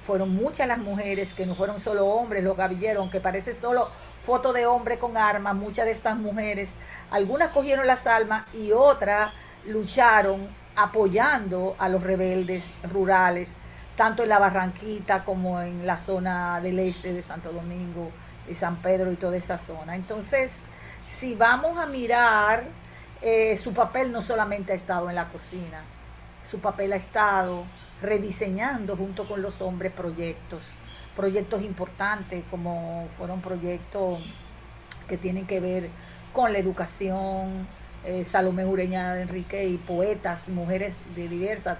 Fueron 0.03 0.35
muchas 0.35 0.67
las 0.67 0.79
mujeres 0.79 1.33
que 1.33 1.45
no 1.45 1.55
fueron 1.55 1.79
solo 1.81 2.05
hombres, 2.05 2.43
los 2.43 2.57
gavilleros, 2.57 3.01
aunque 3.01 3.19
parece 3.19 3.59
solo 3.59 3.89
foto 4.25 4.53
de 4.53 4.65
hombre 4.65 4.99
con 4.99 5.17
armas, 5.17 5.55
muchas 5.55 5.85
de 5.85 5.91
estas 5.91 6.15
mujeres, 6.17 6.69
algunas 7.11 7.51
cogieron 7.51 7.87
las 7.87 8.07
almas 8.07 8.45
y 8.53 8.71
otras 8.71 9.33
lucharon 9.65 10.47
apoyando 10.75 11.75
a 11.77 11.89
los 11.89 12.01
rebeldes 12.03 12.63
rurales, 12.91 13.51
tanto 13.95 14.23
en 14.23 14.29
la 14.29 14.39
Barranquita 14.39 15.23
como 15.23 15.61
en 15.61 15.85
la 15.85 15.97
zona 15.97 16.59
del 16.61 16.79
este 16.79 17.13
de 17.13 17.21
Santo 17.21 17.51
Domingo, 17.51 18.11
y 18.47 18.53
San 18.53 18.77
Pedro 18.77 19.11
y 19.11 19.15
toda 19.15 19.37
esa 19.37 19.57
zona. 19.57 19.95
Entonces, 19.95 20.53
si 21.05 21.35
vamos 21.35 21.77
a 21.77 21.85
mirar, 21.85 22.63
eh, 23.21 23.57
su 23.57 23.73
papel 23.73 24.11
no 24.11 24.21
solamente 24.21 24.73
ha 24.73 24.75
estado 24.75 25.09
en 25.09 25.15
la 25.15 25.29
cocina, 25.29 25.81
su 26.53 26.59
papel 26.59 26.93
ha 26.93 26.97
estado 26.97 27.63
rediseñando 27.99 28.95
junto 28.95 29.27
con 29.27 29.41
los 29.41 29.59
hombres 29.59 29.91
proyectos, 29.91 30.61
proyectos 31.15 31.63
importantes 31.63 32.43
como 32.51 33.07
fueron 33.17 33.41
proyectos 33.41 34.19
que 35.07 35.17
tienen 35.17 35.47
que 35.47 35.59
ver 35.59 35.89
con 36.31 36.53
la 36.53 36.59
educación, 36.59 37.67
eh, 38.05 38.23
Salomé 38.23 38.67
Ureña 38.67 39.15
de 39.15 39.23
Enrique 39.23 39.65
y 39.65 39.77
poetas, 39.77 40.47
mujeres 40.47 40.95
de 41.15 41.27
diversas. 41.27 41.79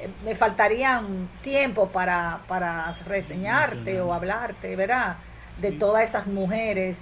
Eh, 0.00 0.08
me 0.24 0.34
faltarían 0.34 1.28
tiempo 1.42 1.88
para, 1.88 2.40
para 2.48 2.90
reseñarte 3.06 4.00
o 4.00 4.14
hablarte, 4.14 4.76
¿verdad? 4.76 5.16
De 5.60 5.72
todas 5.72 6.08
esas 6.08 6.26
mujeres, 6.26 6.96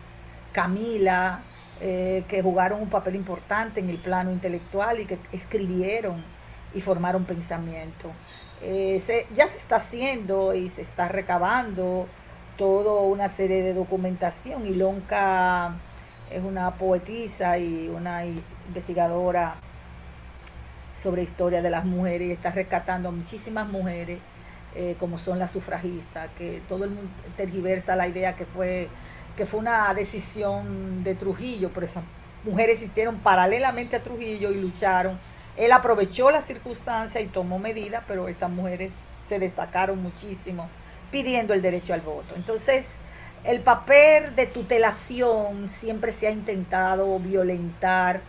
Camila, 0.51 1.43
eh, 1.81 2.25
que 2.27 2.43
jugaron 2.43 2.83
un 2.83 2.91
papel 2.91 3.15
importante 3.15 3.79
en 3.79 3.89
el 3.89 3.99
plano 3.99 4.33
intelectual 4.33 4.99
y 4.99 5.07
que 5.07 5.21
escribieron 5.31 6.42
y 6.75 6.81
formar 6.81 7.17
un 7.17 7.25
pensamiento. 7.25 8.11
Eh, 8.63 9.03
ya 9.35 9.47
se 9.49 9.59
está 9.59 9.77
haciendo 9.77 10.55
y 10.55 10.69
se 10.69 10.83
está 10.83 11.09
recabando 11.09 12.07
toda 12.57 13.03
una 13.03 13.29
serie 13.29 13.63
de 13.63 13.75
documentación. 13.75 14.67
Ilonka 14.67 15.75
es 16.31 16.43
una 16.43 16.71
poetisa 16.73 17.59
y 17.59 17.89
una 17.89 18.25
investigadora 18.25 19.57
sobre 21.03 21.23
historia 21.23 21.61
de 21.61 21.71
las 21.71 21.85
mujeres 21.85 22.29
y 22.29 22.33
está 22.33 22.51
rescatando 22.51 23.09
a 23.09 23.13
muchísimas 23.13 23.69
mujeres 23.69 24.21
eh, 24.75 24.97
como 24.99 25.19
son 25.19 25.39
las 25.39 25.51
sufragistas, 25.51 26.31
que 26.39 26.63
todo 26.67 26.85
el 26.85 26.91
mundo 26.91 27.11
tergiversa 27.37 27.95
la 27.95 28.09
idea 28.09 28.37
que 28.37 28.47
fue, 28.47 28.89
que 29.37 29.45
fue 29.45 29.61
una 29.61 29.93
decisión 29.93 31.05
de 31.05 31.15
Trujillo, 31.15 31.71
pero 31.75 31.85
esas 31.85 32.05
mujeres 32.43 32.77
existieron 32.77 33.19
paralelamente 33.19 33.97
a 33.97 34.03
Trujillo 34.03 34.51
y 34.51 34.61
lucharon 34.61 35.19
él 35.57 35.73
aprovechó 35.73 36.31
la 36.31 36.43
circunstancia 36.43 37.21
y 37.21 37.27
tomó 37.27 37.59
medidas, 37.59 38.05
pero 38.07 38.29
estas 38.29 38.51
mujeres 38.51 38.93
se 39.29 39.39
destacaron 39.39 40.03
muchísimo 40.03 40.69
pidiendo 41.11 41.53
el 41.53 41.63
derecho 41.63 41.93
al 41.93 42.01
voto. 42.01 42.35
Entonces, 42.37 42.89
el 43.45 43.61
papel 43.61 44.35
de 44.35 44.47
tutelación 44.47 45.69
siempre 45.69 46.13
se 46.13 46.27
ha 46.27 46.31
intentado 46.31 47.19
violentar 47.19 48.21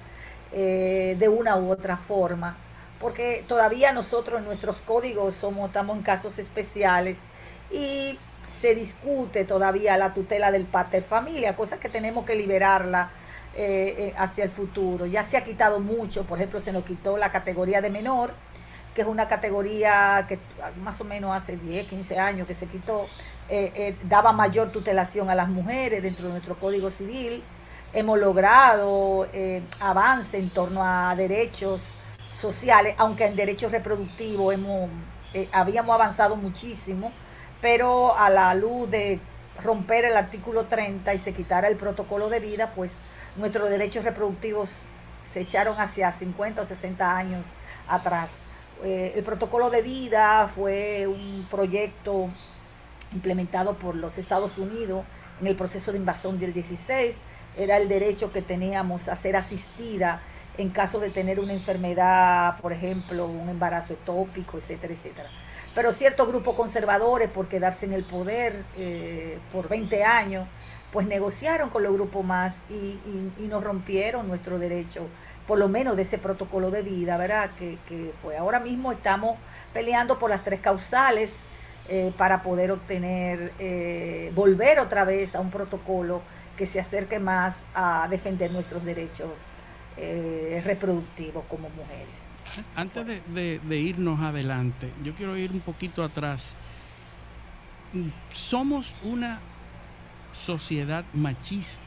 eh, 0.52 1.16
de 1.18 1.30
una 1.30 1.56
u 1.58 1.72
otra 1.72 1.98
forma, 1.98 2.58
porque 3.00 3.44
todavía 3.48 3.94
nosotros 3.94 4.40
en 4.40 4.46
nuestros 4.46 4.78
códigos 4.78 5.36
somos, 5.36 5.68
estamos 5.68 5.98
en 5.98 6.04
casos 6.04 6.40
especiales 6.40 7.18
y 7.72 8.18
se 8.62 8.76
discute 8.76 9.46
todavía 9.46 9.98
la 9.98 10.14
tutela 10.14 10.52
del 10.52 10.66
pater 10.66 11.04
familia, 11.04 11.56
cosa 11.56 11.80
que 11.80 11.90
tenemos 11.90 12.26
que 12.26 12.36
liberarla 12.36 13.10
eh, 13.56 13.96
eh, 13.98 14.14
hacia 14.18 14.44
el 14.44 14.50
futuro. 14.50 15.06
Ya 15.06 15.24
se 15.24 15.38
ha 15.38 15.44
quitado 15.44 15.80
mucho, 15.80 16.26
por 16.26 16.40
ejemplo, 16.40 16.60
se 16.60 16.72
nos 16.72 16.84
quitó 16.86 17.18
la 17.18 17.32
categoría 17.32 17.82
de 17.82 17.92
menor, 17.92 18.34
que 18.96 19.02
es 19.02 19.08
una 19.08 19.28
categoría 19.28 20.26
que 20.28 20.40
más 20.82 21.00
o 21.02 21.04
menos 21.04 21.36
hace 21.36 21.58
10, 21.58 21.88
15 21.88 22.20
años 22.20 22.48
que 22.48 22.56
se 22.56 22.66
quitó, 22.66 23.08
eh, 23.50 23.96
daba 24.04 24.32
mayor 24.32 24.72
tutelación 24.72 25.30
a 25.30 25.36
las 25.36 25.50
mujeres 25.50 26.02
dentro 26.02 26.26
de 26.26 26.32
nuestro 26.32 26.56
Código 26.56 26.90
Civil. 26.90 27.44
Hemos 27.94 28.18
logrado 28.20 29.28
avance 29.80 30.40
en 30.40 30.50
torno 30.50 30.82
a 30.84 31.16
derechos 31.16 31.82
sociales, 32.36 32.96
aunque 32.98 33.26
en 33.26 33.36
derechos 33.36 33.72
reproductivos 33.72 34.52
hemos, 34.52 34.90
habíamos 35.52 35.94
avanzado 35.94 36.36
muchísimo, 36.36 37.12
pero 37.62 38.18
a 38.18 38.32
la 38.32 38.56
luz 38.56 38.90
de 38.90 39.20
romper 39.62 40.06
el 40.06 40.18
artículo 40.18 40.66
30 40.66 41.14
y 41.14 41.18
se 41.20 41.34
quitara 41.34 41.68
el 41.68 41.76
protocolo 41.76 42.30
de 42.30 42.40
vida, 42.40 42.72
pues 42.76 42.94
nuestros 43.36 43.70
derechos 43.70 44.04
reproductivos 44.04 44.84
se 45.32 45.42
echaron 45.42 45.80
hacia 45.80 46.12
50 46.12 46.62
o 46.62 46.66
60 46.66 47.18
años 47.18 47.46
atrás. 47.88 48.32
Eh, 48.84 49.14
el 49.16 49.24
protocolo 49.24 49.70
de 49.70 49.82
vida 49.82 50.50
fue 50.54 51.08
un 51.08 51.48
proyecto 51.50 52.30
implementado 53.14 53.76
por 53.76 53.96
los 53.96 54.18
Estados 54.18 54.58
Unidos 54.58 55.06
en 55.40 55.48
el 55.48 55.56
proceso 55.56 55.92
de 55.92 55.98
invasión 55.98 56.40
del 56.40 56.54
16. 56.54 57.16
Era 57.56 57.78
el 57.78 57.88
derecho 57.88 58.32
que 58.32 58.42
teníamos 58.42 59.08
a 59.08 59.16
ser 59.16 59.36
asistida 59.36 60.22
en 60.58 60.70
caso 60.70 61.00
de 61.00 61.10
tener 61.10 61.40
una 61.40 61.54
enfermedad, 61.54 62.58
por 62.62 62.74
ejemplo, 62.74 63.26
un 63.26 63.50
embarazo 63.50 63.94
etópico, 63.94 64.58
etcétera, 64.58 64.94
etcétera. 64.94 65.30
Pero 65.74 65.92
ciertos 65.92 66.28
grupos 66.28 66.56
conservadores, 66.56 67.30
por 67.30 67.48
quedarse 67.48 67.88
en 67.88 67.94
el 67.94 68.04
poder 68.04 68.64
eh, 68.78 69.40
por 69.52 69.68
20 69.68 70.04
años, 70.04 70.48
pues 70.94 71.08
negociaron 71.08 71.72
con 71.72 71.82
los 71.82 71.92
grupos 71.92 72.24
más 72.24 72.56
y, 72.70 73.48
nos 73.48 73.64
rompieron 73.64 74.28
nuestro 74.28 74.60
derecho, 74.60 75.08
por 75.48 75.58
lo 75.58 75.68
menos 75.68 75.96
de 75.96 76.04
ese 76.04 76.20
protocolo 76.20 76.70
de 76.72 76.84
vida, 76.84 77.18
¿verdad? 77.18 77.50
Que, 77.58 78.14
fue. 78.22 78.38
Ahora 78.38 78.60
mismo 78.60 78.92
estamos 78.92 79.38
peleando 79.74 80.20
por 80.20 80.30
las 80.30 80.44
tres 80.44 80.60
causales 80.62 81.36
eh, 81.90 82.14
para 82.16 82.44
poder 82.44 82.72
obtener, 82.72 83.52
eh, 83.60 84.32
volver 84.36 84.80
otra 84.80 85.04
vez 85.04 85.36
a 85.36 85.42
un 85.42 85.50
protocolo 85.50 86.22
que 86.56 86.68
se 86.68 86.80
acerque 86.80 87.20
más 87.20 87.56
a 87.74 88.08
defender 88.10 88.52
nuestros 88.52 88.86
derechos 88.86 89.32
eh, 89.98 90.62
reproductivos 90.64 91.44
como 91.50 91.70
mujeres. 91.70 92.24
Antes 92.76 93.06
de 93.34 93.78
irnos 93.78 94.20
adelante, 94.20 94.92
yo 95.04 95.16
quiero 95.16 95.36
ir 95.36 95.52
un 95.52 95.60
poquito 95.60 96.04
atrás. 96.04 96.54
Somos 98.32 98.94
una 99.04 99.40
sociedad 100.34 101.06
machista 101.14 101.82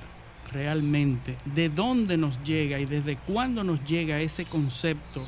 realmente, 0.52 1.36
de 1.44 1.68
dónde 1.68 2.16
nos 2.16 2.42
llega 2.44 2.78
y 2.78 2.86
desde 2.86 3.16
cuándo 3.16 3.64
nos 3.64 3.84
llega 3.84 4.20
ese 4.20 4.44
concepto 4.44 5.26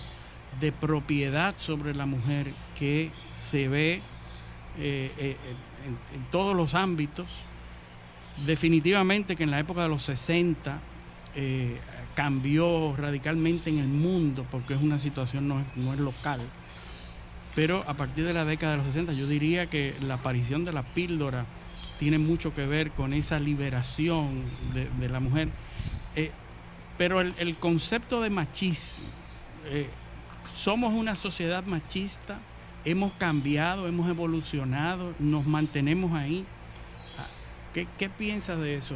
de 0.61 0.73
propiedad 0.73 1.55
sobre 1.57 1.95
la 1.95 2.07
mujer 2.07 2.53
que 2.79 3.11
se 3.33 3.69
ve 3.69 4.01
eh, 4.79 5.13
eh, 5.19 5.37
en, 6.15 6.25
todos 6.31 6.57
los 6.57 6.75
ámbitos. 6.75 7.27
Definitivamente 8.47 9.37
que 9.37 9.45
en 9.45 9.51
la 9.51 9.59
época 9.59 9.83
de 9.83 9.89
los 9.89 10.03
60 10.03 10.81
eh, 11.35 11.77
cambió 12.15 12.95
radicalmente 12.97 13.71
en 13.71 13.79
el 13.79 13.89
mundo 13.89 14.47
porque 14.51 14.75
es 14.75 14.83
una 14.83 14.99
situación 14.99 15.49
no 15.49 15.63
no 15.77 15.93
es 15.93 16.01
local. 16.01 16.41
Pero 17.55 17.83
a 17.89 17.95
partir 17.95 18.25
de 18.25 18.33
la 18.33 18.45
década 18.45 18.73
de 18.73 18.79
los 18.79 18.87
60 18.87 19.13
yo 19.13 19.27
diría 19.27 19.69
que 19.69 19.95
la 20.01 20.15
aparición 20.15 20.65
de 20.65 20.73
la 20.73 20.83
píldora 20.83 21.47
tiene 21.99 22.19
mucho 22.19 22.55
que 22.55 22.67
ver 22.67 22.91
con 22.93 23.13
esa 23.13 23.39
liberación 23.39 24.45
de, 24.73 25.09
la 25.09 25.21
mujer. 25.21 25.49
Eh, 26.17 26.31
pero 26.97 27.21
el, 27.21 27.57
concepto 27.59 28.21
de 28.21 28.31
machismo, 28.31 29.05
eh, 29.67 29.89
somos 30.55 30.93
una 30.95 31.17
sociedad 31.17 31.65
machista, 31.65 32.39
hemos 32.85 33.13
cambiado, 33.15 33.87
hemos 33.89 34.09
evolucionado, 34.09 35.13
nos 35.19 35.47
mantenemos 35.47 36.13
ahí. 36.13 36.45
Ah, 37.19 37.27
¿Qué, 37.75 37.87
qué 37.99 38.09
piensas 38.09 38.59
de 38.59 38.77
eso? 38.77 38.95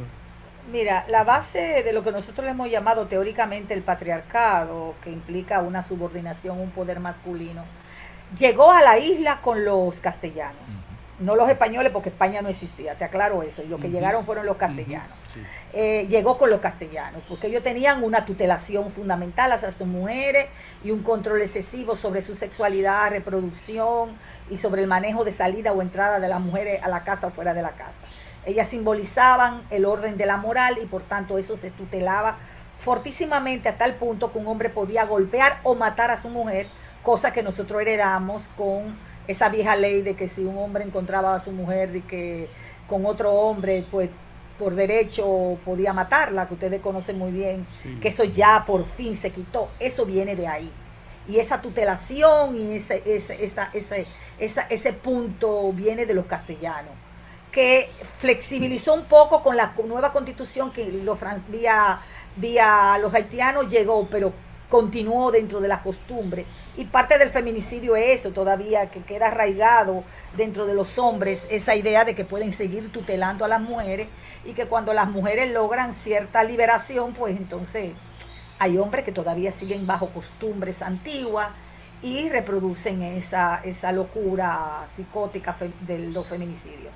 Mira, 0.71 1.05
la 1.09 1.25
base 1.25 1.83
de 1.83 1.91
lo 1.91 2.03
que 2.03 2.11
nosotros 2.11 2.45
le 2.45 2.51
hemos 2.51 2.71
llamado 2.71 3.07
teóricamente 3.07 3.73
el 3.73 3.81
patriarcado, 3.81 4.95
que 5.03 5.11
implica 5.11 5.61
una 5.61 5.83
subordinación, 5.83 6.59
un 6.59 6.71
poder 6.71 7.01
masculino, 7.01 7.63
llegó 8.37 8.71
a 8.71 8.81
la 8.81 8.97
isla 8.97 9.41
con 9.41 9.65
los 9.65 9.99
castellanos 9.99 10.83
no 11.23 11.35
los 11.35 11.49
españoles 11.49 11.91
porque 11.91 12.09
España 12.09 12.41
no 12.41 12.49
existía, 12.49 12.95
te 12.95 13.05
aclaro 13.05 13.43
eso, 13.43 13.63
y 13.63 13.67
los 13.67 13.79
que 13.79 13.89
llegaron 13.89 14.25
fueron 14.25 14.45
los 14.45 14.57
castellanos. 14.57 15.17
Eh, 15.73 16.05
llegó 16.09 16.37
con 16.37 16.49
los 16.49 16.59
castellanos, 16.59 17.23
porque 17.27 17.47
ellos 17.47 17.63
tenían 17.63 18.03
una 18.03 18.25
tutelación 18.25 18.91
fundamental 18.91 19.51
hacia 19.51 19.71
sus 19.71 19.87
mujeres 19.87 20.47
y 20.83 20.91
un 20.91 21.01
control 21.01 21.41
excesivo 21.41 21.95
sobre 21.95 22.21
su 22.21 22.35
sexualidad, 22.35 23.09
reproducción 23.09 24.11
y 24.49 24.57
sobre 24.57 24.83
el 24.83 24.87
manejo 24.87 25.23
de 25.23 25.31
salida 25.31 25.71
o 25.71 25.81
entrada 25.81 26.19
de 26.19 26.27
las 26.27 26.41
mujeres 26.41 26.83
a 26.83 26.89
la 26.89 27.03
casa 27.03 27.27
o 27.27 27.31
fuera 27.31 27.53
de 27.53 27.61
la 27.61 27.71
casa. 27.71 27.99
Ellas 28.45 28.67
simbolizaban 28.67 29.61
el 29.69 29.85
orden 29.85 30.17
de 30.17 30.25
la 30.25 30.37
moral 30.37 30.77
y 30.81 30.85
por 30.85 31.01
tanto 31.03 31.37
eso 31.37 31.55
se 31.55 31.71
tutelaba 31.71 32.37
fortísimamente 32.77 33.69
a 33.69 33.77
tal 33.77 33.95
punto 33.95 34.31
que 34.31 34.39
un 34.39 34.47
hombre 34.47 34.69
podía 34.69 35.05
golpear 35.05 35.59
o 35.63 35.73
matar 35.73 36.11
a 36.11 36.21
su 36.21 36.27
mujer, 36.27 36.67
cosa 37.01 37.31
que 37.31 37.41
nosotros 37.41 37.81
heredamos 37.81 38.43
con 38.57 38.95
esa 39.27 39.49
vieja 39.49 39.75
ley 39.75 40.01
de 40.01 40.15
que 40.15 40.27
si 40.27 40.43
un 40.43 40.57
hombre 40.57 40.83
encontraba 40.83 41.35
a 41.35 41.39
su 41.39 41.51
mujer 41.51 41.91
de 41.91 42.01
que 42.01 42.49
con 42.87 43.05
otro 43.05 43.31
hombre, 43.31 43.85
pues 43.89 44.09
por 44.59 44.75
derecho 44.75 45.57
podía 45.65 45.93
matarla, 45.93 46.47
que 46.47 46.53
ustedes 46.53 46.81
conocen 46.81 47.17
muy 47.17 47.31
bien, 47.31 47.65
que 48.01 48.09
eso 48.09 48.23
ya 48.23 48.63
por 48.65 48.85
fin 48.85 49.17
se 49.17 49.31
quitó. 49.31 49.67
Eso 49.79 50.05
viene 50.05 50.35
de 50.35 50.47
ahí. 50.47 50.71
Y 51.27 51.39
esa 51.39 51.61
tutelación 51.61 52.57
y 52.57 52.73
ese, 52.73 53.01
ese, 53.05 53.43
esa, 53.43 53.69
ese, 53.73 54.05
ese 54.37 54.93
punto 54.93 55.71
viene 55.71 56.05
de 56.05 56.13
los 56.13 56.25
castellanos, 56.25 56.91
que 57.51 57.89
flexibilizó 58.19 58.93
un 58.93 59.05
poco 59.05 59.41
con 59.41 59.55
la 59.55 59.73
nueva 59.87 60.11
constitución 60.11 60.71
que 60.71 60.85
lo, 61.03 61.17
vía, 61.47 61.99
vía 62.35 62.97
los 63.01 63.13
haitianos 63.13 63.69
llegó, 63.69 64.07
pero 64.09 64.33
continuó 64.73 65.29
dentro 65.29 65.61
de 65.61 65.67
la 65.67 65.83
costumbre 65.83 66.47
y 66.75 66.85
parte 66.85 67.19
del 67.19 67.29
feminicidio 67.29 67.95
es 67.95 68.21
eso 68.21 68.31
todavía, 68.31 68.89
que 68.89 69.03
queda 69.03 69.27
arraigado 69.27 70.03
dentro 70.35 70.65
de 70.65 70.73
los 70.73 70.97
hombres 70.97 71.45
esa 71.51 71.75
idea 71.75 72.05
de 72.05 72.15
que 72.15 72.25
pueden 72.25 72.51
seguir 72.51 72.91
tutelando 72.91 73.45
a 73.45 73.47
las 73.47 73.61
mujeres 73.61 74.07
y 74.43 74.53
que 74.53 74.65
cuando 74.65 74.91
las 74.91 75.07
mujeres 75.11 75.51
logran 75.51 75.93
cierta 75.93 76.43
liberación, 76.43 77.13
pues 77.13 77.37
entonces 77.37 77.93
hay 78.57 78.79
hombres 78.79 79.05
que 79.05 79.11
todavía 79.11 79.51
siguen 79.51 79.85
bajo 79.85 80.07
costumbres 80.07 80.81
antiguas 80.81 81.49
y 82.01 82.29
reproducen 82.29 83.03
esa, 83.03 83.61
esa 83.63 83.91
locura 83.91 84.87
psicótica 84.95 85.55
de 85.81 85.99
los 85.99 86.25
feminicidios. 86.25 86.91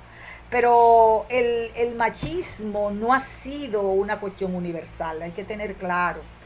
Pero 0.50 1.26
el, 1.28 1.70
el 1.76 1.94
machismo 1.94 2.90
no 2.90 3.14
ha 3.14 3.20
sido 3.20 3.82
una 3.82 4.18
cuestión 4.18 4.56
universal, 4.56 5.22
hay 5.22 5.30
que 5.30 5.44
tener 5.44 5.74
claro 5.74 6.37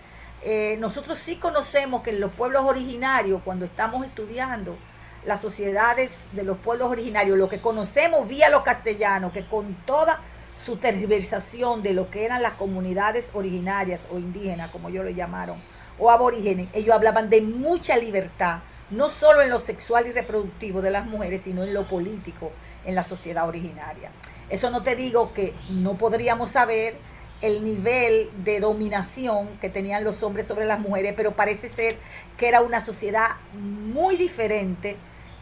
eh, 0.45 0.77
nosotros 0.81 1.19
sí 1.19 1.37
conocemos 1.37 2.03
que 2.03 2.11
en 2.11 2.21
los 2.21 2.33
pueblos 2.33 2.65
originarios, 2.65 3.43
cuando 3.43 3.65
estamos 3.65 4.05
estudiando 4.05 4.77
las 5.25 5.41
sociedades 5.41 6.19
de 6.33 6.43
los 6.43 6.59
pueblos 6.59 6.91
originarios, 6.91 7.39
lo 7.39 7.49
que 7.49 7.61
conocemos 7.61 8.27
vía 8.27 8.51
los 8.51 8.63
castellanos, 8.63 9.33
que 9.33 9.47
con 9.47 9.75
toda 9.87 10.21
su 10.65 10.77
tergiversación 10.77 11.83
de 11.83 11.93
lo 11.93 12.11
que 12.11 12.25
eran 12.25 12.43
las 12.43 12.55
comunidades 12.55 13.31
originarias 13.35 14.01
o 14.11 14.19
indígenas, 14.19 14.71
como 14.71 14.89
ellos 14.89 15.05
lo 15.05 15.11
llamaron, 15.11 15.59
o 15.99 16.11
aborígenes, 16.11 16.69
ellos 16.73 16.95
hablaban 16.95 17.31
de 17.31 17.43
mucha 17.43 17.97
libertad, 17.97 18.61
no 18.91 19.09
solo 19.09 19.43
en 19.43 19.51
lo 19.51 19.61
sexual 19.61 20.07
y 20.07 20.13
reproductivo 20.13 20.83
de 20.83 20.91
las 20.91 21.07
mujeres, 21.07 21.43
sino 21.43 21.63
en 21.63 21.73
lo 21.73 21.85
político 21.85 22.51
en 22.85 22.95
la 22.95 23.05
sociedad 23.05 23.47
originaria. 23.47 24.11
Eso 24.51 24.71
no 24.71 24.83
te 24.83 24.97
digo 24.97 25.33
que 25.33 25.55
no 25.71 25.95
podríamos 25.95 26.51
saber 26.51 26.97
el 27.43 27.65
nivel 27.65 28.31
de 28.45 28.61
dominación 28.61 29.49
que 29.61 29.69
tenían 29.69 30.05
los 30.05 30.23
hombres 30.23 30.47
sobre 30.47 30.65
las 30.65 30.79
mujeres, 30.79 31.15
pero 31.17 31.33
parece 31.33 31.69
ser 31.69 31.97
que 32.39 32.49
era 32.49 32.61
una 32.61 32.81
sociedad 32.81 33.31
muy 33.53 34.17
diferente 34.17 34.97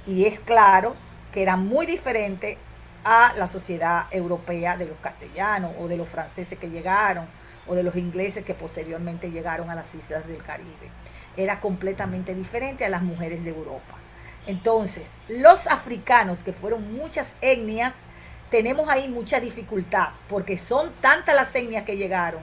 y 0.06 0.24
es 0.24 0.40
claro 0.40 0.96
que 1.32 1.42
era 1.42 1.56
muy 1.56 1.86
diferente 1.86 2.58
a 3.04 3.34
la 3.36 3.46
sociedad 3.46 4.06
europea 4.10 4.76
de 4.76 4.86
los 4.86 4.96
castellanos 4.98 5.72
o 5.78 5.88
de 5.88 5.96
los 5.96 6.08
franceses 6.08 6.58
que 6.58 6.70
llegaron 6.70 7.26
o 7.66 7.74
de 7.74 7.82
los 7.82 7.94
ingleses 7.96 8.44
que 8.44 8.54
posteriormente 8.54 9.30
llegaron 9.30 9.70
a 9.70 9.74
las 9.74 9.94
islas 9.94 10.26
del 10.26 10.42
Caribe. 10.42 10.90
Era 11.36 11.60
completamente 11.60 12.34
diferente 12.34 12.84
a 12.84 12.88
las 12.88 13.02
mujeres 13.02 13.44
de 13.44 13.50
Europa. 13.50 13.94
Entonces, 14.46 15.08
los 15.28 15.66
africanos, 15.66 16.38
que 16.38 16.52
fueron 16.52 16.92
muchas 16.94 17.36
etnias, 17.40 17.94
tenemos 18.50 18.88
ahí 18.88 19.08
mucha 19.08 19.40
dificultad 19.40 20.08
porque 20.28 20.58
son 20.58 20.92
tantas 21.00 21.34
las 21.34 21.54
etnias 21.54 21.84
que 21.84 21.96
llegaron 21.96 22.42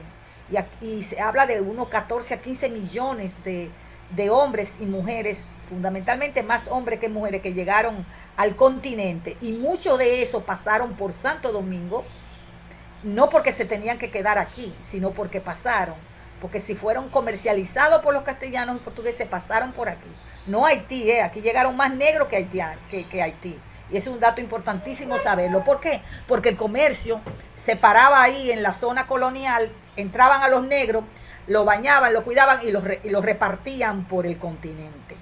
y, 0.81 1.01
se 1.03 1.19
habla 1.19 1.45
de 1.45 1.59
unos 1.59 1.89
14 1.89 2.33
a 2.33 2.41
15 2.41 2.69
millones 2.69 3.43
de, 3.43 3.69
de 4.11 4.29
hombres 4.29 4.71
y 4.79 4.85
mujeres, 4.85 5.37
fundamentalmente 5.67 6.41
más 6.43 6.67
hombres 6.69 6.99
que 6.99 7.09
mujeres 7.09 7.41
que 7.41 7.53
llegaron 7.53 8.05
al 8.37 8.55
continente 8.55 9.35
y 9.41 9.51
muchos 9.53 9.97
de 9.99 10.21
esos 10.23 10.43
pasaron 10.43 10.93
por 10.93 11.11
Santo 11.11 11.51
Domingo, 11.51 12.05
no 13.03 13.29
porque 13.29 13.51
se 13.51 13.65
tenían 13.65 13.97
que 13.97 14.09
quedar 14.09 14.37
aquí, 14.37 14.73
sino 14.89 15.11
porque 15.11 15.41
pasaron, 15.41 15.95
porque 16.39 16.61
si 16.61 16.75
fueron 16.75 17.09
comercializados 17.09 18.01
por 18.01 18.13
los 18.13 18.23
castellanos 18.23 18.77
y 18.77 18.79
portugueses, 18.79 19.27
pasaron 19.27 19.73
por 19.73 19.89
aquí. 19.89 20.09
No 20.45 20.65
Haití, 20.65 21.11
eh, 21.11 21.21
aquí 21.21 21.41
llegaron 21.41 21.75
más 21.75 21.93
negros 21.93 22.29
que, 22.29 22.47
que, 22.89 23.05
que 23.05 23.21
Haití. 23.21 23.57
Y 23.89 23.97
es 23.97 24.07
un 24.07 24.19
dato 24.19 24.41
importantísimo 24.41 25.17
saberlo. 25.17 25.63
¿Por 25.63 25.79
qué? 25.79 26.01
Porque 26.27 26.49
el 26.49 26.57
comercio 26.57 27.21
se 27.65 27.75
paraba 27.75 28.21
ahí 28.21 28.51
en 28.51 28.63
la 28.63 28.73
zona 28.73 29.07
colonial, 29.07 29.69
entraban 29.95 30.41
a 30.41 30.47
los 30.47 30.65
negros, 30.65 31.03
lo 31.47 31.65
bañaban, 31.65 32.13
lo 32.13 32.23
cuidaban 32.23 32.59
y 32.65 32.71
los, 32.71 33.23
repartían 33.23 34.05
por 34.05 34.25
el 34.25 34.37
continente. 34.37 35.15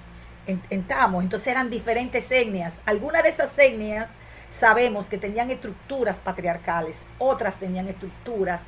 Entramos, 0.70 1.24
entonces 1.24 1.48
eran 1.48 1.70
diferentes 1.70 2.30
etnias. 2.30 2.74
Algunas 2.84 3.24
de 3.24 3.30
esas 3.30 3.58
etnias 3.58 4.08
sabemos 4.50 5.08
que 5.08 5.18
tenían 5.18 5.50
estructuras 5.50 6.18
patriarcales, 6.18 6.94
otras 7.18 7.56
tenían 7.56 7.88
estructuras 7.88 8.62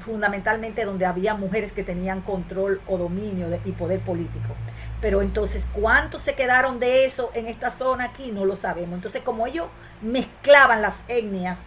fundamentalmente 0.00 0.84
donde 0.84 1.06
había 1.06 1.34
mujeres 1.34 1.72
que 1.72 1.84
tenían 1.84 2.20
control 2.22 2.80
o 2.86 2.98
dominio 2.98 3.48
y 3.64 3.72
poder 3.72 4.00
político. 4.00 4.54
Pero 5.02 5.20
entonces, 5.20 5.66
¿cuántos 5.74 6.22
se 6.22 6.34
quedaron 6.34 6.78
de 6.78 7.04
eso 7.04 7.30
en 7.34 7.48
esta 7.48 7.70
zona 7.70 8.04
aquí? 8.04 8.30
No 8.30 8.46
lo 8.46 8.56
sabemos. 8.56 8.94
Entonces, 8.94 9.22
como 9.22 9.46
ellos 9.46 9.66
mezclaban 10.00 10.80
las 10.80 10.94
etnias 11.08 11.58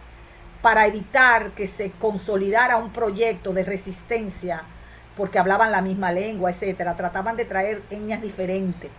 para 0.62 0.86
evitar 0.86 1.50
que 1.50 1.68
se 1.68 1.92
consolidara 1.92 2.78
un 2.78 2.92
proyecto 2.92 3.52
de 3.52 3.62
resistencia, 3.62 4.62
porque 5.16 5.38
hablaban 5.38 5.70
la 5.70 5.82
misma 5.82 6.12
lengua, 6.12 6.50
etcétera, 6.50 6.96
trataban 6.96 7.36
de 7.36 7.44
traer 7.44 7.82
etnias 7.90 8.22
diferentes. 8.22 8.90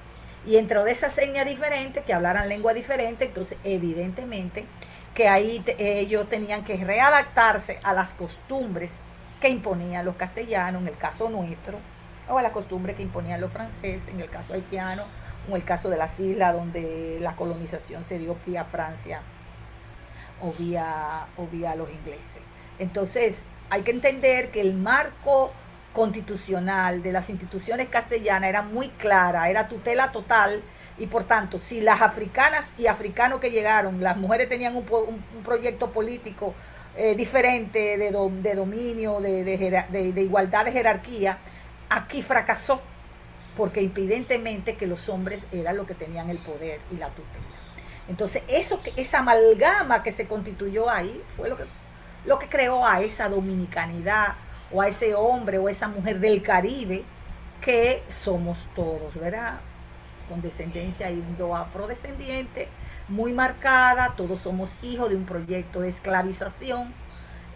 Y 0.45 0.53
dentro 0.53 0.83
de 0.83 0.91
esas 0.91 1.17
etnias 1.17 1.47
diferentes, 1.47 2.05
que 2.05 2.13
hablaran 2.13 2.47
lengua 2.47 2.73
diferente, 2.73 3.25
entonces 3.25 3.57
evidentemente 3.63 4.65
que 5.13 5.27
ahí 5.27 5.63
ellos 5.79 6.29
tenían 6.29 6.63
que 6.63 6.77
readaptarse 6.77 7.79
a 7.83 7.91
las 7.91 8.13
costumbres 8.13 8.91
que 9.41 9.49
imponían 9.49 10.05
los 10.05 10.15
castellanos, 10.15 10.83
en 10.83 10.87
el 10.89 10.97
caso 10.97 11.27
nuestro, 11.27 11.79
o 12.29 12.37
a 12.37 12.41
la 12.41 12.51
costumbre 12.51 12.95
que 12.95 13.03
imponían 13.03 13.41
los 13.41 13.51
franceses, 13.51 14.07
en 14.07 14.19
el 14.19 14.29
caso 14.29 14.53
haitiano, 14.53 15.03
o 15.47 15.51
en 15.51 15.57
el 15.57 15.63
caso 15.63 15.89
de 15.89 15.97
las 15.97 16.19
islas 16.19 16.53
donde 16.53 17.17
la 17.21 17.35
colonización 17.35 18.05
se 18.05 18.19
dio 18.19 18.35
vía 18.45 18.65
Francia 18.65 19.21
o 20.41 20.51
vía, 20.53 21.27
o 21.37 21.47
vía 21.47 21.75
los 21.75 21.89
ingleses. 21.89 22.41
Entonces, 22.79 23.39
hay 23.69 23.81
que 23.81 23.91
entender 23.91 24.51
que 24.51 24.61
el 24.61 24.75
marco 24.75 25.51
constitucional 25.93 27.01
de 27.01 27.11
las 27.11 27.29
instituciones 27.29 27.89
castellanas 27.89 28.49
era 28.49 28.61
muy 28.61 28.89
clara, 28.89 29.49
era 29.49 29.67
tutela 29.67 30.11
total 30.11 30.61
y 30.99 31.07
por 31.07 31.25
tanto, 31.25 31.59
si 31.59 31.81
las 31.81 32.01
africanas 32.01 32.65
y 32.77 32.87
africanos 32.87 33.39
que 33.39 33.51
llegaron, 33.51 34.01
las 34.01 34.17
mujeres 34.17 34.49
tenían 34.49 34.75
un, 34.75 34.85
proyecto 35.43 35.91
político 35.91 36.53
eh, 36.95 37.15
diferente 37.15 37.97
de, 37.97 38.11
de 38.11 38.55
dominio, 38.55 39.19
de, 39.19 39.43
de, 39.43 40.21
igualdad 40.21 40.65
de 40.65 40.71
jerarquía, 40.71 41.37
aquí 41.89 42.21
fracasó 42.21 42.81
porque 43.55 43.81
impidentemente 43.81 44.75
que 44.75 44.87
los 44.87 45.09
hombres 45.09 45.45
eran 45.51 45.77
los 45.77 45.87
que 45.87 45.95
tenían 45.95 46.29
el 46.29 46.37
poder 46.37 46.79
y 46.91 46.97
la 46.97 47.09
tutela. 47.09 47.43
Entonces, 48.07 48.43
eso, 48.47 48.79
esa 48.95 49.19
amalgama 49.19 50.03
que 50.03 50.11
se 50.11 50.27
constituyó 50.27 50.89
ahí 50.89 51.21
fue 51.35 51.49
lo 51.49 51.57
que, 51.57 51.63
lo 52.25 52.39
que 52.39 52.47
creó 52.47 52.85
a 52.85 53.01
esa 53.01 53.27
dominicanidad 53.27 54.35
o 54.71 54.81
a 54.81 54.87
ese 54.87 55.15
hombre 55.15 55.57
o 55.57 55.67
a 55.67 55.71
esa 55.71 55.87
mujer 55.87 56.19
del 56.19 56.41
Caribe 56.41 57.03
que 57.61 58.03
somos 58.07 58.59
todos, 58.75 59.13
¿verdad? 59.15 59.59
Con 60.29 60.41
descendencia 60.41 61.09
indo-afrodescendiente 61.09 62.69
muy 63.09 63.31
marcada, 63.33 64.13
todos 64.17 64.41
somos 64.41 64.77
hijos 64.81 65.09
de 65.09 65.15
un 65.15 65.25
proyecto 65.25 65.81
de 65.81 65.89
esclavización 65.89 66.93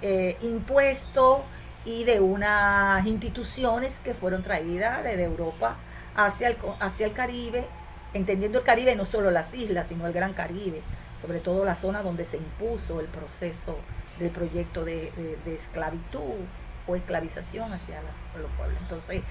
eh, 0.01 0.37
impuesto 0.41 1.43
y 1.85 2.03
de 2.03 2.19
unas 2.19 3.05
instituciones 3.05 3.99
que 4.03 4.13
fueron 4.13 4.43
traídas 4.43 5.03
desde 5.03 5.23
Europa 5.23 5.77
hacia 6.15 6.49
el, 6.49 6.57
hacia 6.79 7.07
el 7.07 7.13
Caribe, 7.13 7.65
entendiendo 8.13 8.59
el 8.59 8.63
Caribe 8.63 8.95
no 8.95 9.05
solo 9.05 9.31
las 9.31 9.53
islas, 9.53 9.87
sino 9.87 10.05
el 10.07 10.13
Gran 10.13 10.33
Caribe, 10.33 10.81
sobre 11.21 11.39
todo 11.39 11.65
la 11.65 11.75
zona 11.75 12.01
donde 12.01 12.25
se 12.25 12.37
impuso 12.37 12.99
el 12.99 13.07
proceso 13.07 13.77
del 14.19 14.31
proyecto 14.31 14.85
de, 14.85 15.11
esclavitud 15.45 16.45
o 16.87 16.95
esclavización 16.95 17.71
hacia 17.73 18.01
los 18.37 18.51
pueblos. 18.57 18.77
Entonces, 18.81 19.21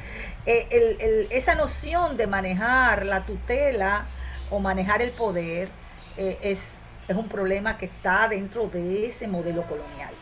eh, 0.46 1.28
esa 1.30 1.54
noción 1.54 2.16
de 2.16 2.26
manejar 2.26 3.06
la 3.06 3.24
tutela 3.26 4.06
o 4.50 4.58
manejar 4.58 5.02
el 5.02 5.12
poder 5.12 5.68
eh, 6.16 6.38
es 6.42 6.80
es 7.10 7.16
un 7.16 7.28
problema 7.28 7.76
que 7.76 7.86
está 7.86 8.28
dentro 8.28 8.68
de 8.68 9.08
ese 9.08 9.26
modelo 9.26 9.64
colonial. 9.66 10.14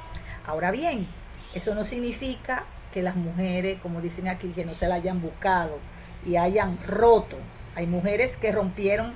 Ahora 0.46 0.70
bien, 0.70 1.06
eso 1.54 1.74
no 1.74 1.84
significa 1.84 2.64
que 2.92 3.02
las 3.02 3.16
mujeres, 3.16 3.80
como 3.80 4.00
dicen 4.00 4.28
aquí, 4.28 4.48
que 4.50 4.64
no 4.64 4.74
se 4.74 4.86
la 4.86 4.96
hayan 4.96 5.20
buscado 5.20 5.78
y 6.26 6.36
hayan 6.36 6.78
roto. 6.86 7.36
Hay 7.74 7.86
mujeres 7.86 8.36
que 8.36 8.52
rompieron 8.52 9.14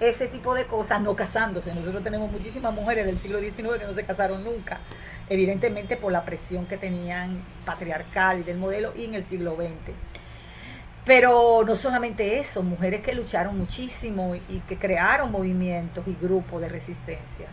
ese 0.00 0.26
tipo 0.26 0.54
de 0.54 0.64
cosas 0.66 1.00
no 1.00 1.14
casándose. 1.14 1.74
Nosotros 1.74 2.02
tenemos 2.02 2.30
muchísimas 2.30 2.74
mujeres 2.74 3.06
del 3.06 3.18
siglo 3.18 3.40
XIX 3.40 3.78
que 3.78 3.86
no 3.86 3.94
se 3.94 4.04
casaron 4.04 4.44
nunca, 4.44 4.80
evidentemente 5.28 5.96
por 5.96 6.12
la 6.12 6.24
presión 6.24 6.66
que 6.66 6.76
tenían 6.76 7.44
patriarcal 7.64 8.40
y 8.40 8.42
del 8.42 8.58
modelo 8.58 8.92
y 8.96 9.04
en 9.04 9.14
el 9.14 9.24
siglo 9.24 9.54
XX. 9.56 9.94
Pero 11.04 11.64
no 11.66 11.74
solamente 11.74 12.38
eso, 12.38 12.62
mujeres 12.62 13.02
que 13.02 13.12
lucharon 13.12 13.58
muchísimo 13.58 14.36
y 14.36 14.60
que 14.68 14.76
crearon 14.76 15.32
movimientos 15.32 16.06
y 16.06 16.16
grupos 16.20 16.60
de 16.60 16.68
resistencia. 16.68 17.46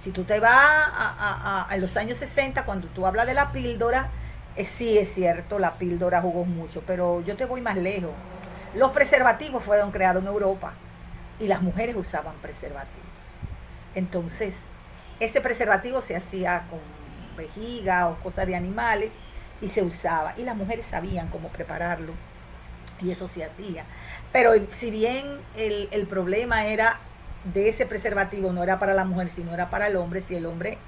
Si 0.00 0.10
tú 0.10 0.24
te 0.24 0.38
vas 0.38 0.52
a, 0.54 1.76
los 1.78 1.96
años 1.96 2.18
60, 2.18 2.64
cuando 2.64 2.86
tú 2.88 3.06
hablas 3.06 3.26
de 3.26 3.34
la 3.34 3.50
píldora, 3.50 4.08
eh, 4.56 4.64
sí 4.64 4.96
es 4.96 5.12
cierto, 5.12 5.58
la 5.58 5.74
píldora 5.74 6.20
jugó 6.20 6.44
mucho, 6.44 6.82
pero 6.86 7.22
yo 7.22 7.36
te 7.36 7.44
voy 7.44 7.60
más 7.60 7.76
lejos. 7.76 8.12
Los 8.74 8.92
preservativos 8.92 9.64
fueron 9.64 9.90
creados 9.90 10.22
en 10.22 10.28
Europa 10.28 10.72
y 11.40 11.48
las 11.48 11.62
mujeres 11.62 11.96
usaban 11.96 12.34
preservativos. 12.40 13.08
Entonces, 13.94 14.56
ese 15.18 15.40
preservativo 15.40 16.00
se 16.00 16.16
hacía 16.16 16.64
con 16.70 16.80
vejiga 17.36 18.08
o 18.08 18.16
cosas 18.22 18.46
de 18.46 18.54
animales 18.54 19.12
y 19.60 19.68
se 19.68 19.82
usaba. 19.82 20.34
Y 20.36 20.42
las 20.44 20.56
mujeres 20.56 20.86
sabían 20.86 21.28
cómo 21.28 21.48
prepararlo 21.48 22.12
y 23.00 23.10
eso 23.10 23.26
se 23.26 23.44
hacía. 23.44 23.84
Pero 24.32 24.52
si 24.70 24.90
bien 24.90 25.24
el 25.56 26.06
problema 26.08 26.66
era 26.66 27.00
de 27.44 27.68
ese 27.68 27.86
preservativo, 27.86 28.52
no 28.52 28.62
era 28.62 28.78
para 28.78 28.94
la 28.94 29.04
mujer, 29.04 29.28
sino 29.28 29.54
era 29.54 29.70
para 29.70 29.86
el 29.86 29.96
hombre, 29.96 30.20
si 30.20 30.34
el 30.34 30.46
hombre 30.46 30.78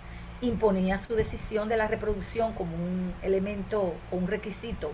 imponía 0.40 0.98
su 0.98 1.14
decisión 1.14 1.68
de 1.68 1.76
la 1.76 1.86
reproducción 1.86 2.54
como 2.54 2.74
un 2.74 3.14
elemento 3.22 3.94
o 4.10 4.16
un 4.16 4.26
requisito 4.26 4.92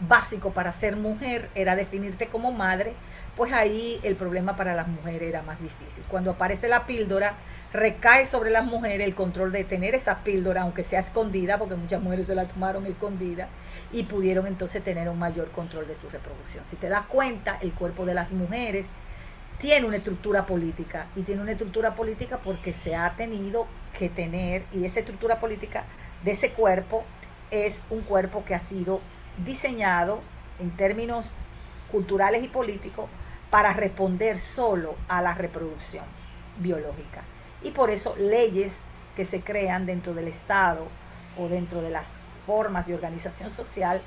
básico 0.00 0.50
para 0.50 0.72
ser 0.72 0.96
mujer, 0.96 1.48
era 1.54 1.74
definirte 1.74 2.26
como 2.26 2.52
madre, 2.52 2.92
pues 3.36 3.52
ahí 3.52 3.98
el 4.02 4.16
problema 4.16 4.56
para 4.56 4.74
las 4.74 4.88
mujeres 4.88 5.28
era 5.28 5.42
más 5.42 5.60
difícil. 5.60 6.04
Cuando 6.08 6.32
aparece 6.32 6.68
la 6.68 6.86
píldora, 6.86 7.34
recae 7.72 8.26
sobre 8.26 8.50
las 8.50 8.64
mujeres 8.64 9.06
el 9.06 9.14
control 9.14 9.52
de 9.52 9.64
tener 9.64 9.94
esa 9.94 10.18
píldora, 10.18 10.62
aunque 10.62 10.84
sea 10.84 11.00
escondida, 11.00 11.58
porque 11.58 11.74
muchas 11.74 12.02
mujeres 12.02 12.26
se 12.26 12.34
la 12.34 12.44
tomaron 12.44 12.86
escondida, 12.86 13.48
y 13.92 14.04
pudieron 14.04 14.46
entonces 14.46 14.82
tener 14.82 15.08
un 15.08 15.18
mayor 15.18 15.50
control 15.50 15.86
de 15.86 15.94
su 15.94 16.08
reproducción. 16.08 16.64
Si 16.66 16.76
te 16.76 16.88
das 16.88 17.06
cuenta, 17.06 17.58
el 17.60 17.72
cuerpo 17.72 18.06
de 18.06 18.14
las 18.14 18.32
mujeres 18.32 18.86
tiene 19.60 19.86
una 19.86 19.96
estructura 19.96 20.46
política, 20.46 21.06
y 21.16 21.22
tiene 21.22 21.42
una 21.42 21.52
estructura 21.52 21.94
política 21.94 22.38
porque 22.42 22.72
se 22.72 22.94
ha 22.94 23.14
tenido 23.16 23.66
que 23.98 24.08
tener, 24.08 24.64
y 24.72 24.84
esa 24.84 25.00
estructura 25.00 25.40
política 25.40 25.84
de 26.24 26.32
ese 26.32 26.50
cuerpo 26.52 27.04
es 27.50 27.78
un 27.90 28.02
cuerpo 28.02 28.44
que 28.44 28.54
ha 28.54 28.58
sido 28.58 29.00
diseñado 29.44 30.20
en 30.58 30.70
términos 30.70 31.26
culturales 31.90 32.42
y 32.42 32.48
políticos 32.48 33.08
para 33.50 33.72
responder 33.72 34.38
solo 34.38 34.96
a 35.08 35.22
la 35.22 35.34
reproducción 35.34 36.04
biológica. 36.58 37.22
Y 37.62 37.70
por 37.70 37.90
eso 37.90 38.14
leyes 38.16 38.78
que 39.14 39.24
se 39.24 39.40
crean 39.40 39.86
dentro 39.86 40.14
del 40.14 40.28
Estado 40.28 40.86
o 41.38 41.48
dentro 41.48 41.80
de 41.80 41.90
las 41.90 42.06
formas 42.44 42.86
de 42.86 42.94
organización 42.94 43.50
social 43.50 44.00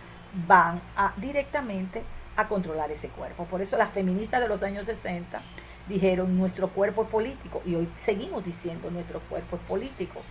van 0.47 0.81
a, 0.95 1.13
directamente 1.17 2.03
a 2.41 2.47
controlar 2.47 2.91
ese 2.91 3.09
cuerpo. 3.09 3.45
Por 3.45 3.61
eso 3.61 3.77
las 3.77 3.91
feministas 3.91 4.41
de 4.41 4.47
los 4.47 4.63
años 4.63 4.85
60 4.85 5.41
dijeron 5.87 6.37
nuestro 6.37 6.69
cuerpo 6.69 7.03
es 7.03 7.09
político 7.09 7.61
y 7.65 7.75
hoy 7.75 7.89
seguimos 7.97 8.45
diciendo 8.45 8.91
nuestro 8.91 9.19
cuerpo 9.21 9.57
es 9.57 9.61
político 9.63 10.21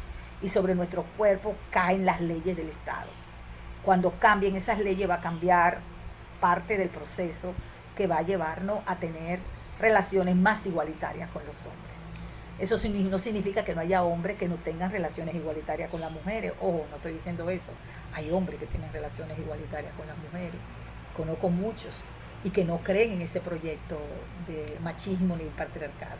y 0.40 0.48
sobre 0.48 0.74
nuestro 0.74 1.04
cuerpo 1.16 1.54
caen 1.70 2.06
las 2.06 2.20
leyes 2.20 2.56
del 2.56 2.68
Estado. 2.68 3.10
Cuando 3.84 4.12
cambien 4.18 4.56
esas 4.56 4.78
leyes 4.78 5.08
va 5.08 5.14
a 5.14 5.20
cambiar 5.20 5.80
parte 6.40 6.76
del 6.76 6.88
proceso 6.88 7.52
que 7.96 8.06
va 8.06 8.18
a 8.18 8.22
llevarnos 8.22 8.80
a 8.86 8.96
tener 8.96 9.40
relaciones 9.80 10.36
más 10.36 10.64
igualitarias 10.66 11.28
con 11.30 11.44
los 11.44 11.56
hombres. 11.66 11.88
Eso 12.58 12.76
no 13.10 13.18
significa 13.18 13.64
que 13.64 13.74
no 13.74 13.80
haya 13.80 14.02
hombres 14.02 14.36
que 14.36 14.48
no 14.48 14.56
tengan 14.56 14.90
relaciones 14.90 15.34
igualitarias 15.34 15.90
con 15.90 16.00
las 16.00 16.10
mujeres. 16.10 16.52
Ojo, 16.60 16.86
no 16.90 16.96
estoy 16.96 17.12
diciendo 17.12 17.48
eso. 17.50 17.70
Hay 18.12 18.30
hombres 18.30 18.58
que 18.58 18.66
tienen 18.66 18.92
relaciones 18.92 19.38
igualitarias 19.38 19.92
con 19.96 20.06
las 20.08 20.18
mujeres. 20.18 20.56
Conozco 21.18 21.50
muchos 21.50 21.92
y 22.44 22.50
que 22.50 22.64
no 22.64 22.78
creen 22.78 23.12
en 23.12 23.22
ese 23.22 23.40
proyecto 23.40 23.98
de 24.46 24.78
machismo 24.80 25.36
ni 25.36 25.44
patriarcado. 25.44 26.18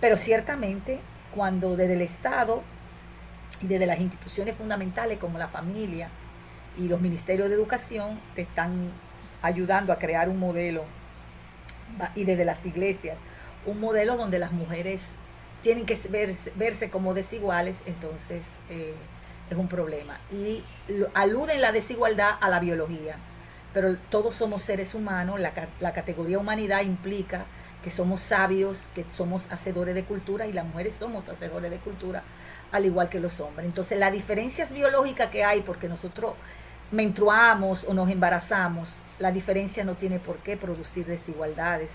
Pero 0.00 0.16
ciertamente 0.16 1.00
cuando 1.34 1.76
desde 1.76 1.94
el 1.94 2.02
Estado 2.02 2.62
y 3.60 3.66
desde 3.66 3.86
las 3.86 4.00
instituciones 4.00 4.56
fundamentales 4.56 5.18
como 5.18 5.38
la 5.38 5.48
familia 5.48 6.08
y 6.78 6.88
los 6.88 7.00
ministerios 7.00 7.48
de 7.48 7.56
educación 7.56 8.20
te 8.34 8.42
están 8.42 8.92
ayudando 9.42 9.92
a 9.92 9.98
crear 9.98 10.28
un 10.28 10.38
modelo 10.38 10.84
y 12.14 12.24
desde 12.24 12.44
las 12.44 12.64
iglesias, 12.64 13.18
un 13.64 13.80
modelo 13.80 14.16
donde 14.16 14.38
las 14.38 14.52
mujeres 14.52 15.14
tienen 15.62 15.86
que 15.86 15.98
verse, 16.54 16.90
como 16.90 17.14
desiguales, 17.14 17.82
entonces 17.86 18.44
eh, 18.70 18.94
es 19.50 19.56
un 19.56 19.68
problema. 19.68 20.18
Y 20.32 20.64
aluden 21.14 21.60
la 21.60 21.72
desigualdad 21.72 22.36
a 22.40 22.48
la 22.48 22.60
biología, 22.60 23.16
pero 23.76 23.94
todos 24.08 24.34
somos 24.34 24.62
seres 24.62 24.94
humanos, 24.94 25.38
la, 25.38 25.52
la 25.80 25.92
categoría 25.92 26.38
humanidad 26.38 26.80
implica 26.80 27.44
que 27.84 27.90
somos 27.90 28.22
sabios, 28.22 28.88
que 28.94 29.04
somos 29.14 29.46
hacedores 29.52 29.94
de 29.94 30.02
cultura 30.02 30.46
y 30.46 30.54
las 30.54 30.64
mujeres 30.64 30.94
somos 30.98 31.28
hacedores 31.28 31.70
de 31.70 31.76
cultura, 31.76 32.22
al 32.72 32.86
igual 32.86 33.10
que 33.10 33.20
los 33.20 33.38
hombres. 33.38 33.66
Entonces 33.66 33.98
las 33.98 34.14
diferencias 34.14 34.72
biológicas 34.72 35.28
que 35.28 35.44
hay, 35.44 35.60
porque 35.60 35.90
nosotros 35.90 36.36
menstruamos 36.90 37.84
o 37.84 37.92
nos 37.92 38.08
embarazamos, 38.08 38.88
la 39.18 39.30
diferencia 39.30 39.84
no 39.84 39.94
tiene 39.94 40.20
por 40.20 40.38
qué 40.38 40.56
producir 40.56 41.04
desigualdades, 41.04 41.90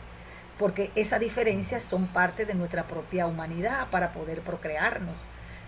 porque 0.60 0.92
esas 0.94 1.20
diferencias 1.20 1.82
son 1.82 2.06
parte 2.06 2.46
de 2.46 2.54
nuestra 2.54 2.84
propia 2.84 3.26
humanidad 3.26 3.88
para 3.90 4.12
poder 4.12 4.42
procrearnos 4.42 5.18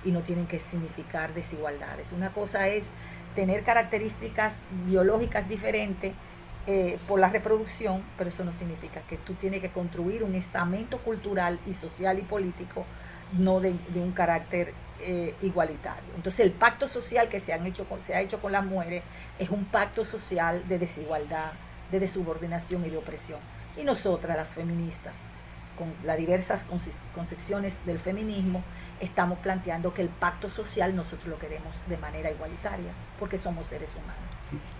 y 0.05 0.11
no 0.11 0.19
tienen 0.19 0.45
que 0.45 0.59
significar 0.59 1.33
desigualdades. 1.33 2.11
Una 2.11 2.29
cosa 2.29 2.67
es 2.67 2.85
tener 3.35 3.63
características 3.63 4.57
biológicas 4.85 5.47
diferentes 5.47 6.13
eh, 6.65 6.97
por 7.07 7.19
la 7.19 7.29
reproducción, 7.29 8.03
pero 8.17 8.29
eso 8.29 8.45
no 8.45 8.53
significa 8.53 9.01
que 9.01 9.17
tú 9.17 9.33
tienes 9.33 9.61
que 9.61 9.69
construir 9.69 10.23
un 10.23 10.35
estamento 10.35 10.97
cultural 10.99 11.59
y 11.67 11.73
social 11.73 12.19
y 12.19 12.21
político 12.21 12.85
no 13.33 13.59
de, 13.59 13.75
un 13.95 14.11
carácter 14.11 14.73
eh, 15.01 15.35
igualitario. 15.41 16.09
Entonces 16.15 16.39
el 16.41 16.51
pacto 16.51 16.87
social 16.87 17.27
que 17.27 17.39
se, 17.39 17.51
han 17.51 17.65
hecho 17.65 17.85
se 18.05 18.15
ha 18.15 18.21
hecho 18.21 18.39
con 18.39 18.51
las 18.51 18.63
mujeres 18.63 19.03
es 19.39 19.49
un 19.49 19.65
pacto 19.65 20.05
social 20.05 20.63
de 20.69 20.79
desigualdad, 20.79 21.51
de 21.91 21.99
desubordinación 21.99 22.85
y 22.85 22.89
de 22.89 22.97
opresión. 22.97 23.39
Y 23.75 23.83
nosotras, 23.83 24.37
las 24.37 24.49
feministas, 24.49 25.15
con 25.77 25.91
las 26.05 26.17
diversas 26.17 26.63
concepciones 27.13 27.83
del 27.85 27.99
feminismo, 27.99 28.63
estamos 29.03 29.37
planteando 29.39 29.93
que 29.93 30.01
el 30.01 30.09
pacto 30.09 30.49
social 30.49 30.95
nosotros 30.95 31.27
lo 31.27 31.37
queremos 31.37 31.73
de 31.87 31.97
manera 31.97 32.31
igualitaria, 32.31 32.91
porque 33.19 33.37
somos 33.37 33.67
seres 33.67 33.89
humanos. 33.91 34.33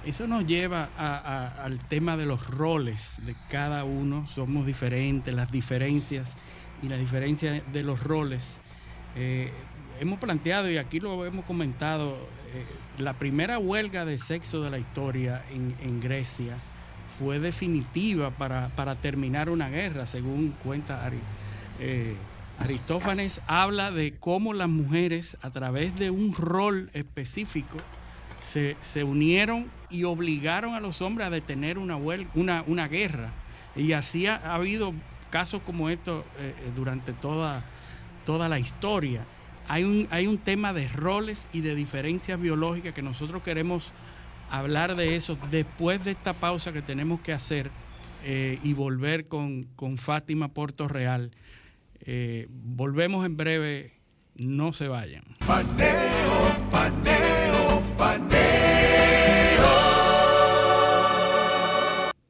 Eso 0.05 0.27
nos 0.27 0.45
lleva 0.45 0.89
al 0.95 1.79
tema 1.79 2.15
de 2.15 2.25
los 2.25 2.49
roles 2.49 3.15
de 3.25 3.35
cada 3.49 3.83
uno, 3.83 4.25
somos 4.27 4.65
diferentes, 4.65 5.33
las 5.33 5.51
diferencias 5.51 6.35
y 6.81 6.89
la 6.89 6.97
diferencia 6.97 7.61
de 7.61 7.83
los 7.83 8.01
roles. 8.01 8.59
Eh, 9.15 9.51
hemos 9.99 10.19
planteado 10.19 10.69
y 10.69 10.77
aquí 10.77 10.99
lo 10.99 11.25
hemos 11.25 11.45
comentado, 11.45 12.17
eh, 12.53 12.65
la 12.97 13.13
primera 13.13 13.57
huelga 13.59 14.05
de 14.05 14.17
sexo 14.17 14.61
de 14.61 14.69
la 14.69 14.77
historia 14.77 15.43
en, 15.51 15.99
Grecia 15.99 16.57
fue 17.19 17.39
definitiva 17.39 18.31
para, 18.31 18.95
terminar 18.95 19.49
una 19.49 19.69
guerra, 19.69 20.05
según 20.05 20.55
cuenta 20.63 21.09
eh, 21.79 22.15
Aristófanes, 22.59 23.41
habla 23.47 23.91
de 23.91 24.13
cómo 24.19 24.53
las 24.53 24.69
mujeres 24.69 25.37
a 25.41 25.49
través 25.49 25.95
de 25.95 26.11
un 26.11 26.33
rol 26.33 26.89
específico 26.93 27.77
se, 28.39 28.75
unieron 29.03 29.67
y 29.89 30.03
obligaron 30.03 30.75
a 30.75 30.79
los 30.79 31.01
hombres 31.01 31.27
a 31.27 31.29
detener 31.29 31.77
una, 31.77 31.97
una, 31.97 32.63
una 32.67 32.87
guerra. 32.87 33.31
Y 33.75 33.93
así 33.93 34.27
ha, 34.27 34.35
habido 34.53 34.93
casos 35.29 35.61
como 35.65 35.89
estos 35.89 36.23
eh, 36.39 36.53
durante 36.75 37.13
toda, 37.13 37.63
toda 38.25 38.47
la 38.49 38.59
historia 38.59 39.25
hay 39.67 39.83
un, 39.83 40.07
hay 40.11 40.27
un 40.27 40.37
tema 40.37 40.73
de 40.73 40.87
roles 40.87 41.47
y 41.53 41.61
de 41.61 41.75
diferencias 41.75 42.39
biológicas 42.39 42.93
que 42.93 43.01
nosotros 43.01 43.43
queremos 43.43 43.91
hablar 44.49 44.95
de 44.95 45.15
eso 45.15 45.37
después 45.51 46.03
de 46.03 46.11
esta 46.11 46.33
pausa 46.33 46.73
que 46.73 46.81
tenemos 46.81 47.21
que 47.21 47.33
hacer 47.33 47.71
eh, 48.25 48.59
y 48.63 48.73
volver 48.73 49.27
con, 49.27 49.67
Fátima 49.97 50.49
Porto 50.49 50.87
Real. 50.87 51.31
Eh, 52.05 52.47
volvemos 52.49 53.25
en 53.25 53.37
breve, 53.37 53.93
no 54.35 54.73
se 54.73 54.87
vayan. 54.87 55.23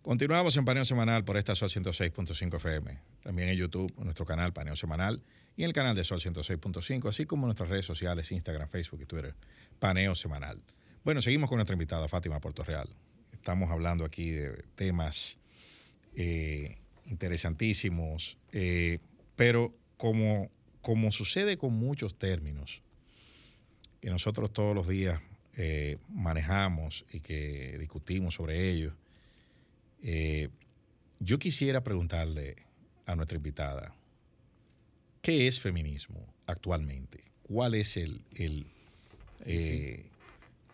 Continuamos 0.04 0.58
en 0.58 0.66
Paneo 0.66 0.86
Semanal 0.86 1.24
por 1.24 1.38
esta 1.38 1.56
Sol 1.56 1.70
106.5 1.70 2.58
FM. 2.58 3.00
También 3.22 3.50
en 3.50 3.58
YouTube, 3.58 3.92
en 3.98 4.04
nuestro 4.04 4.26
canal 4.26 4.54
Paneo 4.54 4.76
Semanal 4.76 5.24
y 5.56 5.64
en 5.64 5.70
el 5.70 5.74
canal 5.74 5.96
de 5.96 6.04
Sol 6.04 6.20
106.5, 6.20 7.10
así 7.10 7.26
como 7.26 7.44
en 7.44 7.48
nuestras 7.48 7.70
redes 7.70 7.86
sociales, 7.86 8.32
Instagram, 8.32 8.70
Facebook 8.70 9.02
y 9.02 9.06
Twitter, 9.06 9.34
Paneo 9.80 10.14
Semanal. 10.14 10.62
Bueno, 11.04 11.22
seguimos 11.22 11.50
con 11.50 11.58
nuestra 11.58 11.74
invitada 11.74 12.08
Fátima 12.08 12.40
Puerto 12.40 12.64
Real. 12.64 12.90
Estamos 13.32 13.72
hablando 13.72 14.06
aquí 14.06 14.30
de 14.30 14.64
temas 14.76 15.40
eh, 16.16 16.78
interesantísimos, 17.06 18.38
eh, 18.52 19.00
pero 19.44 19.76
como, 19.98 20.50
como 20.82 21.12
sucede 21.12 21.58
con 21.58 21.74
muchos 21.74 22.18
términos 22.18 22.82
que 24.00 24.10
nosotros 24.10 24.54
todos 24.54 24.74
los 24.74 24.88
días 24.88 25.20
eh, 25.58 25.98
manejamos 26.08 27.04
y 27.12 27.20
que 27.20 27.76
discutimos 27.78 28.36
sobre 28.36 28.70
ellos, 28.70 28.94
yo 31.20 31.40
quisiera 31.40 31.84
preguntarle 31.84 32.56
a 33.06 33.18
nuestra 33.18 33.36
invitada, 33.36 33.94
¿qué 35.22 35.50
es 35.50 35.60
feminismo 35.60 36.26
actualmente? 36.46 37.22
¿Cuál 37.42 37.76
es 37.76 37.98
el, 37.98 38.22
el, 38.36 38.66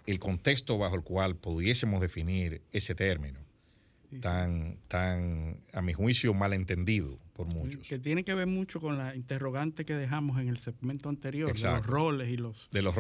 el 0.06 0.20
contexto 0.20 0.78
bajo 0.78 0.96
el 0.96 1.02
cual 1.02 1.36
pudiésemos 1.36 2.02
definir 2.02 2.62
ese 2.72 2.94
término? 2.94 3.39
Tan, 4.22 4.78
tan, 4.88 5.62
a 5.74 5.82
mi 5.82 5.94
juicio, 5.94 6.34
malentendido 6.34 7.20
por 7.34 7.48
muchos. 7.48 7.88
Que 7.88 8.00
tiene 8.00 8.24
que 8.24 8.34
ver 8.34 8.48
mucho 8.48 8.82
con 8.82 8.98
la 8.98 9.16
interrogante 9.16 9.86
que 9.86 9.94
dejamos 9.94 10.40
en 10.42 10.50
el 10.50 10.58
segmento 10.58 11.10
anterior, 11.10 11.54
de 11.54 11.64
los 11.64 11.86
roles 11.86 12.30
y 12.30 12.38
los, 12.38 12.70
de 12.72 12.82
los 12.82 12.96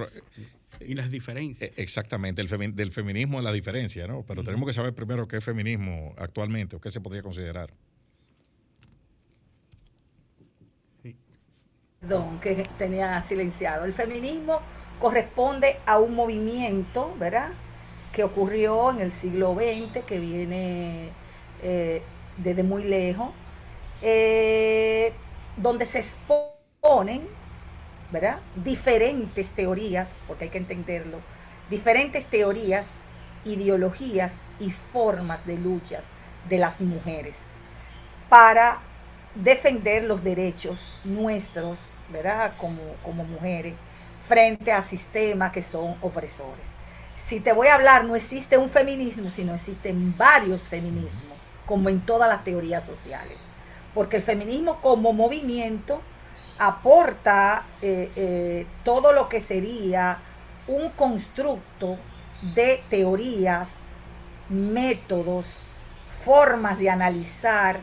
y 0.79 0.93
las 0.93 1.09
diferencias. 1.09 1.71
E, 1.71 1.81
exactamente, 1.81 2.41
el 2.41 2.75
del 2.75 2.91
feminismo 2.91 3.39
es 3.39 3.43
la 3.43 3.51
diferencia, 3.51 4.07
¿no? 4.07 4.23
Pero 4.27 4.43
tenemos 4.43 4.67
que 4.67 4.73
saber 4.73 4.93
primero 4.93 5.27
qué 5.27 5.37
es 5.37 5.43
feminismo 5.43 6.13
actualmente 6.17 6.75
o 6.75 6.81
qué 6.81 6.91
se 6.91 7.01
podría 7.01 7.23
considerar. 7.23 7.73
Sí. 11.01 11.15
Perdón, 11.99 12.39
que 12.39 12.63
tenía 12.77 13.21
silenciado. 13.21 13.85
El 13.85 13.93
feminismo 13.93 14.61
corresponde 14.99 15.77
a 15.85 15.97
un 15.97 16.13
movimiento, 16.13 17.15
¿verdad? 17.19 17.51
Que 18.19 18.25
ocurrió 18.25 18.91
en 18.91 18.99
el 18.99 19.13
siglo 19.13 19.55
XX, 19.55 20.03
que 20.03 20.19
viene 20.19 21.07
eh, 21.63 22.01
desde 22.35 22.63
muy 22.63 22.83
lejos, 22.83 23.29
eh, 24.01 25.13
donde 25.55 25.85
se 25.85 25.99
exponen 25.99 27.21
¿verdad? 28.11 28.39
diferentes 28.57 29.47
teorías, 29.51 30.09
porque 30.27 30.43
hay 30.43 30.49
que 30.49 30.57
entenderlo, 30.57 31.21
diferentes 31.69 32.25
teorías, 32.25 32.87
ideologías 33.45 34.33
y 34.59 34.71
formas 34.71 35.45
de 35.45 35.55
luchas 35.55 36.03
de 36.49 36.57
las 36.57 36.81
mujeres 36.81 37.37
para 38.27 38.79
defender 39.33 40.03
los 40.03 40.25
derechos 40.25 40.93
nuestros, 41.05 41.79
¿verdad? 42.11 42.51
Como, 42.57 42.81
como 43.01 43.23
mujeres, 43.23 43.75
frente 44.27 44.73
a 44.73 44.81
sistemas 44.81 45.53
que 45.53 45.61
son 45.61 45.95
opresores 46.01 46.78
si 47.29 47.39
te 47.39 47.53
voy 47.53 47.67
a 47.67 47.75
hablar, 47.75 48.05
no 48.05 48.15
existe 48.15 48.57
un 48.57 48.71
feminismo, 48.71 49.29
sino 49.29 49.53
existen 49.53 50.17
varios 50.17 50.63
feminismos, 50.63 51.37
como 51.67 51.87
en 51.89 52.01
todas 52.01 52.27
las 52.27 52.43
teorías 52.43 52.83
sociales. 52.83 53.37
Porque 53.93 54.17
el 54.17 54.23
feminismo 54.23 54.81
como 54.81 55.13
movimiento 55.13 56.01
aporta 56.57 57.65
eh, 57.83 58.11
eh, 58.15 58.65
todo 58.83 59.11
lo 59.13 59.29
que 59.29 59.41
sería 59.41 60.17
un 60.67 60.89
constructo 60.89 61.97
de 62.55 62.81
teorías, 62.89 63.69
métodos, 64.49 65.61
formas 66.25 66.79
de 66.79 66.89
analizar 66.89 67.79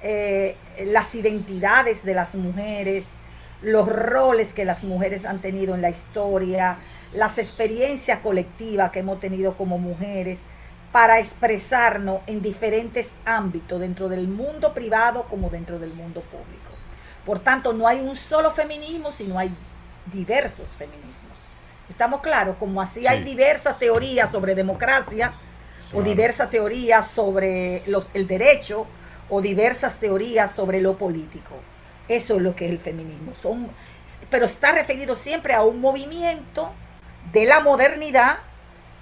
eh, 0.00 0.56
las 0.84 1.12
identidades 1.16 2.04
de 2.04 2.14
las 2.14 2.36
mujeres, 2.36 3.04
los 3.62 3.88
roles 3.88 4.52
que 4.52 4.64
las 4.64 4.84
mujeres 4.84 5.24
han 5.24 5.40
tenido 5.40 5.74
en 5.74 5.82
la 5.82 5.90
historia, 5.90 6.78
las 7.14 7.38
experiencias 7.38 8.20
colectivas 8.20 8.90
que 8.90 9.00
hemos 9.00 9.20
tenido 9.20 9.52
como 9.54 9.78
mujeres 9.78 10.38
para 10.92 11.18
expresarnos 11.18 12.20
en 12.26 12.40
diferentes 12.40 13.10
ámbitos, 13.24 13.80
dentro 13.80 14.08
del 14.08 14.28
mundo 14.28 14.72
privado 14.72 15.24
como 15.24 15.50
dentro 15.50 15.78
del 15.78 15.92
mundo 15.94 16.20
público. 16.22 16.70
Por 17.24 17.40
tanto, 17.40 17.72
no 17.72 17.86
hay 17.86 18.00
un 18.00 18.16
solo 18.16 18.50
feminismo, 18.52 19.12
sino 19.12 19.38
hay 19.38 19.54
diversos 20.12 20.68
feminismos. 20.78 21.36
¿Estamos 21.90 22.20
claros? 22.20 22.56
Como 22.58 22.80
así 22.80 23.06
hay 23.06 23.22
diversas 23.24 23.78
teorías 23.78 24.30
sobre 24.30 24.54
democracia, 24.54 25.32
o 25.92 26.02
diversas 26.02 26.50
teorías 26.50 27.10
sobre 27.10 27.82
los, 27.86 28.08
el 28.14 28.26
derecho, 28.26 28.86
o 29.28 29.40
diversas 29.40 29.98
teorías 29.98 30.54
sobre 30.54 30.80
lo 30.80 30.96
político. 30.96 31.54
Eso 32.08 32.36
es 32.36 32.42
lo 32.42 32.54
que 32.54 32.66
es 32.66 32.70
el 32.70 32.78
feminismo. 32.78 33.32
Son, 33.34 33.68
pero 34.30 34.46
está 34.46 34.72
referido 34.72 35.14
siempre 35.14 35.54
a 35.54 35.62
un 35.62 35.80
movimiento 35.80 36.70
de 37.32 37.44
la 37.44 37.60
modernidad 37.60 38.38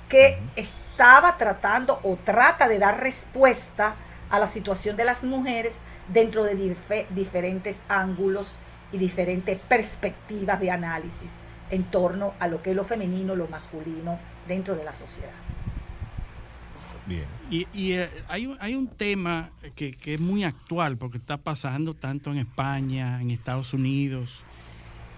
que 0.09 0.39
estaba 0.57 1.37
tratando 1.39 1.99
o 2.03 2.17
trata 2.17 2.69
de 2.69 2.79
dar 2.79 3.01
respuesta 3.01 3.95
a 4.31 4.39
la 4.39 4.49
situación 4.49 4.97
de 4.97 5.05
las 5.05 5.25
mujeres 5.25 5.77
dentro 6.09 6.45
de 6.45 6.77
diferentes 7.11 7.83
ángulos 7.89 8.57
y 8.93 8.99
diferentes 8.99 9.59
perspectivas 9.61 10.61
de 10.61 10.71
análisis 10.71 11.31
en 11.71 11.85
torno 11.85 12.35
a 12.39 12.47
lo 12.47 12.63
que 12.63 12.71
es 12.71 12.77
lo 12.77 12.85
femenino, 12.85 13.35
lo 13.35 13.49
masculino 13.49 14.19
dentro 14.47 14.77
de 14.77 14.85
la 14.85 14.93
sociedad. 14.93 15.33
Bien. 17.07 17.25
Y, 17.51 17.93
eh, 17.93 18.09
hay, 18.29 18.47
un, 18.47 18.57
hay, 18.61 18.75
un 18.75 18.87
tema 18.87 19.51
que, 19.75 19.93
que, 19.93 20.15
es 20.15 20.21
muy 20.21 20.45
actual 20.45 20.97
porque 20.97 21.19
está 21.19 21.37
pasando 21.37 21.95
tanto 21.95 22.31
en 22.31 22.39
España, 22.39 23.21
en 23.21 23.31
Estados 23.31 23.75
Unidos, 23.75 24.44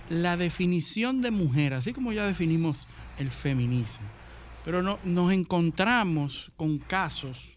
la 0.08 0.36
definición 0.36 1.22
de 1.22 1.30
mujer, 1.30 1.74
así 1.74 1.92
como 1.92 2.12
ya 2.12 2.26
definimos 2.26 2.86
el 3.18 3.30
feminismo. 3.30 4.06
Pero 4.64 4.82
no, 4.82 4.98
nos 5.04 5.32
encontramos 5.32 6.50
con 6.56 6.78
casos 6.78 7.56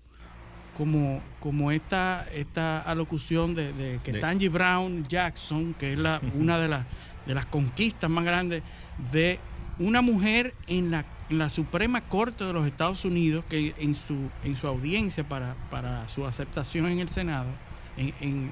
como, 0.77 1.21
como 1.39 1.71
esta, 1.71 2.25
esta 2.33 2.79
alocución 2.79 3.53
de, 3.53 3.73
de 3.73 3.99
que 4.03 4.13
Tangy 4.13 4.47
Brown 4.47 5.05
Jackson, 5.07 5.73
que 5.73 5.93
es 5.93 5.99
la, 5.99 6.21
una 6.35 6.57
de 6.57 6.67
las, 6.67 6.85
de 7.25 7.33
las 7.33 7.45
conquistas 7.47 8.09
más 8.09 8.23
grandes 8.23 8.63
de 9.11 9.39
una 9.77 10.01
mujer 10.01 10.53
en 10.67 10.91
la, 10.91 11.05
la, 11.29 11.49
Suprema 11.49 12.01
Corte 12.01 12.43
de 12.45 12.53
los 12.53 12.65
Estados 12.65 13.03
Unidos, 13.05 13.43
que 13.49 13.73
en 13.77 13.95
su, 13.95 14.29
en 14.43 14.55
su 14.55 14.67
audiencia 14.67 15.27
para, 15.27 15.55
para 15.69 16.07
su 16.09 16.25
aceptación 16.25 16.87
en 16.87 16.99
el 16.99 17.09
Senado, 17.09 17.49
en, 17.97 18.13
en, 18.21 18.51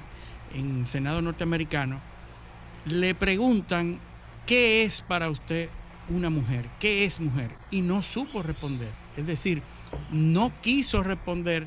en 0.54 0.86
Senado 0.86 1.22
norteamericano, 1.22 2.00
le 2.88 3.14
preguntan 3.14 3.98
qué 4.46 4.84
es 4.84 5.02
para 5.02 5.30
usted 5.30 5.68
una 6.10 6.30
mujer, 6.30 6.68
qué 6.80 7.04
es 7.04 7.20
mujer, 7.20 7.50
y 7.70 7.82
no 7.82 8.02
supo 8.02 8.42
responder. 8.42 8.90
Es 9.16 9.26
decir, 9.26 9.62
no 10.10 10.52
quiso 10.62 11.02
responder 11.02 11.66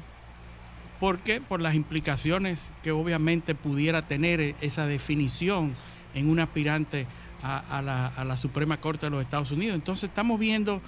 porque 0.99 1.41
por 1.41 1.61
las 1.61 1.75
implicaciones 1.75 2.71
que 2.83 2.91
obviamente 2.91 3.55
pudiera 3.55 4.03
tener 4.03 4.55
esa 4.61 4.85
definición 4.85 5.75
en 6.13 6.29
un 6.29 6.39
aspirante 6.39 7.07
a, 7.43 7.81
la, 7.81 8.37
Suprema 8.37 8.79
Corte 8.79 9.07
de 9.07 9.09
los 9.09 9.21
Estados 9.21 9.51
Unidos. 9.51 9.75
Entonces 9.75 10.09
estamos 10.09 10.39
viendo 10.39 10.81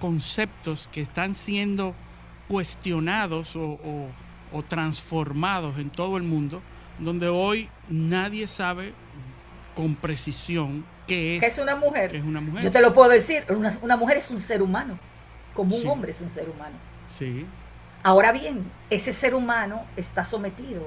conceptos 0.00 0.88
que 0.90 1.02
están 1.02 1.34
siendo 1.34 1.94
cuestionados 2.48 3.56
o 3.56 4.10
transformados 4.68 5.78
en 5.78 5.90
todo 5.90 6.16
el 6.16 6.22
mundo, 6.22 6.62
donde 6.98 7.28
hoy 7.28 7.68
nadie 7.90 8.46
sabe 8.46 8.94
con 9.78 9.94
precisión 9.94 10.84
qué 11.06 11.36
es, 11.36 11.40
¿Qué 11.40 11.46
es 11.46 11.58
una 11.58 11.76
mujer. 11.76 12.12
es 12.12 12.24
una 12.24 12.40
mujer. 12.40 12.64
Yo 12.64 12.72
te 12.72 12.80
lo 12.80 12.92
puedo 12.92 13.10
decir, 13.10 13.44
una, 13.48 13.96
mujer 13.96 14.16
es 14.16 14.28
un 14.28 14.40
ser 14.40 14.60
humano, 14.60 14.98
como 15.54 15.76
un 15.76 15.86
hombre 15.86 16.10
es 16.10 16.20
un 16.20 16.30
ser 16.30 16.48
humano. 16.48 16.74
Sí. 17.06 17.46
Ahora 18.02 18.32
bien, 18.32 18.68
ese 18.90 19.12
ser 19.12 19.36
humano 19.36 19.84
está 19.96 20.24
sometido 20.24 20.82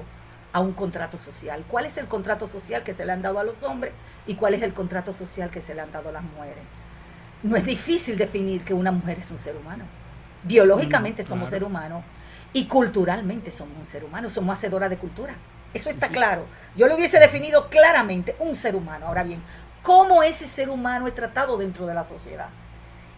a 0.52 0.60
un 0.60 0.74
contrato 0.74 1.16
social. 1.16 1.64
¿Cuál 1.68 1.86
es 1.86 1.96
el 1.96 2.06
contrato 2.06 2.46
social 2.46 2.82
que 2.82 2.92
se 2.92 3.06
le 3.06 3.12
han 3.12 3.22
dado 3.22 3.38
a 3.38 3.44
los 3.44 3.62
hombres 3.62 3.94
y 4.26 4.34
cuál 4.34 4.52
es 4.52 4.62
el 4.62 4.74
contrato 4.74 5.14
social 5.14 5.48
que 5.48 5.62
se 5.62 5.74
le 5.74 5.80
han 5.80 5.90
dado 5.90 6.10
a 6.10 6.12
las 6.12 6.22
mujeres? 6.22 6.62
No 7.42 7.56
es 7.56 7.64
difícil 7.64 8.18
definir 8.18 8.62
que 8.62 8.74
una 8.74 8.92
mujer 8.92 9.20
es 9.20 9.30
un 9.30 9.38
ser 9.38 9.56
humano. 9.56 9.84
Biológicamente 10.42 11.22
mm, 11.22 11.26
somos 11.26 11.48
ser 11.48 11.64
humanos 11.64 12.04
y 12.52 12.66
culturalmente 12.66 13.50
somos 13.50 13.78
un 13.78 13.86
ser 13.86 14.04
humano, 14.04 14.28
somos 14.28 14.58
hacedora 14.58 14.90
de 14.90 14.98
cultura. 14.98 15.34
Eso 15.74 15.90
está 15.90 16.08
claro. 16.08 16.46
Yo 16.76 16.86
lo 16.86 16.96
hubiese 16.96 17.18
definido 17.18 17.68
claramente, 17.68 18.36
un 18.38 18.54
ser 18.54 18.76
humano. 18.76 19.06
Ahora 19.06 19.22
bien, 19.22 19.42
¿cómo 19.82 20.22
ese 20.22 20.46
ser 20.46 20.70
humano 20.70 21.06
es 21.06 21.14
tratado 21.14 21.56
dentro 21.56 21.86
de 21.86 21.94
la 21.94 22.04
sociedad? 22.04 22.48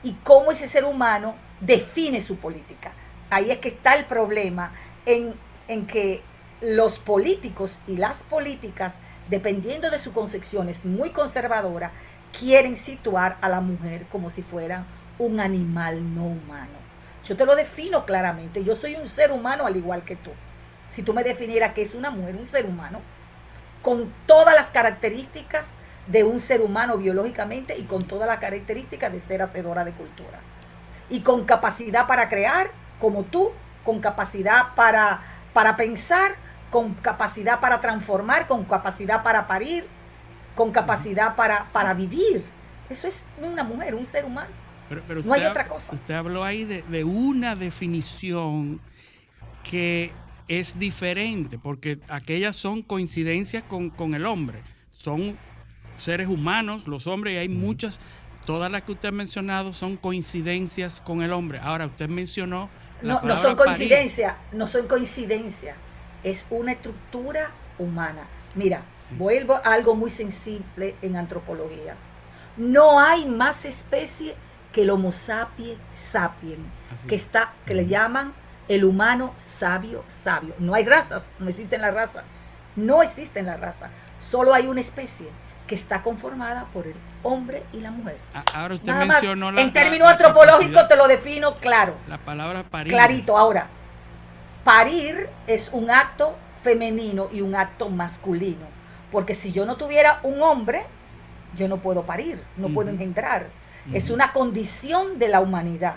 Y 0.03 0.13
cómo 0.23 0.53
ese 0.53 0.69
ser 0.69 0.85
humano 0.85 1.35
define 1.61 2.21
su 2.21 2.37
política. 2.37 2.93
Ahí 3.31 3.51
es 3.51 3.59
que 3.59 3.69
está 3.69 3.95
el 3.95 4.05
problema 4.05 4.73
en, 5.07 5.35
en 5.69 5.87
que 5.87 6.23
los 6.61 6.99
políticos 6.99 7.79
y 7.87 7.97
las 7.97 8.23
políticas, 8.23 8.95
dependiendo 9.29 9.91
de 9.91 9.99
su 9.99 10.13
concepción, 10.13 10.69
es 10.69 10.85
muy 10.85 11.11
conservadora, 11.11 11.91
quieren 12.39 12.77
situar 12.77 13.37
a 13.41 13.49
la 13.49 13.61
mujer 13.61 14.07
como 14.11 14.31
si 14.31 14.43
fuera 14.43 14.85
un 15.19 15.41
animal 15.41 16.15
no 16.15 16.25
humano. 16.25 16.85
Yo 17.25 17.37
te 17.37 17.47
lo 17.47 17.57
defino 17.57 18.05
claramente. 18.05 18.65
Yo 18.65 18.75
soy 18.75 18.97
un 18.97 19.09
ser 19.09 19.33
humano 19.33 19.67
al 19.67 19.77
igual 19.77 20.03
que 20.03 20.17
tú. 20.17 20.31
Si 20.95 21.03
tú 21.03 21.13
me 21.13 21.25
definieras 21.25 21.75
que 21.75 21.83
es 21.83 21.93
una 21.93 22.11
mujer, 22.11 22.37
un 22.37 22.49
ser 22.49 22.67
humano, 22.67 23.01
con 23.83 24.13
todas 24.27 24.55
las 24.55 24.71
características 24.71 25.67
de 26.07 26.23
un 26.23 26.41
ser 26.41 26.61
humano 26.61 26.97
biológicamente 26.97 27.77
y 27.77 27.83
con 27.83 28.05
todas 28.05 28.29
las 28.29 28.39
características 28.39 29.13
de 29.13 29.21
ser 29.21 29.43
hacedora 29.43 29.85
de 29.85 29.93
cultura. 29.93 30.39
Y 31.11 31.21
con 31.21 31.45
capacidad 31.45 32.07
para 32.07 32.29
crear, 32.29 32.71
como 33.01 33.25
tú, 33.25 33.51
con 33.85 34.01
capacidad 34.01 34.75
para, 34.77 35.23
para 35.53 35.77
pensar, 35.77 36.37
con 36.71 36.95
capacidad 36.95 37.59
para 37.59 37.81
transformar, 37.81 38.47
con 38.47 38.65
capacidad 38.65 39.23
para 39.25 39.49
parir, 39.49 39.87
con 40.55 40.71
capacidad 40.71 41.35
para, 41.35 41.67
para 41.73 41.93
vivir. 41.93 42.45
Eso 42.89 43.09
es 43.09 43.23
una 43.43 43.65
mujer, 43.65 43.97
un 43.97 44.07
ser 44.07 44.25
humano. 44.25 44.51
Pero, 44.89 45.23
no 45.25 45.33
hay 45.33 45.45
otra 45.45 45.67
cosa. 45.67 45.95
Usted 45.95 46.15
habló 46.15 46.45
ahí 46.45 46.65
de, 46.65 46.83
de 46.83 47.03
una 47.03 47.57
definición 47.57 48.81
que 49.65 50.13
es 50.49 50.79
diferente, 50.79 51.59
porque 51.59 51.99
aquellas 52.09 52.57
son 52.57 52.83
coincidencias 52.83 53.63
con, 53.65 53.91
con 53.91 54.15
el 54.15 54.27
hombre. 54.27 54.63
Son 54.91 55.37
seres 55.97 56.29
humanos, 56.29 56.87
los 56.87 57.07
hombres, 57.07 57.35
y 57.35 57.37
hay 57.39 57.49
muchas, 57.49 58.01
todas 58.47 58.71
las 58.71 58.83
que 58.83 58.93
usted 58.93 59.09
ha 59.09 59.13
mencionado 59.13 59.73
son 59.73 59.97
coincidencias 59.97 61.01
con 61.01 61.23
el 61.23 61.33
hombre. 61.33 61.59
Ahora, 61.63 61.87
usted 61.87 62.09
mencionó... 62.09 62.69
no, 63.03 63.21
no 63.23 63.41
son 63.41 63.57
coincidencias, 63.57 64.35
no 64.53 64.67
son 64.67 64.87
coincidencias, 64.87 65.77
es 66.23 66.45
una 66.51 66.73
estructura 66.73 67.51
humana. 67.79 68.25
Mira, 68.55 68.83
vuelvo 69.19 69.55
a 69.55 69.73
algo 69.73 69.95
muy 69.95 70.11
sensible 70.11 70.95
en 71.03 71.17
antropología. 71.17 71.97
No 72.57 73.01
hay 73.01 73.27
más 73.27 73.65
especie 73.65 74.35
que 74.73 74.83
el 74.83 74.91
Homo 74.91 75.13
sapiens 75.13 75.79
sapiens, 75.93 76.61
que 77.09 77.15
está, 77.15 77.53
que 77.67 77.75
le 77.75 77.87
llaman 77.87 78.33
el 78.69 78.85
humano 78.85 79.35
sabio 79.37 80.05
sabio. 80.09 80.55
No 80.59 80.75
hay 80.75 80.85
razas, 80.85 81.27
no 81.39 81.49
existen 81.49 81.81
las 81.81 81.95
razas. 81.95 82.25
No 82.77 83.03
existen 83.03 83.47
las 83.47 83.61
razas. 83.61 83.91
Solo 84.21 84.53
hay 84.53 84.67
una 84.67 84.81
especie 84.81 85.29
que 85.67 85.75
está 85.75 86.03
conformada 86.03 86.67
por 86.73 86.87
el 86.87 86.95
hombre 87.23 87.63
y 87.73 87.81
la 87.81 87.91
mujer. 87.91 88.19
Ah, 88.35 88.45
ahora 88.55 88.75
usted 88.75 88.93
mencionó 88.93 89.51
la, 89.51 89.63
En 89.63 89.73
términos 89.73 90.11
antropológicos 90.11 90.89
te 90.89 90.97
lo 90.97 91.09
defino 91.09 91.55
claro. 91.57 91.95
La 92.09 92.19
palabra 92.19 92.63
parir. 92.65 92.93
Clarito. 92.93 93.39
Ahora, 93.39 93.67
parir 94.63 95.29
es 95.47 95.71
un 95.73 95.91
acto 95.91 96.37
femenino 96.63 97.29
y 97.33 97.41
un 97.41 97.55
acto 97.55 97.89
masculino. 97.89 98.67
Porque 99.11 99.35
si 99.35 99.53
yo 99.53 99.65
no 99.65 99.77
tuviera 99.77 100.21
un 100.23 100.43
hombre, 100.43 100.83
yo 101.57 101.69
no 101.69 101.79
puedo 101.79 102.03
parir, 102.03 102.43
no 102.57 102.69
puedo 102.69 102.91
engendrar. 102.91 103.47
Es 103.93 104.11
una 104.11 104.33
condición 104.33 105.19
de 105.19 105.29
la 105.29 105.41
humanidad. 105.41 105.97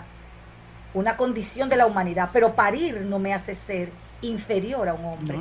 Una 0.94 1.16
condición 1.16 1.68
de 1.68 1.76
la 1.76 1.86
humanidad. 1.86 2.30
Pero 2.32 2.54
parir 2.54 3.00
no 3.02 3.18
me 3.18 3.34
hace 3.34 3.54
ser 3.54 3.90
inferior 4.22 4.88
a 4.88 4.94
un 4.94 5.04
hombre. 5.04 5.38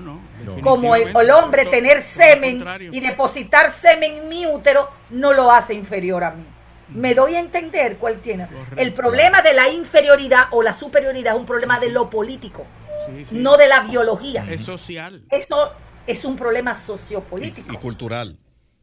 Como 0.62 0.96
el, 0.96 1.32
hombre 1.32 1.66
tener 1.66 2.02
semen 2.02 2.64
y 2.92 3.00
depositar 3.00 3.72
semen 3.72 4.14
en 4.18 4.30
mi 4.30 4.46
útero 4.46 4.90
no 5.10 5.34
lo 5.34 5.52
hace 5.52 5.74
inferior 5.74 6.24
a 6.24 6.32
mí. 6.32 6.44
Me 6.90 7.14
doy 7.14 7.36
a 7.36 7.40
entender 7.40 7.98
cuál 7.98 8.20
tiene. 8.20 8.48
El 8.76 8.94
problema 8.94 9.42
de 9.42 9.54
la 9.54 9.70
inferioridad 9.70 10.46
o 10.52 10.62
la 10.62 10.74
superioridad 10.74 11.34
es 11.34 11.40
un 11.40 11.46
problema 11.46 11.80
de 11.80 11.90
lo 11.90 12.10
político, 12.10 12.66
no 13.32 13.58
de 13.58 13.68
la 13.68 13.82
biología. 13.82 14.46
Es 14.50 14.62
social. 14.62 15.24
Eso 15.30 15.72
es 16.06 16.24
un 16.24 16.38
problema 16.38 16.74
sociopolítico. 16.74 17.74
Y, 17.74 17.78
cultural. 17.78 18.38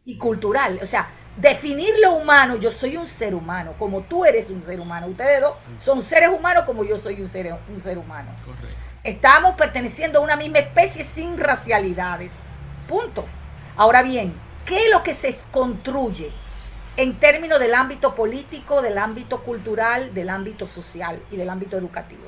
Y 0.05 0.19
cultural. 0.19 0.79
O 0.83 0.87
sea, 0.87 1.09
definir 1.37 1.95
lo 2.01 2.15
humano, 2.15 2.57
yo 2.57 2.71
soy 2.71 2.97
un 2.97 3.07
ser 3.07 3.35
humano, 3.35 3.73
como 3.79 4.03
tú 4.03 4.25
eres 4.25 4.51
un 4.51 4.63
ser 4.63 4.81
humano. 4.81 5.07
Ustedes 5.07 5.41
dos 5.41 5.55
son 5.79 6.03
seres 6.03 6.31
humanos 6.31 6.65
como 6.65 6.85
yo 6.85 6.99
soy 6.99 7.21
un 7.21 7.29
ser, 7.29 7.55
un 7.69 7.81
ser 7.81 7.99
humano. 7.99 8.31
Correcto. 8.45 8.69
Estamos 9.03 9.55
perteneciendo 9.57 10.19
a 10.19 10.23
una 10.23 10.37
misma 10.37 10.61
especie 10.61 11.05
sin 11.05 11.39
racialidades. 11.39 12.33
Punto. 12.89 13.25
Ahora 13.77 14.03
bien, 14.03 14.33
¿qué 14.65 14.77
es 14.77 14.91
lo 14.91 15.03
que 15.03 15.15
se 15.15 15.37
construye 15.51 16.31
en 16.97 17.19
términos 17.19 17.59
del 17.59 17.75
ámbito 17.75 18.15
político, 18.15 18.81
del 18.81 18.99
ámbito 18.99 19.43
cultural, 19.43 20.15
del 20.15 20.31
ámbito 20.31 20.67
social 20.67 21.21
y 21.31 21.37
del 21.37 21.51
ámbito 21.51 21.77
educativo? 21.77 22.25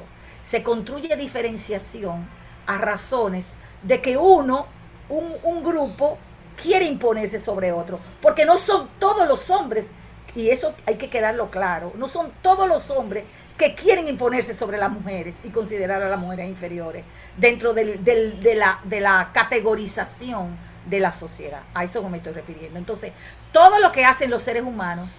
Se 0.46 0.62
construye 0.62 1.16
diferenciación 1.16 2.28
a 2.66 2.78
razones 2.78 3.46
de 3.82 4.02
que 4.02 4.16
uno, 4.16 4.66
un, 5.08 5.32
un 5.44 5.62
grupo, 5.62 6.18
quiere 6.60 6.84
imponerse 6.84 7.38
sobre 7.38 7.72
otro, 7.72 8.00
porque 8.20 8.44
no 8.44 8.58
son 8.58 8.88
todos 8.98 9.28
los 9.28 9.50
hombres, 9.50 9.86
y 10.34 10.50
eso 10.50 10.74
hay 10.84 10.96
que 10.96 11.08
quedarlo 11.08 11.50
claro, 11.50 11.92
no 11.96 12.08
son 12.08 12.32
todos 12.42 12.68
los 12.68 12.90
hombres 12.90 13.26
que 13.58 13.74
quieren 13.74 14.06
imponerse 14.08 14.54
sobre 14.54 14.76
las 14.78 14.90
mujeres 14.90 15.36
y 15.44 15.50
considerar 15.50 16.02
a 16.02 16.10
las 16.10 16.18
mujeres 16.18 16.48
inferiores 16.48 17.04
dentro 17.36 17.72
de, 17.72 18.54
la, 18.54 18.80
de 18.84 19.00
la 19.00 19.30
categorización 19.32 20.56
de 20.86 21.00
la 21.00 21.12
sociedad. 21.12 21.62
A 21.74 21.84
eso 21.84 22.06
me 22.08 22.18
estoy 22.18 22.32
refiriendo. 22.32 22.78
Entonces, 22.78 23.12
todo 23.52 23.78
lo 23.78 23.92
que 23.92 24.04
hacen 24.04 24.30
los 24.30 24.42
seres 24.42 24.62
humanos 24.62 25.10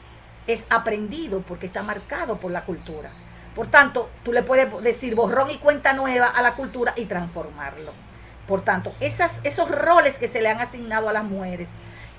es 0.46 0.66
aprendido 0.70 1.42
porque 1.42 1.66
está 1.66 1.84
marcado 1.84 2.38
por 2.38 2.52
la 2.52 2.62
cultura. 2.62 3.10
Por 3.56 3.68
tanto, 3.68 4.10
tú 4.24 4.32
le 4.32 4.44
puedes 4.44 4.84
decir 4.84 5.16
borrón 5.16 5.50
y 5.50 5.58
cuenta 5.58 5.94
nueva 5.94 6.28
a 6.28 6.42
la 6.42 6.54
cultura 6.54 6.94
y 6.96 7.06
transformarlo. 7.06 7.92
Por 8.48 8.64
tanto, 8.64 8.94
esas, 9.00 9.40
esos 9.44 9.70
roles 9.70 10.18
que 10.18 10.28
se 10.28 10.42
le 10.42 10.50
han 10.50 10.62
asignado 10.62 11.10
a 11.10 11.14
las 11.14 11.24
mujeres, 11.24 11.70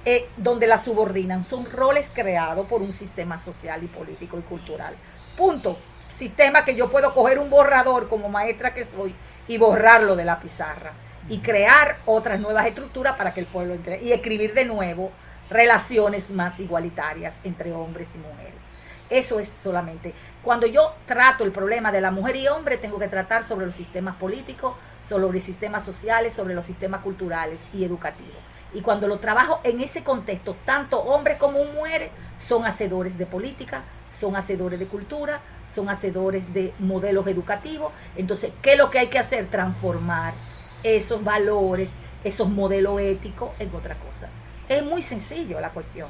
eh, 0.05 0.29
donde 0.37 0.67
las 0.67 0.85
subordinan, 0.85 1.45
son 1.45 1.71
roles 1.71 2.09
creados 2.13 2.69
por 2.69 2.83
un 2.83 2.93
sistema 2.93 3.43
social 3.43 3.83
y 3.83 3.89
político 3.89 4.39
y 4.39 4.43
cultural. 4.43 4.95
Punto 5.37 5.77
sistema 6.19 6.65
que 6.65 6.75
yo 6.75 6.91
puedo 6.91 7.15
coger 7.15 7.39
un 7.39 7.49
borrador 7.49 8.09
como 8.09 8.29
maestra 8.29 8.75
que 8.75 8.85
soy 8.85 9.15
y 9.47 9.57
borrarlo 9.57 10.17
de 10.17 10.25
la 10.25 10.41
pizarra 10.41 10.91
y 11.29 11.39
crear 11.39 11.99
otras 12.07 12.41
nuevas 12.41 12.67
estructuras 12.67 13.17
para 13.17 13.33
que 13.33 13.41
el 13.41 13.47
pueblo 13.47 13.75
entre 13.75 14.03
y 14.03 14.13
escribir 14.13 14.53
de 14.53 14.65
nuevo 14.65 15.13
relaciones 15.49 16.29
más 16.31 16.59
igualitarias 16.59 17.35
entre 17.45 17.73
hombres 17.73 18.09
y 18.15 18.19
mujeres. 18.19 18.61
Eso 19.09 19.39
es 19.39 19.49
solamente. 19.49 20.13
Cuando 20.43 20.67
yo 20.67 20.95
trato 21.07 21.45
el 21.45 21.53
problema 21.53 21.93
de 21.93 22.01
la 22.01 22.11
mujer 22.11 22.37
y 22.37 22.49
hombre, 22.49 22.77
tengo 22.77 22.99
que 22.99 23.09
tratar 23.09 23.45
sobre 23.45 23.67
los 23.67 23.75
sistemas 23.75 24.17
políticos, 24.17 24.75
sobre 25.09 25.41
sistemas 25.41 25.85
sociales, 25.85 26.35
sobre 26.35 26.55
los 26.55 26.65
sistemas 26.65 27.03
culturales 27.03 27.65
y 27.73 27.85
educativos. 27.85 28.37
Y 28.75 28.83
cuando 28.83 29.09
lo 29.09 29.19
trabajo 29.19 29.61
en 29.65 29.81
ese 29.81 30.05
contexto, 30.05 30.55
tanto 30.67 31.01
hombres 31.01 31.39
como 31.39 31.65
mujeres 31.65 32.11
son 32.47 32.67
hacedores 32.67 33.17
de 33.17 33.25
política, 33.25 33.83
son 34.09 34.37
hacedores 34.37 34.79
de 34.79 34.87
cultura, 34.87 35.41
son 35.75 35.89
hacedores 35.89 36.53
de 36.53 36.75
modelos 36.79 37.27
educativos. 37.27 37.93
Entonces, 38.17 38.53
¿qué 38.61 38.73
es 38.73 38.79
lo 38.79 38.91
que 38.91 38.99
hay 38.99 39.07
que 39.07 39.19
hacer? 39.19 39.47
Transformar 39.47 40.35
esos 40.83 41.25
valores, 41.25 41.93
esos 42.25 42.49
modelos 42.49 43.01
éticos 43.01 43.51
en 43.59 43.75
otra 43.75 43.95
cosa. 43.95 44.29
Es 44.69 44.83
muy 44.85 45.01
sencillo 45.01 45.61
la 45.61 45.71
cuestión, 45.71 46.09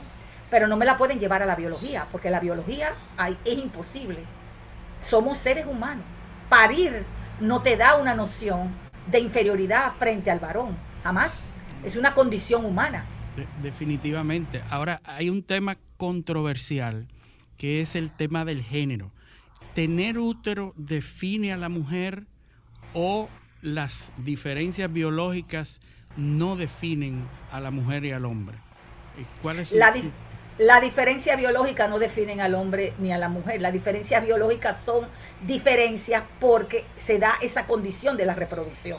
pero 0.51 0.67
no 0.67 0.77
me 0.77 0.85
la 0.85 0.97
pueden 0.97 1.21
llevar 1.21 1.43
a 1.43 1.47
la 1.47 1.55
biología, 1.55 2.07
porque 2.11 2.31
la 2.31 2.41
biología 2.41 2.91
es 3.45 3.59
imposible. 3.59 4.19
Somos 5.01 5.39
seres 5.39 5.67
humanos. 5.67 6.05
Parir 6.49 7.05
no 7.41 7.63
te 7.63 7.77
da 7.77 7.97
una 7.97 8.15
noción 8.15 8.88
de 9.11 9.21
inferioridad 9.21 9.93
frente 9.95 10.31
al 10.31 10.41
varón, 10.41 10.77
jamás. 11.03 11.41
Es 11.85 11.97
una 11.97 12.15
condición 12.15 12.65
humana. 12.65 13.05
definitivamente. 13.63 14.63
Ahora, 14.69 15.01
hay 15.05 15.31
un 15.31 15.43
tema 15.43 15.77
controversial, 15.97 17.07
que 17.57 17.81
es 17.81 17.95
el 17.95 18.11
tema 18.11 18.45
del 18.45 18.63
género 18.63 19.13
tener 19.79 20.19
útero 20.19 20.75
define 20.77 21.53
a 21.53 21.57
la 21.57 21.69
mujer 21.69 22.25
o 22.95 23.29
las 23.63 24.13
diferencias 24.17 24.93
biológicas 24.93 25.81
no 26.17 26.57
definen 26.57 27.23
a 27.53 27.61
la 27.61 27.71
mujer 27.71 28.05
y 28.05 28.11
al 28.11 28.25
hombre? 28.25 28.59
¿Cuál 29.41 29.61
es 29.61 29.71
la, 29.71 29.95
la 30.59 30.81
diferencia 30.81 31.37
biológica 31.37 31.87
no 31.87 31.99
definen 31.99 32.41
al 32.41 32.55
hombre 32.55 32.93
ni 32.99 33.13
a 33.13 33.19
la 33.19 33.29
mujer. 33.29 33.63
Las 33.63 33.73
diferencias 33.73 34.25
biológicas 34.25 34.81
son 34.85 35.07
diferencias 35.43 36.25
porque 36.41 36.85
se 36.97 37.19
da 37.19 37.35
esa 37.41 37.67
condición 37.67 38.17
de 38.17 38.27
la 38.27 38.35
reproducción. 38.35 38.99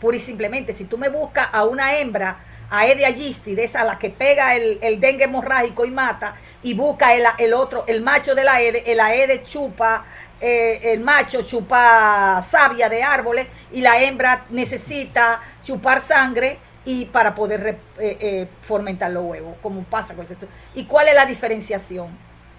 Pura 0.00 0.16
y 0.16 0.20
simplemente, 0.20 0.72
si 0.72 0.84
tú 0.84 0.98
me 0.98 1.08
buscas 1.08 1.48
a 1.52 1.64
una 1.64 1.98
hembra 1.98 2.44
Aedes 2.72 3.04
aegypti, 3.04 3.56
de 3.56 3.64
esa 3.64 3.82
la 3.82 3.98
que 3.98 4.10
pega 4.10 4.54
el, 4.54 5.00
dengue 5.00 5.24
hemorrágico 5.24 5.84
y 5.84 5.90
mata, 5.90 6.36
y 6.62 6.74
busca 6.74 7.14
el, 7.14 7.24
el 7.38 7.52
otro, 7.52 7.84
el 7.88 8.00
macho 8.00 8.34
de 8.34 8.44
la 8.44 8.54
Aedes, 8.54 8.84
el 8.86 9.00
Aedes 9.00 9.44
chupa, 9.44 10.04
eh, 10.40 10.92
el 10.92 11.00
macho 11.00 11.42
chupa 11.42 12.42
savia 12.48 12.88
de 12.88 13.02
árboles 13.02 13.46
y 13.72 13.80
la 13.80 14.00
hembra 14.00 14.46
necesita 14.50 15.42
chupar 15.64 16.00
sangre 16.00 16.58
y 16.84 17.06
para 17.06 17.34
poder 17.34 17.78
eh, 17.98 18.16
eh, 18.20 18.48
fomentar 18.62 19.10
los 19.10 19.24
huevos, 19.24 19.56
como 19.62 19.82
pasa 19.84 20.14
con. 20.14 20.26
¿Y 20.74 20.84
cuál 20.84 21.08
es 21.08 21.14
la 21.14 21.26
diferenciación? 21.26 22.08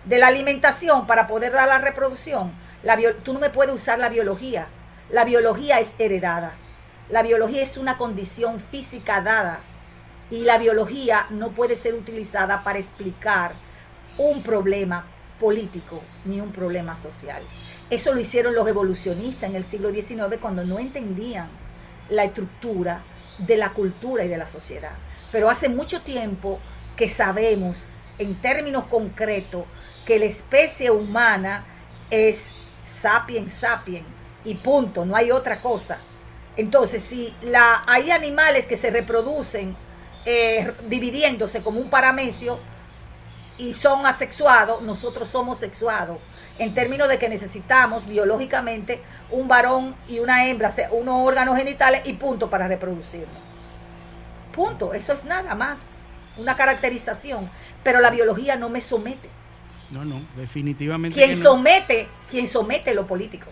De 0.05 0.17
la 0.17 0.27
alimentación 0.27 1.07
para 1.07 1.27
poder 1.27 1.51
dar 1.51 1.67
la 1.67 1.79
reproducción. 1.79 2.51
La 2.83 2.97
tú 3.23 3.33
no 3.33 3.39
me 3.39 3.49
puedes 3.49 3.73
usar 3.73 3.99
la 3.99 4.09
biología. 4.09 4.67
La 5.09 5.25
biología 5.25 5.79
es 5.79 5.91
heredada. 5.99 6.53
La 7.09 7.23
biología 7.23 7.61
es 7.61 7.77
una 7.77 7.97
condición 7.97 8.59
física 8.59 9.21
dada 9.21 9.59
y 10.29 10.45
la 10.45 10.57
biología 10.57 11.27
no 11.29 11.49
puede 11.49 11.75
ser 11.75 11.93
utilizada 11.93 12.63
para 12.63 12.79
explicar 12.79 13.51
un 14.17 14.41
problema 14.41 15.05
político 15.39 16.01
ni 16.25 16.39
un 16.39 16.51
problema 16.51 16.95
social. 16.95 17.43
Eso 17.89 18.13
lo 18.13 18.21
hicieron 18.21 18.55
los 18.55 18.67
evolucionistas 18.67 19.49
en 19.49 19.57
el 19.57 19.65
siglo 19.65 19.91
XIX 19.91 20.37
cuando 20.39 20.63
no 20.63 20.79
entendían 20.79 21.49
la 22.09 22.23
estructura 22.23 23.03
de 23.37 23.57
la 23.57 23.73
cultura 23.73 24.25
y 24.25 24.27
de 24.27 24.37
la 24.37 24.47
sociedad. 24.47 24.93
Pero 25.31 25.49
hace 25.49 25.69
mucho 25.69 26.01
tiempo 26.01 26.59
que 26.95 27.09
sabemos 27.09 27.77
en 28.17 28.39
términos 28.41 28.85
concretos 28.87 29.65
que 30.05 30.19
la 30.19 30.25
especie 30.25 30.91
humana 30.91 31.65
es 32.09 32.45
sapiens 33.01 33.53
sapiens 33.53 34.05
y 34.43 34.55
punto, 34.55 35.05
no 35.05 35.15
hay 35.15 35.31
otra 35.31 35.57
cosa. 35.57 35.99
Entonces, 36.57 37.03
si 37.03 37.33
hay 37.87 38.11
animales 38.11 38.65
que 38.65 38.77
se 38.77 38.89
reproducen 38.89 39.75
eh, 40.25 40.73
dividiéndose 40.87 41.63
como 41.63 41.79
un 41.79 41.89
paramecio 41.89 42.59
y 43.57 43.73
son 43.73 44.05
asexuados, 44.05 44.81
nosotros 44.81 45.29
somos 45.29 45.59
sexuados, 45.59 46.17
en 46.57 46.73
términos 46.73 47.07
de 47.09 47.17
que 47.17 47.29
necesitamos 47.29 48.07
biológicamente 48.07 49.01
un 49.29 49.47
varón 49.47 49.95
y 50.07 50.19
una 50.19 50.47
hembra, 50.47 50.73
unos 50.91 51.27
órganos 51.27 51.57
genitales 51.57 52.01
y 52.05 52.13
punto 52.13 52.49
para 52.49 52.67
reproducirnos. 52.67 53.37
Punto, 54.51 54.93
eso 54.93 55.13
es 55.13 55.23
nada 55.23 55.55
más, 55.55 55.79
una 56.37 56.55
caracterización, 56.55 57.49
pero 57.83 58.01
la 58.01 58.09
biología 58.09 58.55
no 58.55 58.69
me 58.69 58.81
somete. 58.81 59.29
No, 59.91 60.05
no, 60.05 60.21
definitivamente. 60.35 61.17
Quien 61.17 61.41
somete, 61.41 62.07
quien 62.29 62.47
somete 62.47 62.93
lo 62.93 63.07
político. 63.07 63.49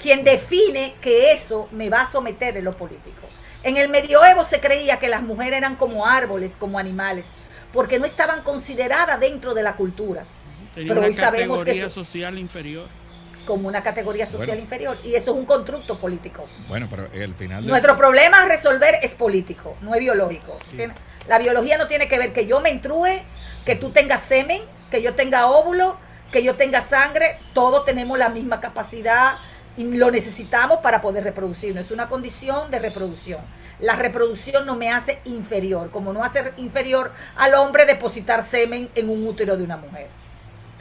Quien 0.00 0.24
define 0.24 0.94
que 1.00 1.32
eso 1.32 1.68
me 1.72 1.90
va 1.90 2.02
a 2.02 2.10
someter 2.10 2.56
en 2.56 2.64
lo 2.64 2.72
político. 2.72 3.26
En 3.62 3.76
el 3.76 3.88
medioevo 3.90 4.44
se 4.44 4.60
creía 4.60 4.98
que 4.98 5.08
las 5.08 5.22
mujeres 5.22 5.58
eran 5.58 5.76
como 5.76 6.06
árboles, 6.06 6.52
como 6.58 6.78
animales, 6.78 7.26
porque 7.72 7.98
no 7.98 8.06
estaban 8.06 8.42
consideradas 8.42 9.20
dentro 9.20 9.52
de 9.52 9.62
la 9.62 9.74
cultura. 9.74 10.24
Pero 10.74 11.02
hoy 11.02 11.14
sabemos 11.14 11.64
que 11.64 11.90
social 11.90 12.38
inferior. 12.38 12.86
Como 13.46 13.68
una 13.68 13.82
categoría 13.82 14.26
social 14.26 14.58
inferior. 14.58 14.96
Y 15.02 15.14
eso 15.14 15.32
es 15.32 15.36
un 15.36 15.44
constructo 15.44 15.98
político. 15.98 16.46
Bueno, 16.68 16.86
pero 16.90 17.08
el 17.12 17.34
final. 17.34 17.66
Nuestro 17.66 17.96
problema 17.96 18.42
a 18.42 18.46
resolver 18.46 18.96
es 19.02 19.14
político, 19.14 19.76
no 19.80 19.94
es 19.94 20.00
biológico. 20.00 20.58
La 21.28 21.38
biología 21.38 21.78
no 21.78 21.86
tiene 21.86 22.08
que 22.08 22.18
ver 22.18 22.32
que 22.32 22.46
yo 22.46 22.60
me 22.60 22.70
intruje, 22.70 23.22
que 23.64 23.76
tú 23.76 23.90
tengas 23.90 24.22
semen, 24.22 24.62
que 24.90 25.02
yo 25.02 25.14
tenga 25.14 25.46
óvulo, 25.46 25.96
que 26.32 26.42
yo 26.42 26.56
tenga 26.56 26.80
sangre. 26.80 27.38
Todos 27.52 27.84
tenemos 27.84 28.18
la 28.18 28.28
misma 28.28 28.60
capacidad 28.60 29.36
y 29.76 29.84
lo 29.84 30.10
necesitamos 30.10 30.80
para 30.80 31.00
poder 31.00 31.24
reproducirnos. 31.24 31.86
Es 31.86 31.90
una 31.90 32.08
condición 32.08 32.70
de 32.70 32.78
reproducción. 32.78 33.40
La 33.80 33.96
reproducción 33.96 34.66
no 34.66 34.76
me 34.76 34.90
hace 34.90 35.20
inferior, 35.24 35.90
como 35.90 36.12
no 36.12 36.22
hace 36.22 36.52
inferior 36.58 37.12
al 37.36 37.54
hombre 37.54 37.86
depositar 37.86 38.44
semen 38.44 38.90
en 38.94 39.08
un 39.08 39.26
útero 39.26 39.56
de 39.56 39.64
una 39.64 39.78
mujer. 39.78 40.08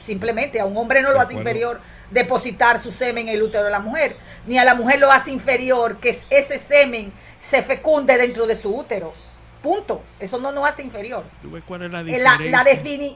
Simplemente 0.09 0.59
a 0.59 0.65
un 0.65 0.75
hombre 0.75 1.03
no 1.03 1.11
lo 1.11 1.21
hace 1.21 1.35
inferior 1.35 1.79
depositar 2.09 2.81
su 2.81 2.91
semen 2.91 3.27
en 3.27 3.35
el 3.35 3.43
útero 3.43 3.63
de 3.63 3.69
la 3.69 3.79
mujer, 3.79 4.17
ni 4.47 4.57
a 4.57 4.65
la 4.65 4.73
mujer 4.73 4.97
lo 4.99 5.11
hace 5.11 5.29
inferior 5.29 5.99
que 5.99 6.17
ese 6.31 6.57
semen 6.57 7.13
se 7.39 7.61
fecunde 7.61 8.17
dentro 8.17 8.47
de 8.47 8.59
su 8.59 8.75
útero. 8.75 9.13
Punto. 9.61 10.01
Eso 10.19 10.39
no 10.39 10.51
nos 10.51 10.67
hace 10.67 10.81
inferior. 10.81 11.25
cuál 11.67 11.83
es 11.83 11.91
la 11.91 12.01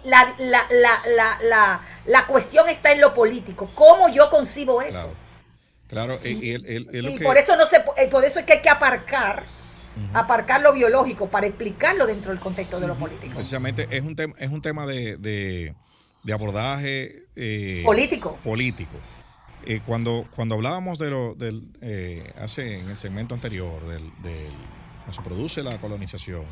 La, 0.03 0.35
la, 0.39 1.81
la, 2.05 2.27
cuestión 2.27 2.69
está 2.69 2.91
en 2.91 3.01
lo 3.01 3.15
político. 3.15 3.71
¿Cómo 3.73 4.09
yo 4.09 4.29
concibo 4.29 4.79
eso? 4.83 5.11
Claro, 5.87 6.19
y, 6.23 6.59
por 7.23 7.39
eso 7.39 7.55
no 7.55 7.65
se, 7.65 7.77
eh, 7.97 8.07
por 8.11 8.23
eso 8.23 8.37
es 8.37 8.45
que 8.45 8.53
hay 8.53 8.61
que 8.61 8.69
aparcar, 8.69 9.45
aparcar 10.13 10.61
lo 10.61 10.73
biológico 10.73 11.27
para 11.27 11.47
explicarlo 11.47 12.05
dentro 12.05 12.29
del 12.29 12.39
contexto 12.39 12.79
de 12.79 12.85
lo 12.85 12.93
político. 12.93 13.33
Precisamente 13.33 13.87
es 13.89 14.03
un 14.03 14.15
tema, 14.15 14.35
es 14.37 14.51
un 14.51 14.61
tema 14.61 14.85
de, 14.85 15.17
de, 15.17 15.73
abordaje 16.31 17.25
eh, 17.35 17.81
político. 17.85 18.37
Político. 18.43 18.97
Eh, 19.65 19.81
cuando, 19.85 20.27
cuando 20.35 20.55
hablábamos 20.55 20.99
de 20.99 21.09
lo 21.09 21.35
del 21.35 21.63
hace 22.41 22.79
en 22.79 22.89
el 22.89 22.97
segmento 22.97 23.33
anterior 23.33 23.85
del, 23.87 24.09
cuando 24.97 25.13
se 25.13 25.21
produce 25.21 25.63
la 25.63 25.79
colonización 25.79 26.43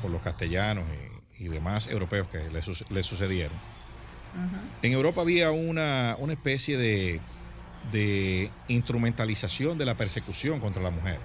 por 0.00 0.10
los 0.10 0.22
castellanos 0.22 0.84
y, 1.38 1.48
demás 1.48 1.86
europeos 1.86 2.26
que 2.28 2.38
le, 2.50 3.02
sucedieron. 3.02 3.56
En 4.82 4.92
Europa 4.92 5.20
había 5.20 5.50
una, 5.50 6.16
una 6.18 6.32
especie 6.32 6.76
de 6.76 7.20
de 7.92 8.50
instrumentalización 8.68 9.78
de 9.78 9.84
la 9.84 9.96
persecución 9.96 10.60
contra 10.60 10.82
la 10.82 10.90
mujer, 10.90 11.18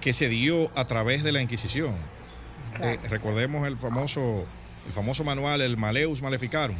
que 0.00 0.12
se 0.12 0.28
dio 0.28 0.70
a 0.76 0.84
través 0.84 1.22
de 1.22 1.32
la 1.32 1.42
Inquisición. 1.42 1.94
Eh, 2.80 2.98
recordemos 3.08 3.66
el 3.66 3.76
famoso, 3.76 4.46
el 4.88 4.94
famoso 4.94 5.22
manual, 5.22 5.60
el 5.60 5.76
Maleus 5.76 6.22
Maleficarum, 6.22 6.76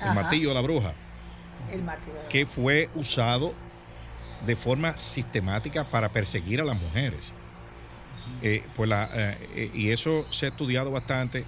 el 0.00 0.14
martillo 0.14 0.48
de 0.48 0.54
la 0.54 0.62
bruja, 0.62 0.94
que 2.30 2.46
fue 2.46 2.88
usado 2.94 3.54
de 4.46 4.56
forma 4.56 4.96
sistemática 4.96 5.90
para 5.90 6.08
perseguir 6.08 6.60
a 6.60 6.64
las 6.64 6.80
mujeres. 6.80 7.34
Eh, 8.42 8.64
pues 8.74 8.88
la, 8.88 9.08
eh, 9.14 9.70
y 9.74 9.90
eso 9.90 10.26
se 10.30 10.46
ha 10.46 10.48
estudiado 10.48 10.90
bastante 10.90 11.44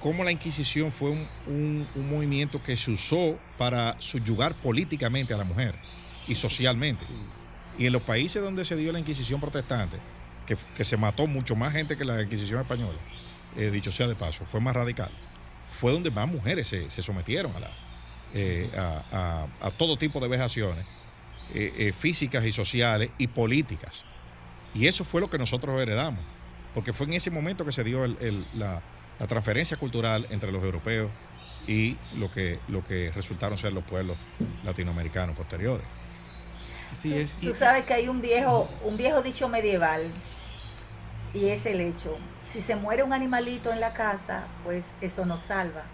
cómo 0.00 0.24
la 0.24 0.32
Inquisición 0.32 0.90
fue 0.90 1.10
un, 1.46 1.86
movimiento 2.10 2.60
que 2.62 2.76
se 2.76 2.90
usó 2.90 3.38
para 3.56 3.96
subyugar 4.00 4.54
políticamente 4.54 5.34
a 5.34 5.36
la 5.36 5.44
mujer 5.44 5.74
y 6.26 6.34
socialmente. 6.34 7.04
Y 7.78 7.86
en 7.86 7.92
los 7.92 8.02
países 8.02 8.42
donde 8.42 8.64
se 8.64 8.74
dio 8.74 8.90
la 8.90 8.98
Inquisición 8.98 9.40
protestante, 9.40 9.98
que, 10.46 10.84
se 10.84 10.96
mató 10.96 11.28
mucho 11.28 11.54
más 11.54 11.72
gente 11.72 11.96
que 11.96 12.04
la 12.04 12.22
Inquisición 12.22 12.60
española, 12.60 12.98
eh, 13.58 13.70
dicho 13.70 13.92
sea 13.92 14.06
de 14.06 14.14
paso, 14.14 14.46
fue 14.50 14.60
más 14.60 14.74
radical, 14.74 15.10
fue 15.80 15.92
donde 15.92 16.10
más 16.10 16.28
mujeres 16.28 16.68
se, 16.68 16.90
sometieron 17.02 17.54
a, 17.54 17.60
la, 17.60 17.70
eh, 18.34 18.70
a, 18.76 19.70
todo 19.76 19.96
tipo 19.96 20.20
de 20.20 20.28
vejaciones 20.28 20.86
eh, 21.54 21.92
físicas 21.98 22.44
y 22.44 22.52
sociales 22.52 23.10
y 23.18 23.26
políticas. 23.26 24.04
Y 24.74 24.86
eso 24.86 25.04
fue 25.04 25.20
lo 25.20 25.28
que 25.28 25.38
nosotros 25.38 25.80
heredamos, 25.80 26.24
porque 26.74 26.92
fue 26.92 27.06
en 27.06 27.14
ese 27.14 27.30
momento 27.30 27.64
que 27.64 27.72
se 27.72 27.84
dio 27.84 28.06
la 28.06 28.82
la 29.18 29.26
transferencia 29.26 29.76
cultural 29.76 30.26
entre 30.30 30.52
los 30.52 30.62
europeos 30.62 31.10
y 31.66 31.96
lo 32.16 32.30
que, 32.30 32.58
lo 32.68 32.84
que 32.84 33.10
resultaron 33.12 33.58
ser 33.58 33.72
los 33.72 33.84
pueblos 33.84 34.16
latinoamericanos 34.64 35.36
posteriores. 35.36 35.86
Tú 37.40 37.52
sabes 37.52 37.84
que 37.84 37.94
hay 37.94 38.08
un 38.08 38.20
viejo, 38.20 38.68
un 38.84 38.96
viejo 38.96 39.22
dicho 39.22 39.48
medieval 39.48 40.10
y 41.34 41.48
es 41.48 41.66
el 41.66 41.80
hecho. 41.80 42.16
Si 42.46 42.60
se 42.60 42.76
muere 42.76 43.02
un 43.02 43.12
animalito 43.12 43.72
en 43.72 43.80
la 43.80 43.92
casa, 43.92 44.46
pues 44.64 44.84
eso 45.00 45.26
nos 45.26 45.42
salva. 45.42 45.84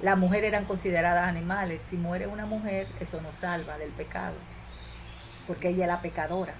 Las 0.00 0.16
mujeres 0.16 0.48
eran 0.48 0.64
consideradas 0.64 1.28
animales. 1.28 1.82
Si 1.88 1.96
muere 1.96 2.26
una 2.26 2.46
mujer, 2.46 2.86
eso 3.00 3.20
nos 3.20 3.34
salva 3.34 3.78
del 3.78 3.90
pecado. 3.90 4.34
Porque 5.46 5.70
ella 5.70 5.84
es 5.84 5.88
la 5.88 6.00
pecadora 6.00 6.54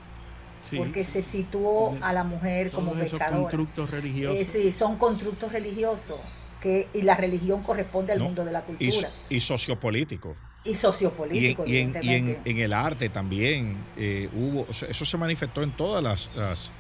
porque 0.77 1.05
se 1.05 1.23
situó 1.23 1.97
a 2.01 2.13
la 2.13 2.25
mujer 2.25 2.71
como 2.71 2.93
pecadora. 2.93 3.31
Son 3.31 3.43
constructos 3.43 3.91
religiosos. 3.91 4.41
Eh, 4.41 4.49
sí, 4.51 4.75
son 4.77 4.97
constructos 4.97 5.53
religiosos. 5.53 6.21
Que, 6.61 6.89
y 6.93 7.03
la 7.03 7.15
religión 7.15 7.63
corresponde 7.63 8.13
al 8.13 8.19
mundo 8.19 8.45
de 8.45 8.51
la 8.51 8.63
cultura. 8.63 9.13
Y, 9.29 9.41
sociopolítico. 9.41 10.35
Y 10.65 10.75
sociopolítico. 10.75 11.63
Y, 11.65 11.79
en, 11.79 11.97
y 12.03 12.15
en, 12.51 12.59
el 12.59 12.73
arte 12.73 13.09
también 13.09 13.77
eh, 13.97 14.29
hubo, 14.33 14.67
eso 14.69 15.05
se 15.05 15.17
manifestó 15.17 15.63
en 15.63 15.71
todas 15.71 16.03
las, 16.03 16.35
las, 16.35 16.73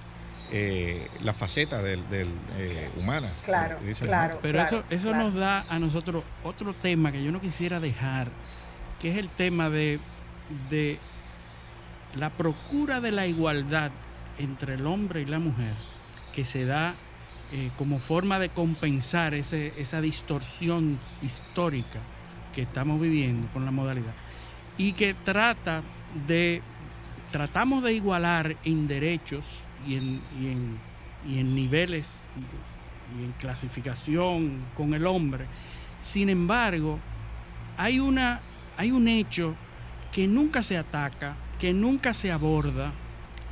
eh, 0.52 1.08
facetas 1.34 1.82
del, 1.82 2.08
del 2.08 2.28
humana. 2.96 3.32
Claro, 3.44 3.78
claro. 4.00 4.38
Pero 4.42 4.62
eso, 4.62 4.84
eso 4.90 5.14
nos 5.14 5.34
da 5.34 5.64
a 5.68 5.78
nosotros 5.78 6.24
otro 6.42 6.72
tema 6.72 7.12
que 7.12 7.22
yo 7.22 7.32
no 7.32 7.40
quisiera 7.40 7.80
dejar, 7.80 8.28
que 9.00 9.10
es 9.12 9.18
el 9.18 9.28
tema 9.28 9.70
de, 9.70 10.00
de 10.70 10.98
la 12.14 12.30
procura 12.30 13.00
de 13.00 13.12
la 13.12 13.26
igualdad 13.26 13.90
entre 14.38 14.74
el 14.74 14.86
hombre 14.86 15.22
y 15.22 15.26
la 15.26 15.38
mujer, 15.38 15.74
que 16.34 16.44
se 16.44 16.64
da 16.64 16.94
eh, 17.52 17.70
como 17.76 17.98
forma 17.98 18.38
de 18.38 18.48
compensar 18.48 19.34
esa 19.34 20.00
distorsión 20.00 20.98
histórica 21.22 21.98
que 22.54 22.62
estamos 22.62 23.00
viviendo 23.00 23.46
con 23.52 23.64
la 23.64 23.70
modalidad, 23.70 24.14
y 24.76 24.92
que 24.92 25.14
trata 25.14 25.82
de, 26.26 26.62
tratamos 27.30 27.82
de 27.82 27.92
igualar 27.92 28.56
en 28.64 28.88
derechos 28.88 29.62
y 29.86 29.96
en, 29.96 30.78
y 31.26 31.38
en 31.38 31.54
niveles 31.54 32.20
y 33.18 33.24
en 33.24 33.32
clasificación 33.32 34.64
con 34.76 34.94
el 34.94 35.06
hombre. 35.06 35.46
Sin 36.00 36.28
embargo, 36.28 36.98
hay, 37.76 38.00
una, 38.00 38.40
hay 38.76 38.90
un 38.90 39.08
hecho 39.08 39.54
que 40.12 40.26
nunca 40.26 40.62
se 40.62 40.76
ataca, 40.76 41.36
que 41.58 41.72
nunca 41.72 42.14
se 42.14 42.30
aborda 42.30 42.92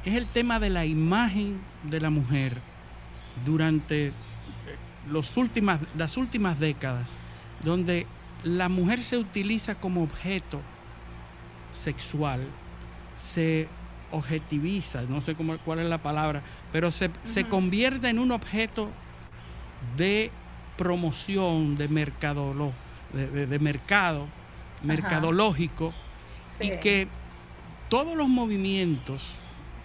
es 0.06 0.14
el 0.14 0.26
tema 0.26 0.60
de 0.60 0.70
la 0.70 0.84
imagen 0.86 1.60
de 1.82 2.00
la 2.00 2.10
mujer 2.10 2.56
durante 3.44 4.06
eh, 4.06 4.12
los 5.08 5.36
últimas, 5.36 5.80
las 5.96 6.16
últimas 6.16 6.60
décadas, 6.60 7.10
donde 7.64 8.06
la 8.44 8.68
mujer 8.68 9.02
se 9.02 9.18
utiliza 9.18 9.74
como 9.74 10.04
objeto 10.04 10.62
sexual, 11.74 12.46
se 13.20 13.68
objetiviza, 14.10 15.02
no 15.02 15.20
sé 15.20 15.34
cómo, 15.34 15.56
cuál 15.58 15.80
es 15.80 15.86
la 15.86 15.98
palabra, 15.98 16.42
pero 16.72 16.90
se, 16.90 17.10
convierte 17.48 18.08
en 18.08 18.18
un 18.18 18.30
objeto 18.30 18.88
de 19.96 20.30
promoción, 20.76 21.76
de, 21.76 21.88
de, 21.88 23.58
mercado, 23.58 24.26
mercadológico, 24.82 25.92
y 26.60 26.70
que 26.78 27.08
todos 27.88 28.16
los 28.16 28.28
movimientos 28.28 29.34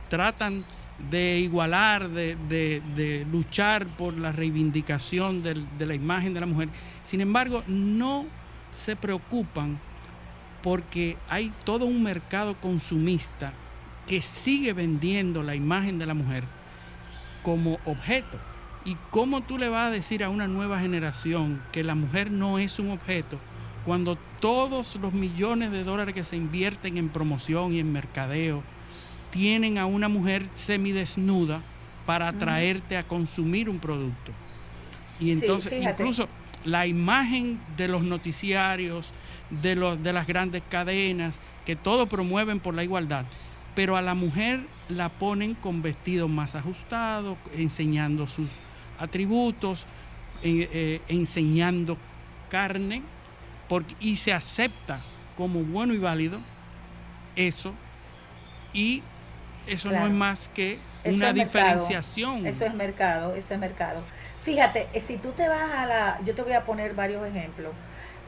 tratan 0.10 0.66
de 1.10 1.40
igualar, 1.40 2.10
de, 2.10 3.26
luchar 3.32 3.88
por 3.88 4.16
la 4.18 4.32
reivindicación 4.32 5.44
de 5.44 5.86
la 5.86 5.96
imagen 5.96 6.34
de 6.34 6.40
la 6.40 6.46
mujer. 6.46 6.70
Sin 7.04 7.22
embargo, 7.22 7.64
no 7.68 8.26
se 8.72 8.96
preocupan 8.96 9.80
porque 10.62 11.18
hay 11.28 11.52
todo 11.66 11.86
un 11.86 12.04
mercado 12.04 12.56
consumista 12.56 13.54
que 14.12 14.22
sigue 14.22 14.74
vendiendo 14.74 15.42
la 15.42 15.56
imagen 15.56 15.98
de 15.98 16.06
la 16.06 16.14
mujer 16.14 16.44
como 17.44 17.80
objeto. 17.86 18.38
¿Y 18.84 18.98
cómo 19.10 19.40
tú 19.40 19.58
le 19.58 19.70
vas 19.70 19.88
a 19.88 19.90
decir 19.90 20.22
a 20.22 20.30
una 20.30 20.50
nueva 20.50 20.82
generación 20.82 21.62
que 21.72 21.82
la 21.82 21.96
mujer 21.96 22.30
no 22.30 22.60
es 22.60 22.78
un 22.78 22.92
objeto 22.92 23.40
cuando 23.86 24.18
todos 24.42 24.98
los 24.98 25.14
millones 25.14 25.72
de 25.72 25.86
dólares 25.86 26.14
que 26.14 26.26
se 26.26 26.36
invierten 26.36 26.98
en 26.98 27.08
promoción 27.08 27.72
y 27.72 27.80
en 27.80 27.94
mercadeo 27.94 28.64
tienen 29.30 29.78
a 29.78 29.86
una 29.86 30.10
mujer 30.10 30.46
semidesnuda 30.56 31.62
para 32.06 32.28
atraerte 32.28 32.98
a 32.98 33.08
consumir 33.08 33.70
un 33.70 33.80
producto? 33.80 34.34
Y 35.22 35.32
entonces, 35.32 35.72
incluso 35.82 36.28
la 36.66 36.86
imagen 36.86 37.62
de 37.78 37.88
los 37.88 38.04
noticiarios, 38.04 39.10
de, 39.50 39.76
los, 39.76 40.04
de 40.04 40.12
las 40.12 40.28
grandes 40.28 40.64
cadenas, 40.68 41.40
que 41.66 41.78
todo 41.78 42.08
promueven 42.08 42.60
por 42.60 42.74
la 42.74 42.84
igualdad, 42.84 43.26
pero 43.76 43.96
a 43.96 44.02
la 44.02 44.14
mujer 44.14 44.62
la 44.90 45.10
ponen 45.10 45.54
con 45.56 45.82
vestidos 45.82 46.30
más 46.30 46.56
ajustados, 46.56 47.38
enseñando 47.56 48.28
sus 48.28 48.50
atributos, 49.00 49.86
eh, 50.44 51.02
enseñando 51.08 51.98
carne, 52.50 53.02
porque, 53.70 53.96
y 54.00 54.18
se 54.18 54.34
acepta 54.34 55.00
como 55.38 55.62
bueno 55.64 55.94
y 55.94 55.98
válido 55.98 56.40
eso, 57.36 57.74
y 58.74 59.02
eso 59.68 59.92
no 59.92 60.06
es 60.06 60.12
más 60.12 60.50
que 60.50 60.78
una 61.06 61.32
diferenciación. 61.32 62.46
Eso 62.46 62.66
es 62.66 62.74
mercado, 62.74 63.36
eso 63.36 63.54
es 63.54 63.60
mercado. 63.60 64.02
Fíjate, 64.44 64.88
eh, 64.94 65.02
si 65.02 65.18
tú 65.18 65.30
te 65.32 65.48
vas 65.48 65.72
a 65.72 65.86
la, 65.86 66.20
yo 66.26 66.36
te 66.36 66.42
voy 66.42 66.54
a 66.54 66.66
poner 66.66 66.94
varios 66.94 67.26
ejemplos. 67.26 67.74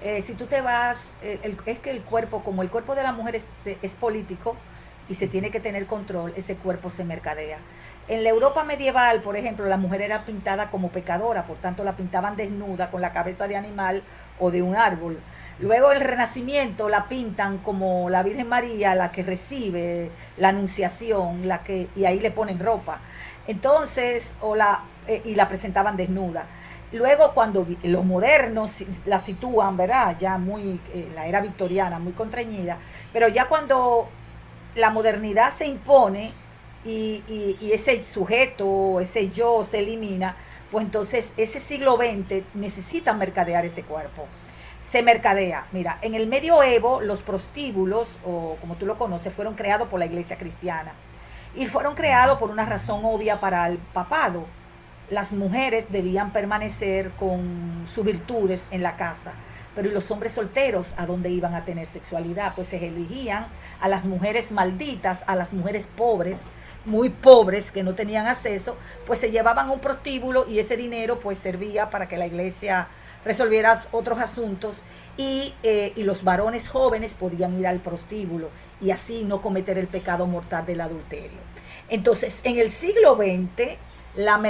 Eh, 0.03 0.21
si 0.21 0.35
tú 0.35 0.45
te 0.45 0.61
vas, 0.61 0.97
es 1.21 1.79
que 1.79 1.91
el 1.91 2.01
cuerpo, 2.01 2.43
como 2.43 2.61
el 2.61 2.69
cuerpo 2.69 2.93
de 2.95 3.03
la 3.03 3.11
mujer 3.11 3.35
es, 3.35 3.45
es 3.81 3.91
político, 3.93 4.57
y 5.09 5.15
se 5.15 5.27
tiene 5.27 5.51
que 5.51 5.59
tener 5.59 5.85
control, 5.85 6.33
ese 6.35 6.55
cuerpo 6.55 6.89
se 6.89 7.03
mercadea. 7.03 7.57
En 8.07 8.23
la 8.23 8.29
Europa 8.29 8.63
medieval, 8.63 9.21
por 9.21 9.37
ejemplo, 9.37 9.65
la 9.65 9.77
mujer 9.77 10.01
era 10.01 10.25
pintada 10.25 10.69
como 10.69 10.89
pecadora, 10.89 11.43
por 11.43 11.57
tanto 11.57 11.83
la 11.83 11.93
pintaban 11.93 12.35
desnuda 12.35 12.91
con 12.91 13.01
la 13.01 13.13
cabeza 13.13 13.47
de 13.47 13.55
animal 13.55 14.03
o 14.39 14.51
de 14.51 14.61
un 14.61 14.75
árbol. 14.75 15.19
Luego 15.59 15.91
el 15.91 16.01
Renacimiento 16.01 16.89
la 16.89 17.07
pintan 17.07 17.59
como 17.59 18.09
la 18.09 18.23
Virgen 18.23 18.49
María, 18.49 18.95
la 18.95 19.11
que 19.11 19.23
recibe 19.23 20.09
la 20.37 20.49
anunciación, 20.49 21.47
la 21.47 21.63
que 21.63 21.87
y 21.95 22.05
ahí 22.05 22.19
le 22.19 22.31
ponen 22.31 22.59
ropa. 22.59 22.99
Entonces, 23.47 24.31
o 24.41 24.55
la 24.55 24.79
eh, 25.07 25.21
y 25.23 25.35
la 25.35 25.47
presentaban 25.47 25.95
desnuda. 25.95 26.45
Luego 26.91 27.33
cuando 27.33 27.65
los 27.83 28.05
modernos 28.05 28.83
la 29.05 29.19
sitúan, 29.19 29.77
¿verdad? 29.77 30.15
Ya 30.19 30.37
muy 30.37 30.79
eh, 30.93 31.09
la 31.15 31.25
era 31.27 31.41
victoriana, 31.41 31.99
muy 31.99 32.13
contrañida, 32.13 32.77
pero 33.11 33.27
ya 33.27 33.45
cuando 33.45 34.09
la 34.75 34.89
modernidad 34.89 35.53
se 35.53 35.67
impone 35.67 36.31
y, 36.85 37.23
ese 37.71 38.03
sujeto, 38.03 38.99
ese 38.99 39.29
yo 39.29 39.63
se 39.63 39.79
elimina, 39.79 40.35
pues 40.71 40.85
entonces 40.85 41.33
ese 41.37 41.59
siglo 41.59 41.97
XX 41.97 42.43
necesita 42.53 43.13
mercadear 43.13 43.65
ese 43.65 43.83
cuerpo. 43.83 44.27
Se 44.89 45.01
mercadea. 45.01 45.67
Mira, 45.71 45.97
en 46.01 46.13
el 46.13 46.27
medioevo 46.27 47.01
los 47.01 47.21
prostíbulos, 47.21 48.07
o 48.25 48.57
como 48.61 48.75
tú 48.75 48.85
lo 48.85 48.97
conoces, 48.97 49.33
fueron 49.33 49.55
creados 49.55 49.87
por 49.87 49.99
la 49.99 50.05
iglesia 50.05 50.37
cristiana. 50.37 50.93
Y 51.55 51.67
fueron 51.67 51.95
creados 51.95 52.39
por 52.39 52.49
una 52.49 52.65
razón 52.65 53.01
obvia 53.03 53.39
para 53.39 53.67
el 53.67 53.77
papado. 53.77 54.45
Las 55.09 55.31
mujeres 55.31 55.91
debían 55.91 56.31
permanecer 56.31 57.11
con 57.11 57.87
sus 57.93 58.03
virtudes 58.03 58.63
en 58.71 58.83
la 58.83 58.95
casa 58.97 59.33
pero 59.75 59.89
¿y 59.89 59.91
los 59.91 60.09
hombres 60.11 60.33
solteros 60.33 60.93
a 60.97 61.05
dónde 61.05 61.29
iban 61.29 61.55
a 61.55 61.65
tener 61.65 61.87
sexualidad? 61.87 62.53
Pues 62.55 62.67
se 62.67 62.87
elegían 62.87 63.47
a 63.79 63.87
las 63.87 64.05
mujeres 64.05 64.51
malditas, 64.51 65.23
a 65.27 65.35
las 65.35 65.53
mujeres 65.53 65.87
pobres, 65.95 66.41
muy 66.85 67.09
pobres 67.09 67.71
que 67.71 67.83
no 67.83 67.95
tenían 67.95 68.27
acceso, 68.27 68.77
pues 69.05 69.19
se 69.19 69.31
llevaban 69.31 69.69
un 69.69 69.79
prostíbulo 69.79 70.45
y 70.47 70.59
ese 70.59 70.77
dinero 70.77 71.19
pues 71.19 71.37
servía 71.37 71.89
para 71.89 72.07
que 72.07 72.17
la 72.17 72.27
iglesia 72.27 72.87
resolviera 73.23 73.81
otros 73.91 74.19
asuntos 74.19 74.83
y, 75.15 75.53
eh, 75.63 75.93
y 75.95 76.03
los 76.03 76.23
varones 76.23 76.67
jóvenes 76.67 77.13
podían 77.13 77.57
ir 77.59 77.67
al 77.67 77.79
prostíbulo 77.79 78.49
y 78.81 78.91
así 78.91 79.23
no 79.23 79.41
cometer 79.41 79.77
el 79.77 79.87
pecado 79.87 80.25
mortal 80.25 80.65
del 80.65 80.81
adulterio. 80.81 81.39
Entonces, 81.89 82.39
en 82.43 82.57
el 82.57 82.69
siglo 82.71 83.15
XX, 83.15 83.77
la 84.15 84.41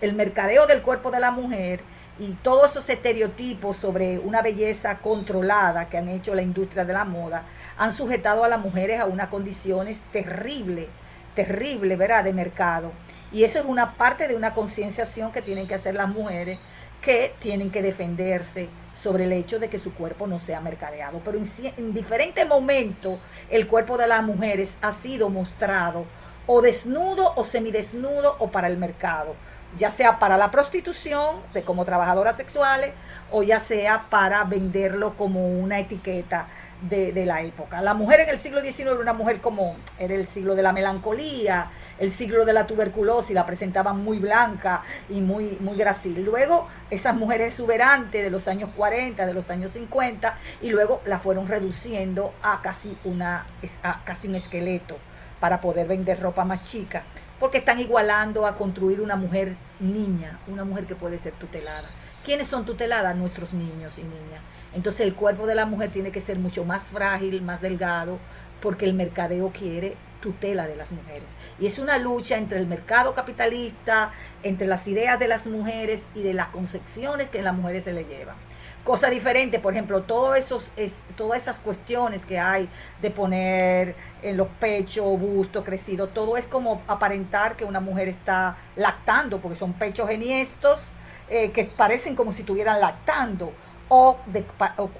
el 0.00 0.12
mercadeo 0.14 0.66
del 0.66 0.82
cuerpo 0.82 1.10
de 1.10 1.20
la 1.20 1.30
mujer 1.30 1.80
y 2.18 2.32
todos 2.42 2.72
esos 2.72 2.88
estereotipos 2.90 3.76
sobre 3.76 4.18
una 4.18 4.42
belleza 4.42 4.98
controlada 4.98 5.88
que 5.88 5.98
han 5.98 6.08
hecho 6.08 6.34
la 6.34 6.42
industria 6.42 6.84
de 6.84 6.92
la 6.92 7.04
moda 7.04 7.44
han 7.78 7.94
sujetado 7.94 8.44
a 8.44 8.48
las 8.48 8.60
mujeres 8.60 9.00
a 9.00 9.06
unas 9.06 9.28
condiciones 9.28 10.00
terribles, 10.12 10.88
terribles, 11.34 11.96
¿verdad?, 11.96 12.24
de 12.24 12.32
mercado. 12.32 12.92
Y 13.30 13.44
eso 13.44 13.58
es 13.60 13.64
una 13.64 13.94
parte 13.94 14.26
de 14.26 14.34
una 14.34 14.52
concienciación 14.52 15.32
que 15.32 15.42
tienen 15.42 15.66
que 15.66 15.74
hacer 15.74 15.94
las 15.94 16.08
mujeres 16.08 16.58
que 17.00 17.32
tienen 17.38 17.70
que 17.70 17.80
defenderse 17.80 18.68
sobre 19.00 19.24
el 19.24 19.32
hecho 19.32 19.60
de 19.60 19.68
que 19.68 19.78
su 19.78 19.94
cuerpo 19.94 20.26
no 20.26 20.40
sea 20.40 20.60
mercadeado. 20.60 21.20
Pero 21.24 21.38
en, 21.38 21.48
en 21.76 21.94
diferentes 21.94 22.46
momentos 22.48 23.20
el 23.48 23.68
cuerpo 23.68 23.96
de 23.96 24.08
las 24.08 24.24
mujeres 24.24 24.76
ha 24.82 24.92
sido 24.92 25.30
mostrado 25.30 26.04
o 26.46 26.60
desnudo 26.60 27.32
o 27.36 27.44
semidesnudo 27.44 28.34
o 28.40 28.50
para 28.50 28.66
el 28.66 28.76
mercado 28.76 29.36
ya 29.76 29.90
sea 29.90 30.18
para 30.18 30.38
la 30.38 30.50
prostitución, 30.50 31.36
de 31.52 31.62
como 31.62 31.84
trabajadoras 31.84 32.36
sexuales, 32.36 32.92
o 33.30 33.42
ya 33.42 33.60
sea 33.60 34.06
para 34.08 34.44
venderlo 34.44 35.14
como 35.16 35.46
una 35.46 35.78
etiqueta 35.78 36.46
de, 36.82 37.24
la 37.26 37.42
época. 37.42 37.82
La 37.82 37.94
mujer 37.94 38.20
en 38.20 38.28
el 38.28 38.38
siglo 38.38 38.60
XIX 38.60 38.80
era 38.80 38.94
una 38.94 39.12
mujer 39.12 39.40
como, 39.40 39.76
era 39.98 40.14
el 40.14 40.26
siglo 40.26 40.54
de 40.54 40.62
la 40.62 40.72
melancolía, 40.72 41.70
el 41.98 42.10
siglo 42.10 42.44
de 42.44 42.52
la 42.52 42.66
tuberculosis, 42.66 43.34
la 43.34 43.46
presentaban 43.46 44.02
muy 44.02 44.18
blanca 44.18 44.82
y 45.08 45.20
muy, 45.20 45.58
muy 45.60 45.76
gracil. 45.76 46.24
Luego, 46.24 46.68
esas 46.90 47.14
mujeres 47.16 47.52
exuberantes 47.52 48.22
de 48.22 48.30
los 48.30 48.46
años 48.48 48.70
40, 48.76 49.26
de 49.26 49.34
los 49.34 49.50
años 49.50 49.72
50, 49.72 50.38
y 50.62 50.70
luego 50.70 51.00
la 51.04 51.18
fueron 51.18 51.48
reduciendo 51.48 52.32
a 52.42 52.60
casi, 52.62 52.96
una, 53.04 53.46
a 53.82 54.04
casi 54.04 54.28
un 54.28 54.36
esqueleto 54.36 54.96
para 55.40 55.60
poder 55.60 55.86
vender 55.86 56.20
ropa 56.20 56.44
más 56.44 56.64
chica 56.64 57.02
porque 57.38 57.58
están 57.58 57.78
igualando 57.78 58.46
a 58.46 58.56
construir 58.56 59.00
una 59.00 59.16
mujer 59.16 59.54
niña, 59.78 60.38
una 60.48 60.64
mujer 60.64 60.86
que 60.86 60.94
puede 60.94 61.18
ser 61.18 61.34
tutelada. 61.34 61.88
¿Quiénes 62.24 62.48
son 62.48 62.64
tuteladas? 62.64 63.16
Nuestros 63.16 63.54
niños 63.54 63.96
y 63.98 64.02
niñas. 64.02 64.42
Entonces 64.74 65.02
el 65.02 65.14
cuerpo 65.14 65.46
de 65.46 65.54
la 65.54 65.66
mujer 65.66 65.90
tiene 65.90 66.10
que 66.10 66.20
ser 66.20 66.38
mucho 66.38 66.64
más 66.64 66.84
frágil, 66.84 67.42
más 67.42 67.60
delgado, 67.60 68.18
porque 68.60 68.84
el 68.84 68.94
mercadeo 68.94 69.50
quiere 69.50 69.96
tutela 70.20 70.66
de 70.66 70.76
las 70.76 70.90
mujeres. 70.90 71.28
Y 71.60 71.66
es 71.66 71.78
una 71.78 71.98
lucha 71.98 72.36
entre 72.36 72.58
el 72.58 72.66
mercado 72.66 73.14
capitalista, 73.14 74.12
entre 74.42 74.66
las 74.66 74.86
ideas 74.88 75.18
de 75.18 75.28
las 75.28 75.46
mujeres 75.46 76.04
y 76.14 76.22
de 76.22 76.34
las 76.34 76.48
concepciones 76.48 77.30
que 77.30 77.42
las 77.42 77.54
mujeres 77.54 77.84
se 77.84 77.92
le 77.92 78.04
llevan 78.04 78.36
cosa 78.88 79.10
diferente, 79.10 79.58
por 79.58 79.74
ejemplo, 79.74 80.00
todos 80.04 80.38
esos, 80.38 80.70
es, 80.74 80.96
todas 81.14 81.42
esas 81.42 81.58
cuestiones 81.58 82.24
que 82.24 82.38
hay 82.38 82.70
de 83.02 83.10
poner 83.10 83.94
en 84.22 84.38
los 84.38 84.48
pechos, 84.48 85.20
busto 85.20 85.62
crecido, 85.62 86.08
todo 86.08 86.38
es 86.38 86.46
como 86.46 86.80
aparentar 86.86 87.54
que 87.54 87.66
una 87.66 87.80
mujer 87.80 88.08
está 88.08 88.56
lactando, 88.76 89.40
porque 89.40 89.58
son 89.58 89.74
pechos 89.74 90.08
eniestos 90.08 90.80
eh, 91.28 91.50
que 91.50 91.64
parecen 91.64 92.16
como 92.16 92.32
si 92.32 92.40
estuvieran 92.40 92.80
lactando, 92.80 93.52
o, 93.88 94.18
de, 94.26 94.44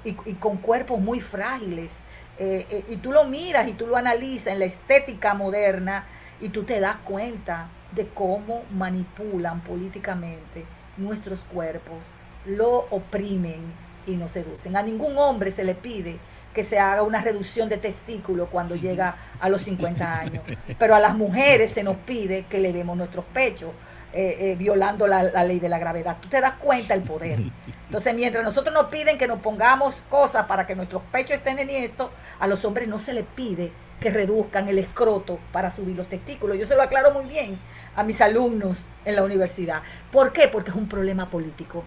y, 0.03 0.13
con 0.35 0.57
cuerpos 0.57 0.99
muy 0.99 1.21
frágiles. 1.21 1.91
Eh, 2.37 2.65
eh, 2.69 2.85
y 2.89 2.97
tú 2.97 3.11
lo 3.11 3.25
miras 3.25 3.67
y 3.67 3.73
tú 3.73 3.87
lo 3.87 3.97
analizas 3.97 4.53
en 4.53 4.59
la 4.59 4.65
estética 4.65 5.33
moderna 5.33 6.05
y 6.39 6.49
tú 6.49 6.63
te 6.63 6.79
das 6.79 6.97
cuenta 7.03 7.67
de 7.91 8.07
cómo 8.07 8.63
manipulan 8.71 9.61
políticamente 9.61 10.65
nuestros 10.97 11.39
cuerpos 11.51 11.97
lo 12.45 12.87
oprimen 12.89 13.61
y 14.07 14.15
no 14.15 14.29
seducen. 14.29 14.75
A 14.77 14.83
ningún 14.83 15.17
hombre 15.17 15.51
se 15.51 15.63
le 15.63 15.75
pide 15.75 16.17
que 16.53 16.63
se 16.63 16.79
haga 16.79 17.03
una 17.03 17.21
reducción 17.21 17.69
de 17.69 17.77
testículo 17.77 18.47
cuando 18.47 18.75
llega 18.75 19.15
a 19.39 19.49
los 19.49 19.61
50 19.63 20.19
años, 20.19 20.43
pero 20.79 20.95
a 20.95 20.99
las 20.99 21.15
mujeres 21.15 21.71
se 21.71 21.83
nos 21.83 21.97
pide 21.97 22.45
que 22.49 22.59
le 22.59 22.73
demos 22.73 22.97
nuestros 22.97 23.25
pechos. 23.25 23.71
Eh, 24.11 24.37
eh, 24.39 24.55
violando 24.57 25.05
la, 25.05 25.43
ley 25.43 25.59
de 25.59 25.69
la 25.69 25.77
gravedad. 25.77 26.17
Tú 26.19 26.29
te 26.29 26.41
das 26.41 26.53
cuenta 26.55 26.95
el 26.95 27.03
poder. 27.03 27.37
Entonces, 27.85 28.15
mientras 28.15 28.43
nosotros 28.43 28.73
nos 28.73 28.87
piden 28.87 29.19
que 29.19 29.27
nos 29.27 29.39
pongamos 29.39 30.03
cosas 30.09 30.47
para 30.47 30.65
que 30.65 30.75
nuestros 30.75 31.03
pechos 31.11 31.33
estén 31.33 31.59
en 31.59 31.69
esto, 31.69 32.09
a 32.39 32.47
los 32.47 32.65
hombres 32.65 32.87
no 32.87 32.97
se 32.97 33.13
les 33.13 33.23
pide 33.23 33.71
que 33.99 34.09
reduzcan 34.09 34.67
el 34.67 34.79
escroto 34.79 35.39
para 35.51 35.69
subir 35.69 35.95
los 35.95 36.07
testículos. 36.07 36.57
Yo 36.57 36.65
se 36.65 36.75
lo 36.75 36.81
aclaro 36.81 37.11
muy 37.11 37.25
bien 37.25 37.59
a 37.95 38.03
mis 38.03 38.19
alumnos 38.19 38.85
en 39.05 39.15
la 39.15 39.23
universidad. 39.23 39.83
¿Por 40.11 40.33
qué? 40.33 40.47
Porque 40.47 40.71
es 40.71 40.75
un 40.75 40.87
problema 40.87 41.29
político 41.29 41.83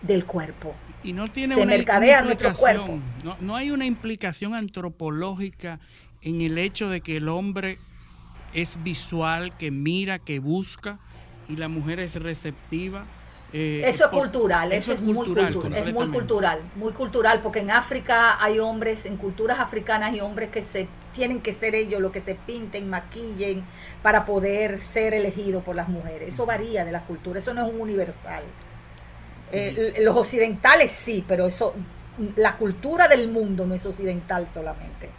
del 0.00 0.24
cuerpo. 0.24 0.74
Y 1.04 1.12
no 1.12 1.28
tiene 1.28 1.54
una 1.54 1.66
mercadea 1.66 2.22
nuestro 2.22 2.54
cuerpo. 2.54 2.98
No, 3.40 3.56
hay 3.56 3.70
una 3.70 3.86
implicación 3.86 4.54
antropológica 4.54 5.78
en 6.22 6.40
el 6.40 6.58
hecho 6.58 6.88
de 6.88 7.00
que 7.00 7.16
el 7.16 7.28
hombre 7.28 7.78
es 8.52 8.82
visual, 8.82 9.56
que 9.56 9.70
mira, 9.70 10.18
que 10.18 10.38
busca, 10.38 10.98
y 11.48 11.56
la 11.56 11.68
mujer 11.68 12.00
es 12.00 12.20
receptiva. 12.22 13.04
Eh, 13.52 13.82
eso 13.86 14.04
es 14.04 14.10
cultural, 14.10 14.72
eso, 14.72 14.94
es, 14.94 15.00
muy 15.02 15.26
cultural, 15.26 15.74
es 15.74 15.92
muy 15.92 16.08
cultural, 16.08 16.60
muy 16.74 16.92
cultural, 16.92 17.40
porque 17.42 17.58
en 17.58 17.70
África 17.70 18.42
hay 18.42 18.58
hombres, 18.58 19.04
en 19.04 19.18
culturas 19.18 19.60
africanas 19.60 20.12
hay 20.12 20.20
hombres 20.20 20.48
que 20.48 20.62
se 20.62 20.88
tienen 21.14 21.42
que 21.42 21.52
ser 21.52 21.74
ellos 21.74 22.00
los 22.00 22.12
que 22.12 22.22
se 22.22 22.34
pinten, 22.34 22.88
maquillen 22.88 23.62
para 24.02 24.24
poder 24.24 24.80
ser 24.80 25.12
elegidos 25.12 25.62
por 25.62 25.76
las 25.76 25.88
mujeres. 25.88 26.32
Eso 26.32 26.46
varía 26.46 26.86
de 26.86 26.92
la 26.92 27.02
cultura, 27.02 27.40
eso 27.40 27.52
no 27.52 27.66
es 27.66 27.74
un 27.74 27.78
universal. 27.82 28.42
Eh, 29.52 29.96
los 30.00 30.16
occidentales 30.16 30.90
sí, 30.90 31.22
pero 31.28 31.46
eso, 31.46 31.74
la 32.36 32.56
cultura 32.56 33.06
del 33.06 33.28
mundo 33.28 33.66
no 33.66 33.74
es 33.74 33.84
occidental 33.84 34.48
solamente. 34.48 35.10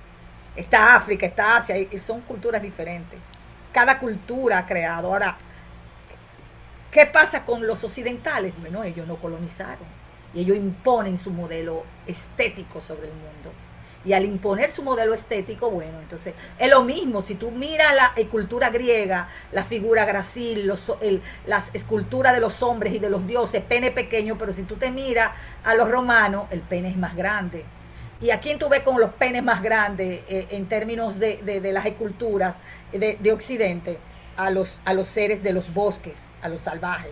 Está 0.56 0.96
África, 0.96 1.28
está 1.28 1.58
Asia, 1.58 1.76
son 2.06 2.22
culturas 2.22 2.64
diferentes. 2.64 3.20
Cada 3.72 4.00
cultura 4.00 4.60
ha 4.60 4.66
creado. 4.66 5.08
Ahora, 5.10 5.38
¿qué 6.94 7.06
pasa 7.06 7.46
con 7.46 7.66
los 7.66 7.84
occidentales? 7.84 8.54
Bueno, 8.60 8.84
ellos 8.84 9.08
no 9.08 9.18
colonizaron 9.18 9.86
y 10.34 10.42
ellos 10.42 10.58
imponen 10.58 11.18
su 11.18 11.32
modelo 11.32 11.84
estético 12.08 12.82
sobre 12.82 13.08
el 13.08 13.14
mundo. 13.14 13.52
Y 14.06 14.12
al 14.12 14.26
imponer 14.26 14.70
su 14.70 14.84
modelo 14.84 15.14
estético, 15.14 15.72
bueno, 15.72 16.00
entonces 16.00 16.34
es 16.60 16.70
lo 16.70 16.84
mismo. 16.84 17.24
Si 17.24 17.36
tú 17.36 17.52
miras 17.52 17.96
la 17.96 18.14
cultura 18.30 18.70
griega, 18.70 19.30
la 19.54 19.64
figura 19.64 20.04
gracil, 20.04 20.68
los, 20.68 20.92
las 21.48 21.66
esculturas 21.74 22.34
de 22.34 22.42
los 22.42 22.62
hombres 22.62 22.94
y 22.94 23.00
de 23.00 23.10
los 23.10 23.26
dioses, 23.26 23.64
pene 23.64 23.92
pequeño, 23.92 24.38
pero 24.38 24.52
si 24.52 24.64
tú 24.64 24.76
te 24.76 24.92
miras 24.92 25.32
a 25.64 25.74
los 25.74 25.90
romanos, 25.90 26.48
el 26.52 26.60
pene 26.60 26.90
es 26.90 26.98
más 26.98 27.16
grande. 27.16 27.64
¿Y 28.22 28.32
a 28.32 28.40
quién 28.40 28.60
tú 28.60 28.68
ves 28.70 28.84
con 28.84 29.00
los 29.00 29.14
penes 29.14 29.44
más 29.44 29.62
grandes 29.62 30.22
eh, 30.28 30.48
en 30.52 30.68
términos 30.68 31.18
de, 31.18 31.38
de, 31.38 31.72
las 31.72 31.86
esculturas 31.86 32.56
de, 32.92 33.18
de, 33.20 33.32
Occidente? 33.32 34.00
A 34.36 34.50
los, 34.50 34.82
a 34.86 34.94
los 34.94 35.08
seres 35.08 35.44
de 35.44 35.54
los 35.54 35.74
bosques, 35.74 36.24
a 36.42 36.50
los 36.50 36.62
salvajes. 36.62 37.12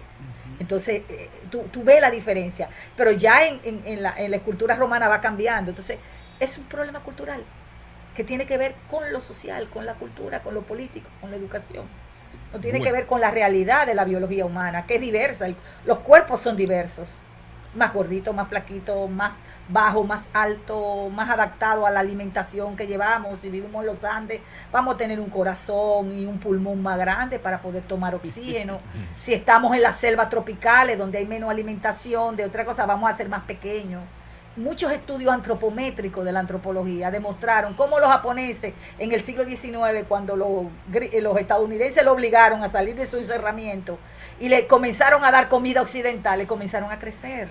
Entonces, 0.60 1.04
eh, 1.10 1.30
tú, 1.50 1.64
tú, 1.72 1.84
ves 1.84 2.02
la 2.02 2.12
diferencia. 2.12 2.70
Pero 2.98 3.12
ya 3.12 3.46
en, 3.46 3.60
en, 3.64 4.04
la, 4.04 4.14
en 4.18 4.32
la 4.32 4.38
escultura 4.38 4.76
romana 4.76 5.08
va 5.08 5.22
cambiando. 5.22 5.72
Entonces, 5.72 5.98
es 6.40 6.58
un 6.58 6.66
problema 6.66 7.00
cultural 7.02 7.44
que 8.16 8.24
tiene 8.24 8.46
que 8.46 8.58
ver 8.58 8.76
con 8.90 9.12
lo 9.12 9.22
social, 9.22 9.70
con 9.70 9.86
la 9.86 9.94
cultura, 9.94 10.42
con 10.42 10.54
lo 10.54 10.62
político, 10.62 11.10
con 11.20 11.32
la 11.32 11.38
educación. 11.38 11.86
No 12.54 12.60
tiene 12.60 12.82
que 12.82 12.92
ver 12.92 13.06
con 13.06 13.22
la 13.22 13.32
realidad 13.32 13.88
de 13.88 13.96
la 13.96 14.04
biología 14.04 14.46
humana, 14.46 14.86
que 14.86 14.96
es 14.96 15.02
diversa. 15.02 15.48
Los 15.86 16.00
cuerpos 16.00 16.42
son 16.42 16.58
diversos. 16.58 17.22
Más 17.76 17.94
gordito, 17.94 18.34
más 18.34 18.50
flaquito, 18.50 19.08
más 19.08 19.34
bajo, 19.72 20.04
más 20.04 20.30
alto, 20.34 21.10
más 21.10 21.30
adaptado 21.30 21.86
a 21.86 21.92
la 21.92 22.00
alimentación 22.00 22.76
que 22.76 22.88
llevamos. 22.88 23.40
Si 23.40 23.50
vivimos 23.50 23.82
en 23.82 23.88
los 23.88 24.04
Andes, 24.04 24.42
vamos 24.72 24.96
a 24.96 24.98
tener 24.98 25.20
un 25.20 25.30
corazón 25.30 26.14
y 26.14 26.26
un 26.26 26.40
pulmón 26.40 26.82
más 26.82 26.98
grande 26.98 27.40
para 27.40 27.62
poder 27.62 27.84
tomar 27.84 28.16
oxígeno. 28.16 28.80
si 29.22 29.34
estamos 29.34 29.76
en 29.76 29.82
las 29.82 29.98
selvas 29.98 30.30
tropicales, 30.30 30.98
donde 30.98 31.18
hay 31.18 31.26
menos 31.26 31.50
alimentación, 31.50 32.36
de 32.36 32.46
otra 32.46 32.66
cosa, 32.66 32.86
vamos 32.86 33.10
a 33.10 33.16
ser 33.16 33.30
más 33.30 33.44
pequeños 33.44 34.02
muchos 34.56 34.92
estudios 34.92 35.32
antropométricos 35.34 36.26
de 36.26 36.32
la 36.32 36.42
antropología 36.42 37.10
demostraron 37.10 37.74
cómo 37.74 38.00
los 38.00 38.10
japoneses 38.10 38.74
en 39.00 39.12
el 39.14 39.22
siglo 39.22 39.46
XIX, 39.46 40.06
cuando 40.08 40.36
los, 40.36 40.66
los 41.22 41.38
estadounidenses 41.38 42.04
lo 42.04 42.12
obligaron 42.12 42.64
a 42.64 42.70
salir 42.70 42.96
de 42.96 43.06
su 43.06 43.18
encerramiento 43.18 43.98
y 44.40 44.50
le 44.50 44.68
comenzaron 44.68 45.24
a 45.24 45.32
dar 45.32 45.48
comida 45.48 45.82
occidental, 45.82 46.40
le 46.40 46.48
comenzaron 46.48 46.92
a 46.92 47.00
crecer. 47.00 47.48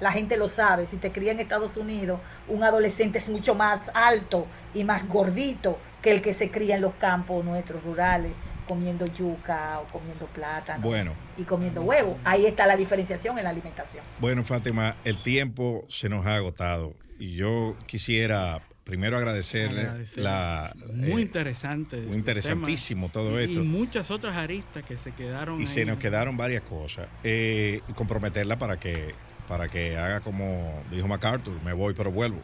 La 0.00 0.12
gente 0.12 0.36
lo 0.36 0.48
sabe, 0.48 0.86
si 0.86 0.96
te 0.96 1.10
cría 1.12 1.32
en 1.32 1.40
Estados 1.40 1.76
Unidos, 1.76 2.20
un 2.48 2.62
adolescente 2.62 3.18
es 3.18 3.28
mucho 3.28 3.54
más 3.54 3.90
alto 3.94 4.46
y 4.74 4.84
más 4.84 5.08
gordito 5.08 5.78
que 6.02 6.10
el 6.10 6.20
que 6.20 6.34
se 6.34 6.50
cría 6.50 6.76
en 6.76 6.82
los 6.82 6.94
campos 6.94 7.44
nuestros 7.44 7.82
rurales 7.82 8.32
comiendo 8.66 9.06
yuca 9.06 9.80
o 9.80 9.84
comiendo 9.86 10.26
plátano 10.26 10.82
bueno, 10.82 11.14
y 11.36 11.44
comiendo 11.44 11.82
huevo. 11.82 12.18
Ahí 12.24 12.46
está 12.46 12.66
la 12.66 12.76
diferenciación 12.76 13.38
en 13.38 13.44
la 13.44 13.50
alimentación. 13.50 14.04
Bueno, 14.18 14.44
Fátima, 14.44 14.96
el 15.04 15.22
tiempo 15.22 15.86
se 15.88 16.08
nos 16.08 16.26
ha 16.26 16.36
agotado 16.36 16.94
y 17.18 17.34
yo 17.34 17.76
quisiera 17.86 18.60
primero 18.84 19.16
agradecerle 19.16 19.88
la 20.14 20.72
muy 20.94 21.22
eh, 21.22 21.24
interesante 21.24 21.96
muy 22.02 22.16
interesantísimo 22.16 23.08
todo 23.08 23.36
esto 23.36 23.60
y 23.60 23.64
muchas 23.64 24.12
otras 24.12 24.36
aristas 24.36 24.84
que 24.84 24.96
se 24.96 25.10
quedaron 25.10 25.60
y 25.60 25.66
se 25.66 25.84
nos 25.84 25.96
quedaron 25.98 26.36
varias 26.36 26.62
cosas. 26.62 27.08
Eh, 27.24 27.80
y 27.88 27.92
comprometerla 27.94 28.58
para 28.58 28.78
que 28.78 29.14
para 29.48 29.68
que 29.68 29.96
haga 29.96 30.20
como 30.20 30.82
dijo 30.90 31.08
MacArthur 31.08 31.62
me 31.62 31.72
voy 31.72 31.94
pero 31.94 32.10
vuelvo 32.10 32.40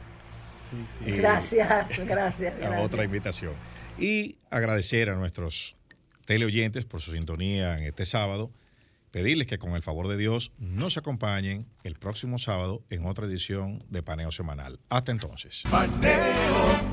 sí, 0.70 1.05
sí. 1.05 1.12
gracias 1.16 1.69
gracias, 2.07 2.57
gracias. 2.59 2.81
otra 2.81 3.05
invitación 3.05 3.55
y 3.99 4.37
agradecer 4.51 5.11
a 5.11 5.16
nuestros 5.16 5.77
teleoyentes 6.24 6.85
por 6.85 7.01
su 7.01 7.12
sintonía 7.12 7.77
en 7.77 7.85
este 7.85 8.07
sábado. 8.07 8.51
Pedirles 9.11 9.47
que 9.47 9.59
con 9.59 9.74
el 9.74 9.83
favor 9.83 10.09
de 10.09 10.16
Dios 10.16 10.53
nos 10.59 10.97
acompañen 10.97 11.66
el 11.85 11.97
próximo 11.97 12.39
sábado 12.39 12.83
en 12.89 13.05
otra 13.05 13.27
edición 13.27 13.85
de 13.91 14.03
Paneo 14.03 14.33
Semanal. 14.33 14.81
Hasta 14.89 15.12
entonces. 15.12 15.65
Paneo, 15.70 16.87